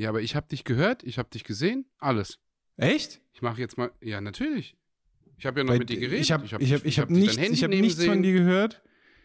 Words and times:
Ja, 0.00 0.08
aber 0.08 0.22
ich 0.22 0.34
habe 0.34 0.48
dich 0.48 0.64
gehört, 0.64 1.02
ich 1.02 1.18
habe 1.18 1.28
dich 1.28 1.44
gesehen, 1.44 1.84
alles. 1.98 2.38
Echt? 2.78 3.20
Ich 3.34 3.42
mache 3.42 3.60
jetzt 3.60 3.76
mal, 3.76 3.92
ja, 4.00 4.22
natürlich. 4.22 4.74
Ich 5.36 5.44
habe 5.44 5.60
ja 5.60 5.64
noch 5.64 5.74
Bei- 5.74 5.78
mit 5.78 5.90
dir 5.90 6.00
geredet. 6.00 6.20
Ich 6.22 6.32
habe 6.32 6.46
hab 6.50 6.62
ich 6.62 6.72
hab, 6.72 6.86
ich 6.86 6.98
hab 6.98 7.08
dein 7.08 7.18
nichts, 7.18 7.36
ich 7.36 7.62
hab 7.62 7.68
nichts 7.70 8.02
von 8.02 8.22
dir 8.22 8.32
gehört. 8.32 8.82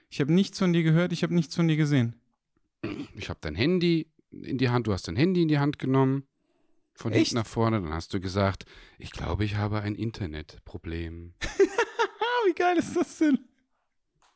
Ich 0.09 0.19
habe 0.19 0.33
nichts 0.33 0.59
von 0.59 0.73
dir 0.73 0.83
gehört, 0.83 1.13
ich 1.13 1.23
habe 1.23 1.33
nichts 1.33 1.55
von 1.55 1.69
dir 1.69 1.77
gesehen. 1.77 2.19
Ich 3.15 3.29
habe 3.29 3.39
dein 3.41 3.55
Handy 3.55 4.11
in 4.31 4.57
die 4.57 4.67
Hand, 4.67 4.87
du 4.87 4.91
hast 4.91 5.07
dein 5.07 5.15
Handy 5.15 5.43
in 5.43 5.47
die 5.47 5.59
Hand 5.59 5.79
genommen, 5.79 6.27
von 6.93 7.13
Echt? 7.13 7.27
hinten 7.27 7.35
nach 7.35 7.47
vorne, 7.47 7.81
dann 7.81 7.93
hast 7.93 8.13
du 8.13 8.19
gesagt, 8.19 8.65
ich 8.99 9.11
glaube, 9.11 9.45
ich 9.45 9.55
habe 9.55 9.79
ein 9.79 9.95
Internetproblem. 9.95 11.35
Wie 12.47 12.53
geil 12.53 12.77
ist 12.79 12.97
das 12.97 13.17
denn? 13.19 13.39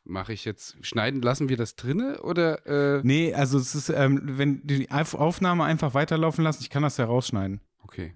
Mache 0.04 0.32
ich 0.32 0.44
jetzt, 0.44 0.76
schneiden, 0.84 1.20
lassen 1.22 1.48
wir 1.48 1.56
das 1.56 1.76
drinne 1.76 2.22
oder, 2.22 2.66
äh, 2.98 3.00
Nee, 3.04 3.34
also 3.34 3.58
es 3.58 3.74
ist, 3.74 3.90
ähm, 3.90 4.20
wenn 4.24 4.66
die 4.66 4.90
Auf- 4.90 5.14
Aufnahme 5.14 5.64
einfach 5.64 5.94
weiterlaufen 5.94 6.42
lassen, 6.42 6.62
ich 6.62 6.70
kann 6.70 6.82
das 6.82 6.96
ja 6.96 7.04
rausschneiden. 7.04 7.60
okay. 7.82 8.14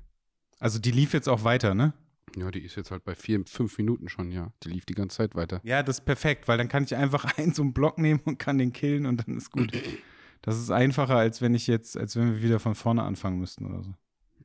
Also 0.60 0.78
die 0.78 0.92
lief 0.92 1.12
jetzt 1.12 1.28
auch 1.28 1.44
weiter, 1.44 1.74
ne? 1.74 1.92
Ja, 2.36 2.50
die 2.50 2.60
ist 2.64 2.74
jetzt 2.74 2.90
halt 2.90 3.04
bei 3.04 3.14
vier, 3.14 3.44
fünf 3.46 3.76
Minuten 3.78 4.08
schon, 4.08 4.32
ja. 4.32 4.50
Die 4.62 4.70
lief 4.70 4.86
die 4.86 4.94
ganze 4.94 5.18
Zeit 5.18 5.34
weiter. 5.34 5.60
Ja, 5.62 5.82
das 5.82 5.98
ist 5.98 6.04
perfekt, 6.04 6.48
weil 6.48 6.56
dann 6.58 6.68
kann 6.68 6.84
ich 6.84 6.96
einfach 6.96 7.24
einen 7.38 7.52
so 7.52 7.62
einen 7.62 7.74
Block 7.74 7.98
nehmen 7.98 8.20
und 8.24 8.38
kann 8.38 8.56
den 8.58 8.72
killen 8.72 9.04
und 9.06 9.26
dann 9.26 9.36
ist 9.36 9.50
gut. 9.50 9.72
Das 10.42 10.58
ist 10.58 10.70
einfacher, 10.70 11.16
als 11.16 11.40
wenn 11.40 11.54
ich 11.54 11.66
jetzt, 11.66 11.96
als 11.96 12.16
wenn 12.16 12.34
wir 12.34 12.42
wieder 12.42 12.60
von 12.60 12.74
vorne 12.74 13.02
anfangen 13.02 13.38
müssten 13.38 13.64
oder 13.64 13.82
so. 13.82 13.94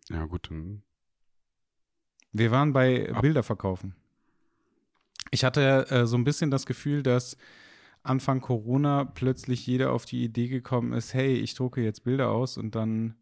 Ja, 0.10 0.24
gut, 0.28 0.50
dann. 0.50 0.82
Wir 2.32 2.52
waren 2.52 2.72
bei 2.72 3.12
Ab- 3.14 3.22
Bilder 3.22 3.44
verkaufen. 3.44 3.96
Ich 5.32 5.44
hatte 5.44 5.88
äh, 5.90 6.06
so 6.08 6.18
ein 6.18 6.24
bisschen 6.24 6.52
das 6.52 6.66
Gefühl, 6.66 7.04
dass 7.04 7.38
Anfang 8.04 8.42
Corona 8.42 9.06
plötzlich 9.06 9.68
jeder 9.68 9.92
auf 9.92 10.06
die 10.06 10.24
Idee 10.24 10.48
gekommen 10.48 10.94
ist, 10.94 11.14
hey, 11.14 11.34
ich 11.36 11.54
drucke 11.54 11.82
jetzt 11.82 12.04
Bilder 12.04 12.30
aus 12.30 12.58
und 12.58 12.76
dann 12.76 13.16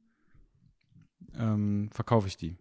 ähm, 1.36 1.90
verkaufe 1.92 2.28
ich 2.28 2.38
die 2.38 2.58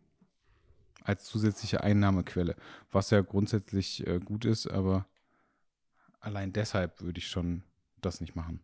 als 1.07 1.25
zusätzliche 1.25 1.83
Einnahmequelle, 1.83 2.57
was 2.91 3.11
ja 3.11 3.21
grundsätzlich 3.21 4.05
äh, 4.07 4.19
gut 4.19 4.45
ist, 4.45 4.67
aber 4.67 5.07
allein 6.19 6.53
deshalb 6.53 7.01
würde 7.01 7.19
ich 7.19 7.29
schon 7.29 7.63
das 8.01 8.21
nicht 8.21 8.35
machen. 8.35 8.61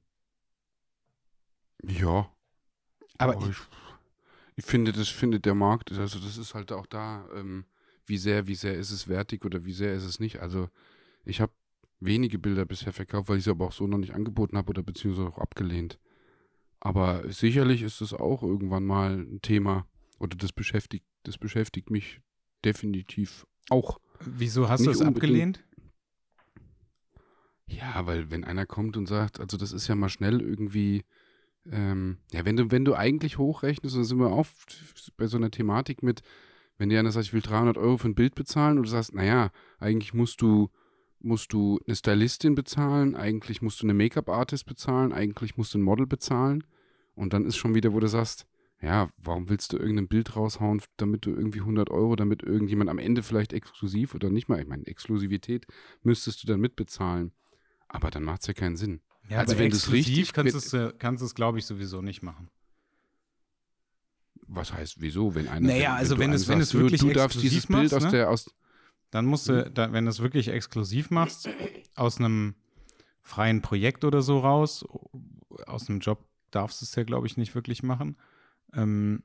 Ja. 1.85 2.29
Aber 3.19 3.37
Aber 3.37 3.49
ich, 3.49 3.57
ich 4.57 4.65
finde, 4.65 4.93
das 4.93 5.09
findet 5.09 5.45
der 5.45 5.55
Markt, 5.55 5.93
also 5.93 6.19
das 6.19 6.37
ist 6.37 6.55
halt 6.55 6.73
auch 6.73 6.87
da, 6.87 7.29
ähm, 7.35 7.65
wie 8.07 8.19
sehr, 8.19 8.47
wie 8.47 8.55
sehr 8.55 8.75
ist 8.75 8.91
es 8.91 9.09
wertig 9.09 9.45
oder 9.45 9.65
wie 9.65 9.73
sehr 9.73 9.95
ist 9.95 10.05
es 10.05 10.21
nicht. 10.21 10.41
Also 10.41 10.69
ich 11.25 11.41
habe 11.41 11.53
wenige 12.01 12.39
Bilder 12.39 12.65
bisher 12.65 12.93
verkauft, 12.93 13.29
weil 13.29 13.39
ich 13.39 13.45
sie 13.45 13.51
aber 13.51 13.67
auch 13.67 13.73
so 13.73 13.87
noch 13.87 13.99
nicht 13.99 14.15
angeboten 14.15 14.57
habe 14.57 14.71
oder 14.71 14.83
beziehungsweise 14.83 15.29
auch 15.29 15.39
abgelehnt. 15.39 15.99
Aber 16.81 17.23
sicherlich 17.31 17.83
ist 17.83 18.01
es 18.01 18.13
auch 18.13 18.43
irgendwann 18.43 18.85
mal 18.85 19.21
ein 19.21 19.41
Thema 19.41 19.87
oder 20.19 20.37
das 20.37 20.53
beschäftigt, 20.53 21.07
das 21.23 21.39
beschäftigt 21.39 21.91
mich 21.91 22.21
definitiv 22.65 23.47
auch. 23.71 24.01
wieso 24.21 24.69
hast 24.69 24.85
du 24.85 24.91
es 24.91 25.01
abgelehnt? 25.01 25.63
Ja, 27.67 28.05
weil 28.07 28.31
wenn 28.31 28.45
einer 28.45 28.67
kommt 28.67 28.97
und 28.97 29.07
sagt, 29.07 29.41
also 29.41 29.57
das 29.57 29.73
ist 29.73 29.87
ja 29.87 29.95
mal 29.95 30.09
schnell 30.09 30.41
irgendwie, 30.41 31.05
ähm, 31.71 32.19
ja, 32.33 32.45
wenn 32.45 32.57
du, 32.57 32.71
wenn 32.71 32.85
du 32.85 32.95
eigentlich 32.95 33.39
hochrechnest, 33.39 33.97
dann 33.97 34.05
sind 34.05 34.19
wir 34.19 34.31
oft 34.31 35.15
bei 35.17 35.27
so 35.27 35.37
einer 35.37 35.51
Thematik 35.51 36.03
mit, 36.03 36.23
wenn 36.83 36.89
dir 36.89 36.99
einer 36.99 37.13
sagt, 37.13 37.27
ich 37.27 37.33
will 37.33 37.43
300 37.43 37.79
Euro 37.79 37.97
für 37.97 38.09
ein 38.09 38.17
Bild 38.17 38.35
bezahlen 38.35 38.77
und 38.77 38.83
du 38.83 38.91
sagst, 38.91 39.15
naja, 39.15 39.53
eigentlich 39.79 40.15
musst 40.15 40.43
du, 40.43 40.69
musst 41.21 41.53
du 41.53 41.79
eine 41.87 41.95
Stylistin 41.95 42.57
bezahlen, 42.57 43.15
eigentlich 43.15 43.63
musst 43.63 43.81
du 43.81 43.87
eine 43.87 43.95
Make-up-Artist 43.95 44.67
bezahlen, 44.67 45.13
eigentlich 45.13 45.57
musst 45.57 45.75
du 45.75 45.79
ein 45.79 45.83
Model 45.83 46.09
bezahlen 46.09 46.65
und 47.15 47.35
dann 47.35 47.45
ist 47.45 47.57
schon 47.57 47.77
wieder, 47.77 47.93
wo 47.93 48.01
du 48.01 48.09
sagst, 48.09 48.49
ja, 48.81 49.11
warum 49.17 49.49
willst 49.49 49.73
du 49.73 49.77
irgendein 49.77 50.09
Bild 50.09 50.35
raushauen, 50.35 50.83
damit 50.97 51.25
du 51.25 51.31
irgendwie 51.31 51.61
100 51.61 51.89
Euro, 51.89 52.17
damit 52.17 52.43
irgendjemand 52.43 52.91
am 52.91 52.99
Ende 52.99 53.23
vielleicht 53.23 53.53
exklusiv 53.53 54.17
oder 54.17 54.29
nicht 54.29 54.49
mal, 54.49 54.61
ich 54.61 54.67
meine, 54.67 54.85
Exklusivität 54.85 55.67
müsstest 56.03 56.43
du 56.43 56.49
dann 56.49 56.59
mitbezahlen. 56.59 57.31
Aber 57.87 58.11
dann 58.11 58.25
macht's 58.25 58.49
ja 58.49 58.55
keinen 58.55 58.75
Sinn. 58.75 59.03
Ja, 59.29 59.39
Also 59.39 59.57
wenn 59.57 59.71
richtig 59.71 60.33
du 60.33 60.41
es, 60.41 60.73
äh, 60.73 60.93
kannst 60.99 61.23
du 61.23 61.27
es, 61.27 61.37
glaube 61.37 61.61
ich, 61.61 61.65
sowieso 61.65 62.03
nicht 62.03 62.25
machen. 62.25 62.51
Was 64.55 64.73
heißt, 64.73 65.01
wieso, 65.01 65.35
wenn 65.35 65.49
einer. 65.49 65.67
Naja, 65.69 65.95
also 65.95 66.19
wenn 66.19 66.31
du 66.31 66.37
es- 66.37 66.49
wenn 66.49 66.61
es 66.61 66.75
wirklich 66.75 67.01
du, 67.01 67.09
du 67.09 67.15
darfst 67.15 67.43
dieses 67.43 67.67
Bild 67.67 67.83
machst, 67.83 67.95
aus 67.95 68.03
ne? 68.05 68.11
der, 68.11 68.31
aus, 68.31 68.55
Dann 69.11 69.25
musst 69.27 69.49
du, 69.49 69.71
da, 69.71 69.93
wenn 69.93 70.05
du 70.05 70.11
es 70.11 70.21
wirklich 70.21 70.49
exklusiv 70.49 71.11
machst, 71.11 71.49
aus 71.95 72.19
einem 72.19 72.55
freien 73.23 73.63
Projekt 73.63 74.05
oder 74.05 74.21
so 74.23 74.39
raus, 74.41 74.85
aus 75.67 75.89
einem 75.89 76.01
Job 76.01 76.25
darfst 76.51 76.81
du 76.81 76.85
es 76.85 76.95
ja, 76.95 77.05
glaube 77.05 77.27
ich, 77.27 77.37
nicht 77.37 77.55
wirklich 77.55 77.83
machen. 77.83 78.17
Ähm, 78.75 79.23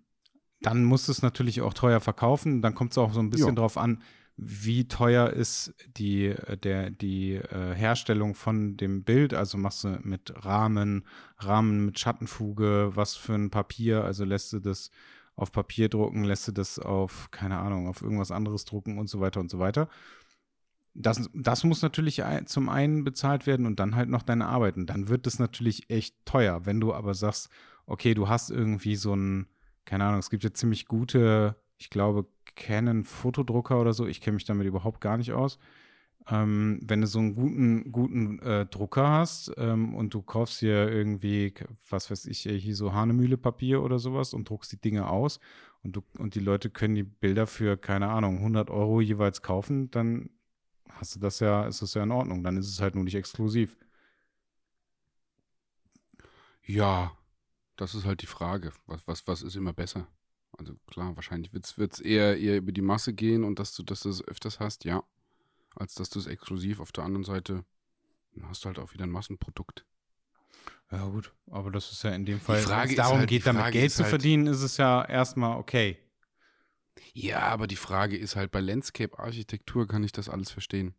dann 0.61 0.83
musst 0.85 1.07
du 1.07 1.11
es 1.11 1.21
natürlich 1.21 1.61
auch 1.61 1.73
teuer 1.73 1.99
verkaufen. 1.99 2.61
Dann 2.61 2.73
kommt 2.75 2.91
es 2.91 2.97
auch 2.97 3.13
so 3.13 3.19
ein 3.19 3.29
bisschen 3.29 3.49
Ja. 3.49 3.55
drauf 3.55 3.77
an, 3.77 4.01
wie 4.37 4.87
teuer 4.87 5.29
ist 5.31 5.73
die, 5.97 6.25
äh, 6.27 6.57
der, 6.57 6.89
die 6.89 7.33
äh, 7.35 7.73
Herstellung 7.75 8.33
von 8.35 8.77
dem 8.77 9.03
Bild. 9.03 9.33
Also 9.33 9.57
machst 9.57 9.83
du 9.83 9.99
mit 10.03 10.33
Rahmen, 10.45 11.05
Rahmen 11.39 11.85
mit 11.85 11.99
Schattenfuge, 11.99 12.91
was 12.95 13.15
für 13.15 13.33
ein 13.35 13.49
Papier, 13.51 14.03
also 14.03 14.25
lässt 14.25 14.53
du 14.53 14.59
das 14.59 14.91
auf 15.37 15.51
Papier 15.51 15.87
drucken, 15.87 16.23
lässt 16.23 16.47
du 16.47 16.51
das 16.51 16.79
auf, 16.79 17.29
keine 17.31 17.59
Ahnung, 17.59 17.87
auf 17.87 18.01
irgendwas 18.01 18.31
anderes 18.31 18.65
drucken 18.65 18.97
und 18.97 19.07
so 19.07 19.21
weiter 19.21 19.39
und 19.39 19.49
so 19.49 19.59
weiter. 19.59 19.87
Das, 20.95 21.29
das 21.33 21.63
muss 21.63 21.83
natürlich 21.83 22.23
zum 22.45 22.69
einen 22.69 23.03
bezahlt 23.03 23.45
werden 23.45 23.67
und 23.67 23.79
dann 23.79 23.95
halt 23.95 24.09
noch 24.09 24.23
deine 24.23 24.47
Arbeit. 24.47 24.77
Und 24.77 24.87
dann 24.87 25.09
wird 25.09 25.27
das 25.27 25.37
natürlich 25.37 25.91
echt 25.91 26.15
teuer. 26.25 26.65
Wenn 26.65 26.79
du 26.81 26.91
aber 26.91 27.13
sagst, 27.13 27.49
okay, 27.85 28.15
du 28.15 28.27
hast 28.27 28.49
irgendwie 28.49 28.95
so 28.95 29.15
ein, 29.15 29.47
keine 29.85 30.05
Ahnung, 30.05 30.19
es 30.19 30.31
gibt 30.31 30.43
ja 30.43 30.51
ziemlich 30.51 30.87
gute, 30.87 31.55
ich 31.77 31.91
glaube, 31.91 32.25
Canon 32.55 33.03
Fotodrucker 33.03 33.79
oder 33.79 33.93
so, 33.93 34.07
ich 34.07 34.21
kenne 34.21 34.35
mich 34.35 34.45
damit 34.45 34.65
überhaupt 34.65 35.01
gar 35.01 35.17
nicht 35.17 35.33
aus. 35.33 35.59
Ähm, 36.29 36.79
wenn 36.83 37.01
du 37.01 37.07
so 37.07 37.19
einen 37.19 37.35
guten, 37.35 37.91
guten 37.91 38.39
äh, 38.39 38.65
Drucker 38.65 39.09
hast 39.09 39.51
ähm, 39.57 39.95
und 39.95 40.13
du 40.13 40.21
kaufst 40.21 40.61
dir 40.61 40.89
irgendwie, 40.89 41.53
was 41.89 42.11
weiß 42.11 42.25
ich, 42.25 42.41
hier 42.41 42.75
so 42.75 42.93
Hanemühle-Papier 42.93 43.81
oder 43.81 43.97
sowas 43.99 44.33
und 44.33 44.49
druckst 44.49 44.71
die 44.73 44.81
Dinge 44.81 45.09
aus 45.09 45.39
und, 45.83 45.95
du, 45.95 46.03
und 46.17 46.35
die 46.35 46.39
Leute 46.41 46.69
können 46.69 46.95
die 46.95 47.03
Bilder 47.03 47.47
für, 47.47 47.77
keine 47.77 48.09
Ahnung, 48.09 48.37
100 48.39 48.69
Euro 48.69 48.99
jeweils 48.99 49.41
kaufen, 49.41 49.89
dann 49.91 50.29
hast 50.89 51.15
du 51.15 51.19
das 51.19 51.39
ja, 51.39 51.65
ist 51.65 51.81
das 51.81 51.93
ja 51.93 52.03
in 52.03 52.11
Ordnung. 52.11 52.43
Dann 52.43 52.57
ist 52.57 52.67
es 52.67 52.81
halt 52.81 52.95
nur 52.95 53.03
nicht 53.03 53.15
exklusiv. 53.15 53.77
ja, 56.67 57.17
das 57.77 57.95
ist 57.95 58.05
halt 58.05 58.21
die 58.21 58.27
Frage. 58.27 58.73
Was, 58.85 59.07
was, 59.07 59.27
was 59.27 59.41
ist 59.41 59.55
immer 59.55 59.73
besser? 59.73 60.07
Also 60.57 60.75
klar, 60.87 61.15
wahrscheinlich 61.15 61.53
wird's 61.53 61.77
wird's 61.77 61.99
eher, 61.99 62.37
eher 62.37 62.57
über 62.57 62.71
die 62.71 62.81
Masse 62.81 63.13
gehen 63.13 63.43
und 63.43 63.59
dass 63.59 63.73
du, 63.75 63.83
dass 63.83 64.01
du 64.01 64.09
es 64.09 64.23
öfters 64.27 64.59
hast, 64.59 64.85
ja. 64.85 65.03
Als 65.79 65.93
dass 65.93 66.09
du 66.09 66.19
es 66.19 66.25
exklusiv 66.27 66.79
auf 66.79 66.91
der 66.91 67.03
anderen 67.03 67.23
Seite, 67.23 67.63
hast 68.43 68.63
du 68.63 68.67
halt 68.67 68.79
auch 68.79 68.93
wieder 68.93 69.03
ein 69.05 69.11
Massenprodukt. 69.11 69.85
Ja, 70.91 71.05
gut. 71.05 71.33
Aber 71.51 71.69
das 71.71 71.91
ist 71.91 72.03
ja 72.03 72.11
in 72.11 72.25
dem 72.25 72.39
Fall, 72.39 72.65
wenn 72.67 72.89
es 72.89 72.95
darum 72.95 73.19
halt- 73.19 73.29
geht, 73.29 73.45
damit 73.45 73.61
Frage 73.61 73.79
Geld 73.79 73.91
zu 73.91 74.03
halt- 74.03 74.09
verdienen, 74.09 74.47
ist 74.47 74.61
es 74.61 74.77
ja 74.77 75.03
erstmal 75.05 75.57
okay. 75.57 75.97
Ja, 77.13 77.41
aber 77.41 77.67
die 77.67 77.75
Frage 77.75 78.17
ist 78.17 78.35
halt, 78.35 78.51
bei 78.51 78.59
Landscape-Architektur 78.61 79.87
kann 79.87 80.03
ich 80.03 80.11
das 80.11 80.29
alles 80.29 80.51
verstehen. 80.51 80.95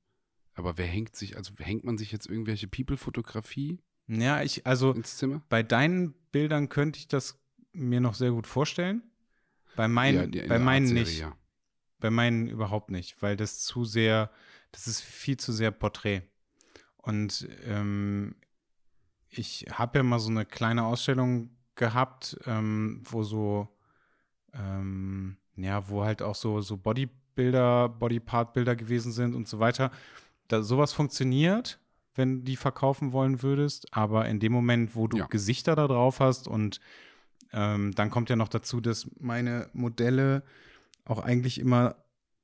Aber 0.55 0.77
wer 0.77 0.87
hängt 0.87 1.17
sich, 1.17 1.37
also 1.37 1.53
hängt 1.59 1.85
man 1.85 1.99
sich 1.99 2.13
jetzt 2.13 2.27
irgendwelche 2.29 2.69
People-Fotografie 2.69 3.79
Ja, 4.09 4.43
ich, 4.43 4.67
also 4.67 4.93
ins 4.93 5.17
Zimmer? 5.17 5.43
bei 5.49 5.63
deinen 5.63 6.13
Bildern 6.33 6.69
könnte 6.69 6.99
ich 6.99 7.09
das 7.09 7.39
mir 7.73 8.01
noch 8.01 8.15
sehr 8.15 8.31
gut 8.33 8.47
vorstellen. 8.47 9.03
Bei 9.77 9.87
meinen, 9.89 10.17
Ja, 10.19 10.27
die- 10.43 10.49
bei 10.49 10.59
meinen 10.59 10.93
nicht. 10.93 11.19
Ja. 11.21 11.37
Bei 12.01 12.11
meinen 12.11 12.49
überhaupt 12.49 12.91
nicht, 12.91 13.21
weil 13.23 13.37
das 13.37 13.61
zu 13.61 13.85
sehr, 13.85 14.31
das 14.73 14.87
ist 14.87 15.01
viel 15.01 15.37
zu 15.37 15.53
sehr 15.53 15.71
Porträt. 15.71 16.23
Und 16.97 17.49
ähm, 17.65 18.35
ich 19.31 19.67
habe 19.71 19.99
ja 19.99 20.03
mal 20.03 20.19
so 20.19 20.31
eine 20.31 20.45
kleine 20.45 20.85
Ausstellung 20.85 21.51
gehabt, 21.75 22.39
ähm, 22.47 23.03
wo 23.05 23.23
so, 23.23 23.69
ähm, 24.53 25.37
ja, 25.57 25.89
wo 25.89 26.05
halt 26.05 26.23
auch 26.23 26.35
so, 26.35 26.61
so 26.61 26.77
Bodybilder, 26.77 27.89
Bodypart-Bilder 27.89 28.77
gewesen 28.77 29.13
sind 29.13 29.35
und 29.35 29.49
so 29.49 29.59
weiter. 29.59 29.91
Da 30.49 30.63
sowas 30.63 30.93
funktioniert, 30.93 31.79
wenn 32.15 32.45
die 32.45 32.57
verkaufen 32.57 33.13
wollen 33.13 33.43
würdest, 33.43 33.95
aber 33.95 34.27
in 34.29 34.41
dem 34.41 34.53
Moment, 34.53 34.95
wo 34.97 35.07
du 35.07 35.19
Ja. 35.19 35.27
Gesichter 35.27 35.77
da 35.77 35.87
drauf 35.87 36.21
hast 36.21 36.49
und 36.49 36.81
ähm, 37.53 37.95
dann 37.95 38.11
kommt 38.11 38.29
ja 38.29 38.37
noch 38.37 38.49
dazu, 38.49 38.81
dass 38.81 39.09
meine 39.19 39.71
Modelle 39.73 40.43
auch 41.05 41.21
eigentlich 41.21 41.59
immer 41.59 41.97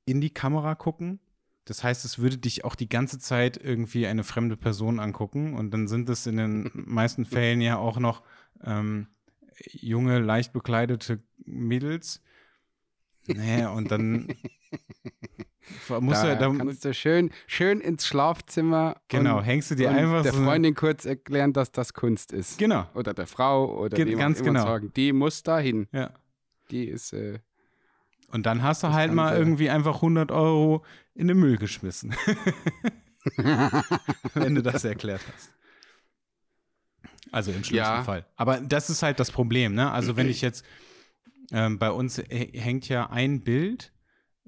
in 0.05 0.21
die 0.21 0.31
Kamera 0.31 0.75
gucken. 0.75 1.19
Das 1.65 1.83
heißt, 1.83 2.05
es 2.05 2.19
würde 2.19 2.37
dich 2.37 2.63
auch 2.63 2.75
die 2.75 2.87
ganze 2.89 3.17
Zeit 3.19 3.57
irgendwie 3.57 4.05
eine 4.07 4.23
fremde 4.23 4.55
Person 4.55 4.99
angucken 4.99 5.55
und 5.55 5.71
dann 5.71 5.87
sind 5.87 6.07
es 6.09 6.27
in 6.27 6.37
den 6.37 6.69
meisten 6.73 7.25
Fällen 7.25 7.59
ja 7.59 7.77
auch 7.77 7.97
noch 7.99 8.21
ähm, 8.63 9.07
junge, 9.71 10.19
leicht 10.19 10.53
bekleidete 10.53 11.23
Mädels. 11.45 12.21
Naja, 13.27 13.69
und 13.69 13.89
dann 13.89 14.27
muss 15.99 16.21
da 16.21 16.27
ja, 16.27 16.35
da, 16.35 16.53
kannst 16.55 16.85
du 16.85 16.93
schön, 16.93 17.31
schön 17.47 17.81
ins 17.81 18.05
Schlafzimmer 18.05 19.01
genau, 19.07 19.39
und, 19.39 19.43
hängst 19.45 19.71
du 19.71 19.75
dir 19.75 19.89
einfach 19.89 20.21
der 20.21 20.33
so 20.33 20.43
Freundin 20.43 20.75
kurz 20.75 21.05
erklären, 21.05 21.51
dass 21.51 21.71
das 21.71 21.93
Kunst 21.93 22.31
ist. 22.31 22.59
Genau, 22.59 22.87
Oder 22.93 23.15
der 23.15 23.25
Frau 23.25 23.79
oder 23.79 23.97
Ge- 23.97 24.15
ganz 24.15 24.43
genau. 24.43 24.63
sagen, 24.63 24.91
die 24.95 25.13
muss 25.13 25.41
dahin. 25.43 25.87
ja. 25.91 26.11
Die 26.71 26.85
ist, 26.85 27.13
äh, 27.13 27.39
Und 28.29 28.45
dann 28.45 28.63
hast 28.63 28.83
du 28.83 28.87
Das 28.87 28.95
halt 28.95 29.13
mal 29.13 29.29
sehr- 29.29 29.39
irgendwie 29.39 29.69
einfach 29.69 30.01
100 30.01 30.31
Euro 30.31 30.83
in 31.13 31.27
den 31.27 31.37
Müll 31.37 31.57
geschmissen, 31.57 32.13
wenn 34.33 34.55
du 34.55 34.61
das 34.63 34.83
erklärt 34.83 35.21
hast. 35.33 35.51
Also 37.31 37.51
im 37.51 37.63
schlimmsten 37.63 37.75
Ja. 37.77 38.03
Fall. 38.03 38.25
Aber 38.35 38.59
das 38.61 38.89
ist 38.89 39.03
halt 39.03 39.19
das 39.19 39.31
Problem, 39.31 39.73
ne? 39.73 39.91
Also 39.91 40.15
wenn 40.15 40.29
ich 40.29 40.41
jetzt, 40.41 40.65
ähm, 41.51 41.79
bei 41.79 41.91
uns 41.91 42.17
hä- 42.19 42.57
hängt 42.57 42.87
ja 42.89 43.09
ein 43.09 43.43
Bild 43.43 43.91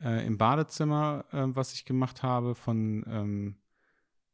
äh, 0.02 0.26
im 0.26 0.38
Badezimmer, 0.38 1.26
ähm, 1.34 1.56
was 1.56 1.74
ich 1.74 1.86
gemacht 1.86 2.24
habe, 2.24 2.56
von, 2.56 3.04
ähm, 3.08 3.56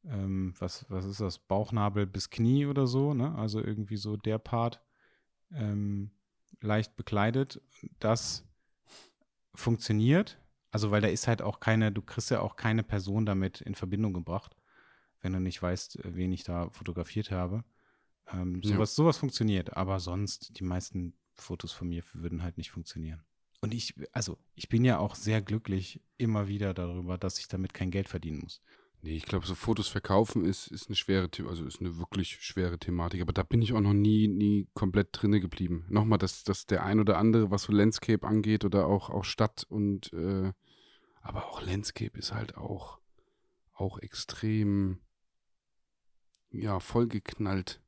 ähm, 0.06 0.54
was, 0.60 0.86
was 0.90 1.06
ist 1.06 1.22
das, 1.22 1.40
Bauchnabel 1.40 2.06
bis 2.06 2.30
Knie 2.30 2.66
oder 2.66 2.86
so, 2.86 3.14
ne? 3.14 3.34
Also 3.36 3.64
irgendwie 3.64 3.98
so 3.98 4.18
der 4.18 4.38
Part 4.40 4.82
ähm, 5.54 6.12
leicht 6.62 6.96
bekleidet. 6.98 7.62
Das 8.00 8.46
funktioniert. 9.56 10.40
Also, 10.72 10.90
weil 10.92 11.02
da 11.02 11.08
ist 11.08 11.28
halt 11.28 11.42
auch 11.42 11.60
keine, 11.60 11.92
du 11.92 12.02
kriegst 12.02 12.32
ja 12.32 12.40
auch 12.42 12.56
keine 12.56 12.84
Person 12.84 13.26
damit 13.26 13.62
in 13.62 13.76
Verbindung 13.76 14.14
gebracht, 14.14 14.56
wenn 15.22 15.34
du 15.34 15.40
nicht 15.40 15.62
weißt, 15.62 16.00
wen 16.04 16.32
ich 16.32 16.44
da 16.44 16.70
fotografiert 16.72 17.30
habe. 17.32 17.64
Ähm, 18.32 18.62
Ja. 18.64 18.74
sowas, 18.74 18.96
sowas 18.96 19.18
funktioniert, 19.18 19.76
aber 19.78 20.00
sonst, 20.00 20.58
die 20.58 20.64
meisten 20.64 21.14
Fotos 21.36 21.72
von 21.72 21.90
mir 21.90 22.04
würden 22.14 22.42
halt 22.42 22.58
nicht 22.58 22.72
funktionieren. 22.72 23.24
Und 23.62 23.74
ich, 23.74 23.94
also, 24.12 24.38
ich 24.56 24.68
bin 24.68 24.84
ja 24.84 24.98
auch 24.98 25.16
sehr 25.16 25.42
glücklich 25.42 26.02
immer 26.18 26.48
wieder 26.48 26.74
darüber, 26.74 27.18
dass 27.18 27.40
ich 27.40 27.48
damit 27.48 27.74
kein 27.74 27.92
Geld 27.92 28.10
verdienen 28.10 28.40
muss. 28.40 28.62
Nee, 29.04 29.18
ich 29.18 29.26
glaube, 29.26 29.46
so 29.46 29.54
Fotos 29.54 29.90
verkaufen 29.90 30.46
ist, 30.46 30.68
ist 30.68 30.88
eine 30.88 30.96
schwere, 30.96 31.30
The 31.36 31.44
also 31.44 31.66
ist 31.66 31.82
eine 31.82 31.98
wirklich 31.98 32.38
schwere 32.40 32.80
Thematik. 32.80 33.22
Aber 33.22 33.34
da 33.34 33.44
bin 33.44 33.62
ich 33.62 33.74
auch 33.74 33.82
noch 33.82 33.92
nie, 33.92 34.30
nie 34.30 34.70
komplett 34.74 35.10
drinne 35.12 35.42
geblieben. 35.42 35.86
Nochmal, 35.90 36.20
dass, 36.20 36.46
dass 36.46 36.68
der 36.68 36.86
ein 36.86 37.02
oder 37.02 37.18
andere, 37.18 37.52
was 37.52 37.64
so 37.64 37.74
Landscape 37.74 38.26
angeht 38.26 38.64
oder 38.64 38.88
auch, 38.88 39.10
auch 39.10 39.26
Stadt 39.26 39.66
und 39.68 40.14
äh, 40.14 40.54
aber 41.22 41.48
auch 41.48 41.62
Landscape 41.62 42.18
ist 42.18 42.34
halt 42.34 42.56
auch, 42.56 43.00
auch 43.74 44.00
extrem 44.00 45.00
ja, 46.52 46.80
vollgeknallt. 46.80 47.82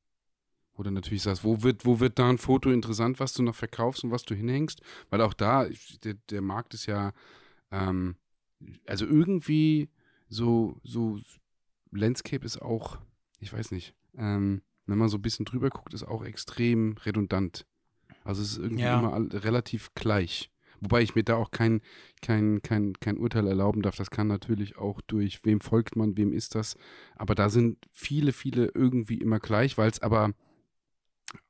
Wo 0.74 0.84
du 0.84 0.92
natürlich 0.92 1.24
sagst, 1.24 1.46
wo 1.46 1.64
wird, 1.64 1.86
wo 1.86 2.02
wird 2.02 2.20
da 2.20 2.30
ein 2.30 2.38
Foto 2.38 2.72
interessant, 2.72 3.22
was 3.22 3.32
du 3.32 3.42
noch 3.42 3.56
verkaufst 3.56 4.04
und 4.04 4.12
was 4.12 4.24
du 4.24 4.36
hinhängst? 4.36 4.82
Weil 5.10 5.22
auch 5.22 5.34
da, 5.34 5.70
der, 6.04 6.16
der 6.30 6.42
Markt 6.42 6.74
ist 6.74 6.88
ja, 6.88 7.14
ähm, 7.72 8.18
also 8.86 9.06
irgendwie 9.06 9.90
so, 10.27 10.80
so 10.83 11.19
Landscape 11.92 12.45
ist 12.45 12.62
auch, 12.62 13.00
ich 13.39 13.51
weiß 13.54 13.72
nicht, 13.72 13.94
ähm, 14.18 14.62
wenn 14.86 14.98
man 14.98 15.10
so 15.10 15.18
ein 15.18 15.22
bisschen 15.22 15.45
drüber 15.45 15.69
guckt, 15.69 15.94
ist 15.94 16.04
auch 16.04 16.24
extrem 16.24 16.95
redundant. 17.06 17.66
Also 18.24 18.42
es 18.42 18.51
ist 18.54 18.57
irgendwie 18.57 18.83
Ja. 18.83 19.00
immer 19.00 19.33
relativ 19.44 19.94
gleich. 19.95 20.51
Wobei 20.81 21.01
ich 21.01 21.16
mir 21.16 21.24
da 21.24 21.36
auch 21.38 21.51
kein, 21.51 21.81
kein, 22.22 22.62
kein, 22.62 22.94
kein 23.00 23.18
Urteil 23.18 23.48
erlauben 23.48 23.81
darf. 23.81 23.95
Das 23.95 24.12
kann 24.12 24.27
natürlich 24.27 24.77
auch 24.77 25.01
durch, 25.01 25.44
wem 25.45 25.62
folgt 25.62 25.95
man, 25.95 26.18
wem 26.18 26.33
ist 26.33 26.54
das. 26.54 26.75
Aber 27.16 27.33
da 27.33 27.50
sind 27.50 27.77
viele, 27.92 28.33
viele 28.33 28.72
irgendwie 28.74 29.18
immer 29.18 29.39
gleich, 29.39 29.77
weil 29.77 29.89
es 29.89 30.01
aber 30.01 30.33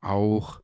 auch 0.02 0.62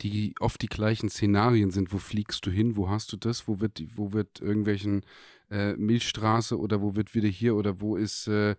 die 0.00 0.34
oft 0.40 0.60
die 0.62 0.68
gleichen 0.68 1.08
Szenarien 1.10 1.70
sind. 1.70 1.92
Wo 1.92 1.98
fliegst 1.98 2.44
du 2.46 2.50
hin? 2.50 2.76
Wo 2.76 2.88
hast 2.88 3.12
du 3.12 3.16
das? 3.16 3.46
Wo 3.46 3.60
wird, 3.60 3.82
wo 3.96 4.12
wird 4.12 4.40
irgendwelchen 4.40 5.04
äh, 5.52 5.74
Milchstraße 5.76 6.58
oder 6.58 6.80
wo 6.80 6.96
wird 6.96 7.14
wieder 7.14 7.28
hier 7.28 7.54
oder 7.54 7.80
wo 7.80 7.96
ist 7.96 8.26
äh, 8.26 8.56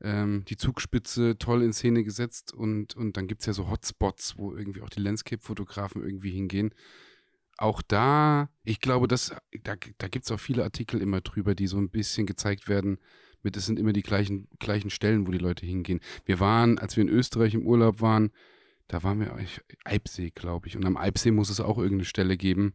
ähm, 0.00 0.44
die 0.48 0.56
Zugspitze 0.56 1.38
toll 1.38 1.62
in 1.62 1.72
Szene 1.72 2.02
gesetzt 2.02 2.52
und, 2.52 2.96
und 2.96 3.16
dann 3.16 3.28
gibt 3.28 3.42
es 3.42 3.46
ja 3.46 3.52
so 3.52 3.70
Hotspots, 3.70 4.36
wo 4.36 4.54
irgendwie 4.54 4.82
auch 4.82 4.90
die 4.90 5.00
Landscape-Fotografen 5.00 6.02
irgendwie 6.02 6.32
hingehen. 6.32 6.74
Auch 7.58 7.80
da, 7.82 8.50
ich 8.64 8.80
glaube, 8.80 9.06
das, 9.06 9.34
da, 9.62 9.76
da 9.98 10.08
gibt 10.08 10.24
es 10.24 10.32
auch 10.32 10.40
viele 10.40 10.64
Artikel 10.64 11.00
immer 11.00 11.20
drüber, 11.20 11.54
die 11.54 11.68
so 11.68 11.78
ein 11.78 11.90
bisschen 11.90 12.26
gezeigt 12.26 12.68
werden, 12.68 12.98
mit 13.44 13.56
es 13.56 13.66
sind 13.66 13.78
immer 13.78 13.92
die 13.92 14.02
gleichen, 14.02 14.48
gleichen 14.58 14.90
Stellen, 14.90 15.26
wo 15.26 15.30
die 15.30 15.38
Leute 15.38 15.64
hingehen. 15.64 16.00
Wir 16.24 16.40
waren, 16.40 16.78
als 16.78 16.96
wir 16.96 17.02
in 17.02 17.08
Österreich 17.08 17.54
im 17.54 17.66
Urlaub 17.66 18.00
waren, 18.00 18.32
da 18.88 19.02
waren 19.04 19.20
wir, 19.20 19.36
ich, 19.38 19.60
Eibsee, 19.84 20.30
glaube 20.34 20.66
ich. 20.66 20.76
Und 20.76 20.84
am 20.84 20.96
Eibsee 20.96 21.30
muss 21.30 21.50
es 21.50 21.60
auch 21.60 21.78
irgendeine 21.78 22.04
Stelle 22.04 22.36
geben. 22.36 22.74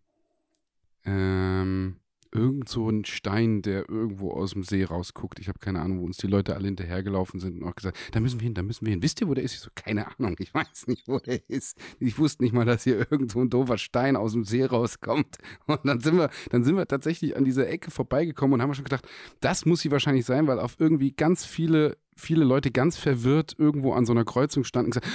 Ähm, 1.04 1.98
irgend 2.32 2.70
so 2.70 2.90
ein 2.90 3.06
Stein, 3.06 3.62
der 3.62 3.90
irgendwo 3.90 4.32
aus 4.32 4.52
dem 4.52 4.64
See 4.64 4.84
rausguckt. 4.84 5.40
Ich 5.40 5.48
habe 5.48 5.60
keine 5.60 5.82
Ahnung, 5.82 6.00
wo 6.00 6.06
uns 6.06 6.18
die 6.18 6.28
Leute 6.28 6.56
alle 6.56 6.66
hinterhergelaufen 6.66 7.40
sind 7.40 7.62
und 7.62 7.68
auch 7.68 7.76
gesagt, 7.76 7.98
da 8.12 8.20
müssen 8.20 8.40
wir 8.40 8.46
hin, 8.46 8.54
da 8.54 8.64
müssen 8.64 8.86
wir 8.86 8.92
hin. 8.92 9.02
Wisst 9.02 9.22
ihr, 9.22 9.28
wo 9.28 9.34
der 9.34 9.44
ist? 9.44 9.54
Ich 9.54 9.60
so, 9.60 9.70
keine 9.76 10.08
Ahnung, 10.08 10.36
ich 10.40 10.54
weiß 10.54 10.88
nicht, 10.88 11.08
wo 11.08 11.20
der 11.20 11.42
ist. 11.50 11.78
Ich 12.00 12.18
wusste 12.18 12.44
nicht 12.44 12.54
mal, 12.54 12.66
dass 12.66 12.84
hier 12.84 13.12
irgend 13.12 13.32
so 13.32 13.40
ein 13.40 13.50
doofer 13.50 13.78
Stein 13.78 14.16
aus 14.16 14.34
dem 14.34 14.44
See 14.44 14.66
rauskommt. 14.66 15.38
Und 15.68 15.80
dann 15.84 16.00
sind 16.00 16.18
wir, 16.18 16.30
dann 16.50 16.64
sind 16.64 16.76
wir 16.76 16.88
tatsächlich 16.88 17.36
an 17.36 17.46
dieser 17.46 17.68
Ecke 17.68 17.92
vorbeigekommen 17.92 18.56
und 18.56 18.62
haben 18.62 18.74
schon 18.74 18.84
gedacht, 18.84 19.08
das 19.40 19.66
muss 19.66 19.82
sie 19.82 19.92
wahrscheinlich 19.92 20.26
sein, 20.26 20.48
weil 20.48 20.60
auf 20.60 20.76
irgendwie 20.80 21.12
ganz 21.12 21.46
viele 21.46 21.98
viele 22.18 22.44
Leute 22.44 22.72
ganz 22.72 22.98
verwirrt 22.98 23.56
irgendwo 23.58 23.94
an 23.94 24.06
so 24.06 24.12
einer 24.12 24.26
Kreuzung 24.26 24.64
standen 24.64 24.88
und 24.92 25.02
gesagt, 25.02 25.08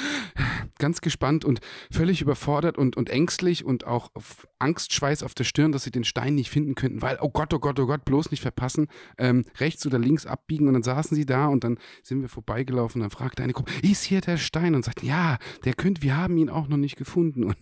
ganz 0.79 1.01
gespannt 1.01 1.45
und 1.45 1.61
völlig 1.91 2.23
überfordert 2.23 2.79
und, 2.79 2.97
und 2.97 3.11
ängstlich 3.11 3.65
und 3.65 3.87
auch 3.87 4.11
auf 4.15 4.49
Angstschweiß 4.59 5.23
auf 5.23 5.35
der 5.35 5.45
Stirn, 5.45 5.73
dass 5.73 5.85
sie 5.85 5.91
den 5.91 6.05
Stein 6.05 6.35
nicht 6.35 6.51
finden 6.51 6.75
könnten, 6.75 7.03
weil, 7.03 7.19
oh 7.21 7.31
Gott, 7.31 7.53
oh 7.53 7.59
Gott, 7.59 7.79
oh 7.79 7.87
Gott, 7.87 8.05
bloß 8.05 8.31
nicht 8.31 8.41
verpassen, 8.41 8.89
ähm, 9.19 9.45
rechts 9.59 9.87
oder 9.87 9.99
links 9.99 10.27
abbiegen 10.27 10.69
und 10.69 10.75
dann 10.75 10.83
saßen 10.83 11.15
sie 11.17 11.27
da 11.27 11.47
und 11.47 11.65
dann 11.65 11.79
sind 12.03 12.23
wir 12.23 12.29
vorbeigelaufen 12.29 13.01
und 13.01 13.09
dann 13.09 13.17
fragte 13.17 13.43
eine 13.43 13.53
Gruppe, 13.53 13.73
ist 13.83 14.05
hier 14.05 14.21
der 14.21 14.39
Stein? 14.39 14.75
Und 14.75 14.85
sagt, 14.85 15.03
ja, 15.03 15.39
der 15.65 15.75
könnte, 15.75 16.03
wir 16.03 16.17
haben 16.17 16.37
ihn 16.37 16.49
auch 16.49 16.69
noch 16.69 16.77
nicht 16.77 16.97
gefunden. 16.97 17.45
Und 17.45 17.57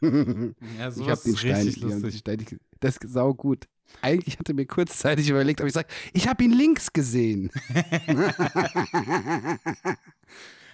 Ja, 0.00 0.88
ich 0.96 1.08
habe 1.08 1.20
den 1.24 1.36
Stein, 1.36 1.66
hab 1.66 2.02
den 2.02 2.12
Stein, 2.12 2.46
das 2.80 2.96
ist 2.96 3.12
sau 3.12 3.34
gut. 3.34 3.66
Eigentlich 4.02 4.38
hatte 4.38 4.54
mir 4.54 4.66
kurzzeitig 4.66 5.28
überlegt, 5.30 5.60
ob 5.60 5.66
ich 5.66 5.72
sage, 5.72 5.88
ich 6.12 6.28
habe 6.28 6.44
ihn 6.44 6.52
links 6.52 6.92
gesehen. 6.92 7.50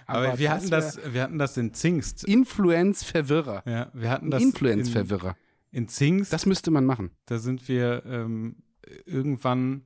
Aber, 0.07 0.37
wir, 0.37 0.51
hatten 0.51 0.69
wär 0.69 0.79
das, 0.79 0.99
wir 1.13 1.21
hatten 1.21 1.37
das 1.37 1.55
in 1.57 1.73
Zingst. 1.73 2.25
Influence-Verwirrer. 2.25 3.63
Ja, 3.65 3.89
wir 3.93 4.09
hatten 4.09 4.29
das 4.29 4.41
in, 4.41 4.49
Influence-Verwirrer. 4.49 5.37
in 5.71 5.87
Zingst. 5.87 6.33
Das 6.33 6.45
müsste 6.45 6.71
man 6.71 6.85
machen. 6.85 7.11
Da 7.25 7.37
sind 7.39 7.69
wir 7.69 8.03
ähm, 8.05 8.57
irgendwann 9.05 9.83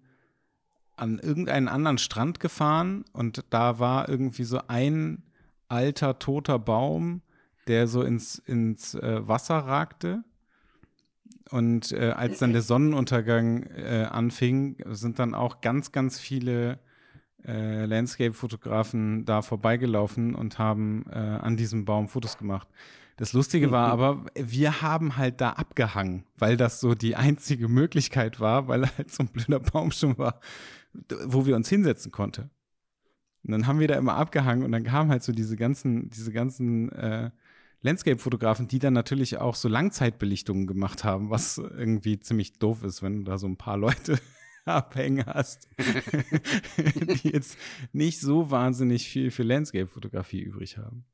an 0.95 1.19
irgendeinen 1.19 1.68
anderen 1.68 1.98
Strand 1.98 2.39
gefahren 2.39 3.06
und 3.12 3.44
da 3.50 3.80
war 3.80 4.10
irgendwie 4.10 4.45
so 4.45 4.62
ein 4.68 5.24
alter 5.68 6.19
toter 6.19 6.57
Baum, 6.57 7.22
der 7.68 7.88
so 7.88 8.01
ins, 8.01 8.39
ins 8.39 8.95
äh, 8.95 9.27
Wasser 9.27 9.57
ragte. 9.57 10.24
Und 11.51 11.92
äh, 11.92 12.12
als 12.12 12.39
dann 12.39 12.54
der 12.54 12.62
Sonnenuntergang 12.62 13.63
äh, 13.63 14.08
anfing, 14.10 14.77
sind 14.89 15.20
dann 15.20 15.36
auch 15.36 15.62
ganz, 15.62 15.91
ganz 15.91 16.20
viele 16.20 16.79
äh, 17.46 17.86
Landscape-Fotografen 17.86 19.25
da 19.25 19.41
vorbeigelaufen 19.41 20.34
und 20.34 20.58
haben 20.58 21.05
äh, 21.12 21.17
an 21.17 21.58
diesem 21.58 21.86
Baum 21.86 22.08
Fotos 22.08 22.38
gemacht. 22.38 22.67
Das 23.17 23.32
Lustige 23.32 23.72
war 23.72 23.91
aber, 23.91 24.25
wir 24.36 24.82
haben 24.82 25.15
halt 25.15 25.39
da 25.39 25.51
abgehangen, 25.51 26.25
weil 26.38 26.58
das 26.58 26.82
so 26.82 26.96
die 26.96 27.15
einzige 27.15 27.70
Möglichkeit 27.70 28.39
war, 28.39 28.67
weil 28.67 28.89
halt 28.98 29.12
so 29.12 29.24
ein 29.24 29.27
blöder 29.27 29.60
Baum 29.60 29.91
schon 29.91 30.17
war, 30.17 30.41
wo 31.25 31.46
wir 31.46 31.55
uns 31.55 31.70
hinsetzen 31.70 32.12
konnten. 32.12 32.50
Und 33.44 33.51
dann 33.51 33.67
haben 33.67 33.79
wir 33.79 33.88
da 33.88 33.96
immer 33.96 34.15
abgehangen 34.15 34.65
und 34.65 34.72
dann 34.72 34.84
kamen 34.84 35.12
halt 35.12 35.24
so 35.24 35.32
diese 35.32 35.55
ganzen, 35.55 36.10
diese 36.10 36.34
ganzen 36.34 36.91
äh, 36.91 37.29
Landscape-Fotografen, 37.86 38.68
die 38.68 38.80
dann 38.80 38.94
natürlich 38.94 39.38
auch 39.38 39.56
so 39.56 39.70
Langzeitbelichtungen 39.70 40.65
gemacht 40.65 41.04
haben, 41.04 41.30
was 41.30 41.58
irgendwie 41.60 42.20
ziemlich 42.20 42.58
doof 42.58 42.84
ist, 42.84 43.04
wenn 43.04 43.18
du 43.18 43.24
da 43.24 43.38
so 43.38 43.48
ein 43.48 43.58
paar 43.58 43.77
Leute 43.77 44.20
abhängen 44.65 45.25
hast, 45.27 45.70
die 46.77 47.30
jetzt 47.30 47.58
nicht 47.94 48.20
so 48.20 48.50
wahnsinnig 48.50 49.08
viel 49.08 49.30
für 49.30 49.44
Landscape-Fotografie 49.44 50.42
übrig 50.42 50.77
haben. 50.77 51.06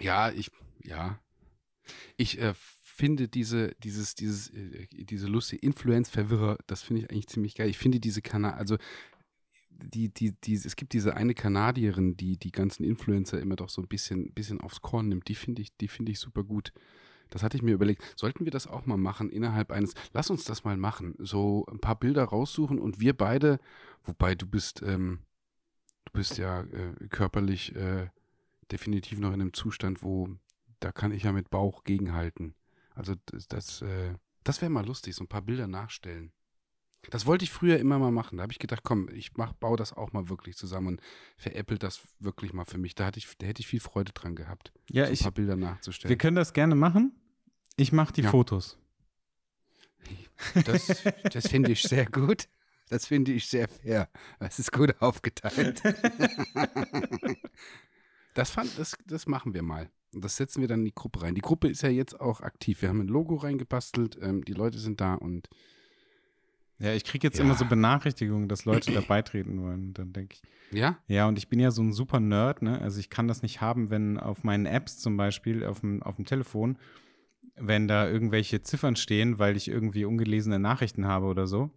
Ja, 0.00 0.30
ich, 0.30 0.50
ja. 0.84 1.18
Ich 2.16 2.38
äh, 2.38 2.54
finde 2.54 3.28
diese, 3.28 3.74
dieses, 3.82 4.14
dieses, 4.14 4.50
äh, 4.50 4.86
diese 4.90 5.26
lustige 5.26 5.64
Influence-Verwirrer, 5.64 6.58
das 6.66 6.82
finde 6.82 7.02
ich 7.02 7.10
eigentlich 7.10 7.28
ziemlich 7.28 7.54
geil. 7.54 7.68
Ich 7.68 7.78
finde 7.78 7.98
diese 7.98 8.20
Kanal, 8.20 8.54
also 8.54 8.76
die, 9.82 10.08
die, 10.08 10.32
die, 10.32 10.54
es 10.54 10.76
gibt 10.76 10.92
diese 10.92 11.16
eine 11.16 11.34
Kanadierin, 11.34 12.16
die 12.16 12.36
die 12.36 12.52
ganzen 12.52 12.84
Influencer 12.84 13.40
immer 13.40 13.56
doch 13.56 13.68
so 13.68 13.82
ein 13.82 13.88
bisschen, 13.88 14.32
bisschen 14.32 14.60
aufs 14.60 14.80
Korn 14.80 15.08
nimmt. 15.08 15.28
Die 15.28 15.34
finde 15.34 15.62
ich, 15.62 15.76
die 15.76 15.90
ich 16.06 16.18
super 16.18 16.44
gut. 16.44 16.72
Das 17.30 17.42
hatte 17.42 17.56
ich 17.56 17.62
mir 17.62 17.72
überlegt. 17.72 18.02
Sollten 18.16 18.44
wir 18.44 18.52
das 18.52 18.66
auch 18.66 18.84
mal 18.84 18.98
machen 18.98 19.30
innerhalb 19.30 19.72
eines, 19.72 19.94
lass 20.12 20.30
uns 20.30 20.44
das 20.44 20.64
mal 20.64 20.76
machen. 20.76 21.14
So 21.18 21.66
ein 21.70 21.80
paar 21.80 21.98
Bilder 21.98 22.24
raussuchen 22.24 22.78
und 22.78 23.00
wir 23.00 23.16
beide, 23.16 23.58
wobei 24.04 24.34
du 24.34 24.46
bist, 24.46 24.82
ähm, 24.82 25.20
du 26.04 26.12
bist 26.12 26.36
ja 26.36 26.60
äh, 26.62 27.08
körperlich 27.08 27.74
äh, 27.74 28.08
definitiv 28.70 29.18
noch 29.18 29.32
in 29.32 29.40
einem 29.40 29.54
Zustand, 29.54 30.02
wo 30.02 30.28
da 30.80 30.92
kann 30.92 31.12
ich 31.12 31.22
ja 31.22 31.32
mit 31.32 31.48
Bauch 31.48 31.84
gegenhalten. 31.84 32.54
Also 32.94 33.14
das, 33.26 33.48
das, 33.48 33.82
äh, 33.82 34.14
das 34.44 34.60
wäre 34.60 34.70
mal 34.70 34.84
lustig, 34.84 35.14
so 35.14 35.24
ein 35.24 35.28
paar 35.28 35.42
Bilder 35.42 35.66
nachstellen. 35.66 36.32
Das 37.10 37.26
wollte 37.26 37.44
ich 37.44 37.50
früher 37.50 37.78
immer 37.78 37.98
mal 37.98 38.12
machen. 38.12 38.36
Da 38.38 38.42
habe 38.42 38.52
ich 38.52 38.58
gedacht, 38.58 38.82
komm, 38.84 39.08
ich 39.12 39.36
mach, 39.36 39.52
baue 39.54 39.76
das 39.76 39.92
auch 39.92 40.12
mal 40.12 40.28
wirklich 40.28 40.56
zusammen 40.56 40.86
und 40.88 41.00
veräppelt 41.36 41.82
das 41.82 42.00
wirklich 42.20 42.52
mal 42.52 42.64
für 42.64 42.78
mich. 42.78 42.94
Da, 42.94 43.06
hatte 43.06 43.18
ich, 43.18 43.36
da 43.38 43.46
hätte 43.46 43.60
ich 43.60 43.66
viel 43.66 43.80
Freude 43.80 44.12
dran 44.12 44.36
gehabt, 44.36 44.72
Ja, 44.90 45.04
so 45.04 45.08
ein 45.08 45.14
ich, 45.14 45.22
paar 45.22 45.32
Bilder 45.32 45.56
nachzustellen. 45.56 46.10
wir 46.10 46.16
können 46.18 46.36
das 46.36 46.52
gerne 46.52 46.74
machen. 46.76 47.12
Ich 47.76 47.90
mache 47.92 48.12
die 48.12 48.22
Ja. 48.22 48.30
Fotos. 48.30 48.78
Das, 50.64 51.02
das 51.32 51.48
finde 51.48 51.72
ich 51.72 51.82
sehr 51.82 52.06
gut. 52.06 52.48
Das 52.88 53.06
finde 53.06 53.32
ich 53.32 53.46
sehr 53.46 53.68
fair. 53.68 54.08
Das 54.38 54.58
ist 54.58 54.72
gut 54.72 55.00
aufgeteilt. 55.00 55.82
Das, 58.34 58.50
fand, 58.50 58.78
das, 58.78 58.96
das 59.06 59.26
machen 59.26 59.52
wir 59.52 59.62
mal. 59.62 59.90
Und 60.14 60.24
das 60.24 60.36
setzen 60.36 60.62
wir 60.62 60.68
dann 60.68 60.80
in 60.80 60.84
die 60.86 60.94
Gruppe 60.94 61.20
rein. 61.22 61.34
Die 61.34 61.42
Gruppe 61.42 61.68
ist 61.68 61.82
ja 61.82 61.90
jetzt 61.90 62.18
auch 62.18 62.40
aktiv. 62.40 62.80
Wir 62.80 62.88
haben 62.88 63.00
ein 63.00 63.08
Logo 63.08 63.36
reingebastelt. 63.36 64.18
Ähm, 64.22 64.42
die 64.44 64.54
Leute 64.54 64.78
sind 64.78 65.02
da 65.02 65.14
und 65.14 65.48
Ja, 66.82 66.92
ich 66.94 67.04
kriege 67.04 67.26
jetzt 67.26 67.38
Ja. 67.38 67.44
immer 67.44 67.54
so 67.54 67.64
Benachrichtigungen, 67.64 68.48
dass 68.48 68.64
Leute 68.64 68.90
da 68.92 69.00
beitreten 69.00 69.62
wollen. 69.62 69.94
Dann 69.94 70.12
denke 70.12 70.34
ich, 70.34 70.42
ja, 70.78 70.98
ja, 71.06 71.28
und 71.28 71.38
ich 71.38 71.48
bin 71.48 71.60
ja 71.60 71.70
so 71.70 71.82
ein 71.82 71.92
super 71.92 72.18
Nerd, 72.20 72.62
ne? 72.62 72.80
Also 72.80 72.98
ich 72.98 73.08
kann 73.10 73.28
das 73.28 73.42
nicht 73.42 73.60
haben, 73.60 73.90
wenn 73.90 74.18
auf 74.18 74.42
meinen 74.44 74.66
Apps 74.66 74.98
zum 74.98 75.16
Beispiel, 75.16 75.64
auf 75.64 75.80
dem, 75.80 76.02
auf 76.02 76.16
dem 76.16 76.24
Telefon, 76.24 76.78
wenn 77.56 77.86
da 77.88 78.08
irgendwelche 78.08 78.62
Ziffern 78.62 78.96
stehen, 78.96 79.38
weil 79.38 79.56
ich 79.56 79.68
irgendwie 79.68 80.04
ungelesene 80.04 80.58
Nachrichten 80.58 81.06
habe 81.06 81.26
oder 81.26 81.46
so. 81.46 81.70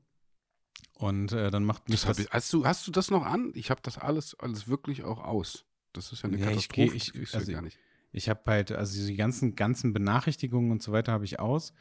Und 0.98 1.34
äh, 1.34 1.52
dann 1.52 1.66
macht 1.66 1.90
mich 1.90 2.02
das 2.02 2.08
das. 2.18 2.20
ich, 2.26 2.32
hast, 2.32 2.54
du, 2.54 2.66
hast 2.66 2.88
du 2.88 2.92
das 2.92 3.12
noch 3.12 3.26
an? 3.26 3.52
Ich 3.54 3.70
habe 3.70 3.82
das 3.84 3.98
alles, 3.98 4.34
alles 4.40 4.68
wirklich 4.70 5.04
auch 5.04 5.22
aus. 5.24 5.66
Das 5.94 6.12
ist 6.14 6.24
ja 6.24 6.30
eine 6.30 6.38
Ja, 6.40 6.46
ich 6.52 6.70
Katastrophe. 6.70 6.90
geh- 6.92 6.96
ich- 6.96 7.06
das 7.08 7.14
kriegst 7.14 7.34
du 7.34 7.38
also 7.38 7.52
gar 7.52 7.62
nicht. 7.62 7.78
Ich 8.14 8.30
habe 8.30 8.40
halt, 8.48 8.72
also 8.72 9.06
die 9.06 9.16
ganzen, 9.18 9.56
ganzen 9.56 9.92
Benachrichtigungen 9.92 10.72
und 10.72 10.82
so 10.82 10.94
weiter 10.94 11.12
habe 11.12 11.26
ich 11.26 11.40
aus. 11.40 11.74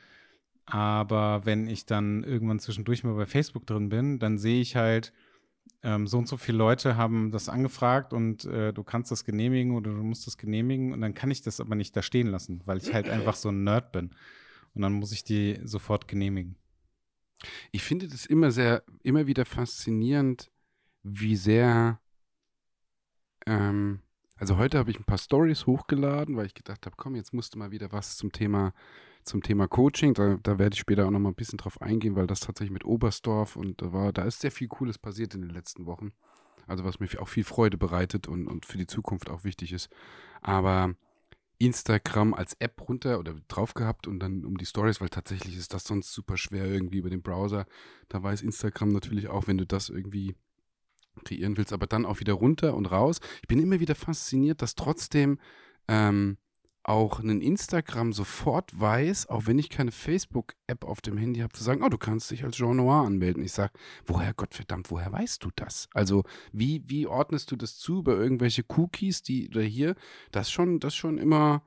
Aber 0.66 1.44
wenn 1.44 1.66
ich 1.66 1.86
dann 1.86 2.24
irgendwann 2.24 2.58
zwischendurch 2.58 3.04
mal 3.04 3.14
bei 3.14 3.26
Facebook 3.26 3.66
drin 3.66 3.88
bin, 3.90 4.18
dann 4.18 4.38
sehe 4.38 4.60
ich 4.60 4.76
halt, 4.76 5.12
ähm, 5.82 6.06
so 6.06 6.18
und 6.18 6.26
so 6.26 6.38
viele 6.38 6.58
Leute 6.58 6.96
haben 6.96 7.30
das 7.30 7.50
angefragt 7.50 8.14
und 8.14 8.46
äh, 8.46 8.72
du 8.72 8.82
kannst 8.82 9.10
das 9.10 9.24
genehmigen 9.24 9.76
oder 9.76 9.90
du 9.92 10.02
musst 10.02 10.26
das 10.26 10.38
genehmigen 10.38 10.92
und 10.92 11.02
dann 11.02 11.12
kann 11.14 11.30
ich 11.30 11.42
das 11.42 11.60
aber 11.60 11.74
nicht 11.74 11.94
da 11.94 12.02
stehen 12.02 12.28
lassen, 12.28 12.62
weil 12.64 12.78
ich 12.78 12.94
halt 12.94 13.08
einfach 13.08 13.36
so 13.36 13.50
ein 13.50 13.64
Nerd 13.64 13.92
bin. 13.92 14.10
Und 14.74 14.82
dann 14.82 14.94
muss 14.94 15.12
ich 15.12 15.24
die 15.24 15.60
sofort 15.64 16.08
genehmigen. 16.08 16.56
Ich 17.70 17.82
finde 17.82 18.08
das 18.08 18.24
immer 18.26 18.50
sehr, 18.50 18.82
immer 19.02 19.26
wieder 19.26 19.44
faszinierend, 19.44 20.50
wie 21.02 21.36
sehr. 21.36 22.00
Ähm, 23.46 24.00
also 24.36 24.56
heute 24.56 24.78
habe 24.78 24.90
ich 24.90 24.98
ein 24.98 25.04
paar 25.04 25.18
Stories 25.18 25.66
hochgeladen, 25.66 26.36
weil 26.36 26.46
ich 26.46 26.54
gedacht 26.54 26.86
habe, 26.86 26.96
komm, 26.96 27.14
jetzt 27.14 27.34
musst 27.34 27.54
du 27.54 27.58
mal 27.58 27.70
wieder 27.70 27.92
was 27.92 28.16
zum 28.16 28.32
Thema, 28.32 28.72
zum 29.24 29.42
Thema 29.42 29.68
Coaching. 29.68 30.14
Da, 30.14 30.38
da 30.42 30.58
werde 30.58 30.74
ich 30.74 30.80
später 30.80 31.06
auch 31.06 31.10
noch 31.10 31.18
mal 31.18 31.30
ein 31.30 31.34
bisschen 31.34 31.58
drauf 31.58 31.80
eingehen, 31.80 32.16
weil 32.16 32.26
das 32.26 32.40
tatsächlich 32.40 32.72
mit 32.72 32.84
Oberstdorf 32.84 33.56
und 33.56 33.82
da 33.82 33.92
war, 33.92 34.12
da 34.12 34.22
ist 34.22 34.40
sehr 34.40 34.52
viel 34.52 34.68
Cooles 34.68 34.98
passiert 34.98 35.34
in 35.34 35.42
den 35.42 35.50
letzten 35.50 35.86
Wochen. 35.86 36.12
Also 36.66 36.84
was 36.84 37.00
mir 37.00 37.08
auch 37.20 37.28
viel 37.28 37.44
Freude 37.44 37.76
bereitet 37.76 38.26
und, 38.26 38.46
und 38.46 38.66
für 38.66 38.78
die 38.78 38.86
Zukunft 38.86 39.30
auch 39.30 39.44
wichtig 39.44 39.72
ist. 39.72 39.88
Aber 40.40 40.94
Instagram 41.58 42.34
als 42.34 42.54
App 42.58 42.88
runter 42.88 43.18
oder 43.18 43.34
drauf 43.48 43.74
gehabt 43.74 44.06
und 44.06 44.18
dann 44.20 44.44
um 44.44 44.56
die 44.56 44.66
Stories, 44.66 45.00
weil 45.00 45.08
tatsächlich 45.08 45.56
ist 45.56 45.72
das 45.72 45.84
sonst 45.84 46.12
super 46.12 46.36
schwer 46.36 46.66
irgendwie 46.66 46.98
über 46.98 47.10
den 47.10 47.22
Browser. 47.22 47.66
Da 48.08 48.22
weiß 48.22 48.42
Instagram 48.42 48.90
natürlich 48.90 49.28
auch, 49.28 49.46
wenn 49.46 49.58
du 49.58 49.66
das 49.66 49.88
irgendwie 49.88 50.34
kreieren 51.24 51.56
willst, 51.56 51.72
aber 51.72 51.86
dann 51.86 52.06
auch 52.06 52.20
wieder 52.20 52.32
runter 52.32 52.74
und 52.74 52.86
raus. 52.86 53.20
Ich 53.42 53.48
bin 53.48 53.60
immer 53.60 53.78
wieder 53.78 53.94
fasziniert, 53.94 54.62
dass 54.62 54.74
trotzdem 54.74 55.38
ähm, 55.86 56.38
auch 56.84 57.20
ein 57.20 57.40
Instagram 57.40 58.12
sofort 58.12 58.78
weiß, 58.78 59.28
auch 59.28 59.46
wenn 59.46 59.58
ich 59.58 59.70
keine 59.70 59.90
Facebook-App 59.90 60.84
auf 60.84 61.00
dem 61.00 61.16
Handy 61.16 61.40
habe, 61.40 61.52
zu 61.52 61.64
sagen, 61.64 61.82
oh, 61.82 61.88
du 61.88 61.98
kannst 61.98 62.30
dich 62.30 62.44
als 62.44 62.56
Jean 62.56 62.76
Noir 62.76 63.06
anmelden. 63.06 63.42
Ich 63.42 63.52
sage, 63.52 63.72
woher, 64.04 64.34
Gottverdammt, 64.34 64.90
woher 64.90 65.10
weißt 65.10 65.42
du 65.42 65.50
das? 65.56 65.88
Also, 65.94 66.24
wie, 66.52 66.82
wie 66.86 67.06
ordnest 67.06 67.50
du 67.50 67.56
das 67.56 67.78
zu 67.78 68.00
über 68.00 68.16
irgendwelche 68.16 68.64
Cookies, 68.76 69.22
die 69.22 69.48
oder 69.48 69.62
hier? 69.62 69.96
Das 70.30 70.50
schon, 70.50 70.78
das 70.78 70.94
schon 70.94 71.18
immer, 71.18 71.62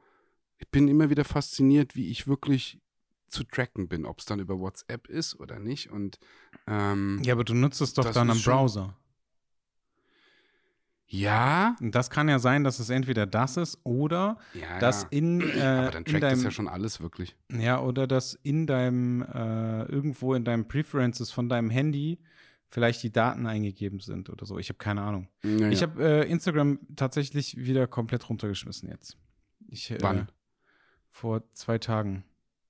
ich 0.60 0.70
bin 0.70 0.88
immer 0.88 1.10
wieder 1.10 1.26
fasziniert, 1.26 1.96
wie 1.96 2.10
ich 2.10 2.28
wirklich 2.28 2.80
zu 3.28 3.44
tracken 3.44 3.88
bin, 3.88 4.06
ob 4.06 4.20
es 4.20 4.26
dann 4.26 4.40
über 4.40 4.60
WhatsApp 4.60 5.08
ist 5.08 5.40
oder 5.40 5.60
nicht. 5.60 5.92
Und 5.92 6.20
ähm, 6.68 7.20
Ja, 7.24 7.34
aber 7.34 7.44
du 7.44 7.54
nutzt 7.54 7.82
es 7.82 7.94
doch 7.94 8.12
dann 8.12 8.30
am 8.30 8.42
Browser. 8.42 8.96
Ja, 11.10 11.76
Und 11.80 11.96
das 11.96 12.10
kann 12.10 12.28
ja 12.28 12.38
sein, 12.38 12.66
dass 12.66 12.80
es 12.80 12.90
entweder 12.90 13.26
das 13.26 13.56
ist 13.56 13.80
oder 13.84 14.38
ja, 14.54 14.78
dass 14.80 15.04
ja. 15.04 15.08
in, 15.12 15.42
äh, 15.42 15.62
aber 15.62 15.92
dann 15.92 16.06
trackt 16.06 16.24
deinem 16.24 16.36
das 16.36 16.44
ja 16.44 16.52
schon 16.52 16.68
alles 16.68 17.00
wirklich. 17.00 17.36
Ja, 17.50 17.80
oder 17.80 18.08
dass 18.08 18.34
in 18.44 18.68
deinem, 18.68 19.22
äh, 19.22 19.84
irgendwo 19.84 20.34
in 20.34 20.44
deinen 20.44 20.68
Preferences 20.68 21.32
von 21.32 21.48
deinem 21.48 21.70
Handy 21.70 22.20
vielleicht 22.70 23.04
die 23.04 23.12
Daten 23.12 23.48
eingegeben 23.48 24.02
sind 24.02 24.30
oder 24.30 24.46
so. 24.46 24.60
Ich 24.60 24.68
habe 24.68 24.78
keine 24.80 25.02
Ahnung. 25.02 25.30
Ja, 25.44 25.70
Ich 25.70 25.82
habe 25.82 26.04
äh, 26.04 26.30
Instagram 26.30 26.80
tatsächlich 26.98 27.56
wieder 27.56 27.88
komplett 27.88 28.30
runtergeschmissen 28.30 28.90
jetzt. 28.90 29.18
Ich, 29.70 29.90
äh, 29.92 29.98
Wann? 30.02 30.30
Vor 31.10 31.44
zwei 31.54 31.78
Tagen. 31.78 32.26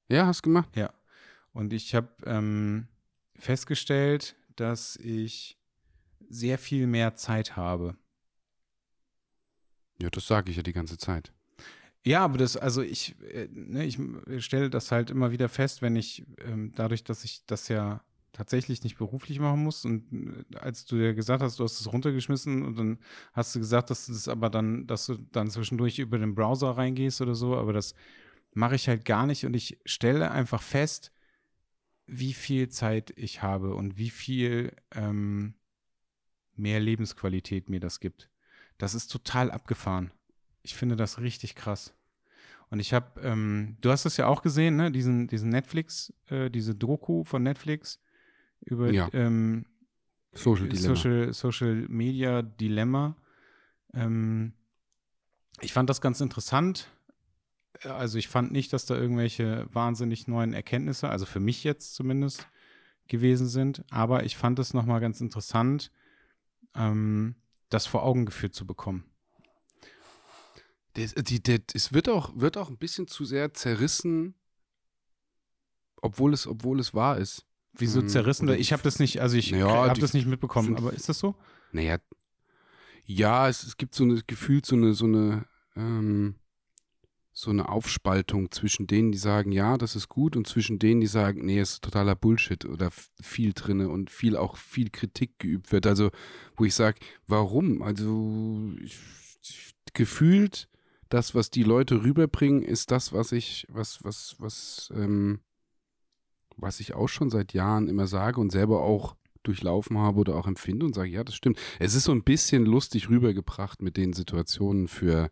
ja, 0.09 0.27
hast 0.27 0.43
gemacht. 0.43 0.69
Ja. 0.75 0.93
Und 1.53 1.73
ich 1.73 1.95
habe 1.95 2.09
ähm, 2.25 2.87
festgestellt, 3.35 4.35
dass 4.55 4.95
ich 4.97 5.57
sehr 6.29 6.59
viel 6.59 6.85
mehr 6.85 7.15
Zeit 7.15 7.55
habe. 7.55 7.95
Ja, 10.01 10.09
das 10.09 10.27
sage 10.27 10.51
ich 10.51 10.57
ja 10.57 10.63
die 10.63 10.73
ganze 10.73 10.97
Zeit. 10.97 11.31
Ja, 12.05 12.23
aber 12.23 12.37
das, 12.37 12.55
also 12.55 12.81
ich, 12.81 13.15
äh, 13.21 13.47
ne, 13.51 13.85
ich 13.85 13.99
stelle 14.45 14.69
das 14.69 14.91
halt 14.91 15.09
immer 15.09 15.31
wieder 15.31 15.49
fest, 15.49 15.81
wenn 15.81 15.95
ich, 15.95 16.25
ähm, 16.39 16.71
dadurch, 16.75 17.03
dass 17.03 17.23
ich 17.23 17.45
das 17.45 17.67
ja 17.67 18.01
tatsächlich 18.31 18.83
nicht 18.83 18.97
beruflich 18.97 19.39
machen 19.39 19.63
muss 19.63 19.83
und 19.83 20.45
äh, 20.53 20.57
als 20.57 20.85
du 20.85 20.97
ja 20.97 21.13
gesagt 21.13 21.41
hast, 21.41 21.59
du 21.59 21.63
hast 21.63 21.81
es 21.81 21.91
runtergeschmissen 21.91 22.63
und 22.63 22.77
dann 22.77 22.99
hast 23.33 23.55
du 23.55 23.59
gesagt, 23.59 23.89
dass 23.89 24.05
du 24.05 24.13
das 24.13 24.27
aber 24.27 24.49
dann, 24.49 24.85
dass 24.87 25.07
du 25.07 25.17
dann 25.31 25.49
zwischendurch 25.49 25.99
über 25.99 26.17
den 26.19 26.35
Browser 26.35 26.69
reingehst 26.71 27.19
oder 27.19 27.35
so, 27.35 27.57
aber 27.57 27.73
das 27.73 27.95
mache 28.53 28.75
ich 28.75 28.87
halt 28.87 29.05
gar 29.05 29.25
nicht 29.25 29.45
und 29.45 29.55
ich 29.55 29.79
stelle 29.85 30.31
einfach 30.31 30.61
fest, 30.61 31.11
wie 32.05 32.33
viel 32.33 32.69
Zeit 32.69 33.11
ich 33.17 33.41
habe 33.41 33.75
und 33.75 33.97
wie 33.97 34.11
viel 34.11 34.71
ähm, 34.93 35.55
mehr 36.55 36.79
Lebensqualität 36.79 37.69
mir 37.69 37.79
das 37.79 37.99
gibt. 37.99 38.29
Das 38.77 38.93
ist 38.93 39.07
total 39.07 39.51
abgefahren. 39.51 40.11
Ich 40.61 40.75
finde 40.75 40.95
das 40.95 41.19
richtig 41.19 41.55
krass. 41.55 41.93
Und 42.69 42.79
ich 42.79 42.93
habe, 42.93 43.21
ähm, 43.21 43.77
du 43.81 43.91
hast 43.91 44.05
es 44.05 44.17
ja 44.17 44.27
auch 44.27 44.41
gesehen, 44.41 44.75
ne? 44.75 44.91
Diesen, 44.91 45.27
diesen 45.27 45.49
Netflix, 45.49 46.13
äh, 46.27 46.49
diese 46.49 46.75
Doku 46.75 47.23
von 47.23 47.43
Netflix 47.43 48.01
über 48.61 48.91
Ja. 48.91 49.09
ähm, 49.13 49.65
Social. 50.33 50.75
Social, 50.75 51.33
Social 51.33 51.85
Media 51.87 52.41
Dilemma. 52.41 53.15
Ähm, 53.93 54.53
ich 55.61 55.73
fand 55.73 55.89
das 55.89 56.01
ganz 56.01 56.21
interessant. 56.21 56.89
Also 57.83 58.17
ich 58.17 58.27
fand 58.27 58.51
nicht, 58.51 58.73
dass 58.73 58.85
da 58.85 58.95
irgendwelche 58.95 59.67
wahnsinnig 59.71 60.27
neuen 60.27 60.53
Erkenntnisse, 60.53 61.09
also 61.09 61.25
für 61.25 61.39
mich 61.39 61.63
jetzt 61.63 61.95
zumindest, 61.95 62.47
gewesen 63.07 63.47
sind. 63.47 63.83
Aber 63.89 64.23
ich 64.23 64.35
fand 64.35 64.59
es 64.59 64.73
nochmal 64.73 64.99
ganz 64.99 65.21
interessant, 65.21 65.91
ähm, 66.75 67.35
das 67.69 67.85
vor 67.85 68.03
Augen 68.03 68.25
geführt 68.25 68.53
zu 68.55 68.65
bekommen. 68.65 69.05
Das, 70.93 71.13
die, 71.13 71.41
der, 71.41 71.59
es 71.73 71.93
wird 71.93 72.09
auch, 72.09 72.31
wird 72.35 72.57
auch 72.57 72.69
ein 72.69 72.77
bisschen 72.77 73.07
zu 73.07 73.23
sehr 73.25 73.53
zerrissen, 73.53 74.35
obwohl 76.01 76.33
es, 76.33 76.47
obwohl 76.47 76.79
es 76.79 76.93
wahr 76.93 77.17
ist. 77.17 77.45
Wieso 77.73 78.01
Mhm. 78.01 78.07
zerrissen? 78.07 78.49
Ich 78.49 78.73
habe 78.73 78.81
das 78.81 78.97
nicht, 78.97 79.21
also 79.21 79.37
ich 79.37 79.51
Ja, 79.51 79.67
habe 79.67 79.99
das 79.99 80.13
nicht 80.13 80.25
mitbekommen, 80.25 80.69
sind- 80.69 80.77
aber 80.77 80.93
ist 80.93 81.09
das 81.09 81.19
so? 81.19 81.35
Naja, 81.71 81.97
ja, 83.05 83.47
es, 83.47 83.63
es 83.63 83.77
gibt 83.77 83.93
so 83.93 84.03
eine 84.03 84.21
gefühlt 84.25 84.65
so 84.65 84.75
eine, 84.75 84.93
so 84.93 85.05
eine, 85.05 85.45
ähm, 85.75 86.35
so 87.39 87.51
eine 87.51 87.69
Aufspaltung 87.69 88.49
zwischen 88.49 88.87
denen, 88.87 89.11
die 89.11 89.19
sagen, 89.19 89.51
ja, 89.51 89.77
das 89.77 89.95
ist 89.95 90.09
gut, 90.09 90.35
und 90.35 90.47
zwischen 90.47 90.79
denen, 90.79 91.01
die 91.01 91.07
sagen, 91.07 91.45
nee, 91.45 91.61
ist 91.61 91.83
totaler 91.83 92.15
Bullshit 92.15 92.65
oder 92.65 92.89
viel 93.21 93.53
drinne 93.53 93.89
und 93.89 94.09
viel 94.09 94.35
auch 94.35 94.57
viel 94.57 94.89
Kritik 94.89 95.37
geübt 95.37 95.71
wird. 95.71 95.85
Also, 95.85 96.09
wo 96.55 96.65
ich 96.65 96.73
sage, 96.73 96.97
warum? 97.27 97.83
Also 97.83 98.71
ich, 98.81 98.97
ich, 99.43 99.75
gefühlt 99.93 100.67
das, 101.09 101.35
was 101.35 101.51
die 101.51 101.61
Leute 101.61 102.03
rüberbringen, 102.03 102.63
ist 102.63 102.89
das, 102.89 103.13
was 103.13 103.31
ich, 103.31 103.67
was, 103.69 104.03
was, 104.03 104.35
was, 104.39 104.91
ähm, 104.95 105.41
was 106.55 106.79
ich 106.79 106.95
auch 106.95 107.07
schon 107.07 107.29
seit 107.29 107.53
Jahren 107.53 107.87
immer 107.87 108.07
sage 108.07 108.41
und 108.41 108.51
selber 108.51 108.81
auch 108.81 109.15
durchlaufen 109.43 109.99
habe 109.99 110.21
oder 110.21 110.35
auch 110.37 110.47
empfinde 110.47 110.87
und 110.87 110.95
sage, 110.95 111.11
ja, 111.11 111.23
das 111.23 111.35
stimmt. 111.35 111.59
Es 111.77 111.93
ist 111.93 112.05
so 112.05 112.13
ein 112.13 112.23
bisschen 112.23 112.65
lustig 112.65 113.09
rübergebracht 113.09 113.83
mit 113.83 113.95
den 113.95 114.13
Situationen 114.13 114.87
für, 114.87 115.29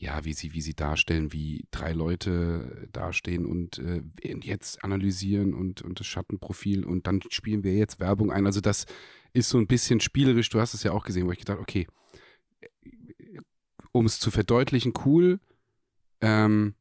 ja, 0.00 0.24
wie 0.24 0.32
sie, 0.32 0.54
wie 0.54 0.62
sie 0.62 0.72
darstellen, 0.72 1.30
wie 1.30 1.66
drei 1.70 1.92
Leute 1.92 2.88
dastehen 2.90 3.44
und 3.44 3.78
äh, 3.78 4.02
jetzt 4.40 4.82
analysieren 4.82 5.52
und, 5.52 5.82
und 5.82 6.00
das 6.00 6.06
Schattenprofil 6.06 6.86
und 6.86 7.06
dann 7.06 7.20
spielen 7.28 7.64
wir 7.64 7.74
jetzt 7.74 8.00
Werbung 8.00 8.32
ein. 8.32 8.46
Also 8.46 8.62
das 8.62 8.86
ist 9.34 9.50
so 9.50 9.58
ein 9.58 9.66
bisschen 9.66 10.00
spielerisch, 10.00 10.48
du 10.48 10.58
hast 10.58 10.72
es 10.72 10.84
ja 10.84 10.92
auch 10.92 11.04
gesehen, 11.04 11.26
wo 11.26 11.32
ich 11.32 11.38
gedacht, 11.38 11.58
okay, 11.58 11.86
um 13.92 14.06
es 14.06 14.18
zu 14.18 14.30
verdeutlichen, 14.30 14.94
cool, 15.04 15.38
ähm, 16.22 16.74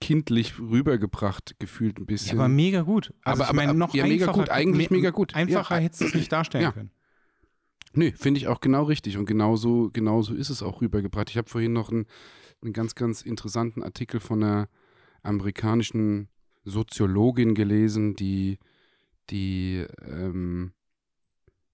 kindlich 0.00 0.58
rübergebracht, 0.58 1.54
gefühlt 1.60 1.98
ein 2.00 2.06
bisschen. 2.06 2.38
Ja, 2.38 2.44
aber 2.44 2.52
mega 2.52 2.82
gut. 2.82 3.14
Also 3.22 3.44
aber, 3.44 3.52
ich 3.52 3.56
meine, 3.56 3.72
noch 3.72 3.94
ja, 3.94 4.04
mega 4.04 4.32
gut, 4.32 4.50
eigentlich 4.50 4.90
me 4.90 4.96
mega 4.96 5.10
gut. 5.10 5.36
Einfacher 5.36 5.76
ja. 5.76 5.82
hättest 5.82 6.00
du 6.00 6.06
es 6.06 6.14
nicht 6.14 6.32
darstellen 6.32 6.64
ja. 6.64 6.72
können. 6.72 6.90
Nö, 7.94 8.10
finde 8.16 8.38
ich 8.38 8.48
auch 8.48 8.60
genau 8.60 8.84
richtig 8.84 9.16
und 9.18 9.26
genauso, 9.26 9.90
genauso 9.92 10.34
ist 10.34 10.50
es 10.50 10.62
auch 10.62 10.80
rübergebracht. 10.80 11.30
Ich 11.30 11.36
habe 11.36 11.48
vorhin 11.48 11.72
noch 11.72 11.90
einen, 11.90 12.06
einen 12.60 12.72
ganz, 12.72 12.94
ganz 12.94 13.22
interessanten 13.22 13.82
Artikel 13.82 14.20
von 14.20 14.42
einer 14.42 14.68
amerikanischen 15.22 16.28
Soziologin 16.64 17.54
gelesen, 17.54 18.16
die, 18.16 18.58
die 19.30 19.86
ähm, 20.02 20.72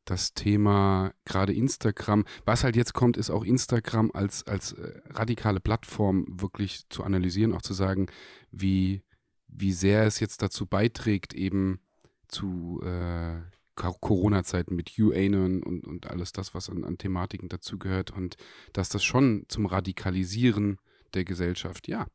das 0.05 0.35
Thema 0.35 1.13
gerade 1.25 1.55
Instagram, 1.55 2.25
was 2.45 2.65
halt 2.65 2.77
jetzt 2.77 2.93
kommt, 2.93 3.17
ist 3.17 3.31
auch 3.31 3.45
Instagram 3.45 4.11
als, 4.13 4.47
als 4.47 4.73
äh, 4.73 5.01
radikale 5.11 5.61
Plattform 5.61 6.27
wirklich 6.29 6.83
zu 6.91 7.05
analysieren, 7.05 7.55
auch 7.55 7.63
zu 7.63 7.75
sagen, 7.75 8.09
wie, 8.51 9.03
wie 9.47 9.73
sehr 9.73 10.05
es 10.05 10.21
jetzt 10.21 10.43
dazu 10.43 10.67
beiträgt, 10.67 11.33
eben 11.33 11.81
zu 12.29 12.81
äh, 12.85 13.41
Corona-Zeiten 13.83 14.75
mit 14.75 14.99
UAnon 14.99 15.63
und, 15.63 15.87
und 15.87 16.07
alles 16.07 16.33
das, 16.33 16.55
was 16.55 16.69
an, 16.69 16.85
an 16.85 16.99
Thematiken 16.99 17.49
dazugehört 17.49 18.11
und 18.11 18.37
dass 18.73 18.89
das 18.89 19.05
schon 19.05 19.45
zum 19.49 19.67
Radikalisieren 19.67 20.79
der 21.15 21.25
Gesellschaft, 21.25 21.89
ja. 21.89 22.07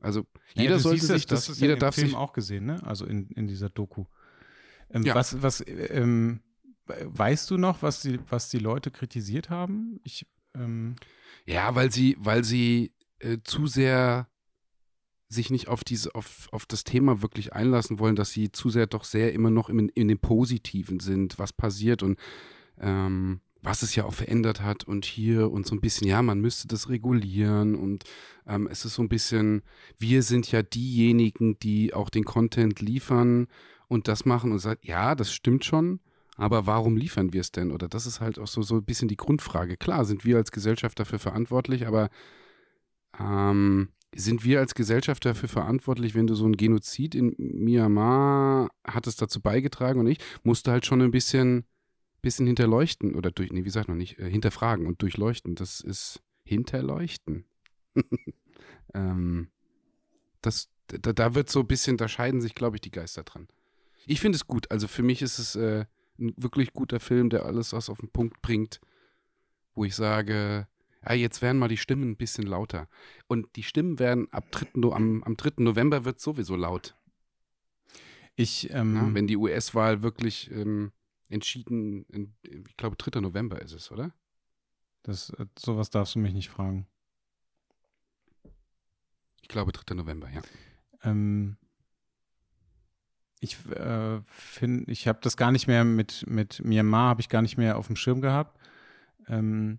Also 0.00 0.26
jeder 0.54 0.72
ja, 0.72 0.78
sollte 0.78 1.06
sich 1.06 1.26
das, 1.26 1.46
das 1.46 1.58
jeder 1.58 1.74
ja 1.74 1.78
darf 1.78 1.94
Film 1.94 2.08
sich 2.08 2.16
auch 2.16 2.32
gesehen, 2.32 2.66
ne? 2.66 2.82
Also 2.84 3.06
in, 3.06 3.28
in 3.30 3.46
dieser 3.46 3.70
Doku. 3.70 4.04
Ähm, 4.90 5.02
ja. 5.02 5.14
Was, 5.14 5.42
was, 5.42 5.64
ähm, 5.66 6.40
weißt 6.86 7.50
du 7.50 7.56
noch, 7.56 7.82
was 7.82 8.02
die, 8.02 8.18
was 8.28 8.50
die 8.50 8.58
Leute 8.58 8.90
kritisiert 8.90 9.50
haben? 9.50 10.00
Ich, 10.04 10.26
ähm 10.54 10.96
ja, 11.46 11.74
weil 11.74 11.90
sie, 11.90 12.16
weil 12.18 12.44
sie 12.44 12.92
äh, 13.20 13.38
zu 13.42 13.66
sehr 13.66 14.28
sich 15.28 15.50
nicht 15.50 15.68
auf 15.68 15.84
diese, 15.84 16.14
auf, 16.14 16.48
auf 16.52 16.66
das 16.66 16.84
Thema 16.84 17.22
wirklich 17.22 17.52
einlassen 17.52 17.98
wollen, 17.98 18.16
dass 18.16 18.30
sie 18.30 18.52
zu 18.52 18.70
sehr 18.70 18.86
doch 18.86 19.04
sehr 19.04 19.32
immer 19.32 19.50
noch 19.50 19.68
in, 19.68 19.88
in 19.90 20.08
dem 20.08 20.18
Positiven 20.18 21.00
sind, 21.00 21.38
was 21.38 21.52
passiert 21.52 22.02
und 22.02 22.18
ähm, 22.78 23.40
was 23.62 23.82
es 23.82 23.96
ja 23.96 24.04
auch 24.04 24.14
verändert 24.14 24.62
hat 24.62 24.84
und 24.84 25.04
hier 25.04 25.50
und 25.50 25.66
so 25.66 25.74
ein 25.74 25.80
bisschen, 25.80 26.06
ja, 26.06 26.22
man 26.22 26.40
müsste 26.40 26.68
das 26.68 26.88
regulieren 26.88 27.74
und 27.74 28.04
ähm, 28.46 28.68
es 28.70 28.84
ist 28.84 28.94
so 28.94 29.02
ein 29.02 29.08
bisschen, 29.08 29.62
wir 29.98 30.22
sind 30.22 30.52
ja 30.52 30.62
diejenigen, 30.62 31.58
die 31.58 31.92
auch 31.92 32.08
den 32.08 32.24
Content 32.24 32.80
liefern 32.80 33.48
und 33.88 34.06
das 34.06 34.24
machen 34.24 34.52
und 34.52 34.60
sagt, 34.60 34.84
ja, 34.84 35.16
das 35.16 35.32
stimmt 35.32 35.64
schon, 35.64 35.98
aber 36.36 36.66
warum 36.66 36.96
liefern 36.96 37.32
wir 37.32 37.40
es 37.40 37.50
denn? 37.50 37.72
Oder 37.72 37.88
das 37.88 38.06
ist 38.06 38.20
halt 38.20 38.38
auch 38.38 38.46
so, 38.46 38.62
so 38.62 38.76
ein 38.76 38.84
bisschen 38.84 39.08
die 39.08 39.16
Grundfrage. 39.16 39.76
Klar, 39.76 40.04
sind 40.04 40.24
wir 40.24 40.36
als 40.36 40.52
Gesellschaft 40.52 41.00
dafür 41.00 41.18
verantwortlich, 41.18 41.88
aber 41.88 42.10
ähm, 43.18 43.88
sind 44.16 44.44
wir 44.44 44.60
als 44.60 44.74
Gesellschaft 44.74 45.24
dafür 45.24 45.48
verantwortlich, 45.48 46.14
wenn 46.14 46.26
du 46.26 46.34
so 46.34 46.46
ein 46.46 46.56
Genozid 46.56 47.14
in 47.14 47.34
Myanmar 47.38 48.70
hat 48.84 49.06
es 49.06 49.16
dazu 49.16 49.40
beigetragen 49.40 50.00
und 50.00 50.06
ich 50.06 50.18
musste 50.42 50.72
halt 50.72 50.86
schon 50.86 51.02
ein 51.02 51.10
bisschen, 51.10 51.64
bisschen 52.22 52.46
hinterleuchten 52.46 53.14
oder 53.14 53.30
durch, 53.30 53.52
nee, 53.52 53.64
wie 53.64 53.70
sagt 53.70 53.88
man 53.88 53.98
nicht, 53.98 54.18
äh, 54.18 54.30
hinterfragen 54.30 54.86
und 54.86 55.02
durchleuchten. 55.02 55.54
Das 55.54 55.80
ist 55.80 56.22
hinterleuchten. 56.44 57.44
ähm, 58.94 59.48
das, 60.40 60.70
da, 60.86 61.12
da 61.12 61.34
wird 61.34 61.50
so 61.50 61.60
ein 61.60 61.66
bisschen, 61.66 61.96
da 61.96 62.08
scheiden 62.08 62.40
sich, 62.40 62.54
glaube 62.54 62.76
ich, 62.76 62.80
die 62.80 62.90
Geister 62.90 63.24
dran. 63.24 63.48
Ich 64.06 64.20
finde 64.20 64.36
es 64.36 64.46
gut. 64.46 64.70
Also 64.70 64.88
für 64.88 65.02
mich 65.02 65.22
ist 65.22 65.38
es 65.38 65.56
äh, 65.56 65.84
ein 66.18 66.32
wirklich 66.36 66.72
guter 66.72 67.00
Film, 67.00 67.28
der 67.28 67.44
alles 67.44 67.72
was 67.72 67.90
auf 67.90 67.98
den 67.98 68.10
Punkt 68.10 68.40
bringt, 68.40 68.80
wo 69.74 69.84
ich 69.84 69.94
sage, 69.94 70.68
ja, 71.08 71.14
jetzt 71.14 71.42
werden 71.42 71.58
mal 71.58 71.68
die 71.68 71.76
Stimmen 71.76 72.10
ein 72.10 72.16
bisschen 72.16 72.46
lauter. 72.46 72.88
Und 73.26 73.54
die 73.56 73.62
Stimmen 73.62 73.98
werden 73.98 74.32
ab 74.32 74.50
3. 74.50 74.90
am, 74.92 75.22
am 75.22 75.36
3. 75.36 75.62
November 75.62 76.04
wird 76.04 76.20
sowieso 76.20 76.56
laut. 76.56 76.96
Ich, 78.34 78.70
ähm, 78.72 78.94
ja, 78.94 79.14
wenn 79.14 79.26
die 79.26 79.36
US-Wahl 79.36 80.02
wirklich 80.02 80.50
ähm, 80.50 80.92
entschieden, 81.28 82.04
in, 82.06 82.34
ich 82.42 82.76
glaube 82.76 82.96
3. 82.96 83.20
November 83.20 83.60
ist 83.62 83.72
es, 83.72 83.90
oder? 83.90 84.12
Das, 85.02 85.30
äh, 85.30 85.46
sowas 85.58 85.90
darfst 85.90 86.14
du 86.14 86.18
mich 86.18 86.34
nicht 86.34 86.50
fragen. 86.50 86.86
Ich 89.40 89.48
glaube 89.48 89.72
3. 89.72 89.94
November, 89.94 90.28
ja. 90.30 90.42
Ähm, 91.02 91.56
ich 93.40 93.56
äh, 93.70 94.20
finde, 94.22 94.90
ich 94.90 95.06
habe 95.06 95.20
das 95.22 95.36
gar 95.36 95.52
nicht 95.52 95.66
mehr 95.66 95.84
mit, 95.84 96.24
mit 96.26 96.64
Myanmar, 96.64 97.10
habe 97.10 97.20
ich 97.20 97.28
gar 97.28 97.42
nicht 97.42 97.56
mehr 97.56 97.78
auf 97.78 97.86
dem 97.86 97.96
Schirm 97.96 98.20
gehabt. 98.20 98.58
Ähm, 99.28 99.78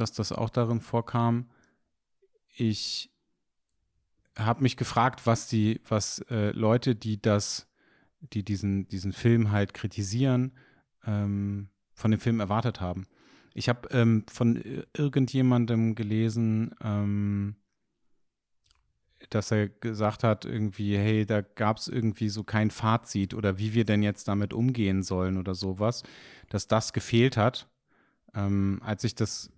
dass 0.00 0.12
das 0.12 0.32
auch 0.32 0.50
darin 0.50 0.80
vorkam. 0.80 1.50
Ich 2.54 3.10
habe 4.36 4.62
mich 4.62 4.76
gefragt, 4.76 5.26
was 5.26 5.48
die, 5.48 5.80
was 5.88 6.20
äh, 6.30 6.50
Leute, 6.50 6.94
die 6.94 7.20
das, 7.20 7.68
die 8.20 8.44
diesen, 8.44 8.86
diesen 8.88 9.12
Film 9.12 9.50
halt 9.50 9.74
kritisieren, 9.74 10.52
ähm, 11.06 11.68
von 11.94 12.10
dem 12.10 12.20
Film 12.20 12.40
erwartet 12.40 12.80
haben. 12.80 13.06
Ich 13.54 13.70
habe 13.70 13.88
ähm, 13.90 14.24
von 14.30 14.62
irgendjemandem 14.92 15.94
gelesen, 15.94 16.74
ähm, 16.82 17.56
dass 19.30 19.50
er 19.50 19.68
gesagt 19.68 20.24
hat, 20.24 20.44
irgendwie, 20.44 20.96
hey, 20.96 21.24
da 21.24 21.40
gab 21.40 21.78
es 21.78 21.88
irgendwie 21.88 22.28
so 22.28 22.44
kein 22.44 22.70
Fazit 22.70 23.32
oder 23.32 23.58
wie 23.58 23.72
wir 23.72 23.84
denn 23.84 24.02
jetzt 24.02 24.28
damit 24.28 24.52
umgehen 24.52 25.02
sollen 25.02 25.38
oder 25.38 25.54
sowas, 25.54 26.02
dass 26.50 26.68
das 26.68 26.92
gefehlt 26.92 27.36
hat. 27.36 27.68
Ähm, 28.34 28.80
als 28.84 29.04
ich 29.04 29.14
das 29.14 29.50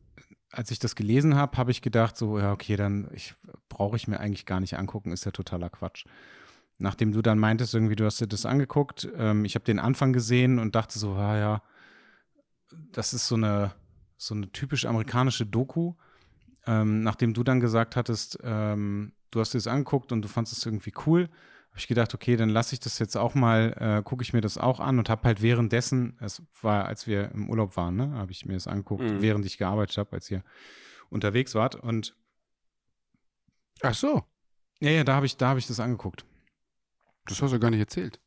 als 0.50 0.70
ich 0.70 0.78
das 0.78 0.94
gelesen 0.94 1.34
habe, 1.34 1.56
habe 1.56 1.70
ich 1.70 1.82
gedacht, 1.82 2.16
so, 2.16 2.38
ja, 2.38 2.52
okay, 2.52 2.76
dann 2.76 3.11
brauche 3.68 3.96
ich 3.96 4.08
mir 4.08 4.20
eigentlich 4.20 4.46
gar 4.46 4.61
nicht 4.61 4.78
angucken, 4.78 5.12
ist 5.12 5.24
ja 5.24 5.30
totaler 5.30 5.70
Quatsch. 5.70 6.04
Nachdem 6.78 7.12
du 7.12 7.22
dann 7.22 7.38
meintest, 7.38 7.74
irgendwie, 7.74 7.96
du 7.96 8.04
hast 8.04 8.20
dir 8.20 8.28
das 8.28 8.46
angeguckt, 8.46 9.08
ähm, 9.16 9.44
ich 9.44 9.54
habe 9.56 9.64
den 9.64 9.78
Anfang 9.78 10.12
gesehen 10.12 10.58
und 10.58 10.74
dachte 10.74 10.98
so, 10.98 11.14
ah, 11.14 11.37
ja, 11.37 11.62
das 12.92 13.12
ist 13.12 13.28
so 13.28 13.34
eine, 13.34 13.72
so 14.16 14.34
eine 14.34 14.50
typisch 14.52 14.87
amerikanische 14.87 15.44
Doku. 15.44 15.94
Ähm, 16.66 17.02
nachdem 17.02 17.34
du 17.34 17.42
dann 17.42 17.61
gesagt 17.61 17.96
hattest, 17.96 18.38
ähm, 18.42 19.12
du 19.30 19.40
hast 19.40 19.54
dir 19.54 19.58
das 19.58 19.66
angeguckt 19.66 20.12
und 20.12 20.22
du 20.22 20.28
fandest 20.28 20.58
es 20.58 20.66
irgendwie 20.66 20.92
cool, 21.06 21.28
habe 21.70 21.78
ich 21.78 21.87
gedacht, 21.87 22.14
okay, 22.14 22.37
dann 22.37 22.48
lasse 22.48 22.74
ich 22.74 22.81
das 22.81 22.98
jetzt 22.98 23.16
auch 23.16 23.35
mal, 23.35 23.74
äh, 23.78 24.02
gucke 24.02 24.22
ich 24.22 24.33
mir 24.33 24.40
das 24.40 24.59
auch 24.59 24.81
an 24.81 24.98
und 24.98 25.09
habe 25.09 25.22
halt 25.24 25.42
währenddessen, 25.42 26.16
es 26.20 26.42
war, 26.61 26.87
als 26.87 27.07
wir 27.07 27.31
im 27.33 27.48
Urlaub 27.48 27.76
waren, 27.76 27.96
ne, 27.96 28.12
habe 28.12 28.33
ich 28.33 28.46
mir 28.46 28.54
das 28.54 28.66
angeguckt, 28.66 29.04
mhm. 29.04 29.22
während 29.22 29.46
ich 29.46 29.59
gearbeitet 29.59 29.96
habe, 29.98 30.12
als 30.12 30.31
ihr 30.31 30.42
unterwegs 31.11 31.54
wart 31.54 31.74
und 31.74 32.16
Ach 33.81 33.94
so. 33.94 34.24
Ja, 34.81 34.90
ja, 34.90 35.04
da 35.04 35.14
habe 35.14 35.26
ich, 35.26 35.37
da 35.37 35.57
ich 35.57 35.68
das 35.68 35.78
angeguckt. 35.78 36.24
Das 37.26 37.40
hast 37.40 37.52
du 37.52 37.61
gar 37.61 37.70
nicht 37.70 37.78
erzählt. 37.78 38.20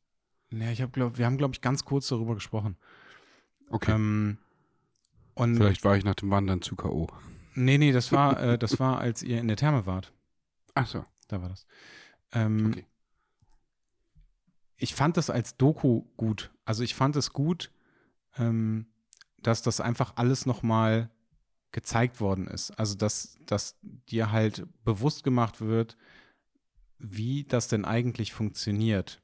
Ja, 0.52 0.72
ich 0.72 0.82
habe, 0.82 0.92
glaube, 0.92 1.18
wir 1.18 1.26
haben, 1.26 1.38
glaube 1.38 1.54
ich, 1.54 1.62
ganz 1.62 1.84
kurz 1.84 2.08
darüber 2.08 2.36
gesprochen. 2.36 2.78
Okay. 3.70 3.92
Ähm, 3.92 4.38
und 5.34 5.58
Vielleicht 5.58 5.84
war 5.84 5.98
ich 5.98 6.06
nach 6.06 6.16
dem 6.16 6.30
Wandern 6.30 6.62
zu 6.62 6.78
K.O. 6.78 7.08
Nee, 7.54 7.78
nee, 7.78 7.92
das 7.92 8.14
war, 8.14 8.42
äh, 8.42 8.58
das 8.58 8.80
war, 8.80 9.00
als 9.00 9.24
ihr 9.24 9.40
in 9.40 9.50
der 9.50 9.58
Therme 9.58 9.86
wart. 9.86 10.14
Ach 10.74 10.88
so. 10.88 11.04
Da 11.28 11.42
war 11.42 11.50
das. 11.50 11.66
Ähm, 12.32 12.68
okay 12.68 12.86
ich 14.82 14.96
fand 14.96 15.16
das 15.16 15.30
als 15.30 15.58
Doku 15.58 16.06
gut. 16.18 16.52
Also 16.66 16.84
ich 16.84 16.96
fand 16.96 17.16
es 17.16 17.34
gut, 17.34 17.72
ähm, 18.36 18.88
dass 19.38 19.62
das 19.62 19.80
einfach 19.80 20.14
alles 20.16 20.48
nochmal 20.48 21.12
gezeigt 21.72 22.20
worden 22.20 22.48
ist. 22.48 22.72
Also 22.72 22.96
dass, 22.96 23.38
dass 23.46 23.78
dir 23.82 24.32
halt 24.32 24.66
bewusst 24.84 25.24
gemacht 25.24 25.62
wird, 25.62 25.98
wie 26.98 27.44
das 27.44 27.68
denn 27.68 27.86
eigentlich 27.86 28.34
funktioniert. 28.34 29.22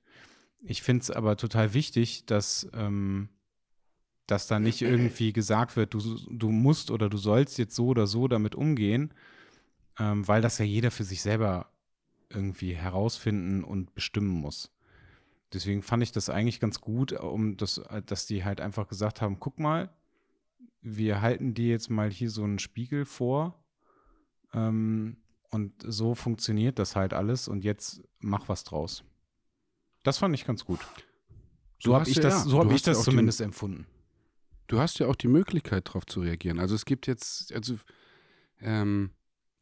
Ich 0.62 0.84
finde 0.84 1.02
es 1.02 1.12
aber 1.12 1.38
total 1.38 1.74
wichtig, 1.74 2.28
dass, 2.28 2.70
ähm, 2.74 3.30
dass 4.28 4.46
da 4.46 4.60
nicht 4.60 4.84
irgendwie 4.84 5.34
gesagt 5.34 5.76
wird, 5.76 5.96
du, 5.96 6.20
du 6.30 6.52
musst 6.52 6.91
oder 6.91 7.10
du 7.10 7.17
sollst 7.17 7.58
jetzt 7.58 7.76
so 7.76 7.88
oder 7.88 8.06
so 8.06 8.28
damit 8.28 8.54
umgehen, 8.54 9.12
ähm, 9.98 10.28
weil 10.28 10.43
das 10.43 10.60
ja 10.60 10.65
jeder 10.65 10.91
für 10.91 11.04
sich 11.04 11.24
selber 11.24 11.72
irgendwie 12.30 12.76
herausfinden 12.76 13.63
und 13.63 13.96
bestimmen 13.96 14.30
muss. 14.30 14.72
Deswegen 15.53 15.81
fand 15.81 16.03
ich 16.03 16.12
das 16.12 16.29
eigentlich 16.29 16.60
ganz 16.60 16.81
gut, 16.81 17.13
um 17.13 17.55
das, 17.55 17.81
dass 18.05 18.25
die 18.25 18.43
halt 18.43 18.60
einfach 18.60 18.88
gesagt 18.88 19.21
haben, 19.21 19.39
guck 19.39 19.60
mal, 19.60 19.89
wir 20.81 21.21
halten 21.21 21.53
dir 21.53 21.69
jetzt 21.69 21.89
mal 21.89 22.10
hier 22.10 22.29
so 22.29 22.43
einen 22.43 22.60
Spiegel 22.60 23.05
vor 23.05 23.63
ähm, 24.53 25.17
und 25.49 25.73
so 25.86 26.15
funktioniert 26.15 26.79
das 26.79 26.95
halt 26.95 27.13
alles 27.13 27.47
und 27.47 27.63
jetzt 27.63 28.01
mach 28.19 28.49
was 28.49 28.63
draus. 28.63 29.03
Das 30.03 30.17
fand 30.17 30.36
ich 30.36 30.45
ganz 30.45 30.65
gut. 30.65 30.79
So 31.79 31.95
habe 31.95 32.10
ich, 32.10 32.15
ja, 32.15 32.23
das, 32.23 32.43
so 32.43 32.60
hab 32.60 32.71
ich 32.71 32.81
das 32.81 33.03
zumindest 33.03 33.39
die, 33.39 33.43
empfunden. 33.43 33.88
Du 34.67 34.79
hast 34.79 34.99
ja 34.99 35.07
auch 35.07 35.15
die 35.15 35.27
Möglichkeit, 35.27 35.88
darauf 35.88 36.05
zu 36.05 36.21
reagieren. 36.21 36.60
Also 36.60 36.75
es 36.75 36.86
gibt 36.86 37.07
jetzt, 37.07 37.53
also 37.53 37.75
ähm, 38.60 39.12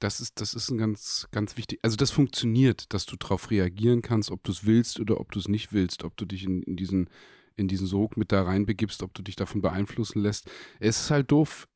das 0.05 0.21
ist, 0.21 0.39
das 0.39 0.53
ist 0.53 0.69
ein 0.69 0.77
ganz, 0.77 1.27
ganz 1.31 1.57
wichtig. 1.57 1.79
Also 1.81 1.95
das 1.95 2.11
funktioniert, 2.11 2.93
dass 2.93 3.05
du 3.05 3.15
darauf 3.15 3.49
reagieren 3.49 4.01
kannst, 4.01 4.29
ob 4.29 4.43
du 4.43 4.51
es 4.51 4.65
willst 4.65 4.99
oder 4.99 5.19
ob 5.19 5.31
du 5.31 5.39
es 5.39 5.47
nicht 5.47 5.73
willst, 5.73 6.03
ob 6.03 6.15
du 6.15 6.25
dich 6.25 6.43
in, 6.43 6.61
in 6.63 6.75
diesen 6.75 7.09
in 7.57 7.67
diesen 7.67 7.87
Sog 7.87 8.17
mit 8.17 8.33
da 8.33 8.43
reinbegibst, 8.43 9.01
ob 9.01 9.13
du 9.13 9.21
dich 9.21 9.37
davon 9.37 9.61
beeinflussen 9.61 10.21
lässt. 10.21 10.51
Es 10.79 10.99
ist 10.99 11.09
halt 11.09 11.31
doof. 11.31 11.69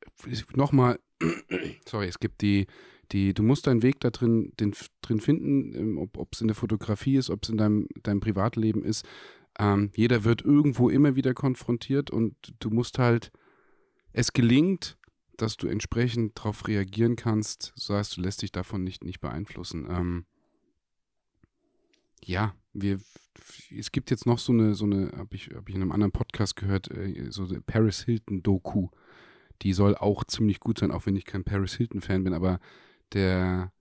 Nochmal, 0.54 1.00
sorry, 1.88 2.06
es 2.06 2.20
gibt 2.20 2.42
die, 2.42 2.66
Die, 3.12 3.34
du 3.34 3.42
musst 3.42 3.66
deinen 3.66 3.82
Weg 3.82 3.98
da 4.00 4.10
drin, 4.10 4.52
den, 4.60 4.74
drin 5.02 5.20
finden, 5.20 5.74
ähm, 5.74 5.98
ob 5.98 6.32
es 6.32 6.40
in 6.40 6.48
der 6.48 6.54
Fotografie 6.54 7.16
ist, 7.16 7.30
ob 7.30 7.42
es 7.42 7.48
in 7.48 7.56
deinem, 7.56 7.88
deinem 8.02 8.20
Privatleben 8.20 8.84
ist. 8.84 9.04
Ähm, 9.58 9.90
jeder 9.96 10.22
wird 10.22 10.42
irgendwo 10.42 10.90
immer 10.90 11.16
wieder 11.16 11.34
konfrontiert 11.34 12.10
und 12.10 12.34
du 12.60 12.70
musst 12.70 12.98
halt, 12.98 13.32
es 14.12 14.32
gelingt, 14.32 14.96
dass 15.42 15.56
du 15.56 15.68
entsprechend 15.68 16.38
darauf 16.38 16.66
reagieren 16.68 17.16
kannst. 17.16 17.72
So 17.76 17.94
heißt, 17.94 18.16
du 18.16 18.20
lässt 18.20 18.42
dich 18.42 18.52
davon 18.52 18.84
nicht, 18.84 19.04
nicht 19.04 19.20
beeinflussen. 19.20 19.86
Ähm, 19.90 20.26
ja, 22.24 22.54
wir, 22.72 23.00
es 23.76 23.92
gibt 23.92 24.10
jetzt 24.10 24.26
noch 24.26 24.38
so 24.38 24.52
eine, 24.52 24.74
so 24.74 24.84
eine, 24.84 25.12
habe 25.16 25.34
ich, 25.34 25.50
hab 25.54 25.68
ich 25.68 25.74
in 25.74 25.82
einem 25.82 25.92
anderen 25.92 26.12
Podcast 26.12 26.56
gehört, 26.56 26.90
äh, 26.90 27.30
so 27.30 27.44
eine 27.44 27.60
Paris 27.60 28.02
Hilton-Doku. 28.02 28.88
Die 29.62 29.72
soll 29.72 29.96
auch 29.96 30.24
ziemlich 30.24 30.60
gut 30.60 30.78
sein, 30.78 30.90
auch 30.90 31.06
wenn 31.06 31.16
ich 31.16 31.24
kein 31.24 31.44
Paris 31.44 31.74
Hilton-Fan 31.74 32.24
bin, 32.24 32.34
aber 32.34 32.60
der, 33.12 33.72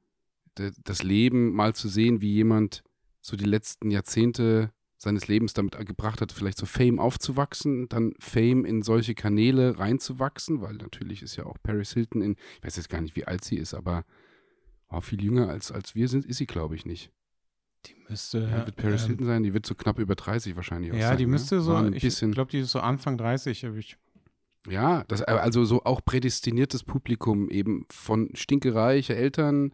der, 0.57 0.71
das 0.83 1.03
Leben 1.03 1.53
mal 1.53 1.73
zu 1.73 1.87
sehen, 1.87 2.21
wie 2.21 2.33
jemand 2.33 2.83
so 3.21 3.37
die 3.37 3.45
letzten 3.45 3.91
Jahrzehnte 3.91 4.71
seines 4.99 5.27
Lebens 5.27 5.53
damit 5.53 5.77
gebracht 5.87 6.19
hat, 6.19 6.33
vielleicht 6.33 6.57
so 6.57 6.65
Fame 6.65 6.99
aufzuwachsen, 6.99 7.87
dann 7.87 8.13
Fame 8.19 8.65
in 8.65 8.81
solche 8.81 9.15
Kanäle 9.15 9.79
reinzuwachsen, 9.79 10.61
weil 10.61 10.73
natürlich 10.73 11.23
ist 11.23 11.37
ja 11.37 11.45
auch 11.45 11.57
Paris 11.63 11.93
Hilton 11.93 12.21
in, 12.21 12.35
ich 12.57 12.65
weiß 12.65 12.75
jetzt 12.75 12.89
gar 12.89 12.99
nicht, 12.99 13.15
wie 13.15 13.25
alt 13.25 13.45
sie 13.45 13.55
ist, 13.55 13.73
aber 13.73 14.03
oh, 14.89 14.99
viel 14.99 15.23
jünger 15.23 15.49
als, 15.49 15.71
als 15.71 15.95
wir 15.95 16.09
sind, 16.09 16.25
ist 16.25 16.37
sie, 16.37 16.47
glaube 16.47 16.75
ich, 16.75 16.85
nicht. 16.85 17.11
Die 17.85 17.95
müsste. 18.09 18.39
Ja, 18.39 18.65
wird 18.65 18.75
Paris 18.75 19.03
ähm, 19.03 19.07
Hilton 19.07 19.25
sein, 19.25 19.43
die 19.43 19.53
wird 19.53 19.65
so 19.65 19.73
knapp 19.73 19.99
über 19.99 20.15
30 20.15 20.57
wahrscheinlich 20.57 20.91
auch 20.91 20.97
Ja, 20.97 21.09
sein, 21.09 21.17
die 21.17 21.25
ne? 21.25 21.31
müsste 21.31 21.55
ne? 21.55 21.61
so, 21.61 21.75
ein 21.75 21.93
ich 21.93 22.19
glaube, 22.19 22.51
die 22.51 22.59
ist 22.59 22.71
so 22.71 22.81
Anfang 22.81 23.17
30, 23.17 23.63
habe 23.63 23.79
ich. 23.79 23.97
Ja, 24.67 25.05
das, 25.07 25.21
also 25.21 25.63
so 25.63 25.83
auch 25.85 26.03
prädestiniertes 26.03 26.83
Publikum, 26.83 27.49
eben 27.49 27.85
von 27.89 28.31
stinkereiche 28.33 29.15
Eltern, 29.15 29.71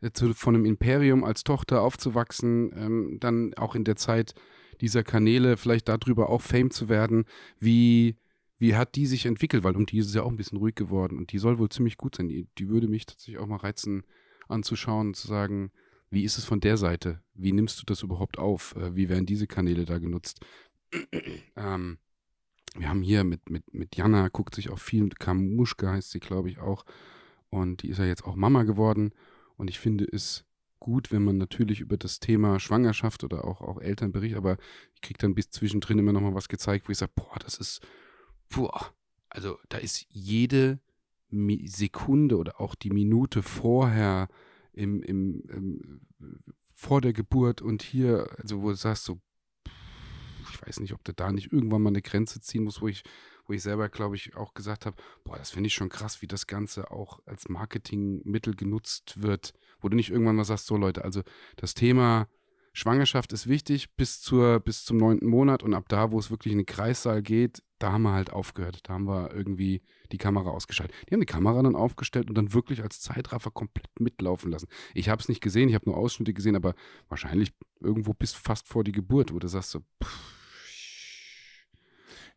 äh, 0.00 0.10
zu, 0.10 0.34
von 0.34 0.56
einem 0.56 0.64
Imperium 0.64 1.22
als 1.22 1.44
Tochter 1.44 1.80
aufzuwachsen, 1.82 2.72
ähm, 2.76 3.18
dann 3.20 3.54
auch 3.54 3.76
in 3.76 3.84
der 3.84 3.94
Zeit 3.94 4.34
dieser 4.80 5.02
Kanäle 5.02 5.56
vielleicht 5.56 5.88
darüber 5.88 6.28
auch 6.28 6.42
Fame 6.42 6.70
zu 6.70 6.88
werden, 6.88 7.24
wie, 7.58 8.16
wie 8.58 8.74
hat 8.74 8.94
die 8.94 9.06
sich 9.06 9.26
entwickelt, 9.26 9.64
weil 9.64 9.76
um 9.76 9.86
die 9.86 9.98
ist 9.98 10.06
es 10.06 10.14
ja 10.14 10.22
auch 10.22 10.30
ein 10.30 10.36
bisschen 10.36 10.58
ruhig 10.58 10.74
geworden 10.74 11.18
und 11.18 11.32
die 11.32 11.38
soll 11.38 11.58
wohl 11.58 11.68
ziemlich 11.68 11.96
gut 11.96 12.16
sein. 12.16 12.28
Die, 12.28 12.46
die 12.58 12.68
würde 12.68 12.88
mich 12.88 13.06
tatsächlich 13.06 13.38
auch 13.38 13.46
mal 13.46 13.56
reizen, 13.56 14.04
anzuschauen 14.48 15.08
und 15.08 15.16
zu 15.16 15.26
sagen, 15.26 15.70
wie 16.10 16.24
ist 16.24 16.38
es 16.38 16.44
von 16.44 16.60
der 16.60 16.76
Seite? 16.76 17.20
Wie 17.34 17.52
nimmst 17.52 17.80
du 17.80 17.84
das 17.86 18.02
überhaupt 18.02 18.38
auf? 18.38 18.76
Äh, 18.76 18.94
wie 18.94 19.08
werden 19.08 19.26
diese 19.26 19.46
Kanäle 19.46 19.84
da 19.84 19.98
genutzt? 19.98 20.40
ähm, 21.56 21.98
wir 22.76 22.88
haben 22.88 23.02
hier 23.02 23.24
mit, 23.24 23.50
mit, 23.50 23.72
mit 23.72 23.96
Jana, 23.96 24.28
guckt 24.28 24.54
sich 24.54 24.70
auch 24.70 24.78
viel, 24.78 25.08
Kamuschka 25.08 25.92
heißt 25.92 26.10
sie, 26.10 26.20
glaube 26.20 26.50
ich, 26.50 26.58
auch. 26.58 26.84
Und 27.50 27.82
die 27.82 27.88
ist 27.88 27.98
ja 27.98 28.04
jetzt 28.04 28.24
auch 28.24 28.34
Mama 28.34 28.64
geworden. 28.64 29.12
Und 29.56 29.70
ich 29.70 29.78
finde 29.78 30.06
es 30.10 30.44
gut, 30.80 31.12
wenn 31.12 31.24
man 31.24 31.38
natürlich 31.38 31.80
über 31.80 31.96
das 31.96 32.20
Thema 32.20 32.60
Schwangerschaft 32.60 33.24
oder 33.24 33.44
auch, 33.44 33.60
auch 33.60 33.80
Eltern 33.80 34.12
berichtet, 34.12 34.38
aber 34.38 34.58
ich 34.94 35.00
kriege 35.00 35.18
dann 35.18 35.34
bis 35.34 35.50
zwischendrin 35.50 35.98
immer 35.98 36.12
noch 36.12 36.20
mal 36.20 36.34
was 36.34 36.48
gezeigt, 36.48 36.88
wo 36.88 36.92
ich 36.92 36.98
sage, 36.98 37.12
boah, 37.14 37.38
das 37.38 37.58
ist, 37.58 37.80
boah, 38.48 38.92
also 39.28 39.58
da 39.68 39.78
ist 39.78 40.06
jede 40.10 40.80
Sekunde 41.30 42.36
oder 42.36 42.60
auch 42.60 42.74
die 42.74 42.90
Minute 42.90 43.42
vorher 43.42 44.28
im, 44.72 45.02
im, 45.02 45.42
im 45.48 46.00
vor 46.74 47.00
der 47.00 47.12
Geburt 47.12 47.62
und 47.62 47.82
hier, 47.82 48.28
also 48.38 48.62
wo 48.62 48.70
du 48.70 48.76
sagst 48.76 49.04
so, 49.04 49.20
ich 50.50 50.66
weiß 50.66 50.80
nicht, 50.80 50.92
ob 50.92 51.02
du 51.04 51.12
da 51.12 51.32
nicht 51.32 51.52
irgendwann 51.52 51.82
mal 51.82 51.88
eine 51.88 52.02
Grenze 52.02 52.40
ziehen 52.40 52.64
musst, 52.64 52.80
wo 52.80 52.88
ich, 52.88 53.02
wo 53.46 53.52
ich 53.52 53.62
selber, 53.62 53.88
glaube 53.88 54.16
ich, 54.16 54.36
auch 54.36 54.54
gesagt 54.54 54.86
habe, 54.86 54.96
boah, 55.24 55.36
das 55.36 55.50
finde 55.50 55.68
ich 55.68 55.74
schon 55.74 55.88
krass, 55.88 56.22
wie 56.22 56.26
das 56.26 56.46
Ganze 56.46 56.90
auch 56.90 57.20
als 57.26 57.48
Marketingmittel 57.48 58.54
genutzt 58.54 59.22
wird 59.22 59.54
wo 59.84 59.88
du 59.90 59.96
nicht 59.96 60.10
irgendwann 60.10 60.36
mal 60.36 60.44
sagst, 60.44 60.66
so 60.66 60.76
Leute, 60.76 61.04
also 61.04 61.22
das 61.56 61.74
Thema 61.74 62.26
Schwangerschaft 62.72 63.32
ist 63.32 63.46
wichtig 63.46 63.94
bis, 63.96 64.20
zur, 64.20 64.58
bis 64.58 64.84
zum 64.84 64.96
neunten 64.96 65.28
Monat 65.28 65.62
und 65.62 65.74
ab 65.74 65.84
da, 65.88 66.10
wo 66.10 66.18
es 66.18 66.30
wirklich 66.30 66.52
in 66.52 66.58
den 66.58 66.66
Kreissaal 66.66 67.22
geht, 67.22 67.62
da 67.78 67.92
haben 67.92 68.02
wir 68.02 68.12
halt 68.12 68.32
aufgehört. 68.32 68.80
Da 68.84 68.94
haben 68.94 69.04
wir 69.04 69.32
irgendwie 69.32 69.82
die 70.10 70.18
Kamera 70.18 70.50
ausgeschaltet. 70.50 70.96
Die 71.08 71.14
haben 71.14 71.20
die 71.20 71.26
Kamera 71.26 71.62
dann 71.62 71.76
aufgestellt 71.76 72.28
und 72.30 72.36
dann 72.36 72.52
wirklich 72.52 72.82
als 72.82 73.00
Zeitraffer 73.00 73.50
komplett 73.50 73.88
mitlaufen 74.00 74.50
lassen. 74.50 74.66
Ich 74.94 75.08
habe 75.08 75.20
es 75.20 75.28
nicht 75.28 75.42
gesehen, 75.42 75.68
ich 75.68 75.74
habe 75.74 75.88
nur 75.88 75.98
Ausschnitte 75.98 76.32
gesehen, 76.32 76.56
aber 76.56 76.74
wahrscheinlich 77.08 77.52
irgendwo 77.80 78.14
bis 78.14 78.32
fast 78.32 78.66
vor 78.66 78.82
die 78.82 78.92
Geburt, 78.92 79.32
wo 79.32 79.38
du 79.38 79.46
sagst 79.46 79.70
so, 79.70 79.80
pff, 80.02 80.34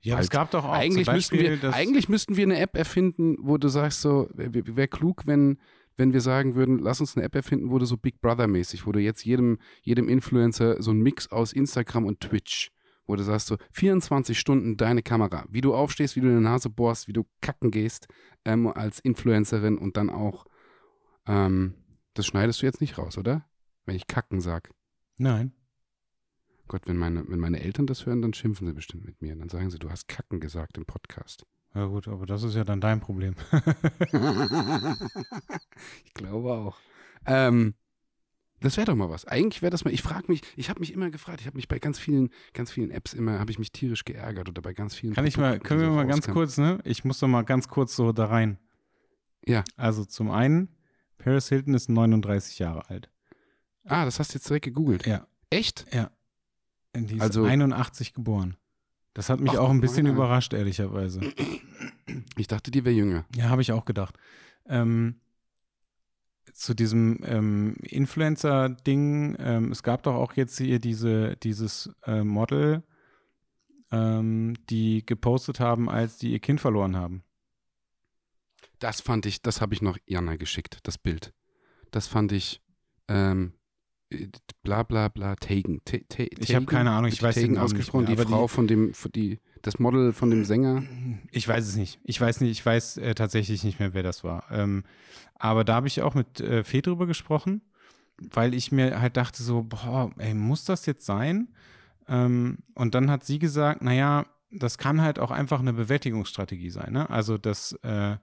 ja, 0.01 0.15
halt. 0.15 0.25
es 0.25 0.29
gab 0.29 0.51
doch 0.51 0.65
auch 0.65 0.71
eigentlich, 0.71 1.07
Beispiel, 1.07 1.49
müssten 1.49 1.61
wir, 1.63 1.73
eigentlich 1.73 2.09
müssten 2.09 2.37
wir 2.37 2.43
eine 2.43 2.59
App 2.59 2.77
erfinden, 2.77 3.37
wo 3.39 3.57
du 3.57 3.67
sagst 3.69 4.01
so, 4.01 4.29
wäre 4.33 4.75
wär 4.75 4.87
klug, 4.87 5.25
wenn 5.25 5.57
wenn 5.97 6.13
wir 6.13 6.21
sagen 6.21 6.55
würden, 6.55 6.79
lass 6.79 7.01
uns 7.01 7.17
eine 7.17 7.25
App 7.25 7.35
erfinden, 7.35 7.71
wo 7.71 7.79
du 7.79 7.85
so 7.85 7.97
Big 7.97 8.21
Brother-mäßig, 8.21 8.85
wo 8.85 8.91
du 8.91 8.99
jetzt 8.99 9.25
jedem, 9.25 9.57
jedem 9.81 10.07
Influencer 10.07 10.81
so 10.81 10.91
ein 10.91 11.01
Mix 11.01 11.31
aus 11.31 11.53
Instagram 11.53 12.05
und 12.05 12.19
Twitch, 12.21 12.71
wo 13.07 13.15
du 13.15 13.23
sagst 13.23 13.47
so 13.47 13.57
24 13.71 14.39
Stunden 14.39 14.77
deine 14.77 15.01
Kamera, 15.01 15.45
wie 15.49 15.61
du 15.61 15.73
aufstehst, 15.73 16.15
wie 16.15 16.21
du 16.21 16.27
deine 16.27 16.41
Nase 16.41 16.69
bohrst, 16.69 17.07
wie 17.07 17.13
du 17.13 17.25
kacken 17.41 17.71
gehst 17.71 18.07
ähm, 18.45 18.67
als 18.67 18.99
Influencerin 18.99 19.77
und 19.77 19.97
dann 19.97 20.09
auch, 20.09 20.45
ähm, 21.25 21.73
das 22.13 22.27
schneidest 22.27 22.61
du 22.61 22.65
jetzt 22.67 22.81
nicht 22.81 22.97
raus, 22.97 23.17
oder? 23.17 23.45
Wenn 23.85 23.95
ich 23.95 24.07
kacken 24.07 24.39
sag. 24.39 24.69
Nein. 25.17 25.53
Gott, 26.67 26.85
wenn 26.85 26.97
meine, 26.97 27.27
wenn 27.27 27.39
meine 27.39 27.61
Eltern 27.61 27.87
das 27.87 28.05
hören, 28.05 28.21
dann 28.21 28.33
schimpfen 28.33 28.67
sie 28.67 28.73
bestimmt 28.73 29.05
mit 29.05 29.21
mir. 29.21 29.35
Dann 29.35 29.49
sagen 29.49 29.69
sie, 29.69 29.79
du 29.79 29.89
hast 29.89 30.07
kacken 30.07 30.39
gesagt 30.39 30.77
im 30.77 30.85
Podcast. 30.85 31.45
Ja 31.73 31.85
gut, 31.85 32.07
aber 32.07 32.25
das 32.25 32.43
ist 32.43 32.55
ja 32.55 32.63
dann 32.63 32.81
dein 32.81 32.99
Problem. 32.99 33.35
ich 36.05 36.13
glaube 36.13 36.53
auch. 36.53 36.77
Ähm, 37.25 37.75
das 38.59 38.77
wäre 38.77 38.85
doch 38.85 38.95
mal 38.95 39.09
was. 39.09 39.25
Eigentlich 39.25 39.61
wäre 39.61 39.69
das 39.69 39.85
mal, 39.85 39.93
ich 39.93 40.01
frage 40.01 40.25
mich, 40.29 40.41
ich 40.55 40.69
habe 40.69 40.79
mich 40.79 40.91
immer 40.91 41.11
gefragt, 41.11 41.41
ich 41.41 41.45
habe 41.47 41.57
mich 41.57 41.67
bei 41.67 41.77
ganz 41.77 41.99
vielen, 41.99 42.29
ganz 42.53 42.71
vielen 42.71 42.89
Apps 42.89 43.13
immer, 43.13 43.37
habe 43.39 43.51
ich 43.51 43.59
mich 43.59 43.71
tierisch 43.71 44.03
geärgert 44.05 44.49
oder 44.49 44.61
bei 44.61 44.73
ganz 44.73 44.95
vielen. 44.95 45.13
Kann 45.13 45.27
ich 45.27 45.37
mal, 45.37 45.59
können 45.59 45.81
wir 45.81 45.91
mal 45.91 46.07
ganz 46.07 46.27
kurz, 46.27 46.57
ne? 46.57 46.79
Ich 46.83 47.03
muss 47.05 47.19
doch 47.19 47.27
mal 47.27 47.43
ganz 47.43 47.67
kurz 47.67 47.95
so 47.95 48.11
da 48.11 48.25
rein. 48.25 48.57
Ja. 49.45 49.63
Also 49.75 50.05
zum 50.05 50.31
einen, 50.31 50.69
Paris 51.19 51.49
Hilton 51.49 51.75
ist 51.75 51.89
39 51.89 52.57
Jahre 52.59 52.89
alt. 52.89 53.11
Ah, 53.85 54.05
das 54.05 54.19
hast 54.19 54.33
du 54.33 54.37
jetzt 54.39 54.49
direkt 54.49 54.65
gegoogelt. 54.65 55.05
Ja. 55.05 55.27
Echt? 55.49 55.85
Ja. 55.93 56.11
Die 56.95 57.15
ist 57.15 57.21
also 57.21 57.43
81 57.45 58.13
geboren. 58.13 58.57
Das 59.17 59.31
hat 59.31 59.39
mich 59.39 59.53
Ach, 59.53 59.61
auch 59.61 59.71
ein 59.71 59.81
bisschen 59.81 60.05
überrascht, 60.05 60.53
ehrlicherweise. 60.53 61.21
Ich 62.37 62.45
dachte, 62.45 62.69
die 62.69 62.85
wäre 62.85 62.93
jünger. 62.93 63.25
Ja, 63.35 63.49
habe 63.49 63.63
ich 63.63 63.71
auch 63.71 63.83
gedacht. 63.83 64.15
Ähm, 64.67 65.15
zu 66.53 66.75
diesem 66.75 67.21
ähm, 67.23 67.77
Influencer-Ding, 67.81 69.35
ähm, 69.39 69.71
es 69.71 69.81
gab 69.81 70.03
doch 70.03 70.13
auch 70.13 70.33
jetzt 70.33 70.59
hier 70.59 70.77
diese, 70.77 71.35
dieses 71.37 71.89
äh, 72.05 72.23
Model, 72.23 72.83
ähm, 73.91 74.53
die 74.69 75.03
gepostet 75.03 75.59
haben, 75.59 75.89
als 75.89 76.19
die 76.19 76.31
ihr 76.31 76.39
Kind 76.39 76.61
verloren 76.61 76.95
haben. 76.95 77.23
Das 78.77 79.01
fand 79.01 79.25
ich, 79.25 79.41
das 79.41 79.61
habe 79.61 79.73
ich 79.73 79.81
noch 79.81 79.97
Jana 80.05 80.35
geschickt, 80.35 80.77
das 80.83 80.99
Bild. 80.99 81.33
Das 81.89 82.05
fand 82.05 82.31
ich 82.33 82.61
ähm, 83.07 83.53
bla 84.63 84.83
bla 84.83 85.09
bla 85.09 85.35
Tagen. 85.35 85.81
ich 86.39 86.55
habe 86.55 86.65
keine 86.65 86.91
Ahnung, 86.91 87.11
ich 87.11 87.21
weiß 87.21 87.35
Tagen 87.35 87.55
den 87.55 87.57
ausgesprochen, 87.57 88.05
die 88.05 88.15
Frau 88.15 88.43
die, 88.43 88.47
von 88.47 88.67
dem, 88.67 88.93
die, 89.13 89.39
das 89.61 89.79
Model 89.79 90.13
von 90.13 90.29
dem 90.29 90.45
Sänger. 90.45 90.83
Ich 91.31 91.47
weiß 91.47 91.67
es 91.67 91.75
nicht. 91.75 91.99
Ich 92.03 92.19
weiß 92.19 92.41
nicht, 92.41 92.51
ich 92.51 92.65
weiß 92.65 92.97
äh, 92.97 93.15
tatsächlich 93.15 93.63
nicht 93.63 93.79
mehr, 93.79 93.93
wer 93.93 94.03
das 94.03 94.23
war. 94.23 94.45
Ähm, 94.51 94.83
aber 95.35 95.63
da 95.63 95.75
habe 95.75 95.87
ich 95.87 96.01
auch 96.01 96.15
mit 96.15 96.39
äh, 96.39 96.63
Fee 96.63 96.81
drüber 96.81 97.05
gesprochen, 97.05 97.61
weil 98.17 98.53
ich 98.53 98.71
mir 98.71 99.01
halt 99.01 99.17
dachte 99.17 99.43
so, 99.43 99.63
boah, 99.63 100.11
ey, 100.17 100.33
muss 100.33 100.63
das 100.63 100.85
jetzt 100.85 101.05
sein? 101.05 101.49
Ähm, 102.07 102.59
und 102.73 102.95
dann 102.95 103.11
hat 103.11 103.25
sie 103.25 103.39
gesagt, 103.39 103.81
naja, 103.81 104.25
das 104.51 104.77
kann 104.77 105.01
halt 105.01 105.19
auch 105.19 105.31
einfach 105.31 105.59
eine 105.59 105.73
Bewältigungsstrategie 105.73 106.69
sein. 106.69 106.93
Ne? 106.93 107.09
Also, 107.09 107.37
dass, 107.37 107.73
äh, 107.83 108.17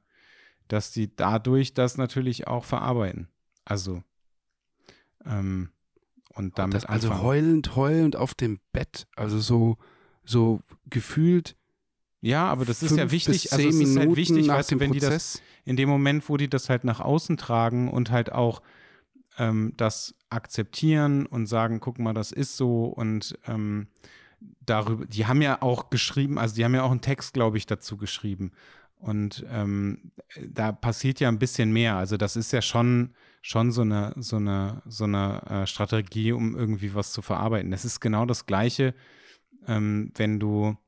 dass 0.68 0.90
die 0.92 1.14
dadurch 1.14 1.74
das 1.74 1.98
natürlich 1.98 2.46
auch 2.46 2.64
verarbeiten. 2.64 3.28
Also, 3.66 4.02
ähm, 5.26 5.70
und 6.34 6.58
damit 6.58 6.74
das, 6.74 6.84
Also 6.86 7.22
heulend, 7.22 7.76
heulend 7.76 8.16
auf 8.16 8.34
dem 8.34 8.60
Bett, 8.72 9.06
also 9.16 9.38
so, 9.38 9.76
so 10.24 10.60
gefühlt. 10.88 11.56
Ja, 12.20 12.46
aber 12.46 12.64
das 12.64 12.82
ist 12.82 12.96
ja 12.96 13.10
wichtig. 13.10 13.52
Also 13.52 13.68
es 13.68 13.76
ist 13.76 13.98
halt 13.98 14.16
wichtig, 14.16 14.48
weißt 14.48 14.72
du, 14.72 14.80
wenn 14.80 14.90
Prozess. 14.92 15.08
die 15.08 15.14
das 15.14 15.42
in 15.64 15.76
dem 15.76 15.88
Moment, 15.88 16.28
wo 16.28 16.36
die 16.36 16.48
das 16.48 16.70
halt 16.70 16.84
nach 16.84 17.00
außen 17.00 17.36
tragen 17.36 17.90
und 17.90 18.10
halt 18.10 18.32
auch 18.32 18.62
ähm, 19.38 19.74
das 19.76 20.14
akzeptieren 20.30 21.26
und 21.26 21.46
sagen, 21.46 21.80
guck 21.80 21.98
mal, 21.98 22.14
das 22.14 22.32
ist 22.32 22.56
so 22.56 22.84
und 22.86 23.38
ähm, 23.46 23.88
darüber, 24.64 25.06
die 25.06 25.26
haben 25.26 25.42
ja 25.42 25.60
auch 25.62 25.90
geschrieben, 25.90 26.38
also 26.38 26.54
die 26.54 26.64
haben 26.64 26.74
ja 26.74 26.82
auch 26.82 26.90
einen 26.90 27.00
Text, 27.00 27.34
glaube 27.34 27.58
ich, 27.58 27.66
dazu 27.66 27.96
geschrieben. 27.96 28.52
Und 28.98 29.44
ähm, 29.50 30.12
da 30.40 30.72
passiert 30.72 31.20
ja 31.20 31.28
ein 31.28 31.38
bisschen 31.38 31.72
mehr. 31.72 31.96
Also 31.96 32.16
das 32.16 32.36
ist 32.36 32.52
ja 32.52 32.62
schon 32.62 33.14
schon 33.46 33.72
so 33.72 33.82
eine, 33.82 34.14
so 34.16 34.36
eine, 34.36 34.80
so 34.86 35.04
eine 35.04 35.42
äh, 35.50 35.66
Strategie, 35.66 36.32
um 36.32 36.56
irgendwie 36.56 36.94
was 36.94 37.12
zu 37.12 37.20
verarbeiten. 37.20 37.70
Das 37.70 37.84
ist 37.84 38.00
genau 38.00 38.24
das 38.24 38.46
Gleiche, 38.46 38.94
ähm, 39.66 40.12
wenn 40.16 40.40
du 40.40 40.78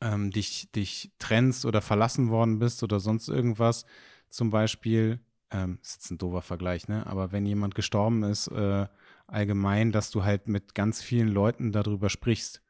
ähm, 0.00 0.30
dich, 0.30 0.70
dich 0.72 1.12
trennst 1.18 1.66
oder 1.66 1.82
verlassen 1.82 2.30
worden 2.30 2.58
bist 2.58 2.82
oder 2.82 3.00
sonst 3.00 3.28
irgendwas. 3.28 3.84
Zum 4.30 4.48
Beispiel, 4.48 5.20
ähm, 5.50 5.78
ist 5.82 5.96
jetzt 5.96 6.10
ein 6.10 6.16
doofer 6.16 6.40
Vergleich, 6.40 6.88
ne? 6.88 7.06
Aber 7.06 7.32
wenn 7.32 7.44
jemand 7.44 7.74
gestorben 7.74 8.22
ist, 8.22 8.48
äh, 8.48 8.86
allgemein, 9.26 9.92
dass 9.92 10.10
du 10.10 10.24
halt 10.24 10.48
mit 10.48 10.74
ganz 10.74 11.02
vielen 11.02 11.28
Leuten 11.28 11.70
darüber 11.70 12.08
sprichst. 12.08 12.62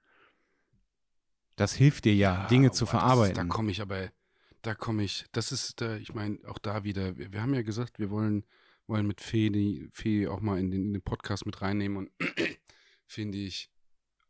Das 1.56 1.74
hilft 1.74 2.04
dir 2.04 2.14
ja, 2.14 2.42
ja 2.42 2.46
Dinge 2.48 2.70
zu 2.70 2.84
boah, 2.84 2.92
verarbeiten. 2.92 3.32
Ist, 3.32 3.38
da 3.38 3.44
komme 3.44 3.70
ich 3.70 3.80
aber, 3.80 4.10
da 4.62 4.74
komme 4.74 5.02
ich, 5.02 5.24
das 5.32 5.52
ist, 5.52 5.80
da, 5.80 5.96
ich 5.96 6.14
meine, 6.14 6.38
auch 6.46 6.58
da 6.58 6.84
wieder, 6.84 7.16
wir, 7.16 7.32
wir, 7.32 7.42
haben 7.42 7.54
ja 7.54 7.62
gesagt, 7.62 7.98
wir 7.98 8.10
wollen, 8.10 8.44
wollen 8.86 9.06
mit 9.06 9.20
Fee, 9.20 9.50
die 9.50 9.88
Fee 9.92 10.28
auch 10.28 10.40
mal 10.40 10.58
in 10.58 10.70
den, 10.70 10.86
in 10.86 10.92
den 10.92 11.02
Podcast 11.02 11.46
mit 11.46 11.60
reinnehmen 11.62 11.96
und 11.96 12.10
finde 13.06 13.38
ich 13.38 13.70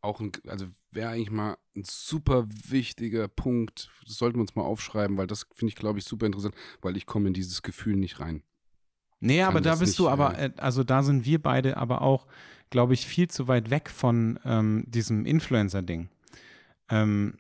auch 0.01 0.21
ein, 0.21 0.33
also 0.47 0.67
wäre 0.93 1.11
eigentlich 1.11 1.31
mal 1.31 1.57
ein 1.77 1.85
super 1.85 2.47
wichtiger 2.69 3.29
Punkt, 3.29 3.91
das 4.07 4.17
sollten 4.17 4.39
wir 4.39 4.43
uns 4.43 4.55
mal 4.55 4.63
aufschreiben, 4.63 5.17
weil 5.17 5.27
das 5.27 5.47
finde 5.53 5.71
ich, 5.71 5.77
glaube 5.77 5.99
ich, 5.99 6.05
super 6.05 6.27
interessant, 6.27 6.55
weil 6.81 6.97
ich 6.97 7.07
komme 7.07 7.29
in 7.29 7.35
dieses 7.35 7.63
Gefühl 7.63 7.97
nicht 7.97 8.21
rein. 8.21 8.43
Nee, 9.21 9.43
aber 9.43 9.61
da 9.61 9.73
bist 9.73 9.93
nicht, 9.93 9.99
du 9.99 10.09
aber, 10.09 10.39
äh, 10.39 10.53
also 10.59 10.85
da 10.85 11.03
sind 11.03 11.25
wir 11.25 11.41
beide 11.41 11.77
aber 11.77 12.03
auch, 12.03 12.27
glaube 12.71 12.95
ich, 12.95 13.07
viel 13.07 13.29
zu 13.29 13.49
weit 13.49 13.71
weg 13.71 13.91
von 13.91 14.39
ähm, 14.45 14.85
diesem 14.87 15.25
Influencer-Ding. 15.25 16.09
Ähm, 16.89 17.39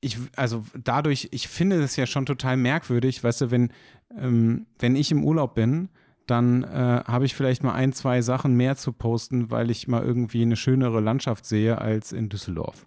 ich, 0.00 0.18
also 0.36 0.64
dadurch, 0.74 1.28
ich 1.32 1.48
finde 1.48 1.82
es 1.82 1.96
ja 1.96 2.06
schon 2.06 2.26
total 2.26 2.56
merkwürdig, 2.56 3.22
weißt 3.22 3.42
du, 3.42 3.50
wenn, 3.50 3.72
ähm, 4.16 4.66
wenn 4.78 4.96
ich 4.96 5.10
im 5.10 5.24
Urlaub 5.24 5.54
bin, 5.54 5.88
dann 6.26 6.64
äh, 6.64 7.02
habe 7.06 7.24
ich 7.24 7.34
vielleicht 7.34 7.62
mal 7.62 7.74
ein, 7.74 7.92
zwei 7.92 8.20
Sachen 8.20 8.56
mehr 8.56 8.76
zu 8.76 8.92
posten, 8.92 9.50
weil 9.50 9.70
ich 9.70 9.88
mal 9.88 10.02
irgendwie 10.02 10.42
eine 10.42 10.56
schönere 10.56 11.00
Landschaft 11.00 11.46
sehe 11.46 11.78
als 11.78 12.12
in 12.12 12.28
Düsseldorf. 12.28 12.86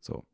So. 0.00 0.24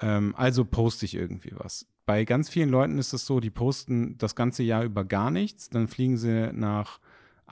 Ähm, 0.00 0.34
also 0.36 0.64
poste 0.64 1.06
ich 1.06 1.14
irgendwie 1.14 1.52
was. 1.54 1.86
Bei 2.06 2.24
ganz 2.24 2.48
vielen 2.48 2.70
Leuten 2.70 2.98
ist 2.98 3.12
es 3.12 3.26
so, 3.26 3.38
die 3.38 3.50
posten 3.50 4.18
das 4.18 4.34
ganze 4.34 4.62
Jahr 4.64 4.82
über 4.82 5.04
gar 5.04 5.30
nichts, 5.30 5.70
dann 5.70 5.86
fliegen 5.86 6.16
sie 6.16 6.50
nach 6.52 6.98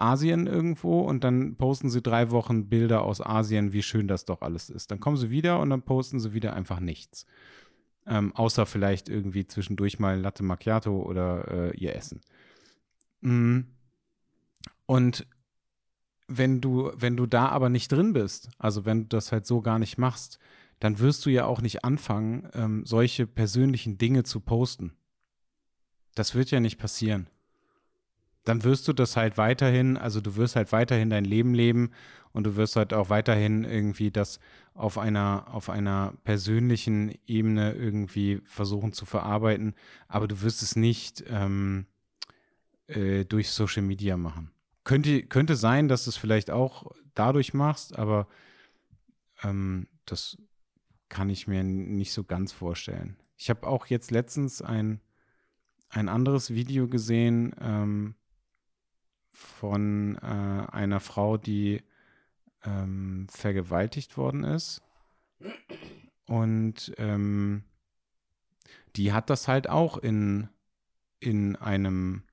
Asien 0.00 0.46
irgendwo 0.46 1.00
und 1.00 1.24
dann 1.24 1.56
posten 1.56 1.90
sie 1.90 2.02
drei 2.02 2.30
Wochen 2.30 2.68
Bilder 2.68 3.02
aus 3.02 3.20
Asien, 3.20 3.72
wie 3.72 3.82
schön 3.82 4.08
das 4.08 4.24
doch 4.24 4.42
alles 4.42 4.70
ist. 4.70 4.90
Dann 4.90 5.00
kommen 5.00 5.16
sie 5.16 5.30
wieder 5.30 5.60
und 5.60 5.70
dann 5.70 5.82
posten 5.82 6.20
sie 6.20 6.32
wieder 6.32 6.54
einfach 6.54 6.80
nichts. 6.80 7.26
Ähm, 8.06 8.34
außer 8.34 8.66
vielleicht 8.66 9.08
irgendwie 9.08 9.46
zwischendurch 9.46 9.98
mal 9.98 10.18
Latte 10.18 10.42
Macchiato 10.42 11.02
oder 11.02 11.48
äh, 11.48 11.76
ihr 11.76 11.94
Essen. 11.94 12.20
Mhm. 13.20 13.66
Und 14.86 15.26
wenn 16.28 16.60
du, 16.60 16.90
wenn 16.94 17.16
du 17.16 17.26
da 17.26 17.48
aber 17.48 17.68
nicht 17.68 17.90
drin 17.90 18.12
bist, 18.12 18.50
also 18.58 18.84
wenn 18.84 19.02
du 19.02 19.06
das 19.08 19.32
halt 19.32 19.46
so 19.46 19.60
gar 19.60 19.78
nicht 19.78 19.98
machst, 19.98 20.38
dann 20.78 20.98
wirst 20.98 21.26
du 21.26 21.30
ja 21.30 21.46
auch 21.46 21.60
nicht 21.60 21.84
anfangen, 21.84 22.48
ähm, 22.54 22.86
solche 22.86 23.26
persönlichen 23.26 23.98
Dinge 23.98 24.22
zu 24.22 24.40
posten. 24.40 24.92
Das 26.14 26.34
wird 26.34 26.50
ja 26.50 26.60
nicht 26.60 26.78
passieren. 26.78 27.28
Dann 28.48 28.64
wirst 28.64 28.88
du 28.88 28.94
das 28.94 29.14
halt 29.14 29.36
weiterhin, 29.36 29.98
also 29.98 30.22
du 30.22 30.36
wirst 30.36 30.56
halt 30.56 30.72
weiterhin 30.72 31.10
dein 31.10 31.26
Leben 31.26 31.52
leben 31.52 31.90
und 32.32 32.44
du 32.44 32.56
wirst 32.56 32.76
halt 32.76 32.94
auch 32.94 33.10
weiterhin 33.10 33.64
irgendwie 33.64 34.10
das 34.10 34.40
auf 34.72 34.96
einer, 34.96 35.48
auf 35.52 35.68
einer 35.68 36.14
persönlichen 36.24 37.14
Ebene 37.26 37.72
irgendwie 37.74 38.40
versuchen 38.46 38.94
zu 38.94 39.04
verarbeiten, 39.04 39.74
aber 40.06 40.28
du 40.28 40.40
wirst 40.40 40.62
es 40.62 40.76
nicht 40.76 41.24
ähm, 41.28 41.84
äh, 42.86 43.26
durch 43.26 43.50
Social 43.50 43.82
Media 43.82 44.16
machen. 44.16 44.50
Könnte, 44.82 45.24
könnte 45.24 45.54
sein, 45.54 45.88
dass 45.88 46.04
du 46.04 46.10
es 46.10 46.16
vielleicht 46.16 46.50
auch 46.50 46.90
dadurch 47.14 47.52
machst, 47.52 47.98
aber 47.98 48.28
ähm, 49.42 49.88
das 50.06 50.38
kann 51.10 51.28
ich 51.28 51.48
mir 51.48 51.62
nicht 51.64 52.14
so 52.14 52.24
ganz 52.24 52.52
vorstellen. 52.52 53.18
Ich 53.36 53.50
habe 53.50 53.66
auch 53.66 53.84
jetzt 53.84 54.10
letztens 54.10 54.62
ein, 54.62 55.02
ein 55.90 56.08
anderes 56.08 56.54
Video 56.54 56.88
gesehen 56.88 57.54
ähm, 57.60 58.14
von 59.38 60.16
äh, 60.16 60.66
einer 60.72 61.00
Frau, 61.00 61.36
die 61.36 61.82
ähm, 62.64 63.26
vergewaltigt 63.30 64.16
worden 64.16 64.44
ist. 64.44 64.82
Und 66.26 66.92
ähm, 66.98 67.62
die 68.96 69.12
hat 69.12 69.30
das 69.30 69.46
halt 69.46 69.68
auch 69.68 69.96
in, 69.96 70.48
in 71.20 71.56
einem 71.56 72.24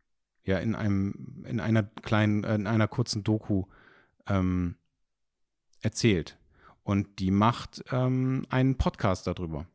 ja 0.44 0.60
in 0.60 0.76
einem, 0.76 1.44
in 1.48 1.60
einer 1.60 1.84
kleinen, 1.84 2.44
äh, 2.44 2.56
in 2.56 2.68
einer 2.68 2.88
kurzen 2.88 3.24
Doku 3.24 3.66
ähm, 4.28 4.76
erzählt. 5.82 6.38
Und 6.84 7.20
die 7.20 7.32
macht 7.32 7.84
ähm, 7.92 8.46
einen 8.50 8.78
Podcast 8.78 9.28
darüber. 9.28 9.66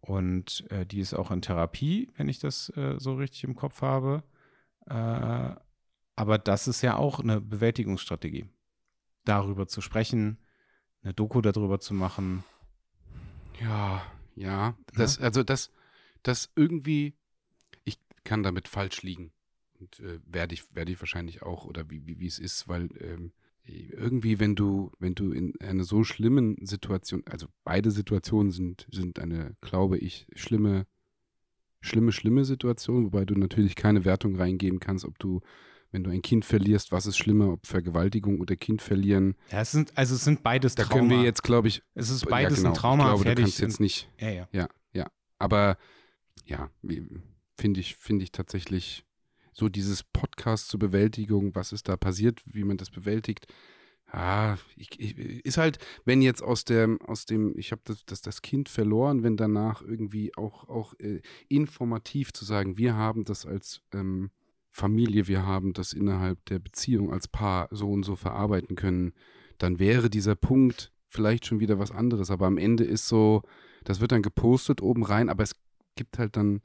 Und 0.00 0.70
äh, 0.70 0.84
die 0.84 1.00
ist 1.00 1.14
auch 1.14 1.30
in 1.30 1.42
Therapie, 1.42 2.10
wenn 2.16 2.28
ich 2.28 2.38
das 2.38 2.70
äh, 2.76 2.96
so 2.98 3.14
richtig 3.14 3.44
im 3.44 3.54
Kopf 3.54 3.82
habe. 3.82 4.22
Äh, 4.86 5.54
aber 6.22 6.38
das 6.38 6.68
ist 6.68 6.82
ja 6.82 6.96
auch 6.96 7.18
eine 7.18 7.40
Bewältigungsstrategie. 7.40 8.46
Darüber 9.24 9.66
zu 9.66 9.80
sprechen, 9.80 10.38
eine 11.02 11.14
Doku 11.14 11.40
darüber 11.40 11.80
zu 11.80 11.94
machen. 11.94 12.44
Ja, 13.60 14.04
ja. 14.36 14.76
Das, 14.94 15.18
ja. 15.18 15.24
Also 15.24 15.42
das, 15.42 15.72
das 16.22 16.52
irgendwie, 16.54 17.16
ich 17.82 17.98
kann 18.22 18.44
damit 18.44 18.68
falsch 18.68 19.02
liegen. 19.02 19.32
Und 19.80 19.98
äh, 19.98 20.20
werde 20.24 20.54
ich, 20.54 20.72
werde 20.76 20.92
ich 20.92 21.00
wahrscheinlich 21.00 21.42
auch, 21.42 21.64
oder 21.64 21.90
wie, 21.90 22.06
wie, 22.06 22.20
wie 22.20 22.28
es 22.28 22.38
ist, 22.38 22.68
weil 22.68 22.88
ähm, 23.00 23.32
irgendwie, 23.64 24.38
wenn 24.38 24.54
du, 24.54 24.92
wenn 25.00 25.16
du 25.16 25.32
in 25.32 25.60
einer 25.60 25.82
so 25.82 26.04
schlimmen 26.04 26.56
Situation, 26.64 27.24
also 27.28 27.48
beide 27.64 27.90
Situationen 27.90 28.52
sind, 28.52 28.86
sind 28.92 29.18
eine, 29.18 29.56
glaube 29.60 29.98
ich, 29.98 30.28
schlimme, 30.36 30.86
schlimme, 31.80 32.12
schlimme 32.12 32.44
Situation, 32.44 33.06
wobei 33.06 33.24
du 33.24 33.34
natürlich 33.34 33.74
keine 33.74 34.04
Wertung 34.04 34.36
reingeben 34.36 34.78
kannst, 34.78 35.04
ob 35.04 35.18
du, 35.18 35.40
wenn 35.92 36.02
du 36.02 36.10
ein 36.10 36.22
Kind 36.22 36.44
verlierst, 36.44 36.90
was 36.90 37.06
ist 37.06 37.18
schlimmer, 37.18 37.52
ob 37.52 37.66
Vergewaltigung 37.66 38.40
oder 38.40 38.56
Kind 38.56 38.82
verlieren. 38.82 39.36
Ja, 39.50 39.60
es 39.60 39.70
sind, 39.70 39.96
also 39.96 40.14
es 40.14 40.24
sind 40.24 40.42
beides 40.42 40.74
Trauma. 40.74 40.88
Da 40.88 40.94
können 40.94 41.10
wir 41.10 41.22
jetzt, 41.22 41.42
glaube 41.42 41.68
ich. 41.68 41.82
Es 41.94 42.10
ist 42.10 42.26
beides 42.26 42.58
ja, 42.58 42.62
genau. 42.62 42.70
ein 42.70 42.74
Trauma. 42.74 43.04
Ich 43.04 43.08
glaube, 43.08 43.22
fertig. 43.22 43.36
du 43.36 43.42
kannst 43.42 43.60
jetzt 43.60 43.80
nicht. 43.80 44.10
Ja, 44.18 44.30
ja. 44.30 44.48
Ja, 44.52 44.68
ja. 44.92 45.06
Aber 45.38 45.76
ja, 46.46 46.70
finde 47.58 47.80
ich, 47.80 47.94
finde 47.96 48.24
ich 48.24 48.32
tatsächlich 48.32 49.04
so 49.52 49.68
dieses 49.68 50.02
Podcast 50.02 50.68
zur 50.68 50.80
Bewältigung, 50.80 51.54
was 51.54 51.72
ist 51.72 51.88
da 51.88 51.96
passiert, 51.96 52.40
wie 52.46 52.64
man 52.64 52.78
das 52.78 52.90
bewältigt. 52.90 53.46
Ah, 54.06 54.56
ich, 54.76 54.98
ich, 54.98 55.18
ist 55.44 55.56
halt, 55.58 55.78
wenn 56.04 56.22
jetzt 56.22 56.42
aus 56.42 56.64
dem, 56.64 57.00
aus 57.02 57.26
dem, 57.26 57.56
ich 57.58 57.70
habe 57.72 57.82
das, 57.84 58.04
das, 58.04 58.20
das 58.22 58.42
Kind 58.42 58.68
verloren, 58.68 59.22
wenn 59.22 59.36
danach 59.36 59.82
irgendwie 59.82 60.34
auch, 60.36 60.68
auch 60.68 60.94
äh, 61.00 61.20
informativ 61.48 62.32
zu 62.32 62.44
sagen, 62.44 62.76
wir 62.76 62.94
haben 62.94 63.24
das 63.24 63.46
als 63.46 63.82
ähm, 63.92 64.30
Familie, 64.72 65.28
wir 65.28 65.46
haben 65.46 65.74
das 65.74 65.92
innerhalb 65.92 66.44
der 66.46 66.58
Beziehung 66.58 67.12
als 67.12 67.28
Paar 67.28 67.68
so 67.70 67.90
und 67.90 68.04
so 68.04 68.16
verarbeiten 68.16 68.74
können, 68.74 69.12
dann 69.58 69.78
wäre 69.78 70.08
dieser 70.08 70.34
Punkt 70.34 70.92
vielleicht 71.08 71.46
schon 71.46 71.60
wieder 71.60 71.78
was 71.78 71.90
anderes. 71.90 72.30
Aber 72.30 72.46
am 72.46 72.56
Ende 72.56 72.84
ist 72.84 73.06
so, 73.06 73.42
das 73.84 74.00
wird 74.00 74.12
dann 74.12 74.22
gepostet 74.22 74.80
oben 74.80 75.04
rein, 75.04 75.28
aber 75.28 75.42
es 75.42 75.54
gibt 75.94 76.18
halt 76.18 76.36
dann 76.36 76.62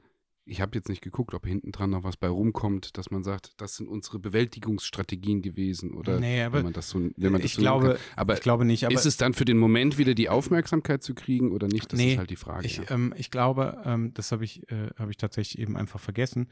ich 0.47 0.61
habe 0.61 0.75
jetzt 0.75 0.89
nicht 0.89 1.01
geguckt, 1.01 1.33
ob 1.33 1.45
hinten 1.45 1.71
dran 1.71 1.89
noch 1.89 2.03
was 2.03 2.17
bei 2.17 2.27
rumkommt, 2.27 2.97
dass 2.97 3.11
man 3.11 3.23
sagt, 3.23 3.51
das 3.57 3.75
sind 3.75 3.87
unsere 3.87 4.17
Bewältigungsstrategien 4.17 5.41
gewesen 5.41 5.93
oder 5.93 6.19
nee, 6.19 6.41
aber 6.41 6.57
wenn 6.57 6.65
man 6.65 6.73
das 6.73 6.89
so, 6.89 6.99
wenn 6.99 7.31
man 7.31 7.41
das 7.41 7.51
ich 7.51 7.55
so 7.55 7.61
glaube, 7.61 7.99
aber 8.15 8.33
ich 8.33 8.41
glaube 8.41 8.65
nicht. 8.65 8.85
Aber 8.85 8.93
ist 8.93 9.05
es 9.05 9.17
dann 9.17 9.33
für 9.33 9.45
den 9.45 9.57
Moment 9.57 9.97
wieder 9.97 10.13
die 10.13 10.29
Aufmerksamkeit 10.29 11.03
zu 11.03 11.13
kriegen 11.13 11.51
oder 11.51 11.67
nicht? 11.67 11.91
Das 11.91 11.99
nee, 11.99 12.13
ist 12.13 12.17
halt 12.17 12.29
die 12.29 12.37
Frage. 12.37 12.65
Ich, 12.65 12.77
ja. 12.77 12.83
ähm, 12.89 13.13
ich 13.17 13.29
glaube, 13.29 13.81
ähm, 13.85 14.13
das 14.13 14.31
habe 14.31 14.45
ich, 14.45 14.69
äh, 14.71 14.89
habe 14.97 15.11
ich 15.11 15.17
tatsächlich 15.17 15.59
eben 15.59 15.75
einfach 15.75 15.99
vergessen. 15.99 16.47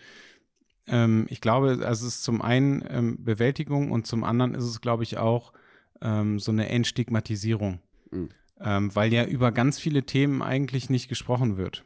Ähm, 0.87 1.25
ich 1.29 1.41
glaube, 1.41 1.79
also 1.85 2.07
es 2.07 2.15
ist 2.15 2.23
zum 2.23 2.41
einen 2.41 2.83
ähm, 2.89 3.23
Bewältigung 3.23 3.91
und 3.91 4.07
zum 4.07 4.23
anderen 4.23 4.55
ist 4.55 4.65
es, 4.65 4.81
glaube 4.81 5.03
ich, 5.03 5.17
auch 5.17 5.53
ähm, 6.01 6.39
so 6.39 6.51
eine 6.51 6.69
Entstigmatisierung, 6.69 7.79
mhm. 8.11 8.29
weil 8.57 9.13
ja 9.13 9.25
über 9.25 9.51
ganz 9.51 9.79
viele 9.79 10.03
Themen 10.03 10.41
eigentlich 10.41 10.89
nicht 10.89 11.07
gesprochen 11.09 11.57
wird. 11.57 11.83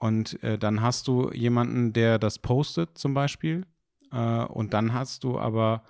Und 0.00 0.42
äh, 0.42 0.58
dann 0.58 0.80
hast 0.80 1.08
du 1.08 1.30
jemanden, 1.30 1.92
der 1.92 2.18
das 2.18 2.38
postet 2.38 2.96
zum 2.96 3.12
Beispiel. 3.12 3.66
Äh, 4.10 4.44
und 4.44 4.72
dann 4.72 4.94
hast 4.94 5.24
du 5.24 5.38
aber, 5.38 5.84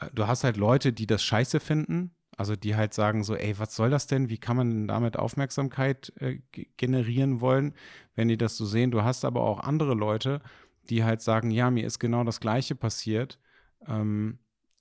äh, 0.00 0.10
du 0.14 0.26
hast 0.26 0.44
halt 0.44 0.58
Leute, 0.58 0.92
die 0.92 1.06
das 1.06 1.24
scheiße 1.24 1.60
finden. 1.60 2.14
Also 2.36 2.56
die 2.56 2.76
halt 2.76 2.92
sagen 2.92 3.24
so, 3.24 3.34
ey, 3.34 3.58
was 3.58 3.74
soll 3.74 3.88
das 3.88 4.06
denn? 4.06 4.28
Wie 4.28 4.36
kann 4.36 4.56
man 4.56 4.70
denn 4.70 4.88
damit 4.88 5.16
Aufmerksamkeit 5.16 6.12
äh, 6.16 6.40
generieren 6.76 7.40
wollen, 7.40 7.72
wenn 8.16 8.28
die 8.28 8.36
das 8.36 8.58
so 8.58 8.66
sehen? 8.66 8.90
Du 8.90 9.02
hast 9.02 9.24
aber 9.24 9.42
auch 9.42 9.60
andere 9.60 9.94
Leute, 9.94 10.42
die 10.90 11.04
halt 11.04 11.20
sagen, 11.20 11.50
ja, 11.50 11.70
mir 11.70 11.86
ist 11.86 11.98
genau 11.98 12.24
das 12.24 12.40
Gleiche 12.40 12.74
passiert. 12.74 13.38
Ähm, 13.86 14.38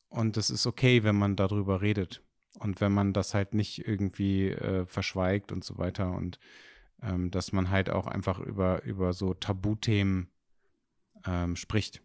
und 0.10 0.38
es 0.38 0.50
ist 0.50 0.68
okay, 0.68 1.04
wenn 1.04 1.16
man 1.16 1.36
darüber 1.36 1.82
redet. 1.82 2.22
Und 2.60 2.82
wenn 2.82 2.92
man 2.92 3.14
das 3.14 3.34
halt 3.34 3.54
nicht 3.54 3.88
irgendwie 3.88 4.50
äh, 4.50 4.86
verschweigt 4.86 5.52
und 5.52 5.64
so 5.64 5.78
weiter. 5.78 6.12
Und 6.12 6.40
ähm, 7.02 7.32
dass 7.32 7.52
man 7.52 7.70
halt 7.70 7.90
auch 7.90 8.08
einfach 8.08 8.40
über, 8.40 8.84
über 8.84 9.14
so 9.14 9.34
Tabuthemen 9.34 10.30
ähm, 11.26 11.56
spricht. 11.56 12.02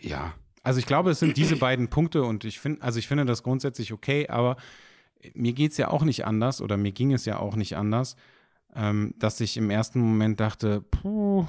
Ja. 0.00 0.34
Also 0.62 0.78
ich 0.78 0.86
glaube, 0.86 1.10
es 1.10 1.18
sind 1.18 1.36
diese 1.36 1.56
beiden 1.56 1.88
Punkte 1.88 2.22
und 2.22 2.44
ich 2.44 2.58
finde, 2.58 2.82
also 2.82 2.98
ich 2.98 3.06
finde 3.06 3.26
das 3.26 3.42
grundsätzlich 3.42 3.92
okay, 3.92 4.28
aber 4.28 4.56
mir 5.34 5.52
geht 5.52 5.72
es 5.72 5.76
ja 5.76 5.88
auch 5.88 6.02
nicht 6.02 6.24
anders 6.24 6.60
oder 6.60 6.76
mir 6.76 6.92
ging 6.92 7.12
es 7.12 7.26
ja 7.26 7.38
auch 7.38 7.56
nicht 7.56 7.76
anders, 7.76 8.16
ähm, 8.74 9.14
dass 9.18 9.40
ich 9.40 9.56
im 9.56 9.70
ersten 9.70 10.00
Moment 10.00 10.40
dachte, 10.40 10.80
puh, 10.80 11.46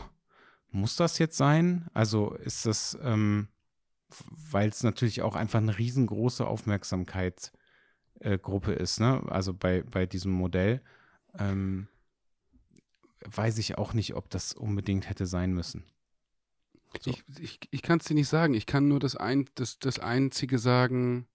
muss 0.75 0.95
das 0.95 1.17
jetzt 1.17 1.37
sein? 1.37 1.87
Also 1.93 2.33
ist 2.33 2.65
das, 2.65 2.97
ähm, 3.01 3.47
weil 4.29 4.69
es 4.69 4.83
natürlich 4.83 5.21
auch 5.21 5.35
einfach 5.35 5.59
eine 5.59 5.77
riesengroße 5.77 6.45
Aufmerksamkeitsgruppe 6.45 8.75
äh, 8.75 8.81
ist, 8.81 8.99
ne? 8.99 9.23
Also 9.27 9.53
bei, 9.53 9.83
bei 9.83 10.05
diesem 10.05 10.31
Modell. 10.31 10.81
Ähm, 11.37 11.87
weiß 13.25 13.57
ich 13.57 13.77
auch 13.77 13.93
nicht, 13.93 14.15
ob 14.15 14.29
das 14.29 14.53
unbedingt 14.53 15.09
hätte 15.09 15.25
sein 15.25 15.53
müssen. 15.53 15.83
So. 17.01 17.11
Ich, 17.11 17.23
ich, 17.39 17.59
ich 17.71 17.81
kann 17.81 17.99
es 17.99 18.05
dir 18.05 18.13
nicht 18.13 18.29
sagen. 18.29 18.53
Ich 18.53 18.65
kann 18.65 18.87
nur 18.87 18.99
das, 18.99 19.15
ein, 19.15 19.49
das, 19.55 19.79
das 19.79 19.99
Einzige 19.99 20.59
sagen, 20.59 21.27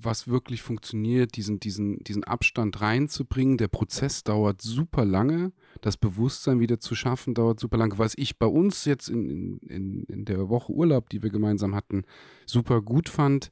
was 0.00 0.28
wirklich 0.28 0.62
funktioniert, 0.62 1.36
diesen, 1.36 1.60
diesen, 1.60 1.98
diesen 2.04 2.24
Abstand 2.24 2.80
reinzubringen. 2.80 3.58
Der 3.58 3.68
Prozess 3.68 4.22
dauert 4.22 4.62
super 4.62 5.04
lange. 5.04 5.52
Das 5.80 5.96
Bewusstsein 5.96 6.60
wieder 6.60 6.80
zu 6.80 6.94
schaffen, 6.94 7.34
dauert 7.34 7.58
super 7.58 7.76
lange. 7.76 7.98
Was 7.98 8.14
ich 8.16 8.38
bei 8.38 8.46
uns 8.46 8.84
jetzt 8.84 9.08
in, 9.08 9.58
in, 9.58 10.04
in 10.04 10.24
der 10.24 10.48
Woche 10.48 10.72
Urlaub, 10.72 11.08
die 11.10 11.22
wir 11.22 11.30
gemeinsam 11.30 11.74
hatten, 11.74 12.04
super 12.46 12.80
gut 12.80 13.08
fand, 13.08 13.50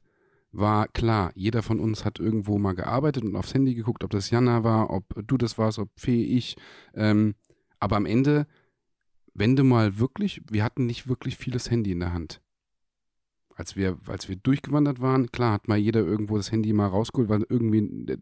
war 0.51 0.87
klar, 0.87 1.31
jeder 1.35 1.61
von 1.61 1.79
uns 1.79 2.05
hat 2.05 2.19
irgendwo 2.19 2.57
mal 2.57 2.73
gearbeitet 2.73 3.23
und 3.23 3.35
aufs 3.35 3.53
Handy 3.53 3.75
geguckt, 3.75 4.03
ob 4.03 4.11
das 4.11 4.29
Jana 4.29 4.63
war, 4.63 4.89
ob 4.89 5.05
du 5.27 5.37
das 5.37 5.57
warst, 5.57 5.77
ob 5.77 5.89
Fee, 5.97 6.23
ich. 6.23 6.55
Ähm, 6.93 7.35
aber 7.79 7.97
am 7.97 8.05
Ende, 8.05 8.47
wenn 9.33 9.55
du 9.55 9.63
mal 9.63 9.99
wirklich, 9.99 10.41
wir 10.49 10.63
hatten 10.63 10.85
nicht 10.85 11.07
wirklich 11.07 11.35
vieles 11.37 11.69
Handy 11.69 11.91
in 11.91 11.99
der 11.99 12.13
Hand 12.13 12.41
als 13.57 13.75
wir, 13.75 13.97
als 14.05 14.29
wir 14.29 14.35
durchgewandert 14.35 15.01
waren, 15.01 15.31
klar 15.31 15.53
hat 15.53 15.67
mal 15.67 15.79
jeder 15.79 16.01
irgendwo 16.01 16.37
das 16.37 16.51
Handy 16.51 16.73
mal 16.73 16.87
rausgeholt, 16.87 17.27
weil 17.27 17.43
irgendwie 17.49 17.79
eine 17.79 18.17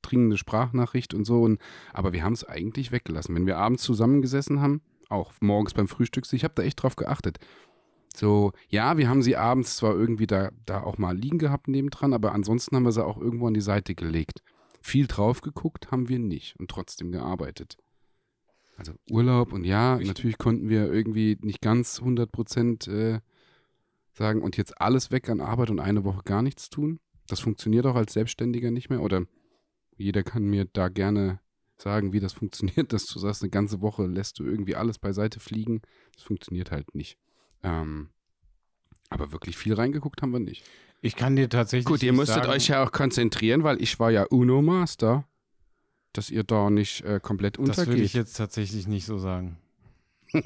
dringende 0.00 0.38
Sprachnachricht 0.38 1.12
und 1.12 1.24
so. 1.24 1.42
Und, 1.42 1.60
aber 1.92 2.12
wir 2.12 2.22
haben 2.22 2.34
es 2.34 2.44
eigentlich 2.44 2.92
weggelassen. 2.92 3.34
Wenn 3.34 3.46
wir 3.46 3.58
abends 3.58 3.82
zusammengesessen 3.82 4.60
haben, 4.60 4.82
auch 5.08 5.32
morgens 5.40 5.74
beim 5.74 5.88
Frühstück, 5.88 6.32
ich 6.32 6.44
habe 6.44 6.54
da 6.54 6.62
echt 6.62 6.80
drauf 6.80 6.94
geachtet. 6.94 7.40
So, 8.14 8.52
ja, 8.68 8.96
wir 8.96 9.08
haben 9.08 9.22
sie 9.22 9.36
abends 9.36 9.76
zwar 9.76 9.92
irgendwie 9.92 10.28
da, 10.28 10.50
da 10.66 10.84
auch 10.84 10.98
mal 10.98 11.16
liegen 11.16 11.38
gehabt 11.38 11.66
nebendran, 11.66 12.12
aber 12.12 12.32
ansonsten 12.32 12.76
haben 12.76 12.84
wir 12.84 12.92
sie 12.92 13.04
auch 13.04 13.20
irgendwo 13.20 13.48
an 13.48 13.54
die 13.54 13.60
Seite 13.60 13.96
gelegt. 13.96 14.40
Viel 14.80 15.08
drauf 15.08 15.40
geguckt 15.40 15.90
haben 15.90 16.08
wir 16.08 16.20
nicht 16.20 16.54
und 16.60 16.70
trotzdem 16.70 17.10
gearbeitet. 17.10 17.76
Also 18.76 18.92
Urlaub 19.10 19.52
und 19.52 19.64
ja, 19.64 19.98
natürlich 19.98 20.38
konnten 20.38 20.68
wir 20.68 20.92
irgendwie 20.92 21.36
nicht 21.40 21.60
ganz 21.60 21.98
100 21.98 22.30
Prozent 22.30 22.86
äh, 22.86 23.18
sagen, 24.16 24.42
und 24.42 24.56
jetzt 24.56 24.80
alles 24.80 25.10
weg 25.10 25.28
an 25.28 25.40
Arbeit 25.40 25.70
und 25.70 25.80
eine 25.80 26.04
Woche 26.04 26.22
gar 26.24 26.42
nichts 26.42 26.70
tun. 26.70 27.00
Das 27.26 27.40
funktioniert 27.40 27.86
auch 27.86 27.96
als 27.96 28.12
Selbstständiger 28.12 28.70
nicht 28.70 28.88
mehr. 28.88 29.02
Oder 29.02 29.26
jeder 29.96 30.22
kann 30.22 30.44
mir 30.44 30.64
da 30.64 30.88
gerne 30.88 31.40
sagen, 31.78 32.12
wie 32.12 32.20
das 32.20 32.32
funktioniert, 32.34 32.92
dass 32.92 33.06
du 33.06 33.18
sagst, 33.18 33.42
eine 33.42 33.50
ganze 33.50 33.80
Woche 33.80 34.06
lässt 34.06 34.38
du 34.38 34.44
irgendwie 34.44 34.76
alles 34.76 34.98
beiseite 34.98 35.40
fliegen. 35.40 35.82
Das 36.14 36.24
funktioniert 36.24 36.70
halt 36.70 36.94
nicht. 36.94 37.18
Ähm, 37.62 38.10
aber 39.08 39.32
wirklich 39.32 39.56
viel 39.56 39.74
reingeguckt 39.74 40.22
haben 40.22 40.32
wir 40.32 40.40
nicht. 40.40 40.64
Ich 41.02 41.14
kann 41.14 41.36
dir 41.36 41.48
tatsächlich. 41.48 41.86
Gut, 41.86 42.02
ihr 42.02 42.12
musstet 42.12 42.36
sagen, 42.36 42.50
euch 42.50 42.68
ja 42.68 42.82
auch 42.82 42.90
konzentrieren, 42.90 43.62
weil 43.62 43.80
ich 43.82 44.00
war 44.00 44.10
ja 44.10 44.24
UNO-Master, 44.24 45.28
dass 46.12 46.30
ihr 46.30 46.42
da 46.42 46.70
nicht 46.70 47.02
äh, 47.02 47.20
komplett 47.22 47.58
untergeht. 47.58 47.78
Das 47.78 47.86
würde 47.86 48.02
ich 48.02 48.14
jetzt 48.14 48.36
tatsächlich 48.36 48.88
nicht 48.88 49.04
so 49.04 49.18
sagen. 49.18 49.58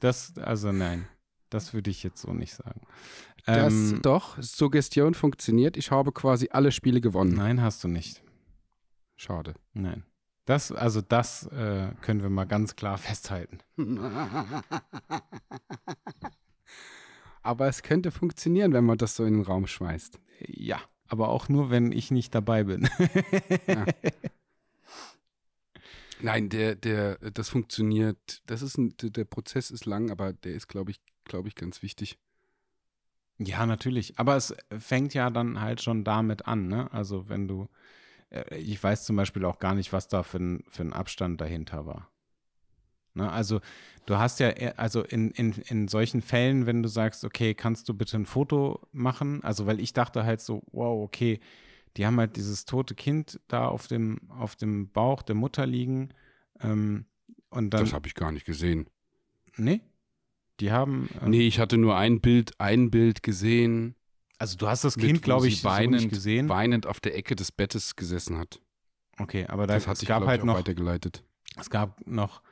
das, 0.00 0.36
also 0.38 0.72
nein. 0.72 1.06
Das 1.54 1.72
würde 1.72 1.88
ich 1.88 2.02
jetzt 2.02 2.20
so 2.20 2.32
nicht 2.32 2.52
sagen. 2.52 2.80
Das 3.46 3.72
ähm, 3.72 4.02
doch, 4.02 4.42
Suggestion 4.42 5.14
funktioniert. 5.14 5.76
Ich 5.76 5.92
habe 5.92 6.10
quasi 6.10 6.48
alle 6.50 6.72
Spiele 6.72 7.00
gewonnen. 7.00 7.32
Nein, 7.32 7.62
hast 7.62 7.84
du 7.84 7.88
nicht. 7.88 8.24
Schade. 9.14 9.54
Nein. 9.72 10.02
Das, 10.46 10.72
also 10.72 11.00
das 11.00 11.46
äh, 11.46 11.92
können 12.00 12.22
wir 12.22 12.28
mal 12.28 12.46
ganz 12.46 12.74
klar 12.74 12.98
festhalten. 13.06 13.60
aber 17.42 17.68
es 17.68 17.84
könnte 17.84 18.10
funktionieren, 18.10 18.72
wenn 18.72 18.84
man 18.84 18.98
das 18.98 19.14
so 19.14 19.24
in 19.24 19.34
den 19.34 19.44
Raum 19.44 19.68
schmeißt. 19.68 20.18
Ja, 20.48 20.80
aber 21.06 21.28
auch 21.28 21.48
nur, 21.48 21.70
wenn 21.70 21.92
ich 21.92 22.10
nicht 22.10 22.34
dabei 22.34 22.64
bin. 22.64 22.88
ja. 23.68 23.86
Nein, 26.20 26.48
der, 26.48 26.74
der, 26.74 27.18
das 27.30 27.48
funktioniert. 27.48 28.42
Das 28.46 28.60
ist 28.60 28.76
ein, 28.76 28.96
der 28.98 29.24
Prozess 29.24 29.70
ist 29.70 29.84
lang, 29.84 30.10
aber 30.10 30.32
der 30.32 30.54
ist, 30.54 30.66
glaube 30.66 30.90
ich, 30.90 31.00
glaube 31.24 31.48
ich, 31.48 31.54
ganz 31.54 31.82
wichtig. 31.82 32.18
Ja, 33.38 33.66
natürlich. 33.66 34.18
Aber 34.18 34.36
es 34.36 34.54
fängt 34.78 35.14
ja 35.14 35.30
dann 35.30 35.60
halt 35.60 35.82
schon 35.82 36.04
damit 36.04 36.46
an, 36.46 36.68
ne? 36.68 36.92
Also 36.92 37.28
wenn 37.28 37.48
du, 37.48 37.68
äh, 38.30 38.56
ich 38.56 38.82
weiß 38.82 39.04
zum 39.04 39.16
Beispiel 39.16 39.44
auch 39.44 39.58
gar 39.58 39.74
nicht, 39.74 39.92
was 39.92 40.08
da 40.08 40.22
für 40.22 40.38
ein, 40.38 40.64
für 40.68 40.82
ein 40.82 40.92
Abstand 40.92 41.40
dahinter 41.40 41.86
war. 41.86 42.10
Ne? 43.14 43.30
Also 43.30 43.60
du 44.06 44.18
hast 44.18 44.40
ja, 44.40 44.50
äh, 44.50 44.74
also 44.76 45.02
in, 45.02 45.30
in, 45.30 45.52
in 45.52 45.88
solchen 45.88 46.22
Fällen, 46.22 46.66
wenn 46.66 46.82
du 46.82 46.88
sagst, 46.88 47.24
okay, 47.24 47.54
kannst 47.54 47.88
du 47.88 47.94
bitte 47.94 48.16
ein 48.16 48.26
Foto 48.26 48.86
machen? 48.92 49.42
Also 49.42 49.66
weil 49.66 49.80
ich 49.80 49.92
dachte 49.92 50.24
halt 50.24 50.40
so, 50.40 50.62
wow, 50.72 51.02
okay, 51.02 51.40
die 51.96 52.06
haben 52.06 52.18
halt 52.18 52.36
dieses 52.36 52.64
tote 52.64 52.94
Kind 52.94 53.40
da 53.48 53.66
auf 53.66 53.86
dem, 53.86 54.18
auf 54.30 54.56
dem 54.56 54.90
Bauch 54.90 55.22
der 55.22 55.36
Mutter 55.36 55.64
liegen. 55.66 56.10
Ähm, 56.60 57.06
und 57.50 57.70
dann, 57.70 57.84
das 57.84 57.92
habe 57.92 58.08
ich 58.08 58.14
gar 58.14 58.32
nicht 58.32 58.46
gesehen. 58.46 58.88
Nee? 59.56 59.80
Die 60.60 60.70
haben. 60.70 61.08
Ähm, 61.22 61.30
nee, 61.30 61.46
ich 61.46 61.58
hatte 61.58 61.76
nur 61.76 61.96
ein 61.96 62.20
Bild, 62.20 62.52
ein 62.58 62.90
Bild 62.90 63.22
gesehen. 63.22 63.96
Also 64.38 64.56
du 64.56 64.66
hast 64.66 64.84
das 64.84 64.96
Kind, 64.96 65.22
glaube 65.22 65.48
ich, 65.48 65.64
weinend, 65.64 66.02
so 66.02 66.08
gesehen. 66.08 66.48
Weinend 66.48 66.86
auf 66.86 67.00
der 67.00 67.16
Ecke 67.16 67.36
des 67.36 67.52
Bettes 67.52 67.96
gesessen 67.96 68.38
hat. 68.38 68.60
Okay, 69.18 69.46
aber 69.46 69.66
da 69.66 69.74
das 69.74 69.86
hat 69.86 69.94
es 69.94 70.00
sich, 70.00 70.08
gab 70.08 70.26
halt 70.26 70.44
noch 70.44 70.56
weitergeleitet. 70.56 71.24
Es 71.58 71.70
gab 71.70 72.04
noch 72.06 72.42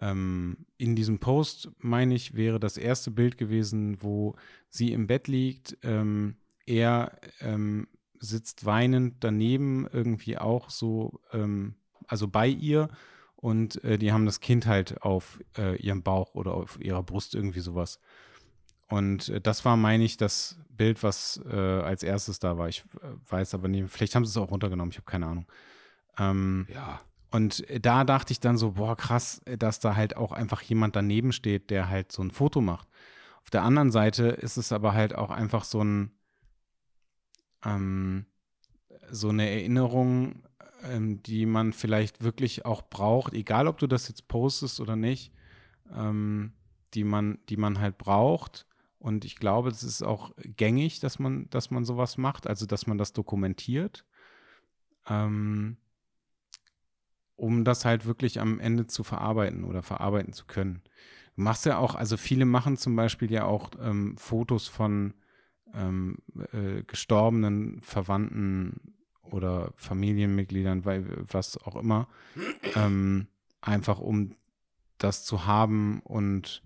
ähm, 0.00 0.66
in 0.76 0.96
diesem 0.96 1.18
Post, 1.18 1.70
meine 1.78 2.14
ich, 2.14 2.34
wäre 2.34 2.60
das 2.60 2.76
erste 2.76 3.10
Bild 3.10 3.38
gewesen, 3.38 4.02
wo 4.02 4.34
sie 4.68 4.92
im 4.92 5.06
Bett 5.06 5.28
liegt. 5.28 5.78
Ähm, 5.82 6.36
er 6.66 7.18
ähm, 7.40 7.88
sitzt 8.18 8.64
weinend 8.64 9.22
daneben, 9.22 9.86
irgendwie 9.90 10.36
auch 10.38 10.70
so, 10.70 11.20
ähm, 11.32 11.74
also 12.06 12.28
bei 12.28 12.48
ihr 12.48 12.88
und 13.44 13.84
äh, 13.84 13.98
die 13.98 14.10
haben 14.10 14.24
das 14.24 14.40
Kind 14.40 14.66
halt 14.66 15.02
auf 15.02 15.38
äh, 15.58 15.76
ihrem 15.76 16.02
Bauch 16.02 16.34
oder 16.34 16.54
auf 16.54 16.80
ihrer 16.80 17.02
Brust 17.02 17.34
irgendwie 17.34 17.60
sowas. 17.60 18.00
Und 18.88 19.28
äh, 19.28 19.38
das 19.38 19.66
war, 19.66 19.76
meine 19.76 20.02
ich, 20.02 20.16
das 20.16 20.58
Bild, 20.70 21.02
was 21.02 21.42
äh, 21.46 21.54
als 21.54 22.02
erstes 22.02 22.38
da 22.38 22.56
war. 22.56 22.70
Ich 22.70 22.86
äh, 23.02 23.08
weiß 23.28 23.52
aber 23.52 23.68
nicht, 23.68 23.90
vielleicht 23.90 24.14
haben 24.14 24.24
sie 24.24 24.30
es 24.30 24.38
auch 24.38 24.50
runtergenommen, 24.50 24.92
ich 24.92 24.96
habe 24.96 25.04
keine 25.04 25.26
Ahnung. 25.26 25.46
Ähm, 26.18 26.66
ja. 26.72 27.02
Und 27.32 27.66
da 27.84 28.04
dachte 28.04 28.32
ich 28.32 28.40
dann 28.40 28.56
so, 28.56 28.72
boah, 28.72 28.96
krass, 28.96 29.42
dass 29.44 29.78
da 29.78 29.94
halt 29.94 30.16
auch 30.16 30.32
einfach 30.32 30.62
jemand 30.62 30.96
daneben 30.96 31.32
steht, 31.32 31.68
der 31.68 31.90
halt 31.90 32.12
so 32.12 32.22
ein 32.22 32.30
Foto 32.30 32.62
macht. 32.62 32.88
Auf 33.42 33.50
der 33.50 33.62
anderen 33.62 33.90
Seite 33.90 34.28
ist 34.28 34.56
es 34.56 34.72
aber 34.72 34.94
halt 34.94 35.14
auch 35.14 35.30
einfach 35.30 35.64
so 35.64 35.84
ein, 35.84 36.12
ähm, 37.62 38.24
so 39.10 39.28
eine 39.28 39.50
Erinnerung 39.50 40.44
ähm, 40.84 41.22
die 41.22 41.46
man 41.46 41.72
vielleicht 41.72 42.22
wirklich 42.22 42.64
auch 42.64 42.82
braucht, 42.82 43.34
egal 43.34 43.66
ob 43.68 43.78
du 43.78 43.86
das 43.86 44.08
jetzt 44.08 44.28
postest 44.28 44.80
oder 44.80 44.96
nicht, 44.96 45.32
ähm, 45.94 46.52
die 46.94 47.04
man, 47.04 47.38
die 47.48 47.56
man 47.56 47.80
halt 47.80 47.98
braucht. 47.98 48.66
Und 48.98 49.24
ich 49.24 49.36
glaube, 49.36 49.68
es 49.68 49.82
ist 49.82 50.02
auch 50.02 50.32
gängig, 50.38 51.00
dass 51.00 51.18
man, 51.18 51.48
dass 51.50 51.70
man 51.70 51.84
sowas 51.84 52.16
macht, 52.16 52.46
also 52.46 52.66
dass 52.66 52.86
man 52.86 52.96
das 52.96 53.12
dokumentiert, 53.12 54.04
ähm, 55.08 55.76
um 57.36 57.64
das 57.64 57.84
halt 57.84 58.06
wirklich 58.06 58.40
am 58.40 58.60
Ende 58.60 58.86
zu 58.86 59.04
verarbeiten 59.04 59.64
oder 59.64 59.82
verarbeiten 59.82 60.32
zu 60.32 60.46
können. 60.46 60.82
Du 61.36 61.42
machst 61.42 61.66
ja 61.66 61.78
auch, 61.78 61.96
also 61.96 62.16
viele 62.16 62.46
machen 62.46 62.76
zum 62.76 62.94
Beispiel 62.96 63.30
ja 63.30 63.44
auch 63.44 63.70
ähm, 63.80 64.16
Fotos 64.16 64.68
von 64.68 65.14
ähm, 65.74 66.18
äh, 66.52 66.82
gestorbenen 66.84 67.80
Verwandten 67.80 68.94
oder 69.30 69.72
Familienmitgliedern, 69.76 70.84
weil 70.84 71.06
was 71.30 71.56
auch 71.58 71.76
immer, 71.76 72.08
ähm, 72.74 73.26
einfach 73.60 73.98
um 73.98 74.36
das 74.98 75.24
zu 75.24 75.46
haben 75.46 76.00
und 76.00 76.62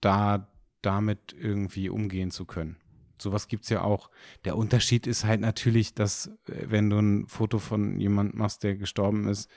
da 0.00 0.48
damit 0.82 1.34
irgendwie 1.38 1.88
umgehen 1.88 2.30
zu 2.30 2.44
können. 2.44 2.76
Sowas 3.18 3.48
gibt 3.48 3.64
es 3.64 3.70
ja 3.70 3.82
auch. 3.82 4.10
Der 4.44 4.56
Unterschied 4.56 5.06
ist 5.06 5.24
halt 5.24 5.40
natürlich, 5.40 5.94
dass 5.94 6.26
äh, 6.46 6.66
wenn 6.66 6.90
du 6.90 6.98
ein 6.98 7.26
Foto 7.26 7.58
von 7.58 7.98
jemandem 8.00 8.38
machst, 8.38 8.62
der 8.62 8.76
gestorben 8.76 9.28
ist, 9.28 9.50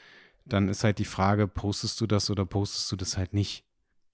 dann 0.46 0.70
ist 0.70 0.84
halt 0.84 1.00
die 1.00 1.06
Frage, 1.06 1.48
postest 1.48 2.00
du 2.00 2.08
das 2.08 2.30
oder 2.30 2.46
postest 2.46 2.92
du 2.92 2.96
das 2.96 3.18
halt 3.18 3.34
nicht? 3.34 3.66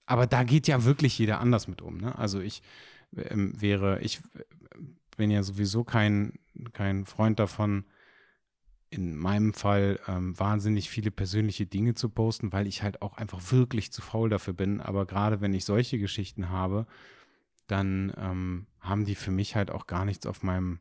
Aber 0.06 0.26
da 0.26 0.42
geht 0.42 0.66
ja 0.66 0.84
wirklich 0.84 1.18
jeder 1.18 1.40
anders 1.40 1.68
mit 1.68 1.82
um. 1.82 1.98
Ne? 1.98 2.18
Also 2.18 2.40
ich 2.40 2.62
ähm, 3.16 3.60
wäre, 3.60 4.00
ich 4.00 4.20
bin 5.16 5.30
ja 5.30 5.42
sowieso 5.42 5.84
kein, 5.84 6.38
kein 6.72 7.06
Freund 7.06 7.38
davon, 7.38 7.84
in 8.90 9.16
meinem 9.16 9.54
Fall 9.54 9.98
ähm, 10.06 10.38
wahnsinnig 10.38 10.88
viele 10.88 11.10
persönliche 11.10 11.66
Dinge 11.66 11.94
zu 11.94 12.08
posten, 12.08 12.52
weil 12.52 12.66
ich 12.66 12.82
halt 12.82 13.02
auch 13.02 13.16
einfach 13.16 13.40
wirklich 13.50 13.92
zu 13.92 14.02
faul 14.02 14.30
dafür 14.30 14.54
bin. 14.54 14.80
Aber 14.80 15.04
gerade 15.04 15.40
wenn 15.40 15.52
ich 15.52 15.64
solche 15.64 15.98
Geschichten 15.98 16.48
habe, 16.48 16.86
dann 17.66 18.12
ähm, 18.16 18.66
haben 18.80 19.04
die 19.04 19.14
für 19.14 19.30
mich 19.30 19.56
halt 19.56 19.70
auch 19.70 19.86
gar 19.86 20.04
nichts 20.04 20.26
auf 20.26 20.42
meinem 20.42 20.80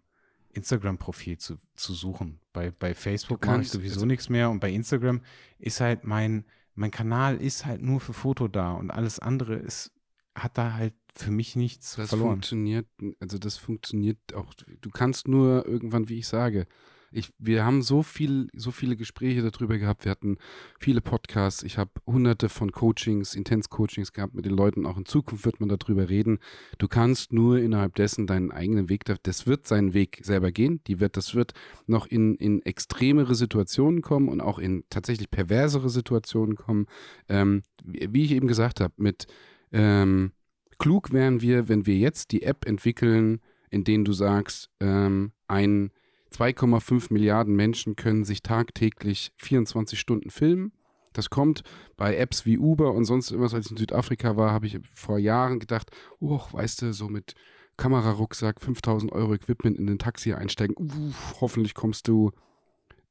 Instagram-Profil 0.54 1.38
zu, 1.38 1.58
zu 1.76 1.94
suchen. 1.94 2.40
Bei, 2.52 2.72
bei 2.72 2.94
Facebook 2.94 3.46
mache 3.46 3.62
ich 3.62 3.72
sowieso 3.72 3.96
also 3.96 4.06
nichts 4.06 4.30
mehr 4.30 4.50
und 4.50 4.60
bei 4.60 4.72
Instagram 4.72 5.22
ist 5.58 5.82
halt 5.82 6.04
mein, 6.04 6.46
mein 6.76 6.92
Kanal 6.92 7.38
ist 7.38 7.66
halt 7.66 7.82
nur 7.82 8.00
für 8.00 8.14
Foto 8.14 8.48
da 8.48 8.74
und 8.74 8.92
alles 8.92 9.20
andere 9.20 9.56
ist, 9.56 9.92
hat 10.36 10.58
da 10.58 10.74
halt 10.74 10.94
für 11.16 11.32
mich 11.32 11.56
nichts 11.56 11.96
das 11.96 12.10
verloren. 12.10 12.32
funktioniert, 12.32 12.88
also 13.20 13.38
das 13.38 13.58
funktioniert 13.58 14.18
auch. 14.34 14.54
Du 14.82 14.90
kannst 14.90 15.28
nur 15.28 15.66
irgendwann, 15.66 16.10
wie 16.10 16.20
ich 16.20 16.28
sage, 16.28 16.66
ich, 17.14 17.32
wir 17.38 17.64
haben 17.64 17.82
so 17.82 18.02
viel, 18.02 18.50
so 18.56 18.72
viele 18.72 18.96
Gespräche 18.96 19.48
darüber 19.48 19.78
gehabt. 19.78 20.06
Wir 20.06 20.12
hatten 20.12 20.38
viele 20.80 21.00
Podcasts. 21.00 21.62
Ich 21.64 21.78
habe 21.78 21.92
hunderte 22.08 22.50
von 22.50 22.72
Coachings, 22.72 23.36
Intens-Coachings 23.36 24.14
gehabt 24.14 24.34
mit 24.34 24.46
den 24.46 24.54
Leuten. 24.54 24.86
Auch 24.86 24.98
in 24.98 25.06
Zukunft 25.06 25.46
wird 25.46 25.60
man 25.60 25.70
darüber 25.70 26.10
reden. 26.10 26.40
Du 26.80 26.88
kannst 26.88 27.32
nur 27.32 27.60
innerhalb 27.60 27.96
dessen 27.96 28.26
deinen 28.26 28.52
eigenen 28.52 28.90
Weg, 28.90 29.06
das 29.06 29.46
wird 29.46 29.68
seinen 29.68 29.94
Weg 29.94 30.22
selber 30.24 30.52
gehen. 30.52 30.82
Die 30.88 31.00
wird, 31.00 31.16
das 31.16 31.36
wird 31.36 31.54
noch 31.86 32.08
in, 32.08 32.36
in 32.36 32.64
extremere 32.64 33.36
Situationen 33.36 34.02
kommen 34.02 34.28
und 34.28 34.42
auch 34.42 34.58
in 34.58 34.84
tatsächlich 34.90 35.30
perversere 35.30 35.90
Situationen 35.90 36.56
kommen. 36.56 36.88
Ähm, 37.30 37.62
wie 37.84 38.24
ich 38.24 38.32
eben 38.32 38.48
gesagt 38.48 38.80
habe, 38.80 38.94
mit 38.98 39.28
ähm, 39.74 40.32
klug 40.78 41.12
wären 41.12 41.42
wir, 41.42 41.68
wenn 41.68 41.86
wir 41.86 41.96
jetzt 41.96 42.32
die 42.32 42.44
App 42.44 42.66
entwickeln, 42.66 43.42
in 43.70 43.84
denen 43.84 44.06
du 44.06 44.14
sagst, 44.14 44.70
ähm, 44.80 45.32
ein 45.48 45.92
2,5 46.32 47.12
Milliarden 47.12 47.56
Menschen 47.56 47.96
können 47.96 48.24
sich 48.24 48.42
tagtäglich 48.42 49.34
24 49.38 50.00
Stunden 50.00 50.30
filmen. 50.30 50.72
Das 51.14 51.30
kommt 51.30 51.64
bei 51.96 52.16
Apps 52.18 52.46
wie 52.46 52.58
Uber 52.58 52.94
und 52.94 53.06
sonst 53.06 53.30
irgendwas, 53.32 53.54
als 53.54 53.68
ich 53.68 53.72
in 53.72 53.78
Südafrika 53.78 54.36
war, 54.36 54.52
habe 54.52 54.66
ich 54.66 54.80
vor 54.96 55.20
Jahren 55.20 55.60
gedacht, 55.60 55.92
oh, 56.20 56.42
weißt 56.52 56.82
du, 56.82 56.94
so 56.94 57.08
mit 57.08 57.36
Kamerarucksack, 57.78 58.62
5000 58.62 59.12
Euro 59.12 59.34
Equipment 59.34 59.78
in 59.78 59.88
den 59.88 60.00
Taxi 60.00 60.34
einsteigen, 60.34 60.76
Uff, 60.76 61.36
hoffentlich 61.42 61.76
kommst 61.76 62.08
du 62.08 62.32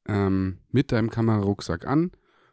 ähm, 0.06 0.58
mit 0.70 0.92
deinem 0.92 1.10
Kamerarucksack 1.10 1.86
an 1.86 2.10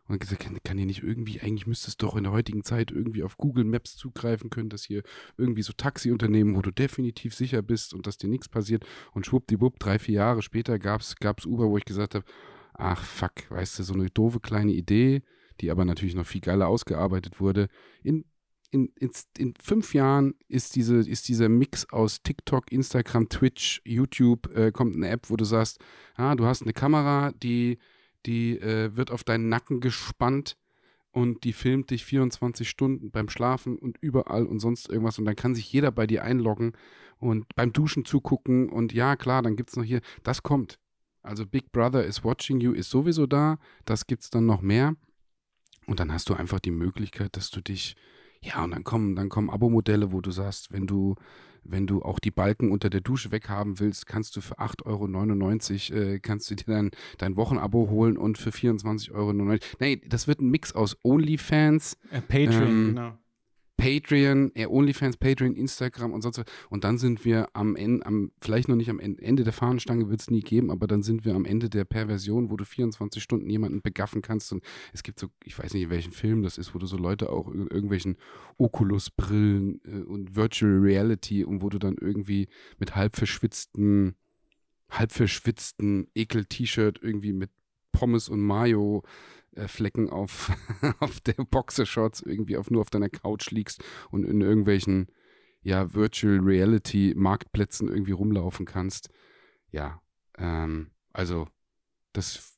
und 0.10 0.20
gesagt, 0.20 0.41
kann, 0.41 0.57
kann 0.64 0.78
hier 0.78 0.88
nicht 0.88 1.03
irgendwie, 1.03 1.39
eigentlich 1.39 1.68
müsste 1.68 1.88
es 1.88 1.97
doch 1.97 2.16
in 2.16 2.24
der 2.24 2.34
heutigen 2.34 2.64
Zeit 2.64 2.91
irgendwie 2.91 3.24
auf 3.24 3.38
Google 3.38 3.64
Maps 3.64 3.95
zugreifen 3.95 4.49
können, 4.49 4.70
dass 4.70 4.84
hier 4.84 5.03
irgendwie 5.38 5.62
so 5.62 5.72
Taxiunternehmen, 5.72 6.55
wo 6.55 6.62
du 6.62 6.72
definitiv 6.72 7.36
sicher 7.36 7.62
bist 7.62 7.93
und 7.93 8.07
dass 8.07 8.18
dir 8.18 8.28
nichts 8.28 8.49
passiert. 8.49 8.86
Und 9.14 9.28
schwuppdiwupp, 9.28 9.80
drei, 9.80 9.99
vier 9.99 10.16
Jahre 10.16 10.41
später 10.41 10.80
gab 10.80 11.01
es 11.01 11.45
Uber, 11.45 11.70
wo 11.70 11.78
ich 11.78 11.86
gesagt 11.86 12.16
habe, 12.16 12.26
ach 12.74 13.03
fuck, 13.03 13.49
weißt 13.49 13.80
du, 13.80 13.84
so 13.84 13.93
eine 13.93 14.10
doofe 14.10 14.39
kleine 14.39 14.72
Idee, 14.72 15.22
die 15.62 15.70
aber 15.70 15.86
natürlich 15.86 16.16
noch 16.16 16.26
viel 16.26 16.41
geiler 16.41 16.68
ausgearbeitet 16.68 17.39
wurde. 17.39 17.68
In, 18.01 18.26
in, 18.72 18.91
in, 18.95 19.12
in 19.38 19.53
fünf 19.62 19.93
Jahren 19.93 20.34
ist, 20.47 20.76
diese, 20.76 20.97
ist 20.97 21.28
dieser 21.28 21.49
Mix 21.49 21.88
aus 21.91 22.24
TikTok, 22.24 22.72
Instagram, 22.72 23.30
Twitch, 23.30 23.82
YouTube, 23.86 24.55
äh, 24.55 24.72
kommt 24.72 24.95
eine 24.95 25.10
App, 25.10 25.30
wo 25.30 25.36
du 25.36 25.45
sagst, 25.45 25.80
ah, 26.16 26.36
du 26.36 26.45
hast 26.45 26.64
eine 26.64 26.74
Kamera, 26.74 27.32
die 27.32 27.78
die 28.26 28.59
äh, 28.59 28.95
wird 28.95 29.11
auf 29.11 29.24
deinen 29.24 29.49
Nacken 29.49 29.80
gespannt 29.80 30.57
und 31.11 31.43
die 31.43 31.53
filmt 31.53 31.89
dich 31.89 32.05
24 32.05 32.70
Stunden 32.70 33.11
beim 33.11 33.30
Schlafen 33.30 33.78
und 33.78 33.97
überall 34.01 34.45
und 34.45 34.59
sonst 34.59 34.89
irgendwas 34.89 35.17
und 35.17 35.26
dann 35.26 35.36
kann 35.36 35.55
sich 35.55 35.72
jeder 35.72 35.91
bei 35.91 36.05
dir 36.07 36.24
einloggen 36.24 36.74
und 37.17 37.45
beim 37.55 37.74
Duschen 37.74 38.05
zugucken 38.05 38.70
und 38.70 38.93
ja, 38.93 39.15
klar, 39.15 39.41
dann 39.41 39.55
gibt 39.55 39.72
es 39.72 39.76
noch 39.76 39.84
hier, 39.84 40.01
das 40.24 40.43
kommt. 40.43 40.80
Also 41.22 41.45
Big 41.45 41.72
Brother 41.72 42.05
is 42.05 42.24
watching 42.24 42.59
you 42.61 42.72
ist 42.72 42.89
sowieso 42.89 43.26
da, 43.26 43.57
das 43.86 44.07
gibt 44.07 44.24
es 44.24 44.30
dann 44.30 44.45
noch 44.45 44.61
mehr 44.61 44.95
und 45.88 45.99
dann 45.99 46.13
hast 46.13 46.30
du 46.30 46.36
einfach 46.36 46.59
die 46.59 46.72
Möglichkeit, 46.72 47.36
dass 47.36 47.49
du 47.49 47.61
dich, 47.61 47.95
ja, 48.41 48.63
und 48.63 48.72
dann 48.72 48.84
kommen, 48.84 49.15
dann 49.15 49.30
kommen 49.30 49.49
Abo-Modelle, 49.49 50.11
wo 50.11 50.22
du 50.22 50.32
sagst, 50.32 50.72
wenn 50.72 50.88
du 50.88 51.15
wenn 51.64 51.88
du 51.88 52.01
auch 52.01 52.20
die 52.20 52.32
Balken 52.32 52.72
unter 52.72 52.89
der 52.89 53.01
Dusche 53.01 53.32
weghaben 53.32 53.80
willst, 53.80 54.05
kannst 54.05 54.36
du 54.36 54.41
für 54.41 54.60
8,99 54.60 55.93
Euro 55.93 56.01
äh, 56.01 56.20
kannst 56.20 56.49
du 56.49 56.55
dir 56.55 56.66
dann 56.68 56.91
dein 57.18 57.36
Wochenabo 57.36 57.89
holen 57.89 58.18
und 58.18 58.38
für 58.38 58.51
24,99 58.51 59.12
Euro. 59.12 59.57
Nee, 59.80 60.01
das 60.07 60.28
wird 60.28 60.41
ein 60.41 60.49
Mix 60.49 60.74
aus 60.74 60.97
OnlyFans. 61.03 61.97
Äh, 62.12 62.22
Patreon, 62.22 62.64
ähm, 62.64 62.88
genau. 62.88 63.18
Patreon, 63.80 64.51
äh, 64.55 64.67
OnlyFans, 64.67 65.15
Patreon, 65.15 65.55
Instagram 65.55 66.11
und 66.11 66.21
sonst 66.21 66.39
was. 66.39 66.45
Und 66.69 66.84
dann 66.84 66.97
sind 66.97 67.23
wir 67.23 67.47
am 67.53 67.77
Ende, 67.77 68.05
am, 68.05 68.32
vielleicht 68.41 68.67
noch 68.67 68.75
nicht 68.75 68.89
am 68.89 68.99
Ende 68.99 69.45
der 69.45 69.53
Fahnenstange, 69.53 70.09
wird 70.09 70.19
es 70.19 70.30
nie 70.30 70.41
geben, 70.41 70.69
aber 70.69 70.86
dann 70.86 71.01
sind 71.01 71.23
wir 71.23 71.34
am 71.34 71.45
Ende 71.45 71.69
der 71.69 71.86
Perversion, 71.86 72.49
wo 72.49 72.57
du 72.57 72.65
24 72.65 73.23
Stunden 73.23 73.49
jemanden 73.49 73.82
begaffen 73.82 74.21
kannst. 74.21 74.51
Und 74.51 74.65
es 74.91 75.01
gibt 75.01 75.19
so, 75.19 75.27
ich 75.45 75.57
weiß 75.57 75.73
nicht, 75.73 75.84
in 75.84 75.89
welchem 75.89 76.11
Film 76.11 76.43
das 76.43 76.57
ist, 76.57 76.75
wo 76.75 76.80
du 76.80 76.88
so 76.88 76.97
Leute 76.97 77.30
auch 77.30 77.47
in 77.47 77.67
irgendwelchen 77.67 78.17
Oculus-Brillen 78.57 79.80
äh, 79.86 80.03
und 80.03 80.36
Virtual 80.36 80.77
Reality 80.77 81.45
und 81.45 81.61
wo 81.61 81.69
du 81.69 81.80
dann 81.80 81.95
irgendwie 81.99 82.49
mit 82.80 82.97
halb 82.97 83.15
verschwitzten, 83.15 84.15
halb 84.89 85.13
verschwitzten 85.13 86.07
Ekel-T-Shirt 86.15 86.99
irgendwie 87.01 87.32
mit 87.32 87.49
Pommes 87.93 88.27
und 88.27 88.41
Mayo 88.41 89.03
Flecken 89.68 90.10
auf, 90.10 90.51
auf 90.99 91.20
der 91.22 91.34
Boxershorts 91.34 92.22
irgendwie 92.22 92.57
auf, 92.57 92.70
nur 92.72 92.82
auf 92.82 92.89
deiner 92.89 93.10
Couch 93.10 93.51
liegst 93.51 93.84
und 94.12 94.24
in 94.24 94.41
irgendwelchen 94.41 95.07
ja, 95.62 95.93
Virtual 95.93 96.39
Reality 96.39 97.14
Marktplätzen 97.16 97.89
irgendwie 97.89 98.12
rumlaufen 98.12 98.66
kannst. 98.66 99.10
Ja, 99.72 100.01
ähm, 100.38 100.91
also 101.12 101.47
das 102.14 102.57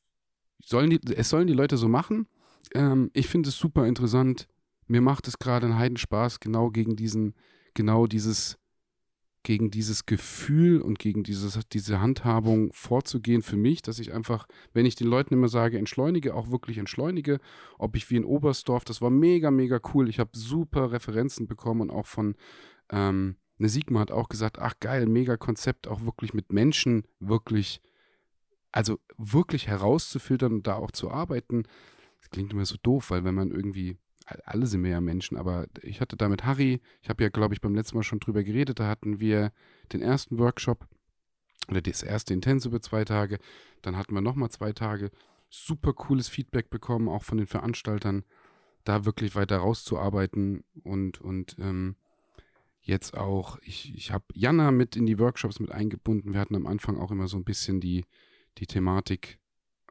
sollen 0.63 0.91
die, 0.91 0.99
es 1.15 1.29
sollen 1.29 1.47
die 1.47 1.53
Leute 1.53 1.77
so 1.77 1.87
machen. 1.87 2.27
Ähm, 2.73 3.09
ich 3.13 3.27
finde 3.27 3.49
es 3.49 3.57
super 3.57 3.87
interessant. 3.87 4.47
Mir 4.87 5.01
macht 5.01 5.27
es 5.27 5.39
gerade 5.39 5.65
einen 5.65 5.77
Heidenspaß, 5.77 6.39
genau 6.39 6.69
gegen 6.69 6.95
diesen, 6.95 7.33
genau 7.73 8.07
dieses 8.07 8.57
gegen 9.43 9.71
dieses 9.71 10.05
Gefühl 10.05 10.81
und 10.81 10.99
gegen 10.99 11.23
dieses, 11.23 11.59
diese 11.71 11.99
Handhabung 11.99 12.71
vorzugehen 12.73 13.41
für 13.41 13.57
mich, 13.57 13.81
dass 13.81 13.99
ich 13.99 14.13
einfach, 14.13 14.47
wenn 14.73 14.85
ich 14.85 14.95
den 14.95 15.07
Leuten 15.07 15.33
immer 15.33 15.47
sage, 15.47 15.77
entschleunige, 15.77 16.35
auch 16.35 16.51
wirklich 16.51 16.77
entschleunige, 16.77 17.39
ob 17.79 17.95
ich 17.95 18.09
wie 18.09 18.17
in 18.17 18.25
Oberstdorf, 18.25 18.83
das 18.85 19.01
war 19.01 19.09
mega, 19.09 19.49
mega 19.49 19.79
cool. 19.93 20.09
Ich 20.09 20.19
habe 20.19 20.31
super 20.33 20.91
Referenzen 20.91 21.47
bekommen 21.47 21.81
und 21.81 21.89
auch 21.89 22.05
von 22.05 22.35
ähm, 22.91 23.37
eine 23.57 23.69
Sigma 23.69 23.99
hat 23.99 24.11
auch 24.11 24.29
gesagt, 24.29 24.59
ach 24.59 24.73
geil, 24.79 25.07
mega 25.07 25.37
Konzept, 25.37 25.87
auch 25.87 26.05
wirklich 26.05 26.33
mit 26.33 26.51
Menschen 26.51 27.03
wirklich, 27.19 27.81
also 28.71 28.99
wirklich 29.17 29.67
herauszufiltern 29.67 30.53
und 30.53 30.67
da 30.67 30.75
auch 30.75 30.91
zu 30.91 31.09
arbeiten. 31.09 31.63
Das 32.19 32.29
klingt 32.29 32.53
immer 32.53 32.65
so 32.65 32.75
doof, 32.81 33.11
weil 33.11 33.23
wenn 33.23 33.35
man 33.35 33.51
irgendwie 33.51 33.97
alle 34.25 34.67
sind 34.67 34.85
ja 34.85 35.01
Menschen, 35.01 35.37
aber 35.37 35.67
ich 35.81 36.01
hatte 36.01 36.15
da 36.15 36.29
mit 36.29 36.43
Harry, 36.43 36.81
ich 37.01 37.09
habe 37.09 37.23
ja, 37.23 37.29
glaube 37.29 37.53
ich, 37.53 37.61
beim 37.61 37.75
letzten 37.75 37.97
Mal 37.97 38.03
schon 38.03 38.19
drüber 38.19 38.43
geredet, 38.43 38.79
da 38.79 38.87
hatten 38.87 39.19
wir 39.19 39.51
den 39.93 40.01
ersten 40.01 40.37
Workshop 40.37 40.87
oder 41.67 41.81
das 41.81 42.03
erste 42.03 42.33
Intens 42.33 42.65
über 42.65 42.81
zwei 42.81 43.05
Tage, 43.05 43.39
dann 43.81 43.97
hatten 43.97 44.13
wir 44.13 44.21
nochmal 44.21 44.49
zwei 44.49 44.73
Tage, 44.73 45.11
super 45.49 45.93
cooles 45.93 46.29
Feedback 46.29 46.69
bekommen, 46.69 47.09
auch 47.09 47.23
von 47.23 47.37
den 47.37 47.47
Veranstaltern, 47.47 48.23
da 48.83 49.05
wirklich 49.05 49.35
weiter 49.35 49.57
rauszuarbeiten 49.57 50.63
und, 50.83 51.21
und 51.21 51.55
ähm, 51.59 51.95
jetzt 52.81 53.15
auch, 53.15 53.59
ich, 53.61 53.93
ich 53.95 54.11
habe 54.11 54.25
Jana 54.33 54.71
mit 54.71 54.95
in 54.95 55.05
die 55.05 55.19
Workshops 55.19 55.59
mit 55.59 55.71
eingebunden, 55.71 56.33
wir 56.33 56.39
hatten 56.39 56.55
am 56.55 56.67
Anfang 56.67 56.97
auch 56.97 57.11
immer 57.11 57.27
so 57.27 57.37
ein 57.37 57.43
bisschen 57.43 57.79
die, 57.79 58.05
die 58.57 58.65
Thematik, 58.65 59.39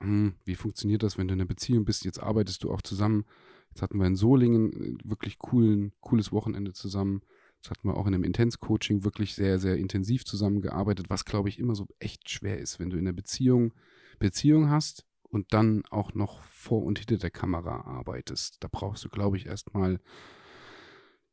hm, 0.00 0.34
wie 0.44 0.56
funktioniert 0.56 1.02
das, 1.02 1.18
wenn 1.18 1.28
du 1.28 1.34
in 1.34 1.40
einer 1.40 1.48
Beziehung 1.48 1.84
bist, 1.84 2.04
jetzt 2.04 2.20
arbeitest 2.20 2.64
du 2.64 2.72
auch 2.72 2.82
zusammen, 2.82 3.24
Jetzt 3.70 3.82
hatten 3.82 3.98
wir 3.98 4.06
in 4.06 4.16
Solingen 4.16 4.72
äh, 4.72 4.94
wirklich 5.04 5.38
coolen, 5.38 5.92
cooles 6.00 6.32
Wochenende 6.32 6.72
zusammen. 6.72 7.22
Jetzt 7.56 7.70
hatten 7.70 7.88
wir 7.88 7.96
auch 7.96 8.06
in 8.06 8.14
einem 8.14 8.24
Intense-Coaching 8.24 9.04
wirklich 9.04 9.34
sehr, 9.34 9.58
sehr 9.58 9.76
intensiv 9.76 10.24
zusammengearbeitet, 10.24 11.10
was, 11.10 11.24
glaube 11.24 11.48
ich, 11.48 11.58
immer 11.58 11.74
so 11.74 11.86
echt 11.98 12.30
schwer 12.30 12.58
ist, 12.58 12.78
wenn 12.78 12.90
du 12.90 12.96
in 12.96 13.06
einer 13.06 13.12
Beziehung 13.12 13.74
Beziehung 14.18 14.70
hast 14.70 15.06
und 15.22 15.52
dann 15.52 15.82
auch 15.90 16.14
noch 16.14 16.42
vor 16.42 16.84
und 16.84 16.98
hinter 16.98 17.18
der 17.18 17.30
Kamera 17.30 17.82
arbeitest. 17.82 18.62
Da 18.62 18.68
brauchst 18.70 19.04
du, 19.04 19.08
glaube 19.08 19.36
ich, 19.36 19.46
erstmal 19.46 20.00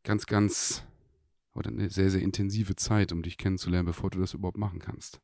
ganz, 0.04 0.26
ganz 0.26 0.84
oder 1.54 1.70
eine 1.72 1.90
sehr, 1.90 2.10
sehr 2.10 2.22
intensive 2.22 2.76
Zeit, 2.76 3.12
um 3.12 3.24
dich 3.24 3.38
kennenzulernen, 3.38 3.88
bevor 3.88 4.10
du 4.10 4.20
das 4.20 4.34
überhaupt 4.34 4.58
machen 4.58 4.80
kannst. 4.80 5.22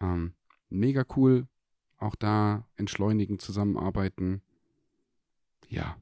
Ähm, 0.00 0.34
mega 0.68 1.04
cool. 1.16 1.46
Auch 1.98 2.14
da 2.14 2.66
entschleunigen, 2.76 3.38
zusammenarbeiten. 3.38 4.42
Ja, 5.68 5.96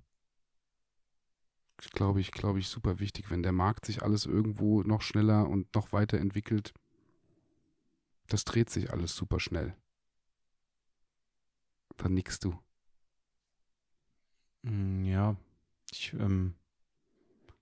glaube 1.91 2.20
ich, 2.20 2.32
glaube 2.32 2.59
ich, 2.59 2.68
super 2.68 3.01
wichtig, 3.01 3.30
wenn 3.30 3.43
der 3.43 3.53
Markt 3.53 3.87
sich 3.87 4.03
alles 4.03 4.26
irgendwo 4.26 4.82
noch 4.82 5.03
schneller 5.03 5.49
und 5.49 5.74
noch 5.74 5.93
weiter 5.93 6.18
entwickelt. 6.18 6.72
Das 8.28 8.45
dreht 8.45 8.70
sich 8.70 8.93
alles 8.93 9.14
super 9.14 9.41
schnell. 9.41 9.74
Dann 11.97 12.14
nickst 12.14 12.45
du. 12.45 12.59
Mm, 14.62 15.05
ja, 15.05 15.37
ich, 15.93 16.12
ähm, 16.14 16.55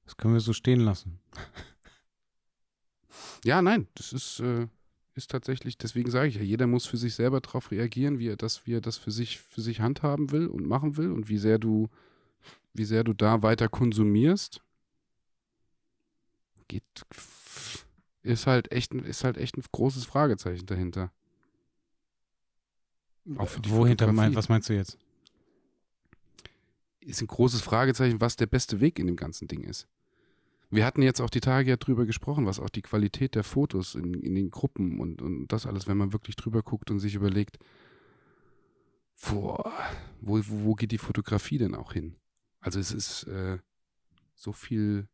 das 0.05 0.16
können 0.16 0.35
wir 0.35 0.41
so 0.41 0.53
stehen 0.53 0.81
lassen. 0.81 1.18
ja, 3.45 3.61
nein, 3.61 3.89
das 3.95 4.12
ist, 4.12 4.41
äh, 4.41 4.68
ist 5.14 5.31
tatsächlich, 5.31 5.77
deswegen 5.77 6.11
sage 6.11 6.29
ich 6.29 6.37
ja, 6.37 6.43
jeder 6.43 6.66
muss 6.66 6.87
für 6.87 6.97
sich 6.97 7.14
selber 7.14 7.41
darauf 7.41 7.70
reagieren, 7.70 8.18
wie 8.18 8.29
er 8.29 8.37
das, 8.37 8.66
wie 8.66 8.75
er 8.75 8.81
das 8.81 8.97
für 8.97 9.11
sich, 9.11 9.41
für 9.41 9.61
sich 9.61 9.81
handhaben 9.81 10.31
will 10.31 10.47
und 10.47 10.66
machen 10.66 10.97
will 10.97 11.11
und 11.11 11.29
wie 11.29 11.39
sehr 11.39 11.59
du 11.59 11.91
wie 12.74 12.84
sehr 12.84 13.05
du 13.05 13.12
da 13.12 13.43
weiter 13.43 13.68
konsumierst, 13.68 14.62
geht, 16.68 16.82
ist 18.22 18.47
halt 18.47 18.72
echt, 18.72 18.95
ist 18.95 19.24
halt 19.24 19.36
echt 19.36 19.57
ein 19.57 19.64
großes 19.70 20.05
Fragezeichen 20.05 20.66
dahinter. 20.66 21.12
Auch 23.36 23.49
für 23.49 23.61
die 23.61 23.70
Wohinter 23.70 24.12
mein, 24.12 24.34
was 24.34 24.49
meinst 24.49 24.68
du 24.68 24.74
jetzt? 24.74 24.99
ist 27.05 27.20
ein 27.20 27.26
großes 27.26 27.61
Fragezeichen, 27.61 28.20
was 28.20 28.36
der 28.36 28.47
beste 28.47 28.80
Weg 28.80 28.99
in 28.99 29.07
dem 29.07 29.16
ganzen 29.16 29.49
Ding 29.49 29.62
ist. 29.64 29.88
Wir 30.70 30.86
hatten 30.86 31.03
jetzt 31.03 31.20
auch 31.20 31.30
die 31.30 31.40
Tage 31.40 31.70
ja 31.70 31.76
drüber 31.76 32.07
gesprochen, 32.07 32.47
was 32.47 32.59
auch 32.59 32.70
die 32.70 32.82
Qualität 32.82 33.34
der 33.34 33.45
Fotos 33.45 33.95
in, 33.95 34.14
in 34.14 34.34
den 34.34 34.51
Gruppen 34.51 35.01
und, 35.01 35.20
und 35.20 35.49
das 35.49 35.66
alles, 35.66 35.86
wenn 35.86 35.99
man 35.99 36.12
wirklich 36.12 36.36
drüber 36.36 36.62
guckt 36.62 36.90
und 36.90 36.99
sich 36.99 37.14
überlegt, 37.14 37.59
boah, 39.28 39.70
wo, 40.20 40.38
wo, 40.38 40.64
wo 40.64 40.74
geht 40.74 40.93
die 40.93 40.99
Fotografie 40.99 41.59
denn 41.59 41.74
auch 41.74 41.93
hin? 41.93 42.14
Also 42.63 42.79
es 42.79 42.93
ist 42.93 43.25
äh, 43.25 43.59
so 44.35 44.53
viel 44.53 45.09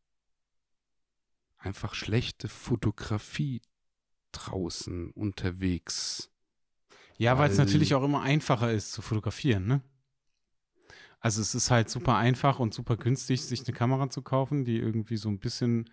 einfach 1.57 1.95
schlechte 1.95 2.47
Fotografie 2.47 3.63
draußen 4.33 5.11
unterwegs. 5.11 6.31
Ja, 7.17 7.37
weil 7.39 7.51
es 7.51 7.59
natürlich 7.59 7.95
auch 7.95 8.05
immer 8.05 8.23
einfacher 8.23 8.71
ist 8.71 8.93
zu 8.93 9.03
fotografieren, 9.03 9.67
ne? 9.67 9.83
Also 11.21 11.41
es 11.41 11.57
ist 11.57 11.73
halt 11.73 11.91
super 11.91 12.17
einfach 12.17 12.61
und 12.61 12.73
super 12.73 12.97
günstig, 12.97 13.43
sich 13.43 13.67
eine 13.67 13.77
Kamera 13.77 14.09
zu 14.09 14.23
kaufen, 14.23 14.65
die 14.65 14.79
irgendwie 14.79 15.17
so 15.17 15.29
ein 15.29 15.41
bisschen 15.41 15.91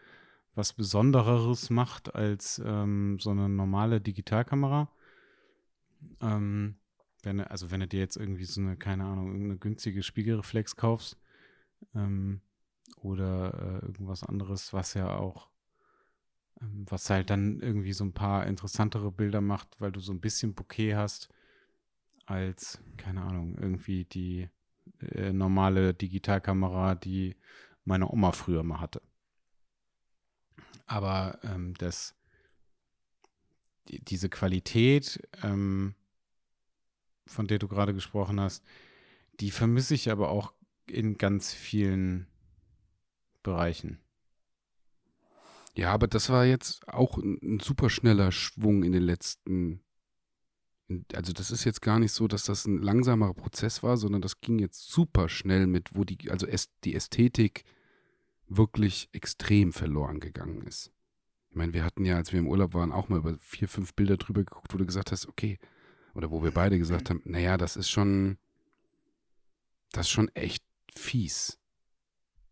was 0.53 0.74
Besondereres 0.74 1.72
macht 1.72 2.14
als 2.14 2.62
ähm, 2.64 3.18
so 3.20 3.32
eine 3.32 3.49
normale 3.49 4.01
Digitalkamera. 4.01 4.91
Ähm, 6.22 6.76
wenn, 7.24 7.41
also 7.41 7.72
wenn 7.72 7.80
du 7.80 7.88
dir 7.88 8.01
jetzt 8.01 8.18
irgendwie 8.18 8.45
so 8.45 8.62
eine, 8.62 8.78
keine 8.78 9.06
Ahnung, 9.06 9.30
irgendeine 9.30 9.58
günstige 9.58 10.03
Spiegelreflex 10.03 10.76
kaufst 10.76 11.18
ähm, 11.93 12.41
oder 12.97 13.53
äh, 13.53 13.86
irgendwas 13.86 14.23
anderes, 14.23 14.73
was 14.73 14.93
ja 14.93 15.17
auch, 15.17 15.49
ähm, 16.61 16.86
was 16.89 17.09
halt 17.09 17.29
dann 17.29 17.59
irgendwie 17.59 17.93
so 17.93 18.03
ein 18.03 18.13
paar 18.13 18.47
interessantere 18.47 19.11
Bilder 19.11 19.41
macht, 19.41 19.79
weil 19.79 19.91
du 19.91 19.99
so 19.99 20.11
ein 20.11 20.21
bisschen 20.21 20.53
Bouquet 20.53 20.95
hast, 20.95 21.29
als, 22.25 22.79
keine 22.97 23.21
Ahnung, 23.21 23.57
irgendwie 23.57 24.05
die 24.05 24.49
äh, 24.99 25.31
normale 25.33 25.93
Digitalkamera, 25.93 26.95
die 26.95 27.36
meine 27.83 28.09
Oma 28.09 28.31
früher 28.31 28.63
mal 28.63 28.79
hatte. 28.79 29.01
Aber 30.88 31.39
ähm, 31.43 31.73
das, 31.75 32.15
die, 33.88 34.03
diese 34.03 34.29
Qualität, 34.29 35.27
ähm, 35.43 35.95
von 37.27 37.47
der 37.47 37.59
du 37.59 37.67
gerade 37.67 37.93
gesprochen 37.93 38.39
hast, 38.39 38.63
die 39.39 39.51
vermisse 39.51 39.95
ich 39.95 40.11
aber 40.11 40.29
auch 40.29 40.53
in 40.88 41.17
ganz 41.17 41.53
vielen 41.53 42.27
Bereichen. 43.43 43.99
Ja, 45.75 45.91
aber 45.91 46.07
das 46.07 46.29
war 46.29 46.45
jetzt 46.45 46.88
auch 46.88 47.17
ein, 47.17 47.38
ein 47.41 47.59
super 47.59 47.89
schneller 47.89 48.31
Schwung 48.31 48.83
in 48.83 48.93
den 48.93 49.03
letzten 49.03 49.81
also 51.13 51.33
das 51.33 51.51
ist 51.51 51.63
jetzt 51.63 51.81
gar 51.81 51.99
nicht 51.99 52.11
so, 52.11 52.27
dass 52.27 52.43
das 52.43 52.65
ein 52.65 52.81
langsamerer 52.81 53.33
Prozess 53.33 53.81
war, 53.81 53.97
sondern 53.97 54.21
das 54.21 54.41
ging 54.41 54.59
jetzt 54.59 54.89
super 54.89 55.29
schnell 55.29 55.67
mit, 55.67 55.95
wo 55.95 56.03
die, 56.03 56.29
also 56.29 56.47
die 56.83 56.93
Ästhetik 56.93 57.63
wirklich 58.47 59.09
extrem 59.11 59.73
verloren 59.73 60.19
gegangen 60.19 60.61
ist. 60.61 60.91
Ich 61.49 61.55
meine, 61.55 61.73
wir 61.73 61.83
hatten 61.83 62.05
ja, 62.05 62.17
als 62.17 62.31
wir 62.31 62.39
im 62.39 62.47
Urlaub 62.47 62.73
waren, 62.73 62.91
auch 62.91 63.09
mal 63.09 63.19
über 63.19 63.36
vier, 63.39 63.67
fünf 63.67 63.93
Bilder 63.95 64.17
drüber 64.17 64.43
geguckt, 64.43 64.73
wo 64.73 64.77
du 64.77 64.86
gesagt 64.86 65.11
hast, 65.11 65.27
okay, 65.27 65.57
oder 66.13 66.29
wo 66.29 66.43
wir 66.43 66.51
beide 66.51 66.77
gesagt 66.77 67.09
haben, 67.09 67.21
naja, 67.25 67.57
das 67.57 67.75
ist 67.75 67.89
schon, 67.89 68.38
das 69.91 70.05
ist 70.05 70.11
schon 70.11 70.29
echt 70.36 70.63
fies. 70.97 71.59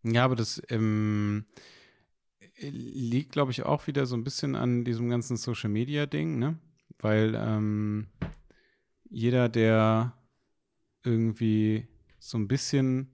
Ja, 0.02 0.24
aber 0.24 0.36
das 0.36 0.62
ähm, 0.68 1.46
liegt, 2.58 3.32
glaube 3.32 3.52
ich, 3.52 3.64
auch 3.64 3.86
wieder 3.86 4.06
so 4.06 4.16
ein 4.16 4.24
bisschen 4.24 4.54
an 4.54 4.84
diesem 4.84 5.08
ganzen 5.08 5.36
Social 5.36 5.70
Media 5.70 6.06
Ding, 6.06 6.38
ne? 6.38 6.58
Weil 6.98 7.34
ähm, 7.36 8.08
jeder, 9.08 9.48
der 9.48 10.16
irgendwie 11.02 11.88
so 12.18 12.38
ein 12.38 12.48
bisschen 12.48 13.10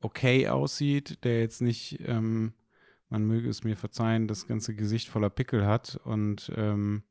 okay 0.00 0.48
aussieht, 0.48 1.24
der 1.24 1.40
jetzt 1.40 1.60
nicht, 1.60 2.00
ähm, 2.06 2.54
man 3.08 3.26
möge 3.26 3.48
es 3.48 3.64
mir 3.64 3.76
verzeihen, 3.76 4.28
das 4.28 4.46
ganze 4.46 4.74
Gesicht 4.74 5.08
voller 5.08 5.30
Pickel 5.30 5.66
hat 5.66 6.00
und 6.04 6.52
ähm, 6.56 7.02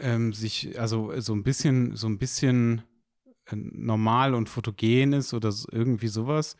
ähm, 0.00 0.32
sich, 0.32 0.78
also 0.78 1.18
so 1.20 1.34
ein 1.34 1.42
bisschen, 1.42 1.96
so 1.96 2.06
ein 2.06 2.18
bisschen 2.18 2.82
normal 3.50 4.34
und 4.34 4.48
fotogen 4.48 5.12
ist 5.12 5.34
oder 5.34 5.52
irgendwie 5.70 6.08
sowas, 6.08 6.56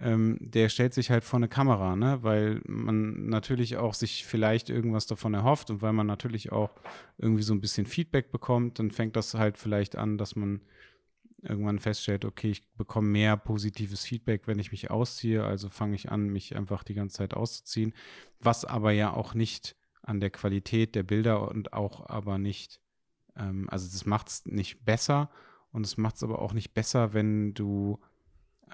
ähm, 0.00 0.38
der 0.40 0.68
stellt 0.68 0.94
sich 0.94 1.10
halt 1.10 1.24
vor 1.24 1.38
eine 1.38 1.48
Kamera, 1.48 1.94
ne? 1.94 2.18
Weil 2.22 2.60
man 2.66 3.26
natürlich 3.26 3.76
auch 3.76 3.94
sich 3.94 4.26
vielleicht 4.26 4.68
irgendwas 4.68 5.06
davon 5.06 5.34
erhofft 5.34 5.70
und 5.70 5.82
weil 5.82 5.92
man 5.92 6.06
natürlich 6.06 6.50
auch 6.50 6.70
irgendwie 7.18 7.44
so 7.44 7.54
ein 7.54 7.60
bisschen 7.60 7.86
Feedback 7.86 8.32
bekommt, 8.32 8.78
dann 8.78 8.90
fängt 8.90 9.16
das 9.16 9.34
halt 9.34 9.56
vielleicht 9.56 9.96
an, 9.96 10.18
dass 10.18 10.34
man 10.34 10.60
irgendwann 11.42 11.78
feststellt, 11.78 12.24
okay, 12.24 12.50
ich 12.50 12.74
bekomme 12.74 13.08
mehr 13.08 13.36
positives 13.36 14.04
Feedback, 14.04 14.46
wenn 14.46 14.58
ich 14.58 14.72
mich 14.72 14.90
ausziehe, 14.90 15.44
also 15.44 15.68
fange 15.68 15.94
ich 15.94 16.10
an, 16.10 16.28
mich 16.28 16.56
einfach 16.56 16.82
die 16.82 16.94
ganze 16.94 17.18
Zeit 17.18 17.34
auszuziehen, 17.34 17.92
was 18.40 18.64
aber 18.64 18.92
ja 18.92 19.12
auch 19.12 19.34
nicht 19.34 19.76
an 20.02 20.20
der 20.20 20.30
Qualität 20.30 20.94
der 20.94 21.02
Bilder 21.02 21.48
und 21.48 21.72
auch 21.72 22.08
aber 22.08 22.38
nicht, 22.38 22.80
ähm, 23.36 23.68
also 23.70 23.88
das 23.90 24.06
macht 24.06 24.28
es 24.28 24.46
nicht 24.46 24.84
besser 24.84 25.30
und 25.74 25.84
es 25.84 25.96
macht 25.96 26.14
es 26.16 26.22
aber 26.22 26.40
auch 26.40 26.52
nicht 26.52 26.72
besser, 26.72 27.14
wenn 27.14 27.52
du 27.52 27.98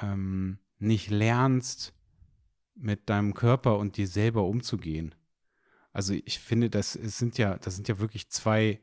ähm, 0.03 0.59
nicht 0.79 1.09
lernst, 1.09 1.95
mit 2.75 3.09
deinem 3.09 3.33
Körper 3.33 3.79
und 3.79 3.97
dir 3.97 4.07
selber 4.07 4.45
umzugehen. 4.45 5.15
Also 5.93 6.13
ich 6.13 6.39
finde, 6.39 6.69
das 6.69 6.93
sind 6.93 7.39
ja, 7.39 7.57
das 7.57 7.75
sind 7.75 7.89
ja 7.89 7.99
wirklich 7.99 8.29
zwei, 8.29 8.81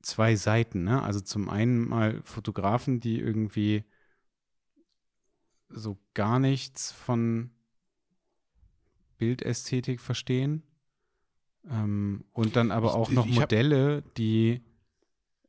zwei 0.00 0.36
Seiten. 0.36 0.84
Ne? 0.84 1.02
Also 1.02 1.20
zum 1.20 1.50
einen 1.50 1.86
mal 1.86 2.22
Fotografen, 2.22 2.98
die 2.98 3.18
irgendwie 3.18 3.84
so 5.68 5.98
gar 6.14 6.38
nichts 6.38 6.92
von 6.92 7.50
Bildästhetik 9.18 10.00
verstehen. 10.00 10.62
Ähm, 11.68 12.24
und 12.32 12.56
dann 12.56 12.70
aber 12.70 12.94
auch 12.94 13.10
noch 13.10 13.26
Modelle, 13.26 14.02
die 14.16 14.62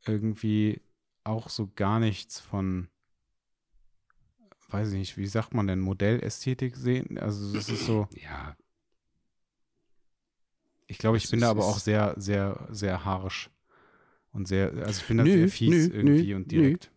irgendwie 0.05 0.81
auch 1.27 1.49
so 1.49 1.69
gar 1.75 1.99
nichts 1.99 2.39
von 2.39 2.89
weiß 4.69 4.91
ich 4.91 4.97
nicht, 4.97 5.17
wie 5.17 5.27
sagt 5.27 5.53
man 5.53 5.67
denn, 5.67 5.79
Modellästhetik 5.79 6.75
sehen? 6.75 7.17
Also 7.17 7.53
das 7.53 7.69
ist 7.69 7.85
so. 7.85 8.07
Ja. 8.21 8.55
Ich 10.89 10.99
glaube, 10.99 11.17
ich 11.17 11.23
das 11.23 11.31
bin 11.31 11.41
da 11.41 11.49
aber 11.49 11.65
auch 11.65 11.79
sehr, 11.79 12.13
sehr, 12.17 12.65
sehr 12.71 13.03
harsch. 13.03 13.49
Und 14.31 14.47
sehr, 14.47 14.71
also 14.85 15.01
ich 15.01 15.07
bin 15.07 15.17
da 15.17 15.25
nö, 15.25 15.31
sehr 15.31 15.49
fies 15.49 15.89
nö, 15.89 15.93
irgendwie 15.93 16.29
nö, 16.29 16.35
und 16.35 16.51
direkt. 16.51 16.91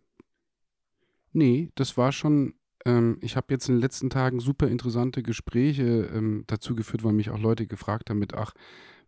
Nee, 1.32 1.70
das 1.74 1.96
war 1.96 2.12
schon, 2.12 2.54
ähm, 2.84 3.18
ich 3.20 3.34
habe 3.34 3.52
jetzt 3.52 3.68
in 3.68 3.76
den 3.76 3.80
letzten 3.80 4.08
Tagen 4.08 4.38
super 4.38 4.68
interessante 4.68 5.24
Gespräche 5.24 6.08
ähm, 6.14 6.44
dazu 6.46 6.76
geführt, 6.76 7.02
weil 7.02 7.14
mich 7.14 7.30
auch 7.30 7.38
Leute 7.38 7.66
gefragt 7.66 8.10
haben 8.10 8.20
mit, 8.20 8.34
ach, 8.34 8.54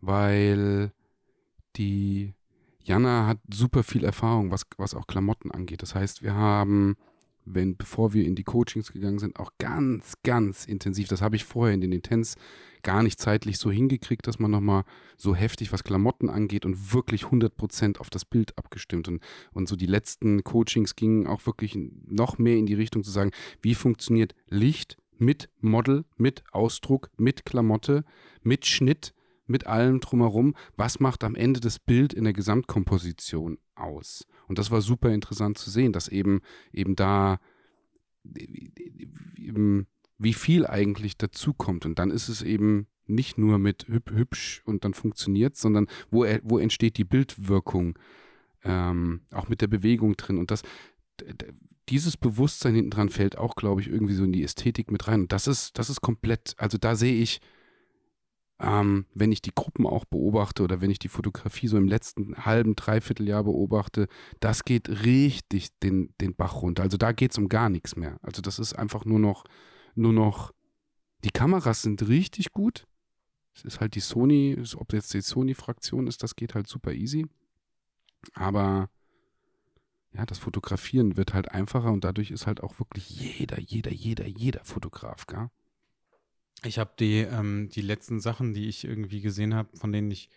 weil 0.00 0.92
die 1.76 2.34
Jana 2.84 3.26
hat 3.26 3.38
super 3.52 3.82
viel 3.82 4.04
Erfahrung, 4.04 4.50
was, 4.50 4.62
was 4.76 4.94
auch 4.94 5.06
Klamotten 5.06 5.50
angeht. 5.50 5.82
Das 5.82 5.94
heißt, 5.94 6.22
wir 6.22 6.34
haben 6.34 6.96
wenn, 7.44 7.76
bevor 7.76 8.12
wir 8.12 8.24
in 8.24 8.34
die 8.34 8.44
Coachings 8.44 8.92
gegangen 8.92 9.18
sind, 9.18 9.38
auch 9.38 9.50
ganz, 9.58 10.14
ganz 10.22 10.64
intensiv. 10.64 11.08
Das 11.08 11.22
habe 11.22 11.36
ich 11.36 11.44
vorher 11.44 11.74
in 11.74 11.80
den 11.80 11.92
Intens 11.92 12.36
gar 12.82 13.02
nicht 13.02 13.20
zeitlich 13.20 13.58
so 13.58 13.70
hingekriegt, 13.70 14.26
dass 14.26 14.38
man 14.38 14.50
nochmal 14.50 14.84
so 15.16 15.34
heftig, 15.34 15.72
was 15.72 15.84
Klamotten 15.84 16.28
angeht 16.28 16.64
und 16.64 16.92
wirklich 16.92 17.24
100% 17.24 17.98
auf 17.98 18.10
das 18.10 18.24
Bild 18.24 18.56
abgestimmt. 18.58 19.08
Und, 19.08 19.22
und 19.52 19.68
so 19.68 19.76
die 19.76 19.86
letzten 19.86 20.44
Coachings 20.44 20.96
gingen 20.96 21.26
auch 21.26 21.46
wirklich 21.46 21.78
noch 22.06 22.38
mehr 22.38 22.56
in 22.56 22.66
die 22.66 22.74
Richtung 22.74 23.02
zu 23.04 23.10
sagen, 23.10 23.30
wie 23.60 23.74
funktioniert 23.74 24.34
Licht 24.48 24.96
mit 25.18 25.48
Model, 25.60 26.04
mit 26.16 26.42
Ausdruck, 26.52 27.10
mit 27.16 27.44
Klamotte, 27.44 28.04
mit 28.42 28.66
Schnitt, 28.66 29.14
mit 29.46 29.66
allem 29.66 30.00
drumherum. 30.00 30.54
Was 30.76 31.00
macht 31.00 31.24
am 31.24 31.34
Ende 31.34 31.60
das 31.60 31.78
Bild 31.78 32.12
in 32.12 32.24
der 32.24 32.32
Gesamtkomposition 32.32 33.58
aus? 33.74 34.26
Und 34.48 34.58
das 34.58 34.70
war 34.70 34.80
super 34.80 35.10
interessant 35.10 35.58
zu 35.58 35.70
sehen, 35.70 35.92
dass 35.92 36.08
eben, 36.08 36.40
eben 36.72 36.96
da 36.96 37.40
eben, 39.36 39.86
wie 40.18 40.34
viel 40.34 40.66
eigentlich 40.66 41.16
dazukommt. 41.16 41.86
Und 41.86 41.98
dann 41.98 42.10
ist 42.10 42.28
es 42.28 42.42
eben 42.42 42.86
nicht 43.06 43.38
nur 43.38 43.58
mit 43.58 43.88
hüb, 43.88 44.10
hübsch 44.10 44.62
und 44.64 44.84
dann 44.84 44.94
funktioniert, 44.94 45.56
sondern 45.56 45.86
wo, 46.10 46.24
wo 46.42 46.58
entsteht 46.58 46.96
die 46.96 47.04
Bildwirkung, 47.04 47.98
ähm, 48.64 49.22
auch 49.32 49.48
mit 49.48 49.60
der 49.60 49.66
Bewegung 49.66 50.16
drin. 50.16 50.38
Und 50.38 50.50
das, 50.50 50.62
dieses 51.88 52.16
Bewusstsein 52.16 52.74
hinten 52.74 52.90
dran 52.90 53.08
fällt 53.08 53.36
auch, 53.36 53.56
glaube 53.56 53.80
ich, 53.80 53.88
irgendwie 53.88 54.14
so 54.14 54.24
in 54.24 54.32
die 54.32 54.44
Ästhetik 54.44 54.90
mit 54.90 55.08
rein. 55.08 55.22
Und 55.22 55.32
das 55.32 55.48
ist, 55.48 55.78
das 55.78 55.90
ist 55.90 56.00
komplett, 56.00 56.54
also 56.58 56.78
da 56.78 56.94
sehe 56.94 57.20
ich, 57.20 57.40
ähm, 58.62 59.06
wenn 59.12 59.32
ich 59.32 59.42
die 59.42 59.54
Gruppen 59.54 59.86
auch 59.86 60.04
beobachte 60.04 60.62
oder 60.62 60.80
wenn 60.80 60.90
ich 60.90 61.00
die 61.00 61.08
Fotografie 61.08 61.66
so 61.66 61.76
im 61.76 61.88
letzten 61.88 62.36
halben, 62.46 62.76
dreiviertel 62.76 63.28
Jahr 63.28 63.42
beobachte, 63.42 64.06
das 64.38 64.64
geht 64.64 64.88
richtig 65.04 65.76
den, 65.80 66.14
den 66.20 66.36
Bach 66.36 66.62
runter. 66.62 66.84
Also 66.84 66.96
da 66.96 67.10
geht 67.10 67.32
es 67.32 67.38
um 67.38 67.48
gar 67.48 67.68
nichts 67.68 67.96
mehr. 67.96 68.20
Also 68.22 68.40
das 68.40 68.60
ist 68.60 68.74
einfach 68.74 69.04
nur 69.04 69.18
noch, 69.18 69.44
nur 69.96 70.12
noch, 70.12 70.52
die 71.24 71.30
Kameras 71.30 71.82
sind 71.82 72.06
richtig 72.08 72.52
gut. 72.52 72.86
Es 73.54 73.64
ist 73.64 73.80
halt 73.80 73.96
die 73.96 74.00
Sony, 74.00 74.56
ob 74.76 74.92
jetzt 74.92 75.12
die 75.12 75.20
Sony-Fraktion 75.20 76.06
ist, 76.06 76.22
das 76.22 76.36
geht 76.36 76.54
halt 76.54 76.68
super 76.68 76.92
easy. 76.92 77.26
Aber 78.34 78.88
ja, 80.12 80.24
das 80.24 80.38
Fotografieren 80.38 81.16
wird 81.16 81.34
halt 81.34 81.50
einfacher 81.50 81.90
und 81.90 82.04
dadurch 82.04 82.30
ist 82.30 82.46
halt 82.46 82.62
auch 82.62 82.78
wirklich 82.78 83.10
jeder, 83.10 83.58
jeder, 83.58 83.92
jeder, 83.92 84.26
jeder 84.26 84.64
Fotograf, 84.64 85.26
gell? 85.26 85.48
Ich 86.64 86.78
habe 86.78 86.92
die, 86.98 87.18
ähm, 87.18 87.68
die 87.70 87.80
letzten 87.80 88.20
Sachen, 88.20 88.54
die 88.54 88.68
ich 88.68 88.84
irgendwie 88.84 89.20
gesehen 89.20 89.54
habe, 89.54 89.76
von 89.76 89.92
denen 89.92 90.10
ich 90.10 90.30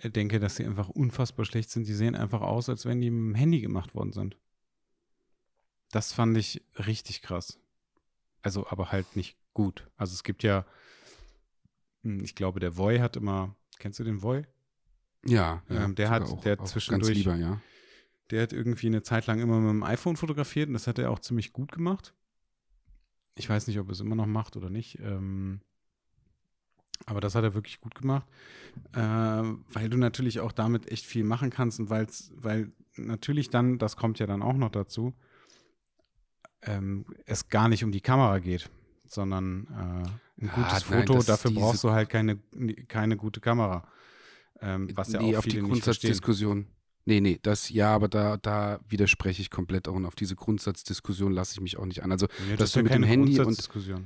äh, 0.00 0.10
denke, 0.10 0.40
dass 0.40 0.56
sie 0.56 0.64
einfach 0.64 0.88
unfassbar 0.88 1.44
schlecht 1.44 1.70
sind, 1.70 1.86
die 1.86 1.94
sehen 1.94 2.16
einfach 2.16 2.40
aus, 2.40 2.68
als 2.68 2.86
wenn 2.86 3.00
die 3.00 3.10
mit 3.10 3.34
dem 3.34 3.34
Handy 3.34 3.60
gemacht 3.60 3.94
worden 3.94 4.12
sind. 4.12 4.36
Das 5.90 6.12
fand 6.12 6.36
ich 6.36 6.62
richtig 6.86 7.22
krass. 7.22 7.60
Also, 8.42 8.66
aber 8.66 8.90
halt 8.90 9.16
nicht 9.16 9.36
gut. 9.54 9.88
Also 9.96 10.12
es 10.14 10.24
gibt 10.24 10.42
ja, 10.42 10.66
hm, 12.02 12.22
ich 12.24 12.34
glaube, 12.34 12.60
der 12.60 12.76
Voy 12.76 12.98
hat 12.98 13.16
immer, 13.16 13.54
kennst 13.78 14.00
du 14.00 14.04
den 14.04 14.22
Voy? 14.22 14.44
Ja, 15.24 15.62
ja 15.68 15.84
ähm, 15.84 15.94
der 15.94 16.10
hat, 16.10 16.24
auch, 16.24 16.40
der 16.42 16.60
auch 16.60 16.64
zwischendurch, 16.64 17.14
lieber, 17.14 17.36
ja. 17.36 17.60
der 18.30 18.42
hat 18.42 18.52
irgendwie 18.52 18.88
eine 18.88 19.02
Zeit 19.02 19.26
lang 19.26 19.40
immer 19.40 19.60
mit 19.60 19.70
dem 19.70 19.82
iPhone 19.84 20.16
fotografiert 20.16 20.66
und 20.66 20.74
das 20.74 20.86
hat 20.86 20.98
er 20.98 21.10
auch 21.10 21.20
ziemlich 21.20 21.52
gut 21.52 21.72
gemacht. 21.72 22.12
Ich 23.36 23.48
weiß 23.48 23.66
nicht, 23.66 23.78
ob 23.78 23.88
er 23.88 23.92
es 23.92 24.00
immer 24.00 24.14
noch 24.14 24.26
macht 24.26 24.56
oder 24.56 24.70
nicht. 24.70 24.98
Ähm, 25.00 25.60
aber 27.06 27.20
das 27.20 27.34
hat 27.34 27.44
er 27.44 27.54
wirklich 27.54 27.80
gut 27.80 27.94
gemacht, 27.94 28.26
äh, 28.92 28.98
weil 28.98 29.88
du 29.90 29.96
natürlich 29.96 30.40
auch 30.40 30.52
damit 30.52 30.90
echt 30.90 31.04
viel 31.04 31.24
machen 31.24 31.50
kannst 31.50 31.80
und 31.80 31.90
weil's, 31.90 32.32
weil 32.36 32.72
natürlich 32.96 33.50
dann, 33.50 33.78
das 33.78 33.96
kommt 33.96 34.18
ja 34.18 34.26
dann 34.26 34.42
auch 34.42 34.56
noch 34.56 34.70
dazu, 34.70 35.12
ähm, 36.62 37.04
es 37.26 37.48
gar 37.48 37.68
nicht 37.68 37.84
um 37.84 37.92
die 37.92 38.00
Kamera 38.00 38.38
geht, 38.38 38.70
sondern 39.06 39.66
äh, 39.66 40.42
ein 40.44 40.50
Ah, 40.50 40.54
gutes 40.54 40.90
nein, 40.90 41.06
Foto, 41.06 41.22
dafür 41.22 41.50
brauchst 41.50 41.84
du 41.84 41.90
halt 41.90 42.08
keine, 42.08 42.38
keine 42.88 43.16
gute 43.16 43.40
Kamera. 43.40 43.86
Ähm, 44.60 44.88
was 44.94 45.12
ja 45.12 45.20
nee, 45.20 45.34
auch 45.34 45.38
auf 45.40 45.44
die. 45.44 45.58
Grundsatzdiskussion. 45.58 46.66
Nee, 47.06 47.20
nee, 47.20 47.38
das 47.42 47.68
ja, 47.68 47.94
aber 47.94 48.08
da, 48.08 48.38
da 48.38 48.80
widerspreche 48.88 49.42
ich 49.42 49.50
komplett 49.50 49.88
auch 49.88 49.94
und 49.94 50.06
auf 50.06 50.14
diese 50.14 50.36
Grundsatzdiskussion 50.36 51.32
lasse 51.32 51.52
ich 51.54 51.60
mich 51.60 51.76
auch 51.76 51.84
nicht 51.84 52.02
an. 52.02 52.10
Also 52.10 52.26
Nee, 52.48 52.56
dass 52.56 52.70
ist 52.70 52.76
du 52.76 52.78
ja 52.80 52.82
mit 52.84 52.92
dem 52.92 52.94
keine 52.94 53.06
Handy 53.06 53.32
und-. 53.40 53.58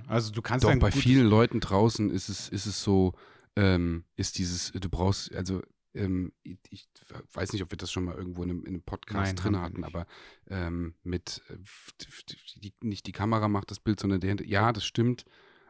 Also 0.09 0.33
du 0.33 0.43
kannst 0.43 0.65
doch 0.65 0.71
bei 0.81 0.91
vielen 0.91 1.27
Leuten 1.27 1.61
draußen 1.61 2.11
ist 2.11 2.29
es, 2.29 2.49
ist 2.49 2.67
es 2.67 2.83
so, 2.83 3.15
ähm, 3.57 4.05
ist 4.17 4.39
dieses, 4.39 4.73
du 4.73 4.89
brauchst, 4.89 5.33
also 5.35 5.63
ähm, 5.95 6.33
ich, 6.43 6.59
ich 6.71 6.89
weiß 7.33 7.53
nicht, 7.53 7.63
ob 7.63 7.71
wir 7.71 7.79
das 7.79 7.91
schon 7.93 8.05
mal 8.05 8.15
irgendwo 8.17 8.43
in 8.43 8.51
einem, 8.51 8.61
in 8.63 8.69
einem 8.75 8.83
Podcast 8.83 9.27
Nein, 9.27 9.37
drin 9.37 9.61
hatten, 9.61 9.85
aber 9.85 10.07
ähm, 10.49 10.95
mit, 11.03 11.41
äh, 11.49 11.57
die, 12.57 12.75
nicht 12.83 13.07
die 13.07 13.13
Kamera 13.13 13.49
macht 13.49 13.71
das 13.71 13.81
Bild, 13.81 14.01
sondern 14.01 14.21
der, 14.21 14.31
Hand- 14.31 14.47
ja, 14.47 14.73
das 14.73 14.85
stimmt, 14.85 15.25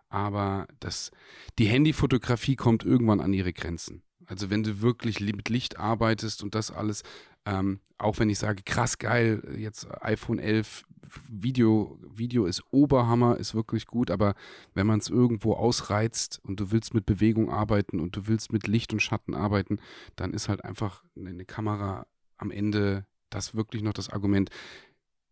aber 0.09 0.66
das, 0.81 1.11
die 1.59 1.66
Handyfotografie 1.66 2.57
kommt 2.57 2.85
irgendwann 2.85 3.20
an 3.20 3.33
ihre 3.33 3.53
Grenzen. 3.53 4.03
Also 4.29 4.51
wenn 4.51 4.62
du 4.62 4.81
wirklich 4.81 5.20
li- 5.20 5.33
mit 5.33 5.49
Licht 5.49 5.79
arbeitest 5.79 6.43
und 6.43 6.55
das 6.55 6.70
alles, 6.70 7.03
ähm, 7.47 7.81
auch 7.97 8.18
wenn 8.18 8.31
ich 8.31 8.39
sage, 8.39 8.62
krass 8.62 8.99
geil, 8.99 9.57
jetzt 9.59 9.89
iPhone 10.03 10.39
11, 10.39 10.85
Video, 11.29 11.99
Video 12.14 12.45
ist 12.45 12.62
Oberhammer, 12.70 13.39
ist 13.39 13.55
wirklich 13.55 13.87
gut, 13.87 14.11
aber 14.11 14.35
wenn 14.74 14.87
man 14.87 14.99
es 15.01 15.09
irgendwo 15.09 15.55
ausreizt 15.55 16.39
und 16.45 16.61
du 16.61 16.70
willst 16.70 16.93
mit 16.93 17.07
Bewegung 17.07 17.51
arbeiten 17.51 17.99
und 18.01 18.14
du 18.14 18.26
willst 18.26 18.53
mit 18.53 18.66
Licht 18.66 18.93
und 18.93 19.01
Schatten 19.01 19.35
arbeiten, 19.35 19.79
dann 20.16 20.35
ist 20.35 20.51
halt 20.51 20.64
einfach 20.64 21.03
eine 21.16 21.47
Kamera 21.47 22.07
am 22.37 22.51
Ende 22.51 23.07
das 23.31 23.55
wirklich 23.55 23.83
noch 23.83 23.95
das 23.95 24.11
Argument. 24.11 24.51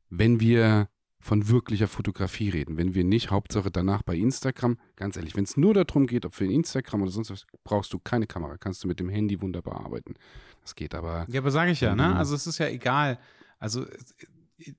Wenn 0.09 0.41
wir 0.41 0.89
von 1.27 1.49
wirklicher 1.49 1.89
Fotografie 1.89 2.51
reden, 2.51 2.77
wenn 2.77 2.95
wir 2.95 3.03
nicht 3.03 3.33
Hauptsache 3.33 3.71
danach 3.73 4.03
bei 4.03 4.15
Instagram, 4.15 4.79
ganz 4.95 5.17
ehrlich, 5.17 5.35
wenn 5.35 5.43
es 5.43 5.57
nur 5.57 5.75
darum 5.75 6.07
geht, 6.07 6.25
ob 6.25 6.35
für 6.35 6.47
Instagram 6.47 7.03
oder 7.03 7.11
sonst 7.11 7.31
was, 7.31 7.47
brauchst 7.65 7.93
du 7.93 7.99
keine 7.99 8.29
Kamera, 8.29 8.57
kannst 8.59 8.85
du 8.85 8.89
mit 8.89 9.01
dem 9.01 9.09
Handy 9.09 9.43
wunderbar 9.43 9.85
arbeiten. 9.85 10.15
Das 10.63 10.77
geht 10.77 10.95
aber. 10.95 11.27
Ja, 11.29 11.41
aber 11.41 11.51
sage 11.51 11.73
ich 11.73 11.81
ja, 11.81 11.97
ne? 11.97 12.15
Also 12.15 12.37
es 12.37 12.47
ist 12.47 12.59
ja 12.59 12.69
egal. 12.69 13.19
Also 13.59 13.87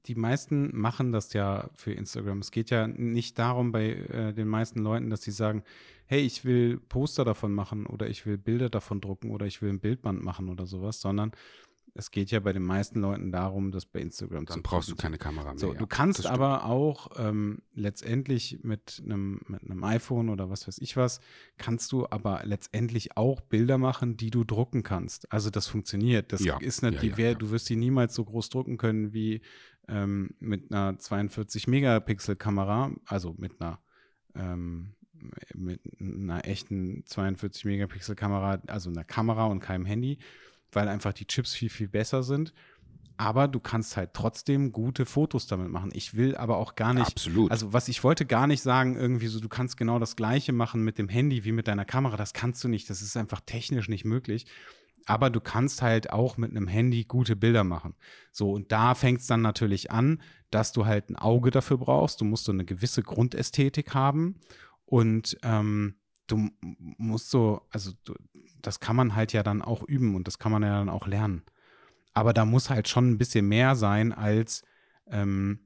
die 0.06 0.16
meisten 0.16 0.76
machen 0.76 1.12
das 1.12 1.34
ja 1.34 1.70
für 1.76 1.92
Instagram. 1.92 2.40
Es 2.40 2.52
geht 2.52 2.70
ja 2.70 2.88
nicht 2.88 3.38
darum 3.38 3.74
bei 3.74 3.90
äh, 3.90 4.34
den 4.34 4.48
meisten 4.48 4.80
Leuten, 4.80 5.10
dass 5.10 5.24
sie 5.24 5.32
sagen, 5.32 5.64
hey, 6.06 6.22
ich 6.22 6.46
will 6.46 6.80
Poster 6.80 7.26
davon 7.26 7.54
machen 7.54 7.86
oder 7.86 8.08
ich 8.08 8.26
will 8.26 8.38
Bilder 8.38 8.70
davon 8.70 9.02
drucken 9.02 9.32
oder 9.32 9.46
ich 9.46 9.62
will 9.62 9.70
ein 9.70 9.82
Bildband 9.82 10.24
machen 10.24 10.48
oder 10.48 10.66
sowas, 10.66 11.02
sondern 11.02 11.34
es 11.98 12.12
geht 12.12 12.30
ja 12.30 12.40
bei 12.40 12.54
den 12.54 12.62
meisten 12.62 13.00
Leuten 13.02 13.32
darum, 13.32 13.72
das 13.72 13.86
bei 13.88 14.00
Instagram 14.00 14.46
Dann 14.46 14.58
zu 14.58 14.62
brauchst 14.62 14.90
du 14.90 14.96
keine 14.96 15.18
Kamera 15.18 15.50
mehr. 15.50 15.58
So, 15.58 15.74
ja. 15.74 15.80
du 15.80 15.88
kannst 15.88 16.20
stimmt. 16.20 16.34
aber 16.34 16.66
auch 16.66 17.10
ähm, 17.18 17.64
letztendlich 17.74 18.60
mit 18.62 19.02
einem 19.04 19.42
mit 19.48 19.64
einem 19.64 19.84
iPhone 19.84 20.30
oder 20.30 20.50
was 20.50 20.68
weiß 20.68 20.78
ich 20.78 20.96
was, 20.96 21.22
kannst 21.58 21.92
du 21.92 22.06
aber 22.08 22.42
letztendlich 22.44 23.18
auch 23.18 23.42
Bilder 23.42 23.80
machen, 23.80 24.16
die 24.16 24.30
du 24.30 24.44
drucken 24.44 24.84
kannst. 24.84 25.32
Also 25.32 25.50
das 25.50 25.66
funktioniert. 25.68 26.32
Das 26.32 26.44
Ja, 26.44 26.58
ist 26.60 26.84
nicht, 26.84 26.96
ja, 26.96 27.02
die 27.02 27.08
ja, 27.08 27.18
wär, 27.18 27.32
ja. 27.32 27.38
du 27.38 27.50
wirst 27.50 27.68
die 27.68 27.76
niemals 27.76 28.14
so 28.14 28.24
groß 28.24 28.50
drucken 28.50 28.78
können 28.78 29.14
wie 29.14 29.42
ähm, 29.88 30.36
mit 30.40 30.72
einer 30.72 31.00
42 31.00 31.68
Megapixel 31.68 32.36
Kamera, 32.36 32.92
also 33.06 33.34
mit 33.38 33.60
einer 33.60 33.80
ähm, 34.36 34.94
mit 35.56 35.82
einer 36.00 36.46
echten 36.46 37.04
42 37.06 37.66
Megapixel 37.66 38.16
Kamera, 38.16 38.62
also 38.68 38.92
einer 38.92 39.04
Kamera 39.04 39.46
und 39.46 39.62
keinem 39.62 39.86
Handy, 39.86 40.20
weil 40.72 40.88
einfach 40.88 41.14
die 41.14 41.26
Chips 41.26 41.54
viel, 41.54 41.70
viel 41.70 41.88
besser 41.88 42.24
sind. 42.24 42.54
Aber 43.20 43.48
du 43.48 43.60
kannst 43.60 43.98
halt 43.98 44.12
trotzdem 44.14 44.72
gute 44.72 45.08
Fotos 45.08 45.48
damit 45.48 45.70
machen. 45.70 45.90
Ich 45.94 46.16
will 46.16 46.36
aber 46.36 46.58
auch 46.58 46.76
gar 46.76 46.94
nicht, 46.94 47.08
Absolut. 47.08 47.50
also 47.50 47.74
was 47.74 47.88
ich 47.88 48.04
wollte 48.04 48.28
gar 48.28 48.46
nicht 48.46 48.62
sagen, 48.62 48.96
irgendwie 48.96 49.26
so, 49.26 49.40
du 49.40 49.50
kannst 49.50 49.76
genau 49.76 49.98
das 49.98 50.16
gleiche 50.16 50.54
machen 50.54 50.84
mit 50.84 51.00
dem 51.00 51.10
Handy 51.10 51.44
wie 51.44 51.52
mit 51.52 51.68
deiner 51.68 51.86
Kamera. 51.86 52.16
Das 52.16 52.34
kannst 52.34 52.64
du 52.64 52.68
nicht. 52.68 52.90
Das 52.92 53.02
ist 53.02 53.18
einfach 53.18 53.42
technisch 53.42 53.90
nicht 53.90 54.06
möglich. 54.06 54.46
Aber 55.08 55.30
du 55.30 55.40
kannst 55.40 55.82
halt 55.82 56.12
auch 56.12 56.38
mit 56.38 56.52
einem 56.52 56.68
Handy 56.68 57.06
gute 57.06 57.36
Bilder 57.36 57.64
machen. 57.64 57.96
So, 58.32 58.52
und 58.52 58.72
da 58.72 58.94
fängt 58.94 59.22
es 59.22 59.28
dann 59.28 59.42
natürlich 59.42 59.90
an, 59.90 60.22
dass 60.52 60.74
du 60.74 60.86
halt 60.86 61.10
ein 61.10 61.16
Auge 61.16 61.50
dafür 61.50 61.78
brauchst. 61.78 62.22
Du 62.22 62.26
musst 62.26 62.46
so 62.46 62.52
eine 62.52 62.66
gewisse 62.66 63.02
Grundästhetik 63.02 63.96
haben. 63.96 64.36
Und 64.86 65.38
ähm, 65.44 65.96
du 66.28 66.50
musst 66.62 67.30
so, 67.30 67.62
also 67.72 67.92
du, 68.04 68.14
das 68.62 68.80
kann 68.80 68.96
man 68.96 69.16
halt 69.16 69.34
ja 69.34 69.44
dann 69.44 69.62
auch 69.62 69.84
üben 69.84 70.16
und 70.16 70.28
das 70.28 70.40
kann 70.40 70.52
man 70.52 70.64
ja 70.64 70.80
dann 70.80 70.90
auch 70.90 71.08
lernen. 71.08 71.44
Aber 72.14 72.34
da 72.34 72.46
muss 72.46 72.70
halt 72.70 72.88
schon 72.88 73.12
ein 73.12 73.18
bisschen 73.18 73.48
mehr 73.48 73.76
sein 73.76 74.12
als, 74.12 74.64
ähm, 75.08 75.60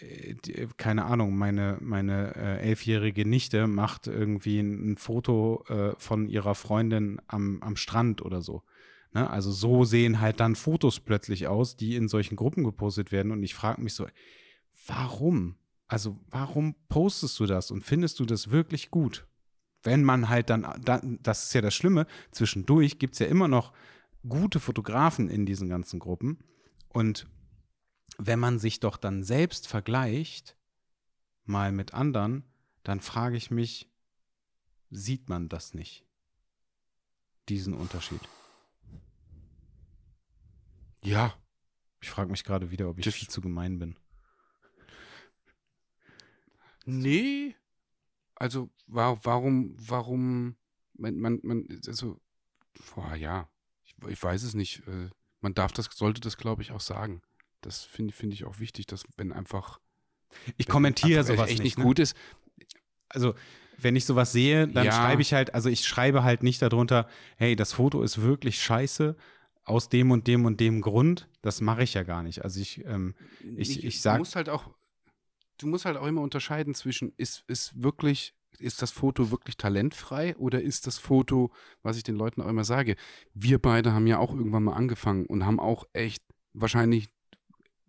äh, 0.00 0.34
die, 0.34 0.68
keine 0.76 1.04
Ahnung, 1.04 1.36
meine, 1.36 1.78
meine 1.80 2.34
äh, 2.34 2.58
elfjährige 2.58 3.26
Nichte 3.26 3.66
macht 3.66 4.06
irgendwie 4.06 4.58
ein, 4.58 4.92
ein 4.92 4.96
Foto 4.96 5.64
äh, 5.68 5.94
von 5.98 6.28
ihrer 6.28 6.54
Freundin 6.54 7.20
am, 7.28 7.62
am 7.62 7.76
Strand 7.76 8.22
oder 8.22 8.42
so. 8.42 8.62
Ne? 9.14 9.28
Also 9.28 9.52
so 9.52 9.84
sehen 9.84 10.20
halt 10.20 10.40
dann 10.40 10.56
Fotos 10.56 11.00
plötzlich 11.00 11.46
aus, 11.46 11.76
die 11.76 11.96
in 11.96 12.08
solchen 12.08 12.36
Gruppen 12.36 12.64
gepostet 12.64 13.12
werden. 13.12 13.32
Und 13.32 13.42
ich 13.42 13.54
frage 13.54 13.80
mich 13.80 13.94
so, 13.94 14.06
warum? 14.86 15.56
Also 15.86 16.18
warum 16.30 16.74
postest 16.88 17.38
du 17.38 17.46
das 17.46 17.70
und 17.70 17.82
findest 17.82 18.18
du 18.18 18.24
das 18.24 18.50
wirklich 18.50 18.90
gut? 18.90 19.26
Wenn 19.82 20.04
man 20.04 20.28
halt 20.28 20.48
dann, 20.50 20.80
dann 20.84 21.18
das 21.22 21.44
ist 21.44 21.54
ja 21.54 21.60
das 21.60 21.74
Schlimme, 21.74 22.06
zwischendurch 22.30 22.98
gibt 22.98 23.14
es 23.14 23.18
ja 23.18 23.26
immer 23.26 23.48
noch 23.48 23.72
gute 24.28 24.60
Fotografen 24.60 25.28
in 25.28 25.44
diesen 25.46 25.68
ganzen 25.68 25.98
Gruppen. 25.98 26.38
Und 26.88 27.26
wenn 28.18 28.38
man 28.38 28.58
sich 28.58 28.78
doch 28.80 28.96
dann 28.96 29.24
selbst 29.24 29.66
vergleicht, 29.66 30.56
mal 31.44 31.72
mit 31.72 31.94
anderen, 31.94 32.44
dann 32.84 33.00
frage 33.00 33.36
ich 33.36 33.50
mich, 33.50 33.90
sieht 34.90 35.28
man 35.28 35.48
das 35.48 35.74
nicht? 35.74 36.04
Diesen 37.48 37.74
Unterschied. 37.74 38.20
ja, 41.02 41.34
Ich 42.00 42.10
frage 42.10 42.30
mich 42.30 42.44
gerade 42.44 42.70
wieder, 42.70 42.88
ob 42.88 42.98
ich 42.98 43.04
Das- 43.04 43.14
viel 43.14 43.28
zu 43.28 43.40
gemein 43.40 43.78
bin. 43.78 43.96
Nee. 46.84 47.54
Also, 48.42 48.70
wa 48.88 49.16
warum, 49.22 49.72
warum, 49.78 50.56
man, 50.94 51.16
man, 51.20 51.38
man, 51.44 51.64
also, 51.86 52.20
boah, 52.94 53.14
ja, 53.14 53.48
ich, 53.84 53.94
ich 54.08 54.20
weiß 54.20 54.42
es 54.42 54.54
nicht. 54.54 54.82
äh, 54.88 55.10
Man 55.40 55.54
darf 55.54 55.70
das, 55.70 55.86
sollte 55.94 56.20
das, 56.20 56.36
glaube 56.36 56.60
ich, 56.62 56.72
auch 56.72 56.80
sagen. 56.80 57.22
Das 57.60 57.84
finde 57.84 58.12
finde 58.12 58.34
ich 58.34 58.44
auch 58.44 58.58
wichtig, 58.58 58.86
dass, 58.86 59.04
wenn 59.16 59.32
einfach. 59.32 59.78
Ich 60.56 60.66
wenn 60.66 60.72
kommentiere 60.72 61.20
einfach 61.20 61.34
sowas 61.36 61.50
echt 61.50 61.62
nicht. 61.62 61.78
ne? 61.78 61.84
gut 61.84 62.00
ist. 62.00 62.16
also 63.08 63.34
wenn 63.78 63.94
ich 63.94 64.04
sowas 64.06 64.32
sehe, 64.32 64.66
dann 64.66 64.86
Ja. 64.86 64.92
schreibe 64.92 65.22
ich 65.22 65.32
halt, 65.32 65.54
also 65.54 65.68
ich 65.68 65.84
schreibe 65.86 66.24
halt 66.24 66.42
nicht 66.42 66.60
darunter, 66.62 67.08
hey, 67.36 67.54
das 67.54 67.72
Foto 67.72 68.02
ist 68.02 68.22
wirklich 68.22 68.60
scheiße 68.60 69.16
aus 69.64 69.88
dem 69.88 70.10
und 70.10 70.26
dem 70.26 70.44
und 70.46 70.58
dem 70.58 70.80
Grund. 70.80 71.28
Das 71.42 71.60
mache 71.60 71.84
ich 71.84 71.94
ja 71.94 72.02
gar 72.02 72.22
nicht. 72.24 72.42
Also 72.44 72.58
ich, 72.60 72.84
ähm, 72.86 73.14
Ich- 73.56 73.84
ich 73.84 74.00
sag- 74.00 74.14
Du 74.16 74.18
musst 74.20 74.34
halt 74.36 74.48
auch, 74.48 74.68
du 75.58 75.66
musst 75.66 75.84
halt 75.84 75.96
auch 75.96 76.06
immer 76.06 76.20
unterscheiden 76.20 76.74
zwischen, 76.74 77.12
ist, 77.16 77.44
ist 77.46 77.82
wirklich, 77.82 78.34
ist 78.58 78.82
das 78.82 78.90
Foto 78.90 79.30
wirklich 79.30 79.56
talentfrei 79.56 80.36
oder 80.36 80.62
ist 80.62 80.86
das 80.86 80.98
Foto, 80.98 81.50
was 81.82 81.96
ich 81.96 82.02
den 82.02 82.16
Leuten 82.16 82.42
auch 82.42 82.48
immer 82.48 82.64
sage, 82.64 82.96
wir 83.34 83.58
beide 83.58 83.92
haben 83.92 84.06
ja 84.06 84.18
auch 84.18 84.34
irgendwann 84.34 84.64
mal 84.64 84.74
angefangen 84.74 85.26
und 85.26 85.46
haben 85.46 85.60
auch 85.60 85.84
echt 85.92 86.22
wahrscheinlich 86.52 87.08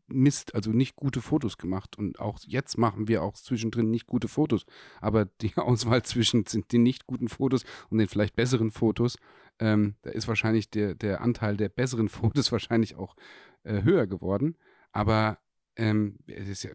Mist, 0.08 0.54
also 0.54 0.72
nicht 0.72 0.96
gute 0.96 1.22
Fotos 1.22 1.58
gemacht. 1.58 1.98
Und 1.98 2.20
auch 2.20 2.40
jetzt 2.46 2.78
machen 2.78 3.08
wir 3.08 3.24
auch 3.24 3.34
zwischendrin 3.34 3.90
nicht 3.90 4.06
gute 4.08 4.28
Fotos. 4.28 4.66
Aber 5.02 5.26
die 5.26 5.54
Auswahl 5.58 6.04
zwischen 6.04 6.46
den 6.72 6.84
nicht 6.84 7.08
guten 7.08 7.28
Fotos 7.28 7.64
und 7.90 7.98
den 7.98 8.08
vielleicht 8.08 8.36
besseren 8.36 8.72
Fotos, 8.72 9.18
ähm, 9.60 9.96
da 10.02 10.12
ist 10.12 10.28
wahrscheinlich 10.28 10.70
der, 10.70 10.96
der 10.96 11.22
Anteil 11.22 11.58
der 11.58 11.70
besseren 11.70 12.10
Fotos 12.10 12.52
wahrscheinlich 12.52 12.96
auch 12.96 13.16
äh, 13.64 13.84
höher 13.84 14.08
geworden. 14.08 14.58
Aber 14.92 15.40
ähm, 15.76 16.20
es 16.28 16.48
ist, 16.48 16.64
ja, 16.64 16.72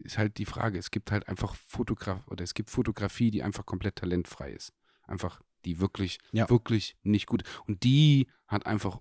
ist 0.00 0.18
halt 0.18 0.38
die 0.38 0.46
Frage, 0.46 0.78
es 0.78 0.90
gibt 0.90 1.10
halt 1.12 1.28
einfach 1.28 1.54
Fotograf 1.54 2.26
oder 2.28 2.42
es 2.44 2.54
gibt 2.54 2.70
Fotografie, 2.70 3.30
die 3.30 3.42
einfach 3.42 3.66
komplett 3.66 3.96
talentfrei 3.96 4.52
ist. 4.52 4.72
Einfach, 5.06 5.40
die 5.64 5.78
wirklich, 5.80 6.18
Ja. 6.32 6.48
wirklich 6.50 6.96
nicht 7.02 7.26
gut. 7.26 7.42
Und 7.66 7.84
die 7.84 8.28
hat 8.48 8.66
einfach 8.66 9.00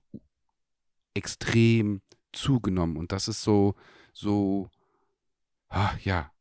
extrem 1.13 2.01
zugenommen. 2.33 2.97
Und 2.97 3.11
das 3.11 3.27
ist 3.27 3.41
so, 3.43 3.75
so, 4.13 4.69
ah, 5.69 5.95
ja, 6.03 6.31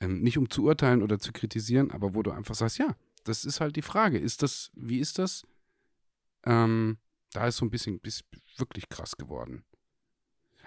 ähm, 0.00 0.20
nicht 0.22 0.36
um 0.38 0.50
zu 0.50 0.64
urteilen 0.64 1.02
oder 1.02 1.18
zu 1.18 1.32
kritisieren, 1.32 1.90
aber 1.90 2.14
wo 2.14 2.22
du 2.22 2.32
einfach 2.32 2.54
sagst, 2.54 2.78
ja, 2.78 2.96
das 3.24 3.44
ist 3.44 3.60
halt 3.60 3.76
die 3.76 3.82
Frage. 3.82 4.18
Ist 4.18 4.42
das, 4.42 4.70
wie 4.74 4.98
ist 4.98 5.18
das? 5.18 5.46
Ähm, 6.44 6.98
da 7.32 7.46
ist 7.46 7.56
so 7.56 7.64
ein 7.64 7.70
bisschen, 7.70 8.00
bis 8.00 8.24
wirklich 8.56 8.88
krass 8.88 9.16
geworden. 9.16 9.64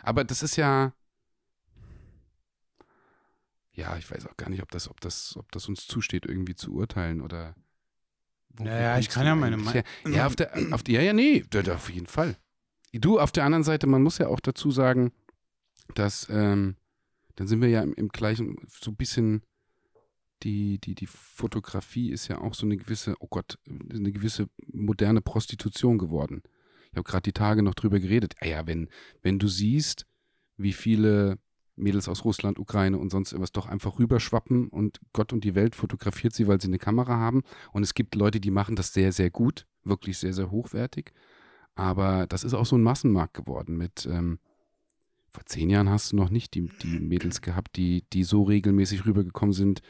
Aber 0.02 0.24
das 0.24 0.44
ist 0.44 0.56
ja, 0.56 0.94
ja, 3.80 3.98
ich 3.98 4.10
weiß 4.12 4.28
auch 4.28 4.38
gar 4.38 4.50
nicht, 4.50 4.62
ob 4.62 4.72
das, 4.72 4.90
ob 4.90 5.00
das, 5.02 5.36
ob 5.38 5.52
das 5.52 5.68
uns 5.68 5.88
zusteht, 5.88 6.26
irgendwie 6.26 6.56
zu 6.56 6.74
urteilen 6.74 7.22
oder. 7.22 7.56
Naja, 8.60 9.00
ich 9.00 9.10
kann 9.10 9.26
ja 9.26 9.36
meine 9.36 9.58
Meinung- 9.58 9.72
her? 9.74 9.84
Ja, 10.10 10.26
auf 10.26 10.36
der, 10.36 10.52
auf 10.72 10.84
die, 10.84 10.94
ja, 10.94 11.02
ja, 11.02 11.14
nee, 11.14 11.46
auf 11.72 11.90
jeden 11.90 12.08
Fall. 12.08 12.36
Du, 12.92 13.20
auf 13.20 13.32
der 13.32 13.46
anderen 13.46 13.64
Seite, 13.64 13.88
man 13.88 14.02
muss 14.02 14.18
ja 14.18 14.28
auch 14.28 14.40
dazu 14.40 14.72
sagen, 14.72 15.12
dass, 15.96 16.28
ähm, 16.30 16.76
dann 17.36 17.48
sind 17.48 17.62
wir 17.62 17.70
ja 17.70 17.82
im, 17.82 17.94
im 17.94 18.10
gleichen, 18.10 18.58
so 18.68 18.92
ein 18.92 18.98
bisschen, 18.98 19.44
die, 20.44 20.80
die, 20.80 20.96
die 20.96 21.06
Fotografie 21.06 22.12
ist 22.12 22.28
ja 22.28 22.40
auch 22.40 22.54
so 22.54 22.66
eine 22.66 22.78
gewisse, 22.78 23.16
oh 23.20 23.28
Gott, 23.28 23.60
eine 23.68 24.12
gewisse 24.12 24.50
moderne 24.68 25.22
Prostitution 25.22 25.98
geworden. 25.98 26.42
Ich 26.92 26.98
habe 26.98 27.04
gerade 27.04 27.24
die 27.24 27.34
Tage 27.34 27.62
noch 27.62 27.76
drüber 27.76 28.00
geredet. 28.00 28.34
Ah 28.40 28.48
ja, 28.48 28.68
wenn, 28.68 28.90
wenn 29.22 29.38
du 29.38 29.48
siehst, 29.48 30.06
wie 30.58 30.74
viele 30.74 31.38
Mädels 31.80 32.08
aus 32.08 32.26
Russland, 32.26 32.60
Ukraine 32.60 32.98
und 32.98 33.10
sonst 33.10 33.32
irgendwas 33.32 33.52
doch 33.52 33.66
einfach 33.66 34.00
rüberschwappen 34.00 34.68
und 34.68 35.00
Gott 35.14 35.34
und 35.34 35.44
die 35.44 35.56
Welt 35.56 35.76
fotografiert 35.76 36.34
sie, 36.34 36.48
weil 36.48 36.62
sie 36.62 36.68
eine 36.68 36.80
Kamera 36.80 37.18
haben. 37.18 37.42
Und 37.72 37.84
es 37.84 37.94
gibt 37.94 38.16
Leute, 38.16 38.40
die 38.40 38.52
machen 38.52 38.76
das 38.76 38.94
sehr, 38.94 39.12
sehr 39.12 39.30
gut, 39.30 39.66
wirklich 39.84 40.18
sehr, 40.18 40.34
sehr 40.34 40.52
hochwertig. 40.52 41.12
Aber 41.76 42.28
das 42.28 42.44
ist 42.44 42.54
auch 42.54 42.66
so 42.66 42.78
ein 42.78 42.84
Massenmarkt 42.84 43.34
geworden 43.34 43.78
mit, 43.78 44.08
ähm, 44.12 44.40
vor 45.30 45.46
zehn 45.46 45.70
Jahren 45.70 45.90
hast 45.90 46.12
du 46.12 46.16
noch 46.16 46.30
nicht 46.30 46.56
die, 46.56 46.70
die 46.82 47.00
Mädels 47.00 47.42
gehabt, 47.42 47.78
die, 47.78 48.04
die 48.14 48.24
so 48.24 48.44
regelmäßig 48.44 49.06
rübergekommen 49.06 49.54
sind 49.54 49.82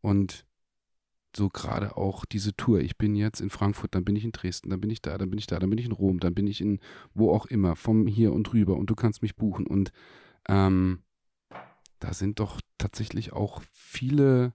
und 0.00 0.46
so 1.36 1.48
gerade 1.48 1.96
auch 1.96 2.24
diese 2.24 2.54
Tour. 2.56 2.80
Ich 2.80 2.96
bin 2.96 3.16
jetzt 3.16 3.40
in 3.40 3.50
Frankfurt, 3.50 3.94
dann 3.94 4.04
bin 4.04 4.16
ich 4.16 4.24
in 4.24 4.32
Dresden, 4.32 4.70
dann 4.70 4.80
bin 4.80 4.90
ich 4.90 5.02
da, 5.02 5.18
dann 5.18 5.30
bin 5.30 5.38
ich 5.38 5.46
da, 5.46 5.58
dann 5.58 5.70
bin 5.70 5.78
ich 5.78 5.86
in 5.86 5.92
Rom, 5.92 6.20
dann 6.20 6.34
bin 6.34 6.46
ich 6.46 6.60
in 6.60 6.78
wo 7.12 7.32
auch 7.32 7.46
immer, 7.46 7.76
vom 7.76 8.06
hier 8.06 8.32
und 8.32 8.52
rüber 8.52 8.76
und 8.76 8.88
du 8.88 8.94
kannst 8.94 9.22
mich 9.22 9.36
buchen. 9.36 9.66
Und 9.66 9.90
ähm, 10.48 11.00
da 12.04 12.12
sind 12.12 12.38
doch 12.38 12.60
tatsächlich 12.76 13.32
auch 13.32 13.62
viele 13.72 14.52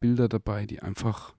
Bilder 0.00 0.26
dabei, 0.26 0.64
die 0.64 0.80
einfach. 0.80 1.36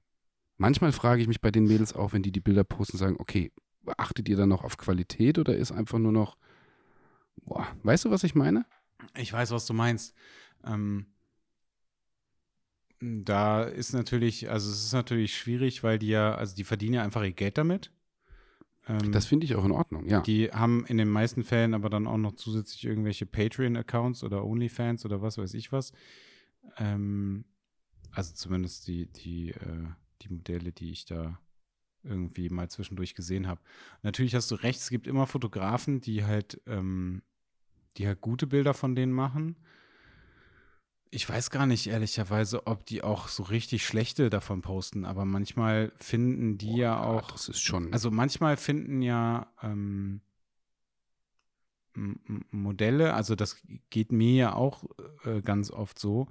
Manchmal 0.58 0.92
frage 0.92 1.22
ich 1.22 1.28
mich 1.28 1.42
bei 1.42 1.50
den 1.50 1.66
Mädels 1.66 1.94
auch, 1.94 2.14
wenn 2.14 2.22
die 2.22 2.32
die 2.32 2.40
Bilder 2.40 2.64
posten, 2.64 2.98
sagen, 2.98 3.16
okay, 3.18 3.52
achtet 3.98 4.30
ihr 4.30 4.38
dann 4.38 4.50
noch 4.50 4.64
auf 4.64 4.78
Qualität 4.78 5.40
oder 5.40 5.56
ist 5.56 5.72
einfach 5.72 5.98
nur 5.98 6.12
noch, 6.12 6.38
boah, 7.38 7.68
weißt 7.82 8.06
du, 8.06 8.12
was 8.12 8.24
ich 8.24 8.36
meine? 8.36 8.66
Ich 9.18 9.34
weiß, 9.34 9.52
was 9.52 9.66
du 9.66 9.74
meinst. 9.74 10.14
Ähm, 10.64 11.08
da 13.00 13.64
ist 13.64 13.94
natürlich, 13.94 14.52
also 14.52 14.70
es 14.70 14.86
ist 14.86 14.94
natürlich 14.94 15.36
schwierig, 15.36 15.84
weil 15.84 15.98
die 15.98 16.10
ja, 16.10 16.36
also 16.36 16.56
die 16.56 16.64
verdienen 16.64 16.94
ja 16.94 17.04
einfach 17.04 17.24
ihr 17.24 17.34
Geld 17.34 17.58
damit. 17.58 17.92
Ähm, 18.88 19.12
Das 19.12 19.26
finde 19.26 19.46
ich 19.46 19.56
auch 19.56 19.66
in 19.66 19.72
Ordnung, 19.72 20.08
ja. 20.08 20.22
die 20.22 20.52
haben 20.52 20.86
in 20.86 20.98
den 20.98 21.10
meisten 21.10 21.44
Fällen 21.44 21.74
aber 21.74 21.90
dann 21.90 22.08
auch 22.08 22.18
noch 22.18 22.34
zusätzlich 22.34 22.86
irgendwelche 22.86 23.26
Patreon-Accounts 23.26 24.24
oder 24.24 24.46
OnlyFans 24.46 25.06
oder 25.06 25.22
was 25.22 25.38
weiß 25.38 25.54
ich 25.54 25.72
was. 25.72 25.92
Ähm, 26.78 27.46
also 28.12 28.34
zumindest 28.34 28.88
die, 28.88 29.08
die, 29.08 29.52
äh, 29.52 29.88
die 30.22 30.30
Modelle, 30.30 30.72
die 30.72 30.92
ich 30.92 31.06
da 31.06 31.40
irgendwie 32.04 32.50
mal 32.50 32.70
zwischendurch 32.70 33.16
gesehen 33.16 33.48
habe. 33.48 33.62
Natürlich 34.04 34.36
hast 34.36 34.52
du 34.52 34.56
recht, 34.56 34.80
es 34.80 34.90
gibt 34.90 35.08
immer 35.08 35.26
Fotografen, 35.26 36.02
die 36.02 36.24
halt, 36.24 36.62
ähm, 36.68 37.24
die 37.98 38.08
halt 38.08 38.22
gute 38.22 38.48
Bilder 38.48 38.74
von 38.74 38.96
denen 38.96 39.12
machen. 39.12 39.56
Ich 41.16 41.30
weiß 41.30 41.50
gar 41.50 41.66
nicht 41.66 41.88
ehrlicherweise, 41.88 42.68
ob 42.68 42.86
die 42.86 43.02
auch 43.02 43.30
so 43.30 43.44
richtig 43.44 43.86
schlechte 43.86 44.30
davon 44.30 44.62
posten, 44.62 45.06
aber 45.06 45.24
manchmal 45.24 45.94
finden 45.96 46.58
die 46.58 46.76
ja 46.76 47.02
auch. 47.02 47.32
Das 47.32 47.48
ist 47.48 47.62
schon. 47.62 47.94
Also 47.94 48.12
manchmal 48.12 48.58
finden 48.58 49.02
ja 49.02 49.48
ähm, 49.64 50.20
Modelle, 52.52 53.14
also 53.14 53.36
das 53.36 53.62
geht 53.90 54.12
mir 54.12 54.34
ja 54.34 54.54
auch 54.56 54.84
äh, 55.24 55.42
ganz 55.42 55.72
oft 55.72 55.98
so. 56.00 56.28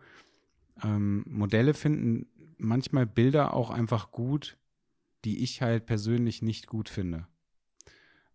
Ähm, 0.82 1.24
Modelle 1.28 1.72
finden 1.72 2.26
manchmal 2.58 3.06
Bilder 3.06 3.54
auch 3.54 3.70
einfach 3.70 4.10
gut, 4.10 4.58
die 5.24 5.42
ich 5.42 5.62
halt 5.62 5.86
persönlich 5.86 6.42
nicht 6.42 6.66
gut 6.66 6.90
finde. 6.90 7.26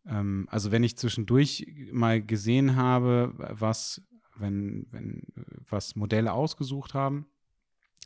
Ähm, 0.08 0.48
also 0.50 0.72
wenn 0.72 0.84
ich 0.84 0.98
zwischendurch 0.98 1.68
mal 1.92 2.24
gesehen 2.24 2.76
habe, 2.76 3.36
was, 3.38 4.02
wenn, 4.40 4.88
wenn, 4.92 5.24
äh, 5.36 5.44
was 5.70 5.96
Modelle 5.96 6.34
ausgesucht 6.34 6.94
haben, 6.94 7.28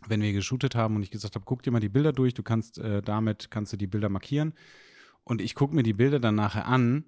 wenn 0.08 0.22
wir 0.22 0.34
geshootet 0.34 0.76
haben 0.76 0.96
und 0.96 1.04
ich 1.04 1.12
gesagt 1.12 1.36
habe, 1.36 1.46
guck 1.46 1.64
dir 1.64 1.72
mal 1.72 1.80
die 1.80 1.90
Bilder 1.90 2.14
durch, 2.14 2.34
du 2.34 2.44
kannst 2.44 2.78
äh, 2.78 3.02
damit 3.02 3.52
kannst 3.52 3.74
du 3.74 3.78
die 3.78 3.88
Bilder 3.88 4.10
markieren 4.10 4.54
und 5.24 5.42
ich 5.42 5.56
gucke 5.56 5.76
mir 5.76 5.84
die 5.84 5.94
Bilder 5.94 6.20
dann 6.20 6.36
nachher 6.36 6.68
an, 6.68 7.06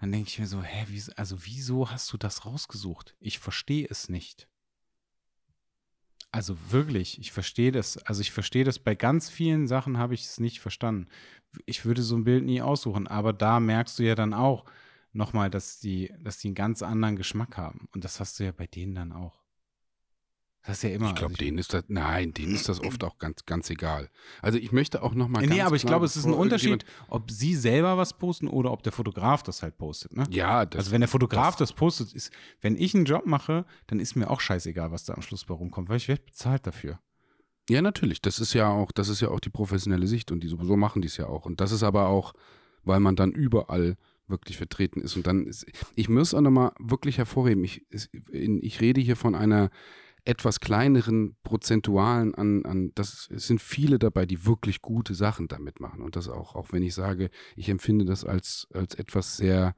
dann 0.00 0.12
denke 0.12 0.28
ich 0.28 0.38
mir 0.38 0.46
so, 0.46 0.62
hä, 0.62 0.86
wie, 0.88 1.02
also 1.16 1.44
wieso 1.44 1.90
hast 1.90 2.12
du 2.12 2.16
das 2.16 2.46
rausgesucht? 2.46 3.16
Ich 3.20 3.38
verstehe 3.38 3.86
es 3.88 4.08
nicht. 4.08 4.48
Also 6.32 6.56
wirklich, 6.70 7.18
ich 7.18 7.32
verstehe 7.32 7.72
das. 7.72 7.98
Also 7.98 8.20
ich 8.20 8.30
verstehe 8.30 8.64
das 8.64 8.78
bei 8.78 8.94
ganz 8.94 9.28
vielen 9.28 9.66
Sachen 9.66 9.98
habe 9.98 10.14
ich 10.14 10.24
es 10.24 10.38
nicht 10.38 10.60
verstanden. 10.60 11.08
Ich 11.66 11.84
würde 11.84 12.02
so 12.02 12.16
ein 12.16 12.24
Bild 12.24 12.44
nie 12.44 12.62
aussuchen, 12.62 13.08
aber 13.08 13.32
da 13.32 13.58
merkst 13.58 13.98
du 13.98 14.04
ja 14.04 14.14
dann 14.14 14.32
auch 14.32 14.64
nochmal, 15.12 15.50
dass 15.50 15.80
die, 15.80 16.12
dass 16.22 16.38
die 16.38 16.48
einen 16.48 16.54
ganz 16.54 16.82
anderen 16.82 17.16
Geschmack 17.16 17.56
haben. 17.56 17.88
Und 17.94 18.04
das 18.04 18.20
hast 18.20 18.38
du 18.38 18.44
ja 18.44 18.52
bei 18.52 18.66
denen 18.66 18.94
dann 18.94 19.12
auch. 19.12 19.40
Das 20.62 20.76
ist 20.76 20.82
ja 20.82 20.90
immer. 20.90 21.08
ich 21.08 21.14
glaube, 21.14 21.32
also 21.32 21.42
denen 21.42 21.56
ist 21.56 21.72
das, 21.72 21.84
nein, 21.88 22.34
denen 22.34 22.54
ist 22.54 22.68
das 22.68 22.82
oft 22.84 23.02
auch 23.02 23.16
ganz, 23.16 23.46
ganz 23.46 23.70
egal. 23.70 24.10
Also 24.42 24.58
ich 24.58 24.72
möchte 24.72 25.02
auch 25.02 25.14
nochmal 25.14 25.46
Nee, 25.46 25.62
aber 25.62 25.74
ich 25.74 25.86
glaube, 25.86 26.04
es 26.04 26.16
ist 26.16 26.26
ein 26.26 26.34
Unterschied, 26.34 26.84
ob 27.08 27.30
sie 27.30 27.54
selber 27.54 27.96
was 27.96 28.12
posten 28.18 28.46
oder 28.46 28.70
ob 28.70 28.82
der 28.82 28.92
Fotograf 28.92 29.42
das 29.42 29.62
halt 29.62 29.78
postet. 29.78 30.14
Ne? 30.14 30.24
Ja, 30.28 30.66
das, 30.66 30.80
also 30.80 30.90
wenn 30.92 31.00
der 31.00 31.08
Fotograf 31.08 31.56
das- 31.56 31.70
das, 31.70 31.72
postet, 31.72 32.12
ist, 32.12 32.30
wenn 32.60 32.76
ich 32.76 32.94
einen 32.94 33.06
Job 33.06 33.24
mache, 33.24 33.64
dann 33.86 34.00
ist 34.00 34.16
mir 34.16 34.28
auch 34.28 34.40
scheißegal, 34.42 34.92
was 34.92 35.04
da 35.04 35.14
am 35.14 35.22
Schluss 35.22 35.46
bei 35.46 35.54
rumkommt, 35.54 35.88
weil 35.88 35.96
ich 35.96 36.08
werde 36.08 36.22
bezahlt 36.24 36.66
dafür. 36.66 37.00
Ja, 37.70 37.80
natürlich. 37.80 38.20
Das 38.20 38.38
ist 38.38 38.52
ja 38.52 38.68
auch, 38.68 38.92
das 38.92 39.08
ist 39.08 39.20
ja 39.22 39.28
auch 39.28 39.40
die 39.40 39.48
professionelle 39.50 40.06
Sicht 40.08 40.30
und 40.30 40.40
die 40.44 40.48
sowieso 40.48 40.76
machen 40.76 41.00
die 41.00 41.08
es 41.08 41.16
ja 41.16 41.26
auch. 41.26 41.46
Und 41.46 41.62
das 41.62 41.72
ist 41.72 41.82
aber 41.84 42.08
auch, 42.08 42.34
weil 42.84 43.00
man 43.00 43.16
dann 43.16 43.32
überall 43.32 43.96
wirklich 44.30 44.56
vertreten 44.56 45.00
ist. 45.00 45.16
Und 45.16 45.26
dann 45.26 45.46
ist, 45.46 45.66
ich 45.94 46.08
muss 46.08 46.34
auch 46.34 46.40
nochmal 46.40 46.72
wirklich 46.78 47.18
hervorheben, 47.18 47.64
ich, 47.64 47.86
ich 48.30 48.80
rede 48.80 49.00
hier 49.00 49.16
von 49.16 49.34
einer 49.34 49.70
etwas 50.24 50.60
kleineren 50.60 51.36
Prozentualen 51.42 52.34
an, 52.34 52.64
an 52.64 52.92
das 52.94 53.28
es 53.34 53.46
sind 53.46 53.60
viele 53.60 53.98
dabei, 53.98 54.26
die 54.26 54.44
wirklich 54.44 54.82
gute 54.82 55.14
Sachen 55.14 55.48
damit 55.48 55.80
machen. 55.80 56.02
Und 56.02 56.14
das 56.16 56.28
auch, 56.28 56.54
auch 56.54 56.72
wenn 56.72 56.82
ich 56.82 56.94
sage, 56.94 57.30
ich 57.56 57.68
empfinde 57.68 58.04
das 58.04 58.24
als, 58.24 58.68
als 58.74 58.94
etwas 58.94 59.36
sehr, 59.36 59.74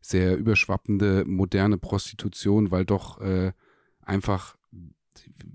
sehr 0.00 0.36
überschwappende, 0.36 1.24
moderne 1.26 1.78
Prostitution, 1.78 2.70
weil 2.70 2.84
doch 2.84 3.20
äh, 3.20 3.52
einfach 4.02 4.56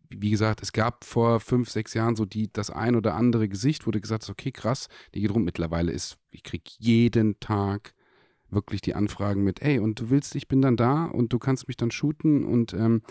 wie 0.10 0.30
gesagt, 0.30 0.62
es 0.62 0.74
gab 0.74 1.04
vor 1.04 1.40
fünf, 1.40 1.70
sechs 1.70 1.94
Jahren 1.94 2.16
so 2.16 2.26
die, 2.26 2.52
das 2.52 2.70
ein 2.70 2.96
oder 2.96 3.16
andere 3.16 3.48
Gesicht, 3.48 3.86
du 3.92 4.00
gesagt 4.00 4.28
okay, 4.30 4.52
krass, 4.52 4.88
die 5.14 5.22
geht 5.22 5.32
rum. 5.32 5.44
Mittlerweile 5.44 5.92
ist, 5.92 6.18
ich 6.32 6.44
krieg 6.44 6.70
jeden 6.80 7.40
Tag 7.40 7.94
wirklich 8.52 8.82
die 8.82 8.96
Anfragen 8.96 9.44
mit, 9.44 9.62
ey, 9.62 9.80
und 9.80 10.00
du 10.00 10.10
willst, 10.10 10.36
ich 10.36 10.48
bin 10.48 10.62
dann 10.62 10.78
da 10.78 11.06
und 11.06 11.34
du 11.34 11.40
kannst 11.40 11.68
mich 11.68 11.78
dann 11.78 11.92
shooten 11.92 12.44
und 12.44 12.74
ähm, 12.74 13.02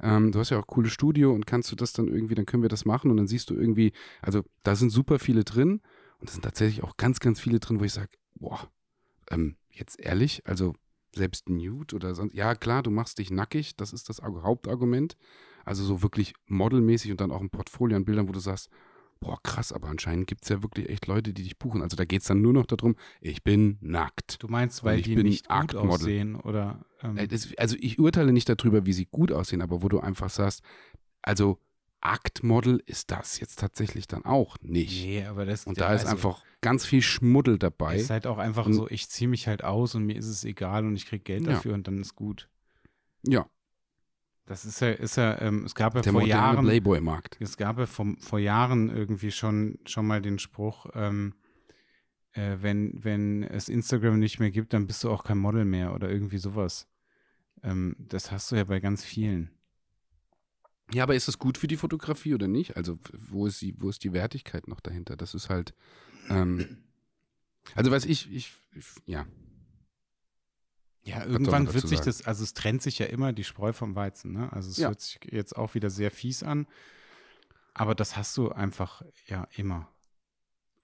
ähm, 0.00 0.32
du 0.32 0.38
hast 0.38 0.50
ja 0.50 0.58
auch 0.58 0.64
ein 0.64 0.68
cooles 0.68 0.92
Studio 0.92 1.32
und 1.32 1.46
kannst 1.46 1.70
du 1.72 1.76
das 1.76 1.92
dann 1.92 2.08
irgendwie, 2.08 2.34
dann 2.34 2.46
können 2.46 2.62
wir 2.62 2.68
das 2.68 2.84
machen 2.84 3.10
und 3.10 3.16
dann 3.16 3.26
siehst 3.26 3.50
du 3.50 3.54
irgendwie, 3.54 3.92
also 4.22 4.42
da 4.62 4.76
sind 4.76 4.90
super 4.90 5.18
viele 5.18 5.44
drin 5.44 5.80
und 6.18 6.28
es 6.28 6.34
sind 6.34 6.42
tatsächlich 6.42 6.82
auch 6.82 6.96
ganz, 6.96 7.20
ganz 7.20 7.40
viele 7.40 7.60
drin, 7.60 7.80
wo 7.80 7.84
ich 7.84 7.92
sage, 7.92 8.10
boah, 8.34 8.70
ähm, 9.30 9.56
jetzt 9.70 10.00
ehrlich, 10.00 10.42
also 10.46 10.74
selbst 11.14 11.48
Nude 11.48 11.96
oder 11.96 12.14
sonst, 12.14 12.34
ja 12.34 12.54
klar, 12.54 12.82
du 12.82 12.90
machst 12.90 13.18
dich 13.18 13.30
nackig, 13.30 13.76
das 13.76 13.92
ist 13.92 14.08
das 14.08 14.22
Argu- 14.22 14.42
Hauptargument, 14.42 15.16
also 15.64 15.84
so 15.84 16.02
wirklich 16.02 16.34
modelmäßig 16.46 17.10
und 17.10 17.20
dann 17.20 17.32
auch 17.32 17.40
ein 17.40 17.50
Portfolio 17.50 17.96
an 17.96 18.04
Bildern, 18.04 18.28
wo 18.28 18.32
du 18.32 18.40
sagst, 18.40 18.70
boah, 19.20 19.38
krass, 19.42 19.72
aber 19.72 19.88
anscheinend 19.88 20.26
gibt 20.26 20.42
es 20.44 20.48
ja 20.48 20.62
wirklich 20.62 20.88
echt 20.88 21.06
Leute, 21.06 21.32
die 21.34 21.42
dich 21.42 21.58
buchen. 21.58 21.82
Also 21.82 21.96
da 21.96 22.04
geht 22.04 22.22
es 22.22 22.28
dann 22.28 22.40
nur 22.40 22.52
noch 22.54 22.66
darum, 22.66 22.96
ich 23.20 23.42
bin 23.42 23.76
nackt. 23.80 24.42
Du 24.42 24.48
meinst, 24.48 24.82
weil 24.82 24.98
ich 24.98 25.04
die 25.04 25.16
nicht 25.16 25.46
gut 25.48 25.56
Aktmodel. 25.56 25.90
aussehen 25.90 26.36
oder 26.36 26.84
ähm, 27.02 27.16
Äh, 27.18 27.28
also 27.58 27.76
ich 27.78 27.98
urteile 27.98 28.32
nicht 28.32 28.48
darüber, 28.48 28.86
wie 28.86 28.92
sie 28.94 29.06
gut 29.06 29.30
aussehen, 29.30 29.60
aber 29.62 29.82
wo 29.82 29.88
du 29.88 30.00
einfach 30.00 30.30
sagst, 30.30 30.62
also 31.22 31.58
Aktmodel 32.02 32.82
ist 32.86 33.10
das 33.10 33.38
jetzt 33.40 33.58
tatsächlich 33.58 34.06
dann 34.08 34.24
auch 34.24 34.56
nicht. 34.62 35.04
nee, 35.04 35.24
aber 35.24 35.44
das 35.44 35.66
Und 35.66 35.78
da 35.78 35.92
ist 35.92 36.06
also, 36.06 36.12
einfach 36.28 36.42
ganz 36.62 36.86
viel 36.86 37.02
Schmuddel 37.02 37.58
dabei. 37.58 37.96
ist 37.96 38.08
halt 38.08 38.26
auch 38.26 38.38
einfach 38.38 38.64
Und- 38.66 38.72
so, 38.72 38.88
ich 38.88 39.08
ziehe 39.10 39.28
mich 39.28 39.46
halt 39.46 39.62
aus 39.64 39.94
und 39.94 40.06
mir 40.06 40.16
ist 40.16 40.26
es 40.26 40.44
egal 40.44 40.86
und 40.86 40.96
ich 40.96 41.04
krieg 41.06 41.24
Geld 41.26 41.44
Ja. 41.44 41.52
dafür 41.52 41.74
und 41.74 41.86
dann 41.86 42.00
ist 42.00 42.16
gut. 42.16 42.48
Ja. 43.26 43.46
Das 44.50 44.64
ist 44.64 44.80
ja, 44.80 44.90
ist 44.90 45.16
ja, 45.16 45.40
ähm, 45.42 45.64
es 45.64 45.76
gab 45.76 45.94
ja 45.94 46.00
Der 46.00 46.12
vor 46.12 46.22
Jahren, 46.22 46.64
Playboy-Markt. 46.64 47.36
es 47.38 47.56
gab 47.56 47.78
ja 47.78 47.86
vom, 47.86 48.18
vor 48.18 48.40
Jahren 48.40 48.90
irgendwie 48.90 49.30
schon, 49.30 49.78
schon 49.86 50.08
mal 50.08 50.20
den 50.20 50.40
Spruch, 50.40 50.86
ähm, 50.94 51.34
äh, 52.32 52.56
wenn, 52.58 52.92
wenn 53.04 53.44
es 53.44 53.68
Instagram 53.68 54.18
nicht 54.18 54.40
mehr 54.40 54.50
gibt, 54.50 54.72
dann 54.72 54.88
bist 54.88 55.04
du 55.04 55.10
auch 55.12 55.22
kein 55.22 55.38
Model 55.38 55.64
mehr 55.64 55.94
oder 55.94 56.10
irgendwie 56.10 56.38
sowas. 56.38 56.88
Ähm, 57.62 57.94
das 58.00 58.32
hast 58.32 58.50
du 58.50 58.56
ja 58.56 58.64
bei 58.64 58.80
ganz 58.80 59.04
vielen. 59.04 59.52
Ja, 60.92 61.04
aber 61.04 61.14
ist 61.14 61.28
das 61.28 61.38
gut 61.38 61.56
für 61.56 61.68
die 61.68 61.76
Fotografie 61.76 62.34
oder 62.34 62.48
nicht? 62.48 62.76
Also, 62.76 62.98
wo 63.12 63.46
ist 63.46 63.62
die, 63.62 63.80
wo 63.80 63.88
ist 63.88 64.02
die 64.02 64.12
Wertigkeit 64.12 64.66
noch 64.66 64.80
dahinter? 64.80 65.16
Das 65.16 65.32
ist 65.32 65.48
halt. 65.48 65.74
Ähm, 66.28 66.78
also, 67.76 67.92
was 67.92 68.04
ich, 68.04 68.28
ich, 68.32 68.52
ich 68.72 68.86
ja. 69.06 69.26
Ja, 71.02 71.24
irgendwann 71.24 71.72
wird 71.72 71.88
sich 71.88 71.98
sagen? 71.98 72.04
das, 72.10 72.26
also 72.26 72.44
es 72.44 72.52
trennt 72.54 72.82
sich 72.82 72.98
ja 72.98 73.06
immer 73.06 73.32
die 73.32 73.44
Spreu 73.44 73.72
vom 73.72 73.94
Weizen, 73.96 74.32
ne? 74.32 74.52
Also 74.52 74.70
es 74.70 74.76
Ja. 74.76 74.88
hört 74.88 75.00
sich 75.00 75.18
jetzt 75.30 75.56
auch 75.56 75.74
wieder 75.74 75.90
sehr 75.90 76.10
fies 76.10 76.42
an, 76.42 76.66
aber 77.74 77.94
das 77.94 78.16
hast 78.16 78.36
du 78.36 78.50
einfach 78.50 79.02
ja 79.26 79.48
immer. 79.56 79.88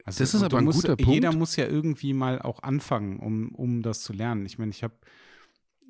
Also, 0.04 0.20
Das 0.22 0.34
ist 0.34 0.42
aber 0.42 0.58
ein 0.58 0.64
musst, 0.64 0.82
guter 0.82 0.96
Jeder 0.98 1.28
Punkt. 1.28 1.38
muss 1.40 1.56
ja 1.56 1.66
irgendwie 1.66 2.14
mal 2.14 2.40
auch 2.40 2.62
anfangen, 2.62 3.18
um, 3.18 3.48
um 3.54 3.82
das 3.82 4.02
zu 4.02 4.12
lernen. 4.12 4.46
Ich 4.46 4.56
meine, 4.56 4.70
ich 4.70 4.84
habe, 4.84 4.94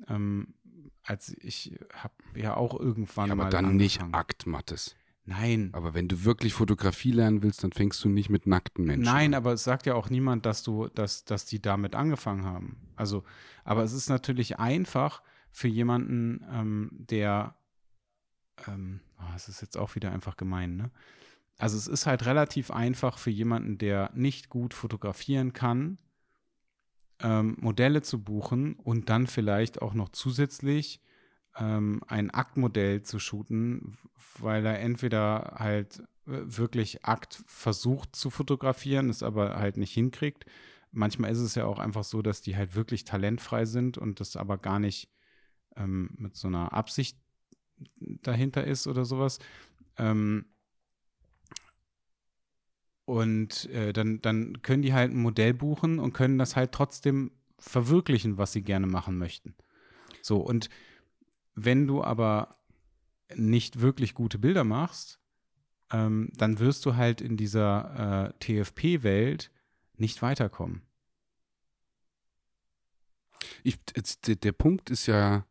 ähm, 0.07 0.55
als 1.03 1.35
ich 1.39 1.79
habe 1.93 2.13
ja 2.35 2.57
auch 2.57 2.77
irgendwann 2.79 3.27
ja 3.27 3.33
aber 3.33 3.43
mal 3.43 3.49
dann 3.51 3.75
nicht 3.75 4.01
angefangen. 4.01 4.13
Akt, 4.15 4.45
Mattes. 4.47 4.95
Nein, 5.29 5.71
Aber 5.73 5.93
wenn 5.93 6.07
du 6.07 6.23
wirklich 6.23 6.53
Fotografie 6.53 7.11
lernen 7.11 7.43
willst, 7.43 7.61
dann 7.61 7.73
fängst 7.73 8.01
du 8.01 8.07
nicht 8.07 8.29
mit 8.29 8.47
nackten 8.47 8.85
Menschen 8.85 9.03
Nein, 9.03 9.33
an. 9.33 9.37
aber 9.37 9.51
es 9.51 9.63
sagt 9.65 9.85
ja 9.85 9.93
auch 9.93 10.09
niemand, 10.09 10.45
dass 10.45 10.63
du, 10.63 10.87
dass, 10.87 11.25
dass 11.25 11.45
die 11.45 11.61
damit 11.61 11.95
angefangen 11.95 12.45
haben. 12.45 12.77
Also, 12.95 13.25
aber 13.65 13.83
es 13.83 13.91
ist 13.91 14.07
natürlich 14.07 14.57
einfach 14.57 15.21
für 15.51 15.67
jemanden, 15.67 16.45
ähm, 16.49 16.91
der, 16.93 17.55
ähm, 18.67 19.01
ah, 19.17 19.33
es 19.35 19.49
ist 19.49 19.59
jetzt 19.59 19.77
auch 19.77 19.95
wieder 19.95 20.13
einfach 20.13 20.37
gemein, 20.37 20.77
ne? 20.77 20.91
Also 21.57 21.75
es 21.75 21.87
ist 21.87 22.05
halt 22.05 22.25
relativ 22.25 22.71
einfach 22.71 23.17
für 23.17 23.31
jemanden, 23.31 23.77
der 23.77 24.11
nicht 24.13 24.47
gut 24.47 24.73
fotografieren 24.73 25.51
kann, 25.51 25.97
ähm, 27.19 27.57
Modelle 27.59 28.01
zu 28.01 28.23
buchen 28.23 28.75
und 28.75 29.09
dann 29.09 29.27
vielleicht 29.27 29.81
auch 29.81 29.93
noch 29.93 30.09
zusätzlich 30.09 31.01
ähm, 31.59 32.01
ein 32.07 32.29
Aktmodell 32.31 33.03
zu 33.03 33.19
shooten, 33.19 33.97
weil 34.39 34.65
er 34.65 34.79
entweder 34.79 35.55
halt 35.57 35.99
äh, 36.27 36.41
wirklich 36.45 37.05
Akt 37.05 37.41
versucht 37.45 38.15
zu 38.15 38.29
fotografieren, 38.29 39.09
es 39.09 39.23
aber 39.23 39.57
halt 39.57 39.77
nicht 39.77 39.93
hinkriegt. 39.93 40.45
Manchmal 40.91 41.31
ist 41.31 41.39
es 41.39 41.55
ja 41.55 41.65
auch 41.65 41.79
einfach 41.79 42.03
so, 42.03 42.21
dass 42.21 42.41
die 42.41 42.55
halt 42.55 42.75
wirklich 42.75 43.03
talentfrei 43.03 43.65
sind 43.65 43.97
und 43.97 44.19
das 44.19 44.35
aber 44.35 44.57
gar 44.57 44.79
nicht 44.79 45.09
ähm, 45.75 46.11
mit 46.17 46.35
so 46.35 46.47
einer 46.47 46.73
Absicht 46.73 47.17
dahinter 47.99 48.63
ist 48.63 48.87
oder 48.87 49.05
sowas. 49.05 49.39
Ähm, 49.97 50.45
und 53.05 53.69
äh, 53.69 53.93
dann, 53.93 54.21
dann 54.21 54.61
können 54.61 54.81
die 54.81 54.93
halt 54.93 55.11
ein 55.11 55.21
Modell 55.21 55.53
buchen 55.53 55.99
und 55.99 56.13
können 56.13 56.37
das 56.37 56.55
halt 56.55 56.73
trotzdem 56.73 57.31
verwirklichen, 57.57 58.37
was 58.37 58.51
sie 58.51 58.61
gerne 58.61 58.85
machen 58.85 59.17
möchten. 59.17 59.55
So, 60.21 60.37
und 60.39 60.69
wenn 61.59 61.87
du 61.87 62.03
aber 62.03 62.55
nicht 63.35 63.81
wirklich 63.81 64.13
gute 64.13 64.37
Bilder 64.37 64.63
machst, 64.63 65.19
ähm, 65.91 66.29
dann 66.37 66.59
wirst 66.59 66.85
du 66.85 66.95
halt 66.95 67.19
in 67.19 67.35
dieser 67.35 68.29
äh, 68.39 68.63
TFP-Welt 68.63 69.51
nicht 69.97 70.21
weiterkommen. 70.21 70.83
Ich, 73.63 73.79
jetzt, 73.95 74.27
der, 74.27 74.35
der 74.35 74.51
Punkt 74.51 74.89
ist 74.89 75.07
ja, 75.07 75.45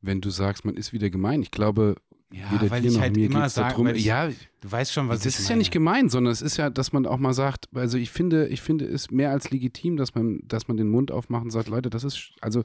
wenn 0.00 0.20
du 0.20 0.30
sagst, 0.30 0.64
man 0.64 0.74
ist 0.76 0.92
wieder 0.92 1.10
gemein. 1.10 1.42
Ich 1.42 1.50
glaube, 1.50 1.96
Ja, 2.32 2.50
weder 2.52 2.70
weil 2.70 2.82
dir 2.82 2.88
ich 2.88 2.94
noch 2.94 3.00
halt 3.02 3.16
mir 3.16 3.26
immer 3.26 3.42
geht's 3.42 3.54
sage, 3.54 3.70
darum. 3.70 3.86
ich, 3.88 4.04
ja, 4.04 4.28
du 4.28 4.70
weißt 4.72 4.92
schon, 4.92 5.08
was 5.08 5.20
das 5.20 5.34
ist 5.34 5.44
meine. 5.44 5.50
ja 5.50 5.56
nicht 5.58 5.70
gemein, 5.72 6.08
sondern 6.08 6.32
es 6.32 6.40
ist 6.42 6.56
ja, 6.56 6.70
dass 6.70 6.92
man 6.92 7.06
auch 7.06 7.18
mal 7.18 7.34
sagt, 7.34 7.68
also 7.74 7.98
ich 7.98 8.10
finde, 8.10 8.48
ich 8.48 8.60
finde 8.62 8.86
es 8.86 9.10
mehr 9.10 9.30
als 9.30 9.50
legitim, 9.50 9.96
dass 9.96 10.14
man, 10.14 10.40
dass 10.44 10.68
man 10.68 10.76
den 10.76 10.88
Mund 10.88 11.10
aufmacht 11.10 11.44
und 11.44 11.50
sagt, 11.50 11.68
Leute, 11.68 11.90
das 11.90 12.04
ist, 12.04 12.32
also 12.40 12.64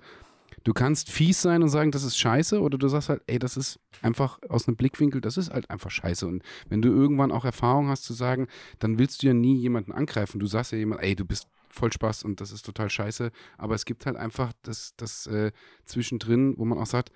du 0.63 0.73
kannst 0.73 1.11
fies 1.11 1.41
sein 1.41 1.61
und 1.63 1.69
sagen, 1.69 1.91
das 1.91 2.03
ist 2.03 2.17
scheiße, 2.17 2.59
oder 2.61 2.77
du 2.77 2.87
sagst 2.87 3.09
halt, 3.09 3.21
ey, 3.27 3.39
das 3.39 3.57
ist 3.57 3.79
einfach 4.01 4.39
aus 4.49 4.67
einem 4.67 4.77
Blickwinkel, 4.77 5.21
das 5.21 5.37
ist 5.37 5.51
halt 5.51 5.69
einfach 5.69 5.91
scheiße. 5.91 6.27
Und 6.27 6.43
wenn 6.69 6.81
du 6.81 6.89
irgendwann 6.89 7.31
auch 7.31 7.45
Erfahrung 7.45 7.87
hast 7.89 8.03
zu 8.03 8.13
sagen, 8.13 8.47
dann 8.79 8.97
willst 8.97 9.23
du 9.23 9.27
ja 9.27 9.33
nie 9.33 9.55
jemanden 9.55 9.91
angreifen. 9.91 10.39
Du 10.39 10.47
sagst 10.47 10.71
ja 10.71 10.77
jemand, 10.77 11.01
ey, 11.01 11.15
du 11.15 11.25
bist 11.25 11.47
voll 11.69 11.91
Spaß 11.91 12.23
und 12.23 12.39
das 12.39 12.51
ist 12.51 12.65
total 12.65 12.89
scheiße. 12.89 13.31
Aber 13.57 13.75
es 13.75 13.85
gibt 13.85 14.05
halt 14.05 14.15
einfach 14.15 14.53
das, 14.61 14.93
das 14.95 15.27
äh, 15.27 15.51
zwischendrin, 15.85 16.55
wo 16.57 16.65
man 16.65 16.77
auch 16.77 16.85
sagt, 16.85 17.11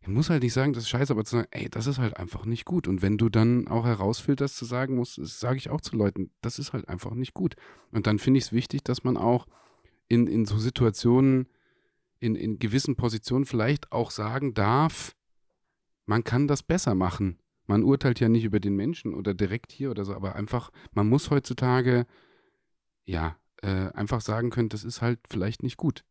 ich 0.00 0.08
muss 0.08 0.30
halt 0.30 0.42
nicht 0.42 0.52
sagen, 0.52 0.72
das 0.72 0.84
ist 0.84 0.90
scheiße, 0.90 1.12
aber 1.12 1.24
zu 1.24 1.36
sagen, 1.36 1.48
ey, 1.50 1.68
das 1.68 1.86
ist 1.86 1.98
halt 1.98 2.16
einfach 2.16 2.44
nicht 2.44 2.64
gut. 2.64 2.86
Und 2.86 3.02
wenn 3.02 3.18
du 3.18 3.28
dann 3.28 3.66
auch 3.68 3.84
herausfilterst, 3.84 4.56
zu 4.56 4.64
sagen 4.64 4.94
musst, 4.94 5.18
das 5.18 5.40
sage 5.40 5.58
ich 5.58 5.70
auch 5.70 5.80
zu 5.80 5.96
Leuten, 5.96 6.30
das 6.40 6.58
ist 6.58 6.72
halt 6.72 6.88
einfach 6.88 7.14
nicht 7.14 7.34
gut. 7.34 7.56
Und 7.90 8.06
dann 8.06 8.18
finde 8.18 8.38
ich 8.38 8.44
es 8.44 8.52
wichtig, 8.52 8.84
dass 8.84 9.02
man 9.04 9.16
auch 9.16 9.46
in, 10.08 10.26
in 10.26 10.46
so 10.46 10.56
Situationen, 10.56 11.48
in, 12.20 12.34
in 12.34 12.58
gewissen 12.58 12.96
Positionen 12.96 13.44
vielleicht 13.44 13.92
auch 13.92 14.10
sagen 14.10 14.54
darf, 14.54 15.14
man 16.06 16.24
kann 16.24 16.48
das 16.48 16.62
besser 16.62 16.94
machen. 16.94 17.38
Man 17.66 17.82
urteilt 17.82 18.18
ja 18.20 18.28
nicht 18.28 18.44
über 18.44 18.60
den 18.60 18.74
Menschen 18.76 19.14
oder 19.14 19.34
direkt 19.34 19.72
hier 19.72 19.90
oder 19.90 20.04
so, 20.04 20.14
aber 20.14 20.34
einfach, 20.36 20.70
man 20.92 21.08
muss 21.08 21.30
heutzutage, 21.30 22.06
ja, 23.04 23.36
äh, 23.62 23.88
einfach 23.92 24.20
sagen 24.20 24.50
können, 24.50 24.68
das 24.70 24.84
ist 24.84 25.02
halt 25.02 25.20
vielleicht 25.28 25.62
nicht 25.62 25.76
gut. 25.76 26.04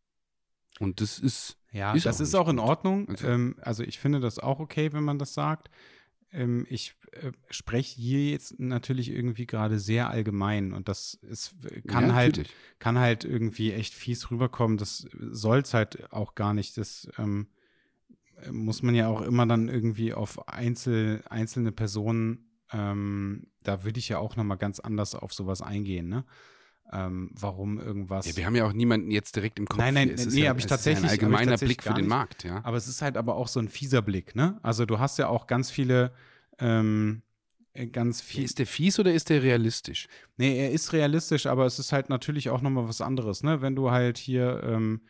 Und 0.80 1.02
das 1.02 1.18
ist, 1.18 1.58
Ja, 1.72 1.94
Ist 1.94 2.06
das 2.06 2.18
auch 2.18 2.22
ist 2.24 2.36
auch 2.36 2.48
in. 2.50 2.60
Ordnung. 2.60 3.10
Also- 3.10 3.28
ähm, 3.28 3.56
also 3.62 3.84
ich 3.84 4.00
finde 4.00 4.20
das 4.20 4.38
auch 4.40 4.60
okay, 4.60 4.94
wenn 4.94 5.04
man 5.04 5.18
das 5.20 5.34
sagt. 5.34 5.70
Ähm, 6.32 6.66
ich 6.70 6.96
äh, 7.12 7.32
spreche 7.50 7.96
hier 8.00 8.32
jetzt 8.32 8.60
natürlich 8.60 9.10
irgendwie 9.12 9.46
gerade 9.46 9.80
sehr 9.80 10.10
allgemein 10.10 10.74
und 10.74 10.88
das 10.88 11.14
ist, 11.16 11.56
kann 11.88 12.10
ja, 12.10 12.14
halt 12.16 12.50
kann 12.80 13.00
halt 13.00 13.24
irgendwie 13.24 13.72
echt 13.72 13.94
fies 13.94 14.30
rüberkommen. 14.30 14.78
Das 14.78 15.08
soll 15.14 15.60
es 15.60 15.74
halt 15.74 16.12
auch 16.12 16.36
gar 16.36 16.54
nicht. 16.54 16.78
Das 16.78 17.10
ähm, 17.18 17.48
muss 18.52 18.84
man 18.84 18.96
ja 18.96 19.08
auch 19.08 19.22
immer 19.22 19.46
dann 19.46 19.68
irgendwie 19.68 20.14
auf 20.14 20.48
Einzel, 20.48 21.24
einzelne 21.30 21.72
Personen, 21.72 22.48
ähm, 22.72 23.48
da 23.64 23.84
würde 23.84 24.00
ich 24.00 24.10
ja 24.10 24.20
auch 24.20 24.36
nochmal 24.36 24.58
ganz 24.58 24.80
anders 24.80 25.16
auf 25.16 25.34
sowas 25.34 25.62
eingehen, 25.62 26.10
ne? 26.10 26.26
Ähm, 26.94 27.32
warum 27.34 27.80
irgendwas. 27.80 28.26
Ja, 28.28 28.38
wir 28.38 28.46
haben 28.46 28.56
ja 28.56 28.66
auch 28.66 28.74
niemanden 28.74 29.12
jetzt 29.12 29.36
direkt 29.36 29.60
im 29.60 29.68
Kopf. 29.68 29.80
Nein, 29.80 29.94
nein, 29.94 30.16
nee, 30.16 30.44
ja, 30.44 30.50
hab 30.50 30.58
ich 30.58 30.66
es 30.66 30.66
ist 30.66 30.70
tatsächlich- 30.70 31.04
Ja 31.04 31.08
ein 31.08 31.20
allgemeiner 31.20 31.52
tatsächlich 31.52 31.78
Blick 31.80 31.94
für 31.94 32.00
den. 32.00 32.08
Markt, 32.08 32.44
ja. 32.46 32.64
Aber 32.64 32.78
es 32.78 32.88
ist 32.88 33.02
halt 33.02 33.18
aber 33.18 33.36
auch 33.36 33.50
so 33.50 33.60
ein 33.60 33.68
fieser 33.68 34.02
Blick, 34.02 34.36
ne? 34.36 34.58
Also 34.64 34.86
du 34.86 34.98
hast 34.98 35.20
ja 35.20 35.28
auch 35.28 35.48
ganz 35.48 35.70
viele, 35.70 36.14
ähm, 36.60 37.24
äh, 37.74 37.88
ganz 37.88 38.22
viel. 38.22 38.46
Ist 38.46 38.60
der 38.60 38.68
fies 38.68 39.00
oder 39.00 39.14
ist 39.14 39.30
der 39.30 39.44
realistisch? 39.44 40.08
Nee, 40.38 40.58
er 40.58 40.72
ist 40.72 40.94
realistisch, 40.94 41.46
aber 41.46 41.66
es 41.66 41.78
ist 41.78 41.92
halt 41.92 42.10
natürlich 42.10 42.50
auch 42.50 42.62
nochmal 42.62 42.88
was 42.88 43.02
anderes, 43.02 43.44
ne? 43.44 43.62
Wenn 43.62 43.76
du 43.76 43.92
halt 43.92 44.18
hier 44.18 44.62
ähm, 44.64 45.02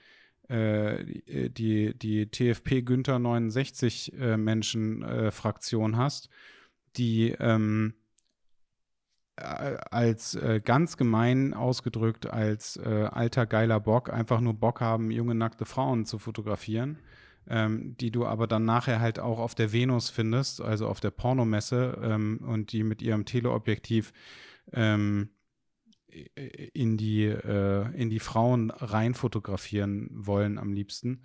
äh, 0.48 1.04
die, 1.50 1.98
die, 1.98 2.26
TFP 2.32 2.82
Günther 2.82 3.20
69 3.20 4.14
äh, 4.20 4.38
Menschen 4.38 5.04
äh, 5.04 5.30
Fraktion 5.32 5.98
hast, 5.98 6.30
die 6.96 7.36
ähm, 7.40 7.94
äh, 7.94 8.07
als 9.38 10.36
äh, 10.36 10.62
ganz 10.64 10.98
gemein 10.98 11.54
ausgedrückt 11.54 12.26
als 12.28 12.78
äh, 12.78 13.08
alter 13.12 13.46
geiler 13.46 13.80
Bock 13.80 14.12
einfach 14.12 14.42
nur 14.42 14.54
Bock 14.54 14.82
haben, 14.82 15.12
junge 15.12 15.36
nackte 15.36 15.66
Frauen 15.66 16.06
zu 16.06 16.18
fotografieren, 16.20 16.98
ähm, 17.48 17.96
die 17.98 18.12
du 18.12 18.26
aber 18.26 18.48
dann 18.48 18.66
nachher 18.66 19.00
halt 19.00 19.20
auch 19.20 19.40
auf 19.40 19.56
der 19.56 19.72
Venus 19.72 20.10
findest, 20.10 20.62
also 20.62 20.88
auf 20.88 21.00
der 21.00 21.12
Pornomesse 21.12 22.00
ähm, 22.02 22.40
und 22.46 22.72
die 22.72 22.84
mit 22.84 23.02
ihrem 23.02 23.26
Teleobjektiv 23.26 24.12
ähm, 24.74 25.30
in 26.74 26.98
die, 26.98 27.26
äh, 27.26 27.92
in 27.96 28.10
die 28.10 28.20
Frauen 28.20 28.72
rein 28.72 29.14
fotografieren 29.14 30.10
wollen 30.12 30.58
am 30.58 30.74
liebsten. 30.74 31.22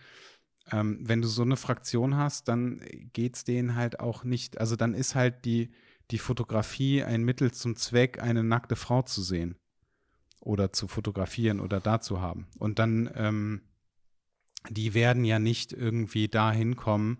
Ähm, 0.70 0.98
wenn 1.00 1.22
du 1.22 1.28
so 1.28 1.42
eine 1.42 1.56
Fraktion 1.56 2.16
hast, 2.16 2.48
dann 2.48 2.80
geht 3.12 3.36
es 3.36 3.44
denen 3.44 3.74
halt 3.74 4.00
auch 4.00 4.24
nicht, 4.24 4.58
also 4.58 4.76
dann 4.76 4.94
ist 4.94 5.14
halt 5.14 5.44
die, 5.44 5.72
die 6.12 6.18
Fotografie 6.18 7.02
ein 7.02 7.24
Mittel 7.24 7.52
zum 7.52 7.74
Zweck, 7.74 8.22
eine 8.22 8.44
nackte 8.44 8.76
Frau 8.76 9.02
zu 9.02 9.22
sehen 9.22 9.56
oder 10.40 10.72
zu 10.72 10.86
fotografieren 10.86 11.58
oder 11.58 11.80
da 11.80 12.00
zu 12.00 12.20
haben. 12.20 12.46
Und 12.58 12.78
dann, 12.78 13.10
ähm, 13.16 13.62
die 14.68 14.94
werden 14.94 15.24
ja 15.24 15.38
nicht 15.38 15.72
irgendwie 15.72 16.28
dahin 16.28 16.76
kommen, 16.76 17.18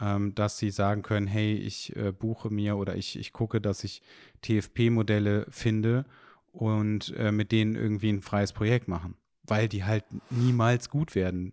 ähm, 0.00 0.34
dass 0.34 0.58
sie 0.58 0.70
sagen 0.70 1.02
können, 1.02 1.26
hey, 1.26 1.54
ich 1.54 1.94
äh, 1.96 2.12
buche 2.12 2.50
mir 2.50 2.76
oder 2.76 2.96
ich, 2.96 3.18
ich 3.18 3.32
gucke, 3.32 3.60
dass 3.60 3.84
ich 3.84 4.02
TFP-Modelle 4.40 5.46
finde 5.50 6.06
und 6.50 7.14
äh, 7.16 7.32
mit 7.32 7.52
denen 7.52 7.76
irgendwie 7.76 8.10
ein 8.10 8.22
freies 8.22 8.52
Projekt 8.52 8.88
machen, 8.88 9.16
weil 9.42 9.68
die 9.68 9.84
halt 9.84 10.04
niemals 10.30 10.88
gut 10.88 11.14
werden. 11.14 11.52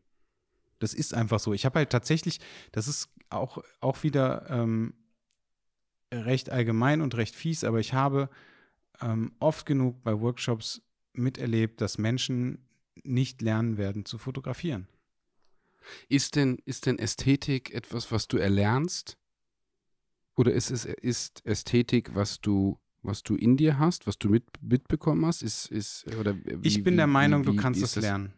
Das 0.79 0.93
ist 0.93 1.13
einfach 1.13 1.39
so. 1.39 1.53
Ich 1.53 1.65
habe 1.65 1.79
halt 1.79 1.89
tatsächlich, 1.89 2.39
das 2.71 2.87
ist 2.87 3.09
auch, 3.29 3.61
auch 3.81 4.03
wieder 4.03 4.49
ähm, 4.49 4.93
recht 6.13 6.49
allgemein 6.49 7.01
und 7.01 7.15
recht 7.15 7.35
fies, 7.35 7.63
aber 7.63 7.79
ich 7.79 7.93
habe 7.93 8.29
ähm, 9.01 9.33
oft 9.39 9.65
genug 9.65 10.01
bei 10.03 10.19
Workshops 10.19 10.81
miterlebt, 11.13 11.81
dass 11.81 11.97
Menschen 11.97 12.59
nicht 13.03 13.41
lernen 13.41 13.77
werden 13.77 14.05
zu 14.05 14.17
fotografieren. 14.17 14.87
Ist 16.09 16.35
denn, 16.35 16.57
ist 16.65 16.85
denn 16.85 16.99
Ästhetik 16.99 17.73
etwas, 17.73 18.11
was 18.11 18.27
du 18.27 18.37
erlernst? 18.37 19.17
Oder 20.35 20.53
ist 20.53 20.69
es 20.69 20.85
ist 20.85 21.45
Ästhetik, 21.45 22.13
was 22.13 22.41
du, 22.41 22.77
was 23.01 23.23
du 23.23 23.35
in 23.35 23.57
dir 23.57 23.79
hast, 23.79 24.05
was 24.05 24.17
du 24.17 24.29
mit, 24.29 24.43
mitbekommen 24.61 25.25
hast? 25.25 25.41
Ist, 25.41 25.71
ist, 25.71 26.05
oder 26.19 26.35
wie, 26.43 26.67
ich 26.67 26.83
bin 26.83 26.93
wie, 26.93 26.97
der 26.97 27.07
Meinung, 27.07 27.41
wie, 27.41 27.47
du 27.47 27.55
kannst 27.55 27.79
wie 27.79 27.85
es 27.85 27.95
lernen. 27.95 28.33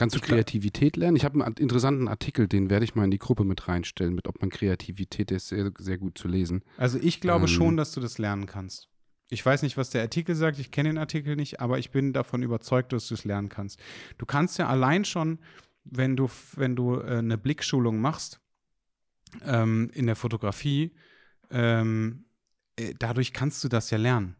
Kannst 0.00 0.16
du 0.16 0.20
Kreativität 0.20 0.96
lernen? 0.96 1.16
Ich 1.18 1.26
habe 1.26 1.44
einen 1.44 1.56
interessanten 1.56 2.08
Artikel, 2.08 2.48
den 2.48 2.70
werde 2.70 2.84
ich 2.86 2.94
mal 2.94 3.04
in 3.04 3.10
die 3.10 3.18
Gruppe 3.18 3.44
mit 3.44 3.68
reinstellen, 3.68 4.14
mit 4.14 4.28
ob 4.28 4.40
man 4.40 4.48
Kreativität, 4.48 5.30
ist 5.30 5.48
sehr, 5.48 5.70
sehr 5.76 5.98
gut 5.98 6.16
zu 6.16 6.26
lesen. 6.26 6.62
Also 6.78 6.98
ich 6.98 7.20
glaube 7.20 7.44
Ähm. 7.44 7.48
schon, 7.48 7.76
dass 7.76 7.92
du 7.92 8.00
das 8.00 8.16
lernen 8.16 8.46
kannst. 8.46 8.88
Ich 9.28 9.44
weiß 9.44 9.60
nicht, 9.60 9.76
was 9.76 9.90
der 9.90 10.00
Artikel 10.00 10.34
sagt, 10.34 10.58
ich 10.58 10.70
kenne 10.70 10.88
den 10.88 10.96
Artikel 10.96 11.36
nicht, 11.36 11.60
aber 11.60 11.78
ich 11.78 11.90
bin 11.90 12.14
davon 12.14 12.42
überzeugt, 12.42 12.94
dass 12.94 13.08
du 13.08 13.14
es 13.14 13.24
lernen 13.24 13.50
kannst. 13.50 13.78
Du 14.16 14.24
kannst 14.24 14.58
ja 14.58 14.68
allein 14.68 15.04
schon, 15.04 15.38
wenn 15.84 16.16
du, 16.16 16.30
wenn 16.56 16.76
du 16.76 16.96
äh, 16.96 17.18
eine 17.18 17.36
Blickschulung 17.36 18.00
machst 18.00 18.40
ähm, 19.44 19.90
in 19.92 20.06
der 20.06 20.16
Fotografie, 20.16 20.94
ähm, 21.50 22.24
äh, 22.76 22.94
dadurch 22.98 23.34
kannst 23.34 23.62
du 23.64 23.68
das 23.68 23.90
ja 23.90 23.98
lernen. 23.98 24.34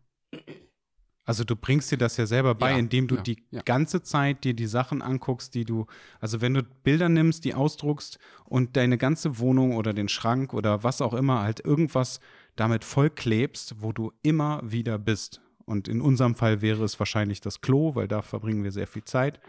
Also 1.25 1.45
du 1.45 1.55
bringst 1.55 1.93
dir 1.93 1.99
das 1.99 2.17
ja 2.17 2.27
selber 2.27 2.55
bei, 2.55 2.73
Ja, 2.73 2.79
indem 2.79 3.07
du 3.07 3.17
ja, 3.17 3.23
die 3.23 3.45
ja. 3.51 3.63
ganze 3.63 4.03
Zeit 4.03 4.43
dir 4.45 4.55
die 4.55 4.67
Sachen 4.67 5.03
anguckst, 5.03 5.55
die 5.55 5.65
du, 5.65 5.87
also 6.19 6.41
wenn 6.41 6.55
du 6.55 6.63
Bilder 6.63 7.09
nimmst, 7.09 7.45
die 7.45 7.55
ausdruckst 7.55 8.19
und 8.47 8.77
deine 8.77 8.99
ganze 8.99 9.39
Wohnung 9.39 9.77
oder 9.77 9.93
den 9.93 10.09
Schrank 10.09 10.55
oder 10.55 10.83
was 10.83 11.01
auch 11.01 11.15
immer 11.15 11.43
halt 11.43 11.61
irgendwas 11.65 12.21
damit 12.57 12.85
vollklebst, 12.85 13.77
wo 13.79 13.93
du 13.93 14.13
immer 14.23 14.61
wieder 14.65 14.99
bist. 14.99 15.41
Und 15.67 15.87
in 15.87 16.01
unserem 16.01 16.35
Fall 16.35 16.63
wäre 16.63 16.83
es 16.83 16.99
wahrscheinlich 16.99 17.41
das 17.41 17.61
Klo, 17.61 17.95
weil 17.95 18.09
da 18.09 18.23
verbringen 18.23 18.65
wir 18.65 18.73
sehr 18.73 18.89
viel 18.89 19.05
Zeit. 19.05 19.41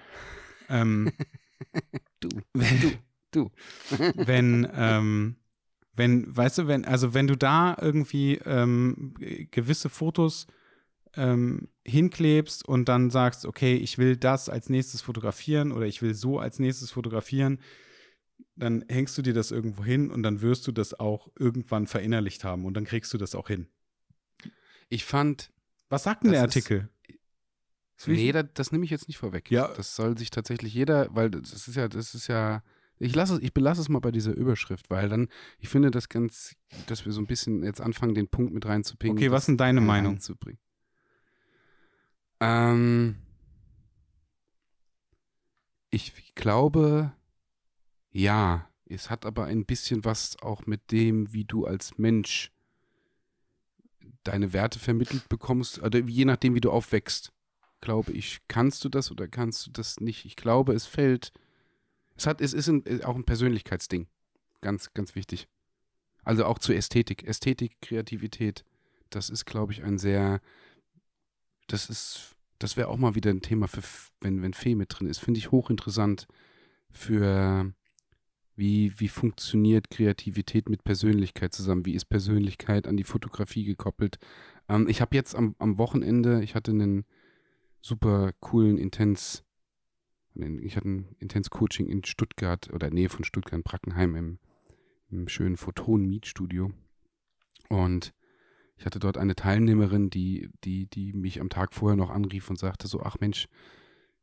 Ähm, 0.70 1.12
Du, 2.20 2.30
wenn, 2.54 2.98
du. 3.32 3.52
wenn, 4.16 4.68
ähm, 4.76 5.36
wenn, 5.94 6.36
weißt 6.36 6.60
du, 6.60 6.68
wenn, 6.68 6.86
also 6.86 7.14
wenn 7.14 7.28
du 7.28 7.36
da 7.36 7.76
irgendwie 7.80 8.36
ähm, 8.46 9.14
gewisse 9.52 9.90
Fotos 9.90 10.48
ähm, 11.16 11.68
hinklebst 11.86 12.68
und 12.68 12.88
dann 12.88 13.10
sagst, 13.10 13.46
okay, 13.46 13.76
ich 13.76 13.98
will 13.98 14.16
das 14.18 14.48
als 14.50 14.70
nächstes 14.70 15.02
fotografieren 15.02 15.72
oder 15.72 15.86
ich 15.86 16.02
will 16.02 16.14
so 16.14 16.40
als 16.40 16.60
nächstes 16.60 16.92
fotografieren, 16.92 17.60
dann 18.56 18.84
hängst 18.90 19.18
du 19.18 19.22
dir 19.22 19.34
das 19.34 19.52
irgendwo 19.52 19.84
hin 19.84 20.10
und 20.12 20.24
dann 20.24 20.42
wirst 20.42 20.68
du 20.68 20.72
das 20.72 20.94
auch 21.00 21.30
irgendwann 21.38 21.88
verinnerlicht 21.88 22.44
haben 22.44 22.66
und 22.66 22.74
dann 22.76 22.86
kriegst 22.86 23.14
du 23.14 23.18
das 23.18 23.36
auch 23.36 23.48
hin. 23.48 23.68
Ich 24.90 25.06
fand, 25.06 25.52
Was 25.90 26.04
sagt 26.04 26.24
denn 26.24 26.32
der 26.32 26.42
ist- 26.42 26.56
Artikel? 26.56 26.90
Ich- 27.08 28.08
nee, 28.08 28.32
das, 28.32 28.46
das 28.54 28.72
nehme 28.72 28.84
ich 28.86 28.90
jetzt 28.92 29.08
nicht 29.08 29.18
vorweg. 29.18 29.52
Ja. 29.52 29.68
Das 29.76 29.96
soll 29.96 30.18
sich 30.18 30.30
tatsächlich 30.32 30.74
jeder, 30.74 31.08
weil 31.14 31.30
das 31.30 31.54
ist 31.68 31.76
ja, 31.76 31.88
das 31.88 32.16
ist 32.16 32.28
ja, 32.28 32.64
ich 32.98 33.14
lasse 33.16 33.36
es, 33.36 33.42
ich 33.42 33.54
belasse 33.54 33.82
es 33.82 33.90
mal 33.90 34.00
bei 34.00 34.12
dieser 34.12 34.34
Überschrift, 34.34 34.90
weil 34.90 35.08
dann, 35.10 35.28
ich 35.60 35.70
finde 35.70 35.92
das 35.92 36.10
ganz, 36.10 36.56
dass 36.88 37.06
wir 37.06 37.12
so 37.12 37.22
ein 37.22 37.28
bisschen 37.28 37.64
jetzt 37.64 37.82
anfangen, 37.82 38.16
den 38.16 38.28
Punkt 38.28 38.54
mit 38.54 38.66
reinzupingen. 38.66 39.18
Okay, 39.18 39.32
was 39.32 39.44
ist 39.44 39.48
denn 39.50 39.58
deine 39.58 39.82
Meinung? 39.82 40.14
reinzubringen. 40.14 40.60
Ähm, 42.42 43.16
ich 45.92 46.34
glaube, 46.36 47.14
ja, 48.12 48.68
es 48.86 49.10
hat 49.10 49.26
aber 49.26 49.46
ein 49.46 49.66
bisschen 49.66 50.04
was 50.04 50.42
auch 50.42 50.66
mit 50.66 50.92
dem, 50.92 51.32
wie 51.34 51.46
du 51.46 51.66
als 51.66 51.98
Mensch 51.98 52.52
deine 54.24 54.54
Werte 54.54 54.80
vermittelt 54.80 55.30
bekommst, 55.30 55.82
oder 55.82 56.00
je 56.00 56.26
nachdem, 56.26 56.56
wie 56.56 56.62
du 56.62 56.72
aufwächst, 56.72 57.32
glaube 57.80 58.12
ich, 58.12 58.40
kannst 58.48 58.84
du 58.84 58.90
das 58.90 59.12
oder 59.12 59.28
kannst 59.28 59.68
du 59.68 59.72
das 59.72 60.00
nicht. 60.00 60.26
Ich 60.26 60.36
glaube, 60.36 60.74
es 60.74 60.86
fällt, 60.86 61.32
es 62.16 62.28
hat, 62.28 62.42
es 62.42 62.54
ist 62.54 62.68
ein, 62.68 62.86
äh, 62.86 63.04
auch 63.04 63.16
ein 63.16 63.24
Persönlichkeitsding, 63.24 64.08
ganz, 64.62 64.94
ganz 64.94 65.16
wichtig. 65.16 65.48
Also 66.24 66.46
auch 66.46 66.60
zur 66.60 66.76
Ästhetik, 66.76 67.24
Ästhetik, 67.24 67.82
Kreativität, 67.82 68.64
das 69.10 69.30
ist, 69.30 69.46
glaube 69.46 69.74
ich, 69.74 69.84
ein 69.84 69.98
sehr, 69.98 70.42
das 71.72 71.90
ist, 71.90 72.36
das 72.60 72.78
wäre 72.78 72.90
auch 72.90 72.98
mal 72.98 73.16
wieder 73.16 73.32
ein 73.32 73.42
Thema 73.42 73.68
für, 73.68 73.82
wenn, 74.20 74.42
wenn 74.42 74.54
Fee 74.54 74.76
mit 74.76 74.90
drin 74.92 75.08
ist, 75.08 75.20
finde 75.20 75.40
ich 75.40 75.52
hochinteressant 75.52 76.28
für, 76.90 77.74
wie, 78.56 78.94
wie 79.00 79.08
funktioniert 79.08 79.90
Kreativität 79.90 80.70
mit 80.70 80.84
Persönlichkeit 80.84 81.54
zusammen? 81.54 81.86
Wie 81.86 81.96
ist 81.96 82.06
Persönlichkeit 82.06 82.88
an 82.88 82.98
die 82.98 83.04
Fotografie 83.04 83.64
gekoppelt? 83.64 84.18
Ähm, 84.68 84.88
ich 84.88 85.02
habe 85.02 85.16
jetzt 85.16 85.36
am, 85.36 85.56
am 85.60 85.78
Wochenende, 85.78 86.44
ich 86.44 86.56
hatte 86.56 86.72
einen 86.72 87.06
super 87.82 88.32
coolen 88.40 88.78
Intens, 88.78 89.44
ich 90.34 90.78
hatte 90.78 90.90
ein 90.90 91.16
Intens-Coaching 91.20 91.88
in 91.88 92.04
Stuttgart 92.04 92.72
oder 92.72 92.90
Nähe 92.90 93.10
von 93.10 93.26
Stuttgart, 93.26 93.64
Brackenheim 93.64 94.16
im, 94.16 94.40
im 95.10 95.28
schönen 95.28 95.58
Photon-Mietstudio. 95.58 96.72
Und 97.70 98.14
ich 98.82 98.86
hatte 98.88 98.98
dort 98.98 99.20
eine 99.20 99.36
Teilnehmerin, 99.36 100.10
die, 100.10 100.50
die, 100.64 100.88
die 100.88 101.14
mich 101.14 101.40
am 101.40 101.50
Tag 101.50 101.72
vorher 101.72 101.96
noch 101.96 102.10
anrief 102.10 102.50
und 102.50 102.58
sagte 102.58 102.88
so, 102.88 103.04
ach 103.04 103.18
Mensch, 103.20 103.48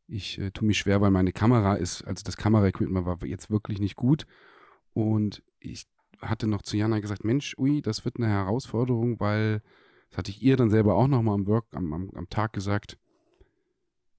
ich 0.08 0.36
äh, 0.40 0.50
tue 0.50 0.66
mich 0.66 0.78
schwer, 0.78 1.00
weil 1.00 1.12
meine 1.12 1.30
Kamera 1.30 1.74
ist, 1.74 2.02
also 2.02 2.24
das 2.24 2.36
Kameraequipment 2.36 3.06
war 3.06 3.24
jetzt 3.24 3.50
wirklich 3.50 3.78
nicht 3.78 3.94
gut. 3.94 4.26
Und 4.94 5.44
ich 5.60 5.86
hatte 6.20 6.48
noch 6.48 6.62
zu 6.62 6.76
Jana 6.76 6.98
gesagt, 6.98 7.22
Mensch, 7.22 7.54
ui, 7.56 7.82
das 7.82 8.04
wird 8.04 8.16
eine 8.16 8.26
Herausforderung, 8.26 9.20
weil, 9.20 9.62
das 10.10 10.18
hatte 10.18 10.32
ich 10.32 10.42
ihr 10.42 10.56
dann 10.56 10.70
selber 10.70 10.96
auch 10.96 11.06
nochmal 11.06 11.36
am 11.36 11.46
Work, 11.46 11.66
am, 11.70 11.92
am, 11.92 12.10
am 12.16 12.28
Tag 12.28 12.52
gesagt, 12.52 12.98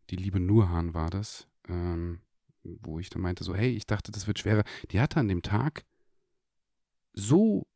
die 0.09 0.15
liebe 0.15 0.39
Nurhan 0.39 0.93
war 0.93 1.09
das, 1.09 1.49
ähm, 1.67 2.21
wo 2.63 2.97
ich 2.97 3.09
dann 3.09 3.21
meinte 3.21 3.43
so, 3.43 3.55
hey, 3.55 3.71
ich 3.75 3.87
dachte, 3.87 4.13
das 4.13 4.25
wird 4.25 4.39
schwerer. 4.39 4.63
Die 4.91 5.01
hatte 5.01 5.19
an 5.19 5.27
dem 5.27 5.41
Tag 5.41 5.83
so 7.11 7.67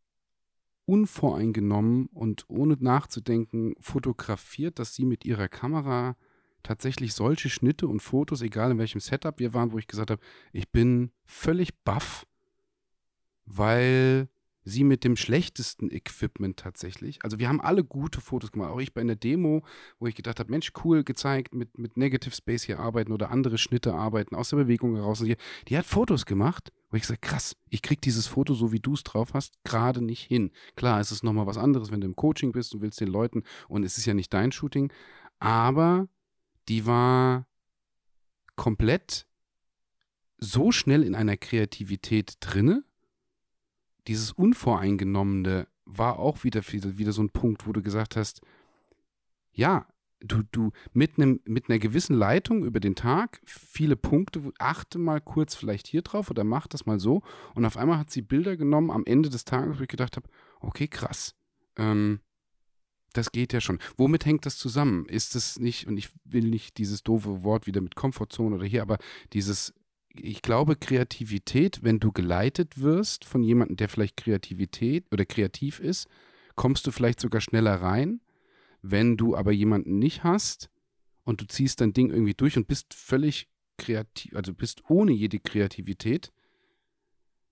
unvoreingenommen 0.86 2.08
und 2.08 2.46
ohne 2.50 2.78
nachzudenken 2.80 3.76
fotografiert, 3.80 4.80
dass 4.80 4.96
sie 4.96 5.06
mit 5.06 5.26
ihrer 5.26 5.48
Kamera 5.48 6.16
tatsächlich 6.64 7.14
solche 7.14 7.50
Schnitte 7.50 7.88
und 7.88 8.02
Fotos, 8.02 8.42
egal 8.42 8.72
in 8.72 8.78
welchem 8.78 9.02
Setup 9.02 9.38
wir 9.40 9.54
waren, 9.54 9.72
wo 9.72 9.78
ich 9.78 9.88
gesagt 9.88 10.12
habe, 10.12 10.22
ich 10.52 10.70
bin 10.70 11.12
völlig 11.26 11.76
baff, 11.84 12.26
weil 13.46 14.30
sie 14.66 14.86
mit 14.86 15.04
dem 15.04 15.18
schlechtesten 15.18 15.92
Equipment 15.92 16.58
tatsächlich, 16.58 17.24
also 17.24 17.38
wir 17.38 17.50
haben 17.50 17.60
alle 17.60 17.84
gute 17.84 18.22
Fotos 18.22 18.52
gemacht, 18.54 18.72
auch 18.72 18.80
ich 18.80 18.94
bei 18.94 19.02
einer 19.02 19.18
Demo, 19.18 19.64
wo 20.00 20.08
ich 20.08 20.16
gedacht 20.16 20.40
habe, 20.40 20.50
Mensch, 20.50 20.72
cool 20.84 21.04
gezeigt, 21.04 21.54
mit, 21.54 21.78
mit 21.78 21.98
Negative 21.98 22.34
Space 22.34 22.64
hier 22.64 22.80
arbeiten 22.80 23.12
oder 23.12 23.30
andere 23.30 23.58
Schnitte 23.58 23.94
arbeiten, 23.94 24.36
aus 24.36 24.50
der 24.50 24.58
Bewegung 24.58 24.96
heraus. 24.96 25.20
Und 25.20 25.28
die, 25.28 25.36
die 25.68 25.78
hat 25.78 25.86
Fotos 25.86 26.26
gemacht, 26.26 26.72
wo 26.94 26.98
ich 26.98 27.02
gesagt 27.02 27.24
krass, 27.24 27.56
ich 27.72 27.82
krieg 27.82 28.02
dieses 28.02 28.28
Foto, 28.28 28.54
so 28.54 28.72
wie 28.72 28.80
du 28.80 28.94
es 28.94 29.04
drauf 29.04 29.34
hast, 29.34 29.56
gerade 29.64 30.00
nicht 30.00 30.22
hin. 30.22 30.52
Klar, 30.76 31.00
es 31.00 31.12
ist 31.12 31.24
nochmal 31.24 31.48
was 31.48 31.58
anderes, 31.58 31.90
wenn 31.90 32.02
du 32.02 32.06
im 32.06 32.16
Coaching 32.16 32.52
bist 32.52 32.76
und 32.76 32.82
willst 32.82 33.02
den 33.02 33.08
Leuten, 33.08 33.42
und 33.68 33.84
es 33.84 33.98
ist 33.98 34.06
ja 34.06 34.14
nicht 34.14 34.32
dein 34.32 34.52
Shooting, 34.52 34.94
aber 35.40 36.08
die 36.70 36.86
war 36.86 37.48
komplett 38.56 39.26
so 40.38 40.72
schnell 40.72 41.02
in 41.02 41.16
einer 41.16 41.36
Kreativität 41.36 42.36
drinne. 42.42 42.84
Dieses 44.08 44.32
Unvoreingenommene 44.32 45.68
war 45.86 46.20
auch 46.20 46.44
wieder, 46.44 46.62
wieder 46.72 47.12
so 47.12 47.24
ein 47.24 47.32
Punkt, 47.32 47.66
wo 47.66 47.74
du 47.74 47.82
gesagt 47.82 48.16
hast, 48.16 48.42
ja, 49.52 49.88
du, 50.24 50.44
du 50.52 50.72
mit, 50.94 51.18
einem, 51.18 51.42
mit 51.46 51.70
einer 51.70 51.80
gewissen 51.80 52.16
Leitung 52.16 52.64
über 52.64 52.80
den 52.80 52.96
Tag, 52.96 53.42
viele 53.46 53.96
Punkte, 53.96 54.52
achte 54.58 54.98
mal 54.98 55.22
kurz 55.22 55.56
vielleicht 55.56 55.88
hier 55.88 56.02
drauf 56.02 56.32
oder 56.32 56.44
mach 56.44 56.68
das 56.68 56.86
mal 56.86 57.00
so. 57.00 57.22
Und 57.54 57.66
auf 57.66 57.78
einmal 57.78 57.98
hat 58.00 58.10
sie 58.10 58.22
Bilder 58.22 58.58
genommen 58.58 58.90
am 58.90 59.06
Ende 59.06 59.30
des 59.30 59.46
Tages, 59.46 59.78
wo 59.78 59.84
ich 59.84 59.90
gedacht 59.90 60.16
habe, 60.16 60.28
okay, 60.60 60.88
krass. 60.88 61.36
Ähm, 61.78 62.22
das 63.12 63.32
geht 63.32 63.54
ja 63.54 63.62
schon. 63.62 63.80
Womit 63.98 64.26
hängt 64.26 64.46
das 64.46 64.58
zusammen? 64.58 65.06
Ist 65.06 65.36
es 65.36 65.60
nicht, 65.60 65.88
und 65.88 65.98
ich 65.98 66.10
will 66.24 66.50
nicht 66.50 66.78
dieses 66.78 67.04
doofe 67.04 67.44
Wort 67.44 67.68
wieder 67.68 67.82
mit 67.82 67.96
Komfortzone 67.96 68.56
oder 68.56 68.66
hier, 68.66 68.82
aber 68.82 68.98
dieses, 69.34 69.74
ich 70.16 70.42
glaube, 70.42 70.76
Kreativität, 70.76 71.84
wenn 71.84 72.00
du 72.00 72.12
geleitet 72.12 72.80
wirst 72.82 73.26
von 73.26 73.44
jemandem, 73.44 73.78
der 73.78 73.90
vielleicht 73.90 74.18
Kreativität 74.18 75.06
oder 75.12 75.26
kreativ 75.26 75.80
ist, 75.80 76.08
kommst 76.56 76.88
du 76.88 76.92
vielleicht 76.92 77.20
sogar 77.20 77.42
schneller 77.42 77.76
rein. 77.82 78.22
Wenn 78.84 79.18
du 79.18 79.36
aber 79.36 79.52
jemanden 79.52 79.98
nicht 79.98 80.24
hast 80.24 80.70
und 81.24 81.42
du 81.42 81.46
ziehst 81.48 81.82
dein 81.82 81.94
Ding 81.94 82.10
irgendwie 82.12 82.34
durch 82.36 82.58
und 82.58 82.68
bist 82.68 82.94
völlig 82.94 83.48
kreativ, 83.78 84.36
also 84.36 84.54
bist 84.54 84.84
ohne 84.90 85.14
jede 85.14 85.40
Kreativität, 85.40 86.32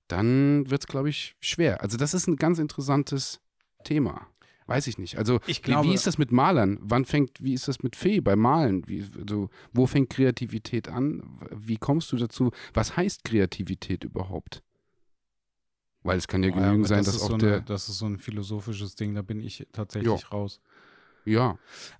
dann 0.07 0.69
wird 0.69 0.81
es, 0.81 0.87
glaube 0.87 1.09
ich, 1.09 1.35
schwer. 1.39 1.81
Also 1.81 1.97
das 1.97 2.13
ist 2.13 2.27
ein 2.27 2.35
ganz 2.35 2.59
interessantes 2.59 3.39
Thema. 3.83 4.27
Weiß 4.67 4.87
ich 4.87 4.97
nicht. 4.97 5.17
Also 5.17 5.39
Ich 5.47 5.59
wie, 5.59 5.71
glaube- 5.71 5.87
wie 5.89 5.93
ist 5.93 6.05
das 6.05 6.17
mit 6.17 6.31
Malern? 6.31 6.77
Wann 6.81 7.05
fängt, 7.05 7.41
wie 7.43 7.53
ist 7.53 7.67
das 7.67 7.81
mit 7.81 7.95
Fee 7.95 8.19
beim 8.21 8.39
Malen? 8.39 8.87
Wie, 8.87 9.05
also, 9.17 9.49
wo 9.73 9.87
fängt 9.87 10.09
Kreativität 10.09 10.87
an? 10.87 11.39
Wie 11.53 11.77
kommst 11.77 12.11
du 12.11 12.17
dazu? 12.17 12.51
Was 12.73 12.95
heißt 12.95 13.23
Kreativität 13.23 14.03
überhaupt? 14.03 14.63
Weil 16.03 16.17
es 16.17 16.27
kann 16.27 16.43
ja 16.43 16.49
ja, 16.49 16.55
genügend 16.55 16.85
aber 16.85 16.87
sein, 16.87 17.03
das 17.03 17.13
dass 17.15 17.23
auch 17.23 17.31
so 17.31 17.37
der. 17.37 17.55
Eine, 17.55 17.63
das 17.63 17.89
ist 17.89 17.97
so 17.97 18.05
ein 18.05 18.17
philosophisches 18.17 18.95
Ding, 18.95 19.13
da 19.13 19.21
bin 19.21 19.39
ich 19.39 19.67
tatsächlich 19.71 20.31
raus. 20.31 20.59
Ja, 21.25 21.57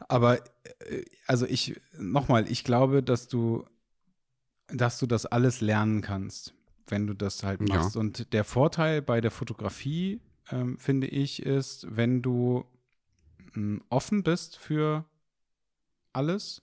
Aber 0.07 0.39
äh, 0.79 1.03
also 1.27 1.45
ich, 1.45 1.79
nochmal, 1.97 2.49
ich 2.49 2.63
glaube, 2.63 3.03
dass 3.03 3.27
du, 3.27 3.65
dass 4.67 4.99
du 4.99 5.07
das 5.07 5.25
alles 5.25 5.61
lernen 5.61 6.01
kannst, 6.01 6.53
wenn 6.87 7.07
du 7.07 7.13
das 7.13 7.43
halt 7.43 7.61
machst. 7.61 7.95
Ja. 7.95 8.01
Und 8.01 8.33
der 8.33 8.43
Vorteil 8.43 9.01
bei 9.01 9.21
der 9.21 9.31
Fotografie, 9.31 10.21
ähm, 10.51 10.77
finde 10.77 11.07
ich, 11.07 11.43
ist, 11.43 11.87
wenn 11.89 12.21
du 12.21 12.65
ähm, 13.55 13.83
offen 13.89 14.23
bist 14.23 14.57
für 14.57 15.05
alles 16.13 16.61